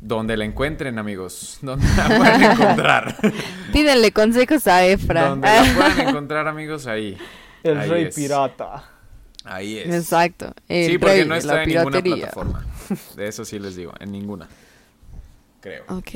Donde 0.00 0.36
la 0.36 0.44
encuentren, 0.44 0.98
amigos. 0.98 1.58
Donde 1.62 1.86
la 1.96 2.06
puedan 2.06 2.42
encontrar. 2.42 3.16
Pídenle 3.72 4.12
consejos 4.12 4.66
a 4.66 4.84
Efra. 4.86 5.28
Donde 5.30 5.48
la 5.48 5.64
puedan 5.76 6.08
encontrar, 6.08 6.48
amigos, 6.48 6.86
ahí. 6.86 7.16
El 7.62 7.78
Ahí 7.78 7.88
rey 7.90 8.04
es. 8.04 8.14
pirata. 8.14 8.84
Ahí 9.44 9.78
es. 9.78 9.94
Exacto. 9.94 10.52
El 10.68 10.92
sí, 10.92 10.98
porque 10.98 11.14
rey 11.16 11.24
no 11.26 11.34
de 11.34 11.40
está 11.40 11.54
la 11.54 11.62
en 11.64 11.68
ninguna 11.68 12.02
piratería. 12.02 12.16
plataforma. 12.30 12.64
De 13.16 13.28
eso 13.28 13.44
sí 13.44 13.58
les 13.58 13.76
digo, 13.76 13.92
en 14.00 14.12
ninguna. 14.12 14.48
Creo. 15.60 15.84
Ok, 15.88 16.10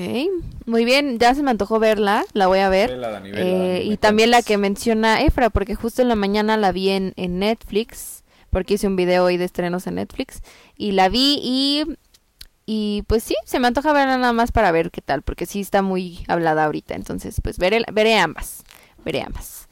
muy 0.65 0.87
bien, 0.87 1.19
ya 1.19 1.35
se 1.35 1.43
me 1.43 1.51
antojó 1.51 1.79
verla, 1.79 2.25
la 2.33 2.47
voy 2.47 2.61
a 2.61 2.71
ver. 2.71 2.91
Vela, 2.91 3.11
Dani, 3.11 3.31
vela, 3.31 3.43
Eh, 3.45 3.79
Dani, 3.81 3.93
y 3.93 3.97
también 3.99 4.31
la 4.31 4.41
que 4.43 4.57
menciona 4.57 5.21
Efra, 5.21 5.51
porque 5.51 5.75
justo 5.75 6.01
en 6.01 6.09
la 6.09 6.15
mañana 6.15 6.57
la 6.57 6.73
vi 6.73 6.89
en, 6.89 7.13
en 7.17 7.39
Netflix, 7.41 8.23
porque 8.49 8.75
hice 8.75 8.87
un 8.87 8.97
video 8.97 9.25
hoy 9.25 9.37
de 9.37 9.45
estrenos 9.45 9.87
en 9.87 9.97
Netflix 9.97 10.41
y 10.77 10.93
la 10.93 11.09
vi 11.11 11.41
y 11.43 11.85
y 12.67 13.03
pues 13.07 13.23
sí, 13.23 13.35
se 13.45 13.59
me 13.59 13.67
antoja 13.67 13.93
verla 13.93 14.17
nada 14.17 14.33
más 14.33 14.51
para 14.51 14.73
ver 14.73 14.91
qué 14.91 15.03
tal, 15.03 15.21
porque 15.21 15.45
sí 15.45 15.61
está 15.61 15.83
muy 15.83 16.25
hablada 16.29 16.65
ahorita, 16.65 16.95
entonces 16.95 17.39
pues 17.43 17.59
veré, 17.59 17.85
veré 17.93 18.17
ambas, 18.17 18.65
veré 19.05 19.21
ambas. 19.21 19.64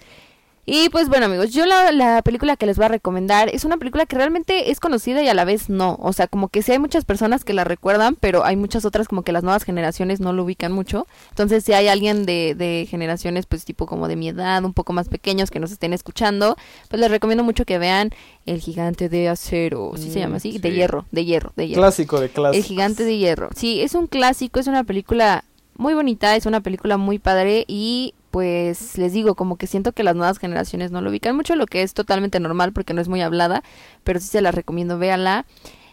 Y 0.65 0.91
pues 0.91 1.09
bueno 1.09 1.27
amigos, 1.27 1.51
yo 1.51 1.67
la, 1.67 1.91
la, 1.91 2.23
película 2.23 2.57
que 2.57 2.67
les 2.67 2.77
voy 2.77 2.85
a 2.85 2.89
recomendar 2.89 3.49
es 3.49 3.65
una 3.65 3.79
película 3.79 4.07
que 4.07 4.15
realmente 4.15 4.71
es 4.71 4.79
conocida 4.79 5.21
y 5.21 5.27
a 5.27 5.35
la 5.35 5.45
vez 5.45 5.69
no. 5.69 5.99
O 6.01 6.13
sea, 6.13 6.29
como 6.29 6.49
que 6.49 6.63
sí 6.63 6.71
hay 6.71 6.79
muchas 6.79 7.05
personas 7.05 7.43
que 7.43 7.53
la 7.53 7.65
recuerdan, 7.65 8.15
pero 8.15 8.45
hay 8.45 8.55
muchas 8.55 8.85
otras 8.85 9.09
como 9.09 9.23
que 9.23 9.33
las 9.33 9.43
nuevas 9.43 9.65
generaciones 9.65 10.21
no 10.21 10.33
lo 10.33 10.45
ubican 10.45 10.71
mucho. 10.71 11.09
Entonces 11.31 11.65
si 11.65 11.73
hay 11.73 11.89
alguien 11.89 12.25
de, 12.27 12.55
de 12.55 12.87
generaciones 12.89 13.47
pues 13.47 13.65
tipo 13.65 13.87
como 13.87 14.07
de 14.07 14.15
mi 14.15 14.29
edad, 14.29 14.65
un 14.65 14.73
poco 14.73 14.93
más 14.93 15.09
pequeños 15.09 15.51
que 15.51 15.59
nos 15.59 15.73
estén 15.73 15.93
escuchando, 15.93 16.57
pues 16.89 17.01
les 17.01 17.11
recomiendo 17.11 17.43
mucho 17.43 17.65
que 17.65 17.79
vean 17.79 18.11
El 18.47 18.61
Gigante 18.61 19.09
de 19.09 19.29
Acero, 19.29 19.93
¿sí 19.97 20.13
se 20.13 20.21
llama 20.21 20.37
así? 20.37 20.53
sí. 20.53 20.59
De 20.59 20.71
hierro, 20.71 21.07
de 21.11 21.25
hierro, 21.25 21.53
de 21.57 21.67
hierro. 21.67 21.83
Clásico 21.83 22.21
de 22.21 22.29
clásicos. 22.29 22.57
El 22.57 22.63
Gigante 22.63 23.05
de 23.05 23.19
Hierro. 23.19 23.51
Sí, 23.57 23.81
es 23.81 23.95
un 23.95 24.07
clásico, 24.07 24.61
es 24.61 24.69
una 24.69 24.85
película 24.85 25.45
muy 25.75 25.95
bonita, 25.95 26.37
es 26.37 26.47
una 26.47 26.61
película 26.61 26.99
muy 26.99 27.19
padre 27.19 27.65
y 27.67 28.15
pues 28.33 28.97
les 28.99 29.13
digo, 29.13 29.35
como 29.37 29.57
que 29.57 29.67
siento 29.69 29.93
que 29.93 30.03
las 30.03 30.17
nuevas 30.17 30.39
generaciones 30.39 30.91
no 30.91 31.03
lo 31.03 31.11
ubican 31.11 31.37
mucho, 31.37 31.55
lo 31.55 31.67
que 31.67 31.83
es 31.83 31.93
totalmente 31.95 32.41
normal 32.41 32.73
porque 32.73 32.95
no 32.95 33.01
es 33.03 33.07
muy 33.09 33.21
hablada, 33.21 33.63
pero 34.03 34.19
sí 34.19 34.27
se 34.27 34.41
la 34.41 34.51
recomiendo, 34.51 34.99
véala. 34.99 35.45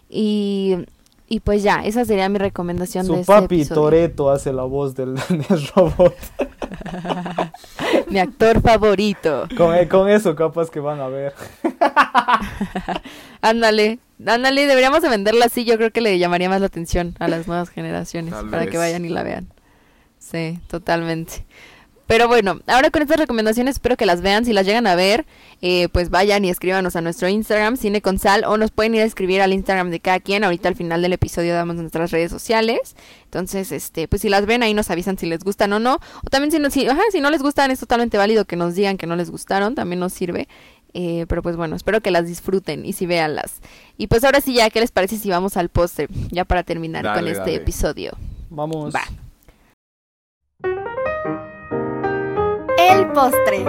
Y, 0.10 0.78
y 1.28 1.42
pues 1.42 1.62
ya, 1.62 1.84
esa 1.86 2.06
sería 2.06 2.30
mi 2.30 2.40
recomendación 2.40 3.06
Su 3.06 3.14
de 3.16 3.22
este 3.22 3.34
papi 3.34 3.56
episodio. 3.56 3.82
Toreto 3.82 4.32
hace 4.32 4.54
la 4.54 4.64
voz 4.64 4.96
del, 4.96 5.16
del 5.30 5.68
robot. 5.76 6.16
Mi 8.08 8.20
actor 8.20 8.62
favorito. 8.62 9.48
Con, 9.58 9.76
eh, 9.76 9.90
con 9.90 10.10
eso 10.10 10.34
capaz 10.34 10.70
que 10.72 10.80
van 10.80 11.02
a 11.02 11.10
ver. 11.10 11.34
Ándale, 13.42 14.00
ándale, 14.26 14.66
deberíamos 14.66 15.02
de 15.02 15.10
venderla 15.10 15.46
así, 15.46 15.64
yo 15.66 15.78
creo 15.78 15.92
que 15.92 16.02
le 16.02 16.18
llamaría 16.20 16.50
más 16.50 16.60
la 16.60 16.68
atención 16.68 17.16
a 17.20 17.28
las 17.28 17.48
nuevas 17.48 17.70
generaciones 17.70 18.34
Tal 18.34 18.50
para 18.50 18.64
vez. 18.64 18.72
que 18.72 18.78
vayan 18.78 19.06
y 19.06 19.10
la 19.10 19.24
vean. 19.24 19.48
Sí, 20.18 20.60
totalmente. 20.68 21.46
Pero 22.10 22.28
bueno, 22.28 22.60
ahora 22.66 22.90
con 22.90 23.04
estas 23.04 23.20
recomendaciones 23.20 23.76
espero 23.76 23.96
que 23.96 24.08
las 24.08 24.22
vean. 24.22 24.44
Si 24.44 24.52
las 24.52 24.66
llegan 24.66 24.88
a 24.88 24.96
ver, 24.96 25.28
eh, 25.62 25.90
pues 25.90 26.10
vayan 26.10 26.44
y 26.44 26.50
escríbanos 26.50 26.96
a 26.96 27.02
nuestro 27.02 27.30
Instagram, 27.30 27.78
Cine 27.78 28.02
con 28.02 28.18
Sal, 28.18 28.46
o 28.46 28.58
nos 28.58 28.72
pueden 28.72 28.96
ir 28.96 29.02
a 29.02 29.04
escribir 29.04 29.44
al 29.44 29.54
Instagram 29.54 29.92
de 29.92 30.00
cada 30.00 30.20
quien. 30.20 30.44
Ahorita 30.44 30.70
al 30.70 30.76
final 30.76 31.04
del 31.04 31.14
episodio 31.14 31.54
damos 31.54 31.76
nuestras 31.76 32.10
redes 32.10 32.32
sociales. 32.32 32.96
Entonces, 33.26 33.72
este, 33.72 34.08
pues 34.08 34.24
si 34.24 34.30
las 34.30 34.48
ven 34.48 34.64
ahí 34.64 34.74
nos 34.74 34.90
avisan 34.90 35.20
si 35.20 35.28
les 35.28 35.44
gustan 35.44 35.72
o 35.72 35.78
no. 35.78 36.00
O 36.26 36.30
también 36.32 36.52
si 36.52 36.58
no, 36.58 36.72
si, 36.72 36.88
ajá, 36.88 37.04
si 37.12 37.22
no 37.22 37.30
les 37.30 37.44
gustan, 37.44 37.70
es 37.70 37.80
totalmente 37.80 38.18
válido 38.18 38.46
que 38.46 38.56
nos 38.56 38.74
digan 38.74 38.98
que 38.98 39.06
no 39.06 39.16
les 39.16 39.30
gustaron, 39.30 39.76
también 39.76 40.00
nos 40.00 40.12
sirve. 40.12 40.48
Eh, 40.96 41.28
pero 41.30 41.44
pues 41.44 41.58
bueno, 41.58 41.76
espero 41.76 42.02
que 42.02 42.10
las 42.10 42.26
disfruten 42.26 42.88
y 42.88 42.94
si 42.94 43.06
véanlas. 43.06 43.62
Y 44.00 44.08
pues 44.08 44.24
ahora 44.24 44.42
sí 44.42 44.56
ya, 44.56 44.72
¿qué 44.72 44.80
les 44.80 44.90
parece 44.90 45.20
si 45.20 45.30
vamos 45.30 45.58
al 45.58 45.70
póster? 45.70 46.10
Ya 46.32 46.44
para 46.44 46.64
terminar 46.64 47.04
Dale, 47.04 47.20
con 47.20 47.28
este 47.28 47.52
dale. 47.52 47.56
episodio. 47.58 48.18
Vamos. 48.50 48.96
Va. 48.96 49.04
El 52.90 53.08
postre. 53.12 53.66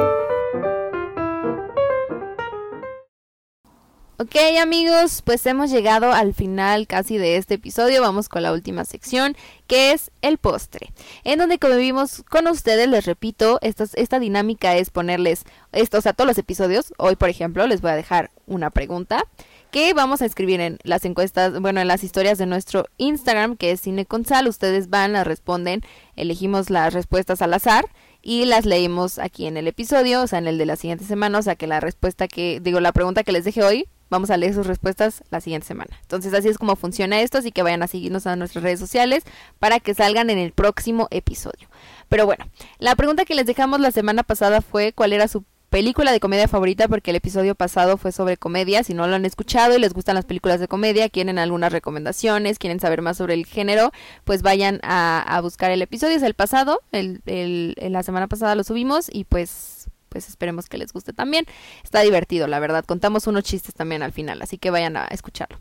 Ok 4.18 4.36
amigos, 4.60 5.22
pues 5.24 5.44
hemos 5.44 5.70
llegado 5.70 6.12
al 6.12 6.32
final 6.32 6.86
casi 6.86 7.18
de 7.18 7.36
este 7.36 7.54
episodio, 7.54 8.00
vamos 8.00 8.30
con 8.30 8.42
la 8.42 8.52
última 8.52 8.84
sección 8.86 9.36
que 9.66 9.92
es 9.92 10.10
el 10.22 10.38
postre, 10.38 10.92
en 11.24 11.38
donde 11.38 11.58
como 11.58 11.76
vimos 11.76 12.22
con 12.30 12.46
ustedes, 12.46 12.88
les 12.88 13.04
repito, 13.04 13.58
esta, 13.60 13.84
esta 13.94 14.18
dinámica 14.18 14.76
es 14.76 14.90
ponerles, 14.90 15.44
esto, 15.72 15.98
o 15.98 16.00
sea, 16.00 16.12
todos 16.12 16.28
los 16.28 16.38
episodios, 16.38 16.92
hoy 16.96 17.16
por 17.16 17.28
ejemplo 17.28 17.66
les 17.66 17.80
voy 17.82 17.90
a 17.90 17.96
dejar 17.96 18.30
una 18.46 18.70
pregunta 18.70 19.24
que 19.70 19.94
vamos 19.94 20.20
a 20.20 20.26
escribir 20.26 20.60
en 20.60 20.78
las 20.82 21.04
encuestas, 21.04 21.58
bueno, 21.60 21.80
en 21.80 21.88
las 21.88 22.04
historias 22.04 22.38
de 22.38 22.46
nuestro 22.46 22.86
Instagram 22.96 23.56
que 23.56 23.70
es 23.70 23.80
Cine 23.80 24.04
con 24.06 24.24
Sal, 24.24 24.48
ustedes 24.48 24.90
van, 24.90 25.12
las 25.12 25.26
responden, 25.26 25.82
elegimos 26.16 26.70
las 26.70 26.92
respuestas 26.92 27.40
al 27.42 27.54
azar 27.54 27.86
y 28.22 28.44
las 28.44 28.66
leímos 28.66 29.18
aquí 29.18 29.46
en 29.46 29.56
el 29.56 29.66
episodio, 29.68 30.22
o 30.22 30.26
sea, 30.26 30.38
en 30.38 30.48
el 30.48 30.58
de 30.58 30.66
la 30.66 30.76
siguiente 30.76 31.04
semana, 31.04 31.38
o 31.38 31.42
sea, 31.42 31.56
que 31.56 31.66
la 31.66 31.80
respuesta 31.80 32.28
que, 32.28 32.60
digo, 32.60 32.80
la 32.80 32.92
pregunta 32.92 33.24
que 33.24 33.32
les 33.32 33.44
dejé 33.44 33.62
hoy, 33.62 33.88
vamos 34.10 34.30
a 34.30 34.36
leer 34.36 34.54
sus 34.54 34.66
respuestas 34.66 35.22
la 35.30 35.40
siguiente 35.40 35.66
semana. 35.66 35.98
Entonces, 36.02 36.34
así 36.34 36.48
es 36.48 36.58
como 36.58 36.76
funciona 36.76 37.20
esto, 37.20 37.38
así 37.38 37.52
que 37.52 37.62
vayan 37.62 37.82
a 37.82 37.86
seguirnos 37.86 38.26
a 38.26 38.36
nuestras 38.36 38.62
redes 38.62 38.80
sociales 38.80 39.22
para 39.58 39.80
que 39.80 39.94
salgan 39.94 40.28
en 40.30 40.38
el 40.38 40.52
próximo 40.52 41.08
episodio. 41.10 41.68
Pero 42.08 42.26
bueno, 42.26 42.44
la 42.78 42.96
pregunta 42.96 43.24
que 43.24 43.36
les 43.36 43.46
dejamos 43.46 43.80
la 43.80 43.92
semana 43.92 44.24
pasada 44.24 44.60
fue 44.60 44.92
cuál 44.92 45.12
era 45.12 45.28
su 45.28 45.44
película 45.70 46.12
de 46.12 46.20
comedia 46.20 46.48
favorita 46.48 46.88
porque 46.88 47.10
el 47.10 47.16
episodio 47.16 47.54
pasado 47.54 47.96
fue 47.96 48.12
sobre 48.12 48.36
comedia. 48.36 48.84
Si 48.84 48.92
no 48.92 49.06
lo 49.06 49.14
han 49.14 49.24
escuchado 49.24 49.76
y 49.76 49.78
les 49.78 49.94
gustan 49.94 50.16
las 50.16 50.24
películas 50.26 50.60
de 50.60 50.68
comedia, 50.68 51.08
quieren 51.08 51.38
algunas 51.38 51.72
recomendaciones, 51.72 52.58
quieren 52.58 52.80
saber 52.80 53.02
más 53.02 53.16
sobre 53.16 53.34
el 53.34 53.46
género, 53.46 53.92
pues 54.24 54.42
vayan 54.42 54.80
a, 54.82 55.40
buscar 55.42 55.70
el 55.70 55.80
episodio. 55.80 56.16
Es 56.16 56.22
el 56.22 56.34
pasado, 56.34 56.80
el, 56.92 57.22
el, 57.26 57.74
el- 57.78 57.92
la 57.92 58.02
semana 58.02 58.26
pasada 58.28 58.54
lo 58.54 58.64
subimos 58.64 59.08
y 59.12 59.24
pues 59.24 59.86
pues 60.10 60.28
esperemos 60.28 60.68
que 60.68 60.76
les 60.76 60.92
guste 60.92 61.12
también. 61.12 61.46
Está 61.84 62.00
divertido, 62.00 62.48
la 62.48 62.58
verdad. 62.58 62.84
Contamos 62.84 63.28
unos 63.28 63.44
chistes 63.44 63.74
también 63.74 64.02
al 64.02 64.10
final, 64.10 64.42
así 64.42 64.58
que 64.58 64.70
vayan 64.70 64.96
a 64.96 65.04
escucharlo. 65.06 65.60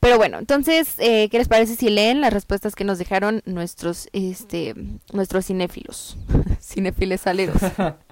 Pero 0.00 0.16
bueno, 0.16 0.38
entonces, 0.38 0.94
eh, 0.98 1.28
¿qué 1.30 1.38
les 1.38 1.48
parece 1.48 1.74
si 1.74 1.88
leen 1.90 2.20
las 2.20 2.32
respuestas 2.32 2.76
que 2.76 2.84
nos 2.84 2.98
dejaron 2.98 3.42
nuestros, 3.44 4.08
este, 4.12 4.74
nuestros 5.12 5.46
cinéfilos? 5.46 6.16
Cinéfiles 6.62 7.26
aleros. 7.26 7.60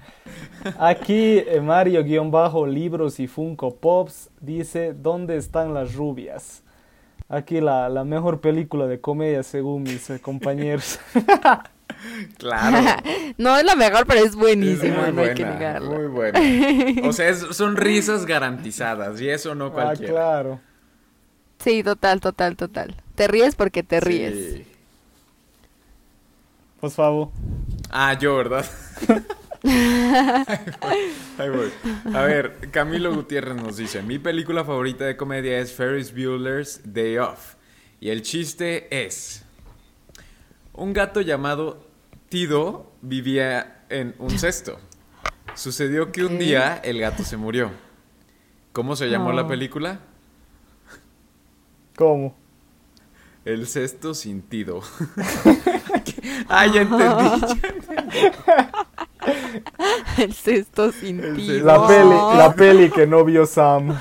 Aquí 0.79 1.37
eh, 1.39 1.61
Mario-libros 1.61 3.19
y 3.19 3.27
Funko 3.27 3.75
Pops 3.75 4.29
dice 4.41 4.93
¿Dónde 4.93 5.37
están 5.37 5.73
las 5.73 5.95
rubias? 5.95 6.63
Aquí 7.29 7.59
la, 7.61 7.89
la 7.89 8.03
mejor 8.03 8.39
película 8.41 8.87
de 8.87 9.01
comedia 9.01 9.43
según 9.43 9.83
mis 9.83 10.09
eh, 10.09 10.19
compañeros. 10.19 10.99
Claro. 12.37 13.01
no 13.37 13.57
es 13.57 13.63
la 13.63 13.75
mejor, 13.75 14.05
pero 14.05 14.19
es 14.19 14.27
Es 14.27 14.35
buenísima, 14.35 15.03
muy 15.07 15.13
no 15.13 15.21
hay 15.23 15.33
que 15.33 15.43
buena, 15.43 15.57
negarlo. 15.57 15.91
muy 15.91 16.07
buena. 16.07 16.39
O 17.07 17.11
sea, 17.13 17.29
es- 17.29 17.39
son 17.55 17.75
risas 17.77 18.25
garantizadas 18.25 19.19
y 19.19 19.29
eso 19.29 19.55
no 19.55 19.67
ah, 19.67 19.71
cualquiera. 19.71 20.13
claro. 20.13 20.59
Sí, 21.59 21.81
total, 21.83 22.19
total, 22.21 22.55
total. 22.55 22.95
Te 23.15 23.27
ríes 23.27 23.55
porque 23.55 23.81
te 23.81 23.99
ríes. 23.99 24.63
Sí. 26.79 26.89
Favor. 26.91 27.29
Ah, 27.89 28.13
yo, 28.19 28.35
¿verdad? 28.35 28.65
Ahí 31.37 31.49
voy. 31.49 31.71
A 32.13 32.21
ver, 32.21 32.69
Camilo 32.71 33.13
Gutiérrez 33.13 33.55
nos 33.55 33.77
dice, 33.77 34.01
mi 34.01 34.19
película 34.19 34.63
favorita 34.63 35.05
de 35.05 35.17
comedia 35.17 35.59
es 35.59 35.73
Ferris 35.73 36.13
Bueller's 36.13 36.81
Day 36.85 37.17
Off. 37.17 37.55
Y 37.99 38.09
el 38.09 38.21
chiste 38.21 38.87
es, 39.05 39.43
un 40.73 40.93
gato 40.93 41.21
llamado 41.21 41.85
Tido 42.29 42.91
vivía 43.01 43.83
en 43.89 44.15
un 44.19 44.37
cesto. 44.37 44.79
Sucedió 45.55 46.11
que 46.11 46.23
un 46.23 46.37
día 46.37 46.75
el 46.83 46.99
gato 46.99 47.23
se 47.23 47.37
murió. 47.37 47.71
¿Cómo 48.73 48.95
se 48.95 49.09
llamó 49.09 49.31
la 49.31 49.47
película? 49.47 49.99
¿Cómo? 51.95 52.35
El 53.43 53.65
cesto 53.65 54.13
sin 54.13 54.43
Tido. 54.43 54.81
ah, 56.49 56.67
ya 56.67 56.81
entendí. 56.81 57.39
Cesto 57.39 57.47
sin 57.63 58.96
El 60.17 60.27
ti. 60.29 60.33
cesto. 60.33 60.91
La 61.63 61.87
peli, 61.87 62.15
la 62.37 62.53
peli 62.55 62.89
que 62.89 63.05
no 63.07 63.23
vio 63.25 63.45
Sam. 63.45 63.97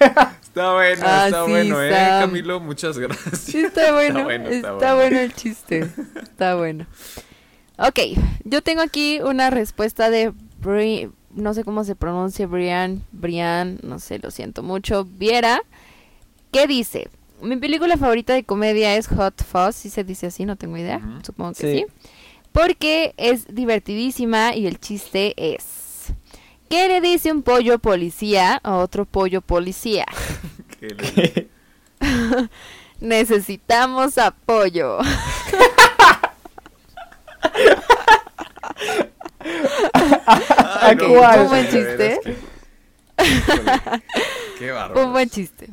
Está 0.00 0.74
bueno, 0.74 1.02
Ah, 1.04 1.26
está 1.26 1.44
sí, 1.44 1.50
bueno, 1.50 1.82
eh, 1.82 1.90
Sam. 1.92 2.20
Camilo, 2.20 2.60
muchas 2.60 2.98
gracias. 2.98 3.38
Sí, 3.40 3.58
está 3.60 3.92
bueno. 3.92 4.24
bueno, 4.24 4.48
está, 4.48 4.72
está 4.72 4.94
bueno. 4.94 4.96
bueno. 4.96 5.18
el 5.20 5.34
chiste. 5.34 5.88
Está 6.22 6.54
bueno. 6.56 6.86
Ok, 7.78 8.00
yo 8.44 8.62
tengo 8.62 8.82
aquí 8.82 9.20
una 9.22 9.50
respuesta 9.50 10.10
de 10.10 10.32
Bri- 10.62 11.12
no 11.34 11.54
sé 11.54 11.62
cómo 11.62 11.84
se 11.84 11.94
pronuncia 11.94 12.46
Brian, 12.48 13.02
Brian, 13.12 13.78
no 13.84 14.00
sé, 14.00 14.18
lo 14.18 14.32
siento 14.32 14.64
mucho, 14.64 15.04
Viera, 15.04 15.60
que 16.50 16.66
dice, 16.66 17.08
mi 17.40 17.56
película 17.56 17.96
favorita 17.96 18.32
de 18.34 18.42
comedia 18.42 18.96
es 18.96 19.06
Hot 19.06 19.44
Fuzz, 19.44 19.76
si 19.76 19.90
se 19.90 20.02
dice 20.02 20.26
así, 20.26 20.44
no 20.44 20.56
tengo 20.56 20.76
idea, 20.76 21.00
supongo 21.22 21.52
que 21.52 21.70
Sí. 21.72 21.84
sí. 21.86 22.08
Porque 22.58 23.14
es 23.18 23.46
divertidísima 23.54 24.52
y 24.56 24.66
el 24.66 24.80
chiste 24.80 25.32
es, 25.36 26.12
¿qué 26.68 26.88
le 26.88 27.00
dice 27.00 27.30
un 27.30 27.42
pollo 27.44 27.78
policía 27.78 28.56
a 28.64 28.74
otro 28.78 29.04
pollo 29.04 29.42
policía? 29.42 30.04
Que 30.80 30.88
le- 30.88 31.46
Necesitamos 33.00 34.18
apoyo. 34.18 34.98
¿A 40.26 40.96
cuál? 40.98 41.40
Un 41.42 41.48
buen 41.48 41.64
chiste. 41.68 42.20
Qué 44.58 44.70
bárbaro. 44.72 45.06
Un 45.06 45.12
buen 45.12 45.30
chiste. 45.30 45.68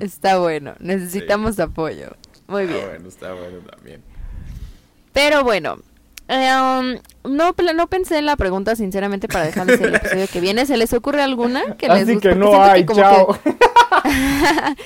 Está 0.00 0.38
bueno. 0.38 0.74
Necesitamos 0.78 1.58
apoyo. 1.58 2.16
Muy 2.46 2.62
Está 2.62 2.74
bien. 2.76 2.88
bueno, 2.88 3.08
está 3.08 3.32
bueno 3.34 3.58
también. 3.68 4.02
Pero 5.12 5.42
bueno. 5.44 5.78
Eh, 6.28 6.50
um, 7.24 7.32
no, 7.34 7.54
no 7.74 7.86
pensé 7.88 8.18
en 8.18 8.26
la 8.26 8.36
pregunta, 8.36 8.76
sinceramente, 8.76 9.28
para 9.28 9.44
dejarles 9.46 9.80
el 9.80 9.94
episodio 9.94 10.26
que 10.32 10.40
viene. 10.40 10.66
¿Se 10.66 10.76
les 10.76 10.92
ocurre 10.92 11.22
alguna? 11.22 11.76
Que 11.76 11.88
les 11.88 12.02
Así 12.04 12.14
guste? 12.14 12.28
que 12.30 12.34
no 12.34 12.46
siento 12.48 12.62
hay, 12.64 12.84
como 12.84 13.00
chao. 13.00 13.38
que- 13.42 13.56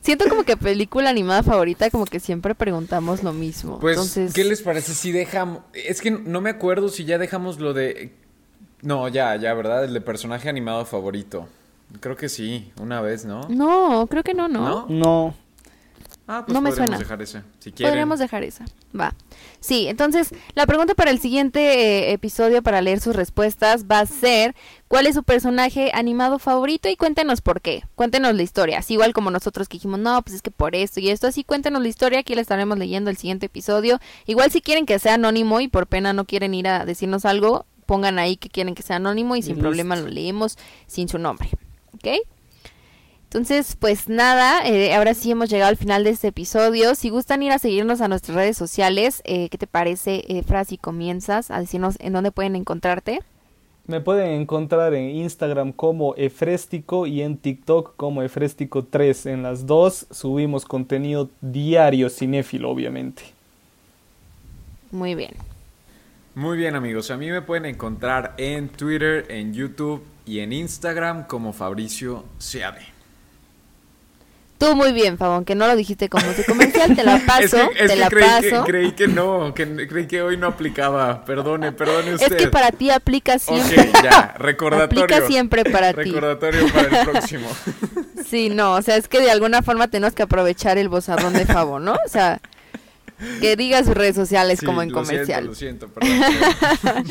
Siento 0.00 0.28
como 0.28 0.42
que 0.42 0.56
película 0.56 1.10
animada 1.10 1.42
favorita, 1.42 1.88
como 1.90 2.04
que 2.06 2.18
siempre 2.20 2.54
preguntamos 2.54 3.22
lo 3.22 3.32
mismo. 3.32 3.78
Pues, 3.78 3.96
Entonces, 3.96 4.32
¿qué 4.32 4.44
les 4.44 4.60
parece 4.62 4.94
si 4.94 5.12
dejamos? 5.12 5.60
Es 5.72 6.00
que 6.00 6.10
no 6.10 6.40
me 6.40 6.50
acuerdo 6.50 6.88
si 6.88 7.04
ya 7.04 7.18
dejamos 7.18 7.60
lo 7.60 7.72
de... 7.72 8.12
No, 8.80 9.06
ya, 9.08 9.36
ya, 9.36 9.54
¿verdad? 9.54 9.84
El 9.84 9.94
de 9.94 10.00
personaje 10.00 10.48
animado 10.48 10.84
favorito. 10.84 11.46
Creo 12.00 12.16
que 12.16 12.28
sí, 12.28 12.72
una 12.80 13.00
vez, 13.00 13.24
¿no? 13.24 13.42
No, 13.48 14.06
creo 14.08 14.24
que 14.24 14.34
no, 14.34 14.48
¿no? 14.48 14.86
No. 14.88 15.34
Ah, 16.28 16.44
pues 16.46 16.54
No 16.54 16.60
me 16.60 16.70
podríamos 16.70 16.76
suena. 16.76 16.98
dejar 16.98 17.20
ese, 17.22 17.42
si 17.58 17.72
quieren. 17.72 17.90
Podríamos 17.90 18.18
dejar 18.20 18.44
esa. 18.44 18.64
Va. 18.98 19.12
Sí, 19.58 19.88
entonces 19.88 20.30
la 20.54 20.66
pregunta 20.66 20.94
para 20.94 21.10
el 21.10 21.18
siguiente 21.18 22.10
eh, 22.10 22.12
episodio 22.12 22.62
para 22.62 22.80
leer 22.80 23.00
sus 23.00 23.16
respuestas 23.16 23.86
va 23.90 23.98
a 24.00 24.06
ser 24.06 24.54
¿cuál 24.86 25.06
es 25.08 25.14
su 25.16 25.24
personaje 25.24 25.90
animado 25.94 26.38
favorito? 26.38 26.88
Y 26.88 26.96
cuéntenos 26.96 27.40
por 27.40 27.60
qué. 27.60 27.82
Cuéntenos 27.96 28.34
la 28.34 28.42
historia. 28.42 28.78
Así 28.78 28.94
igual 28.94 29.12
como 29.12 29.30
nosotros 29.32 29.68
que 29.68 29.76
dijimos, 29.78 29.98
no, 29.98 30.22
pues 30.22 30.36
es 30.36 30.42
que 30.42 30.52
por 30.52 30.76
esto 30.76 31.00
y 31.00 31.10
esto. 31.10 31.26
Así 31.26 31.42
cuéntenos 31.42 31.82
la 31.82 31.88
historia. 31.88 32.20
Aquí 32.20 32.34
la 32.36 32.40
estaremos 32.40 32.78
leyendo 32.78 33.10
el 33.10 33.16
siguiente 33.16 33.46
episodio. 33.46 33.98
Igual 34.26 34.50
si 34.52 34.60
quieren 34.60 34.86
que 34.86 34.98
sea 35.00 35.14
anónimo 35.14 35.60
y 35.60 35.66
por 35.68 35.86
pena 35.88 36.12
no 36.12 36.24
quieren 36.24 36.54
ir 36.54 36.68
a 36.68 36.84
decirnos 36.84 37.24
algo, 37.24 37.66
pongan 37.84 38.18
ahí 38.20 38.36
que 38.36 38.48
quieren 38.48 38.74
que 38.76 38.82
sea 38.82 38.96
anónimo 38.96 39.34
y 39.34 39.42
sin 39.42 39.58
problema 39.58 39.96
lo 39.96 40.06
leemos 40.08 40.56
sin 40.86 41.08
su 41.08 41.18
nombre. 41.18 41.50
¿Ok? 41.94 42.08
Entonces, 43.32 43.76
pues 43.80 44.10
nada, 44.10 44.60
eh, 44.68 44.94
ahora 44.94 45.14
sí 45.14 45.30
hemos 45.30 45.48
llegado 45.48 45.70
al 45.70 45.78
final 45.78 46.04
de 46.04 46.10
este 46.10 46.28
episodio. 46.28 46.94
Si 46.94 47.08
gustan 47.08 47.42
ir 47.42 47.50
a 47.52 47.58
seguirnos 47.58 48.02
a 48.02 48.08
nuestras 48.08 48.36
redes 48.36 48.58
sociales, 48.58 49.22
eh, 49.24 49.48
¿qué 49.48 49.56
te 49.56 49.66
parece, 49.66 50.22
eh, 50.28 50.42
Fra, 50.42 50.66
si 50.66 50.76
comienzas 50.76 51.50
a 51.50 51.58
decirnos 51.58 51.96
en 52.00 52.12
dónde 52.12 52.30
pueden 52.30 52.56
encontrarte? 52.56 53.20
Me 53.86 54.02
pueden 54.02 54.38
encontrar 54.38 54.92
en 54.92 55.08
Instagram 55.16 55.72
como 55.72 56.14
Efréstico 56.16 57.06
y 57.06 57.22
en 57.22 57.38
TikTok 57.38 57.96
como 57.96 58.22
Efréstico3. 58.22 59.30
En 59.30 59.42
las 59.42 59.66
dos 59.66 60.06
subimos 60.10 60.66
contenido 60.66 61.30
diario 61.40 62.10
cinéfilo, 62.10 62.68
obviamente. 62.68 63.22
Muy 64.90 65.14
bien. 65.14 65.32
Muy 66.34 66.58
bien, 66.58 66.76
amigos. 66.76 67.10
A 67.10 67.16
mí 67.16 67.30
me 67.30 67.40
pueden 67.40 67.64
encontrar 67.64 68.34
en 68.36 68.68
Twitter, 68.68 69.24
en 69.30 69.54
YouTube 69.54 70.02
y 70.26 70.40
en 70.40 70.52
Instagram 70.52 71.26
como 71.26 71.54
Fabricio 71.54 72.26
Seade. 72.36 72.91
Tú 74.62 74.76
muy 74.76 74.92
bien, 74.92 75.18
Fabón, 75.18 75.44
que 75.44 75.56
no 75.56 75.66
lo 75.66 75.74
dijiste 75.74 76.08
como 76.08 76.24
tu 76.34 76.44
comercial, 76.44 76.94
te 76.94 77.02
la 77.02 77.18
paso, 77.26 77.56
es 77.56 77.68
que, 77.70 77.84
es 77.84 77.90
te 77.90 77.94
que 77.94 77.96
la 77.96 78.08
creí, 78.08 78.22
paso. 78.28 78.64
Que, 78.64 78.70
creí 78.70 78.92
que 78.92 79.08
no, 79.08 79.52
que 79.54 79.88
creí 79.88 80.06
que 80.06 80.22
hoy 80.22 80.36
no 80.36 80.46
aplicaba. 80.46 81.24
Perdone, 81.24 81.72
perdone 81.72 82.10
es 82.14 82.22
usted. 82.22 82.36
que 82.36 82.46
para 82.46 82.70
ti 82.70 82.90
aplica 82.90 83.40
siempre. 83.40 83.80
Ok, 83.80 84.04
ya, 84.04 84.34
recordatorio. 84.38 85.02
Aplica 85.04 85.26
siempre 85.26 85.64
para 85.64 85.92
ti. 85.92 86.04
Recordatorio 86.04 86.72
para 86.72 87.00
el 87.00 87.08
próximo. 87.10 87.48
Sí, 88.24 88.50
no, 88.50 88.74
o 88.74 88.82
sea, 88.82 88.94
es 88.94 89.08
que 89.08 89.20
de 89.20 89.32
alguna 89.32 89.62
forma 89.62 89.88
tenemos 89.88 90.14
que 90.14 90.22
aprovechar 90.22 90.78
el 90.78 90.88
bozarrón 90.88 91.32
de 91.32 91.44
Fabón, 91.44 91.84
¿no? 91.84 91.94
O 91.94 92.08
sea, 92.08 92.40
que 93.40 93.56
diga 93.56 93.82
sus 93.82 93.94
redes 93.94 94.14
sociales 94.14 94.60
Sí, 94.60 94.66
como 94.66 94.82
en 94.82 94.90
lo 94.90 94.94
comercial. 94.94 95.52
Siento, 95.56 95.88
lo 95.88 95.88
siento, 95.88 95.88
perdón. 95.88 97.04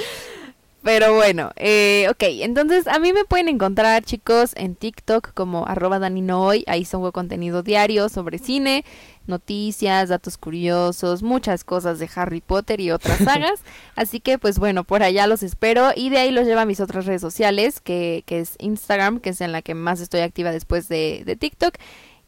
Pero 0.83 1.13
bueno, 1.13 1.51
eh, 1.57 2.07
ok, 2.09 2.23
entonces 2.41 2.87
a 2.87 2.97
mí 2.97 3.13
me 3.13 3.23
pueden 3.23 3.49
encontrar 3.49 4.03
chicos 4.03 4.53
en 4.55 4.73
TikTok 4.73 5.31
como 5.35 5.67
arroba 5.67 5.99
daninohoy, 5.99 6.63
ahí 6.65 6.85
subo 6.85 7.11
contenido 7.11 7.61
diario 7.61 8.09
sobre 8.09 8.39
cine, 8.39 8.83
noticias, 9.27 10.09
datos 10.09 10.39
curiosos, 10.39 11.21
muchas 11.21 11.63
cosas 11.63 11.99
de 11.99 12.09
Harry 12.15 12.41
Potter 12.41 12.79
y 12.79 12.89
otras 12.89 13.17
sagas, 13.23 13.61
así 13.95 14.19
que 14.19 14.39
pues 14.39 14.57
bueno, 14.57 14.83
por 14.83 15.03
allá 15.03 15.27
los 15.27 15.43
espero 15.43 15.91
y 15.95 16.09
de 16.09 16.17
ahí 16.17 16.31
los 16.31 16.47
llevo 16.47 16.61
a 16.61 16.65
mis 16.65 16.79
otras 16.79 17.05
redes 17.05 17.21
sociales, 17.21 17.79
que, 17.79 18.23
que 18.25 18.39
es 18.39 18.55
Instagram, 18.57 19.19
que 19.19 19.29
es 19.29 19.41
en 19.41 19.51
la 19.51 19.61
que 19.61 19.75
más 19.75 19.99
estoy 19.99 20.21
activa 20.21 20.51
después 20.51 20.87
de, 20.87 21.21
de 21.27 21.35
TikTok, 21.35 21.75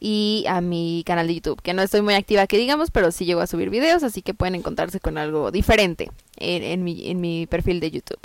y 0.06 0.44
a 0.50 0.60
mi 0.60 1.02
canal 1.06 1.28
de 1.28 1.36
YouTube, 1.36 1.62
que 1.62 1.74
no 1.74 1.82
estoy 1.82 2.02
muy 2.02 2.14
activa 2.14 2.46
que 2.46 2.58
digamos, 2.58 2.92
pero 2.92 3.10
sí 3.10 3.24
llego 3.24 3.40
a 3.40 3.48
subir 3.48 3.70
videos, 3.70 4.04
así 4.04 4.22
que 4.22 4.34
pueden 4.34 4.54
encontrarse 4.54 5.00
con 5.00 5.18
algo 5.18 5.50
diferente 5.50 6.12
en, 6.36 6.62
en 6.62 6.84
mi, 6.84 7.10
en 7.10 7.22
mi 7.22 7.48
perfil 7.48 7.80
de 7.80 7.90
YouTube. 7.90 8.20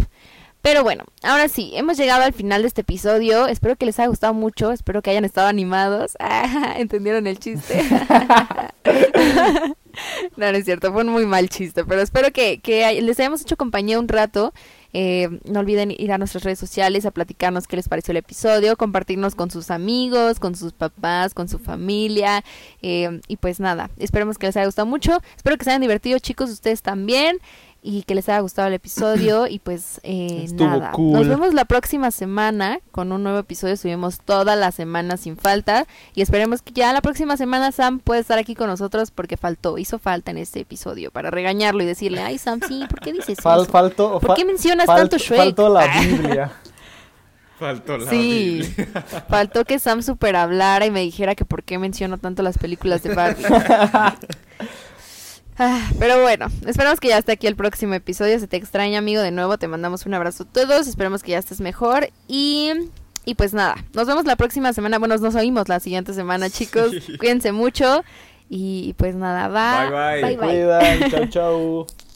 Pero 0.61 0.83
bueno, 0.83 1.05
ahora 1.23 1.47
sí, 1.47 1.71
hemos 1.77 1.97
llegado 1.97 2.25
al 2.25 2.33
final 2.33 2.63
de 2.63 2.69
este 2.69 2.81
episodio. 2.81 3.47
Espero 3.47 3.77
que 3.77 3.87
les 3.87 3.97
haya 4.01 4.09
gustado 4.09 4.35
mucho, 4.35 4.73
espero 4.73 5.03
que 5.03 5.11
hayan 5.11 5.25
estado 5.25 5.47
animados. 5.47 6.17
¿Entendieron 6.77 7.29
el 7.29 7.39
chiste? 7.39 7.81
no, 10.37 10.51
no 10.51 10.59
es 10.59 10.65
cierto, 10.65 10.93
fue 10.93 11.03
un 11.03 11.11
muy 11.11 11.27
mal 11.27 11.49
chiste, 11.49 11.85
pero 11.85 12.03
espero 12.03 12.33
que, 12.33 12.59
que 12.59 13.01
les 13.01 13.21
hayamos 13.21 13.43
hecho 13.43 13.57
compañía 13.57 14.01
un 14.01 14.09
rato. 14.09 14.53
Eh, 14.93 15.29
no 15.45 15.61
olviden 15.61 15.91
ir 15.91 16.13
a 16.13 16.19
nuestras 16.19 16.45
redes 16.45 16.59
sociales 16.59 17.05
a 17.05 17.11
platicarnos 17.11 17.67
qué 17.67 17.77
les 17.77 17.89
pareció 17.89 18.13
el 18.13 18.19
episodio, 18.19 18.77
compartirnos 18.77 19.35
con 19.35 19.51
sus 19.51 19.71
amigos, 19.71 20.41
con 20.41 20.55
sus 20.55 20.73
papás, 20.73 21.35
con 21.35 21.49
su 21.49 21.59
familia. 21.59 22.45
eh, 22.83 23.21
y 23.29 23.37
pues 23.37 23.61
nada, 23.61 23.91
esperemos 23.99 24.39
que 24.39 24.47
les 24.47 24.57
haya 24.57 24.67
gustado 24.67 24.87
mucho. 24.87 25.21
Espero 25.37 25.57
que 25.57 25.65
se 25.65 25.71
hayan 25.71 25.83
divertido, 25.83 26.19
chicos, 26.19 26.51
ustedes 26.51 26.83
también. 26.83 27.39
Y 27.81 28.03
que 28.03 28.15
les 28.17 28.29
haya 28.29 28.41
gustado 28.41 28.67
el 28.69 28.75
episodio. 28.75 29.47
Y 29.51 29.61
pues 29.61 30.01
eh, 30.03 30.47
nada. 30.55 30.91
cool. 30.93 31.13
Nos 31.13 31.29
vemos 31.29 31.55
la 31.55 31.65
próxima 31.65 32.11
semana 32.11 32.81
con 32.91 33.13
un 33.13 33.23
nuevo 33.23 33.39
episodio. 33.39 33.77
Subimos 33.77 34.19
toda 34.21 34.57
la 34.57 34.73
semana 34.73 35.17
sin 35.17 35.37
falta. 35.37 35.87
Y 36.15 36.23
esperemos 36.23 36.61
que 36.61 36.73
ya 36.73 36.93
la 36.93 37.01
próxima 37.01 37.37
semana 37.37 37.71
Sam 37.73 38.01
pueda 38.01 38.21
estar 38.21 38.39
aquí 38.39 38.55
con 38.57 38.67
nosotros 38.67 39.11
porque 39.13 39.37
faltó, 39.37 39.79
hizo 39.79 39.99
falta 39.99 40.31
en 40.33 40.39
este 40.39 40.61
episodio 40.61 41.11
para 41.13 41.31
regañarlo 41.31 41.83
y 41.83 41.87
decirle, 41.87 42.21
ay 42.23 42.39
Sam, 42.39 42.61
sí, 42.67 42.85
¿por 42.91 43.01
qué 43.01 43.13
dices 43.13 43.39
Fal- 43.39 43.63
eso? 43.63 44.21
¿Por 44.21 44.35
qué 44.35 44.45
mencionas 44.45 44.87
fal- 44.89 44.97
tanto 44.97 45.17
Shrek? 45.19 45.39
Faltó 45.39 45.69
la 45.69 45.87
Biblia. 46.01 46.53
Faltó 47.59 47.97
la 47.99 48.11
Sí, 48.11 48.61
Biblia. 48.77 49.03
faltó 49.29 49.65
que 49.65 49.79
Sam 49.79 50.03
super 50.03 50.37
hablara 50.37 50.85
y 50.87 50.91
me 50.91 51.01
dijera 51.01 51.35
que 51.35 51.45
por 51.45 51.63
qué 51.63 51.79
menciono 51.79 52.19
tanto 52.19 52.43
las 52.43 52.59
películas 52.59 53.03
de 53.03 53.15
Barbie. 53.15 53.45
Ah, 55.59 55.91
pero 55.99 56.23
bueno, 56.23 56.47
esperamos 56.67 57.01
que 57.01 57.09
ya 57.09 57.19
esté 57.19 57.33
aquí 57.33 57.47
el 57.47 57.57
próximo 57.57 57.95
episodio. 57.95 58.39
Se 58.39 58.47
te 58.47 58.57
extraña, 58.57 58.99
amigo, 58.99 59.21
de 59.23 59.33
nuevo. 59.33 59.59
Te 59.59 59.67
mandamos 59.67 60.07
un 60.07 60.15
abrazo 60.15 60.45
a 60.45 60.47
todos. 60.47 60.87
Esperamos 60.87 61.23
que 61.23 61.33
ya 61.33 61.39
estés 61.39 61.61
mejor. 61.61 62.11
Y, 62.29 62.73
y 63.25 63.35
pues 63.35 63.55
nada, 63.55 63.77
nos 63.93 64.07
vemos 64.07 64.25
la 64.25 64.37
próxima 64.37 64.73
semana. 64.73 64.99
Bueno, 64.99 65.17
nos 65.17 65.35
oímos 65.35 65.69
la 65.69 65.81
siguiente 65.81 66.15
semana, 66.15 66.49
chicos. 66.49 66.93
Cuídense 67.19 67.53
mucho. 67.53 68.05
Y 68.49 68.95
pues 68.95 69.15
nada, 69.15 69.49
va. 69.49 70.13
Bye, 70.21 70.37
bye. 70.37 70.37
Cuidan, 70.37 71.11
chao, 71.11 71.27
chao. 71.27 71.87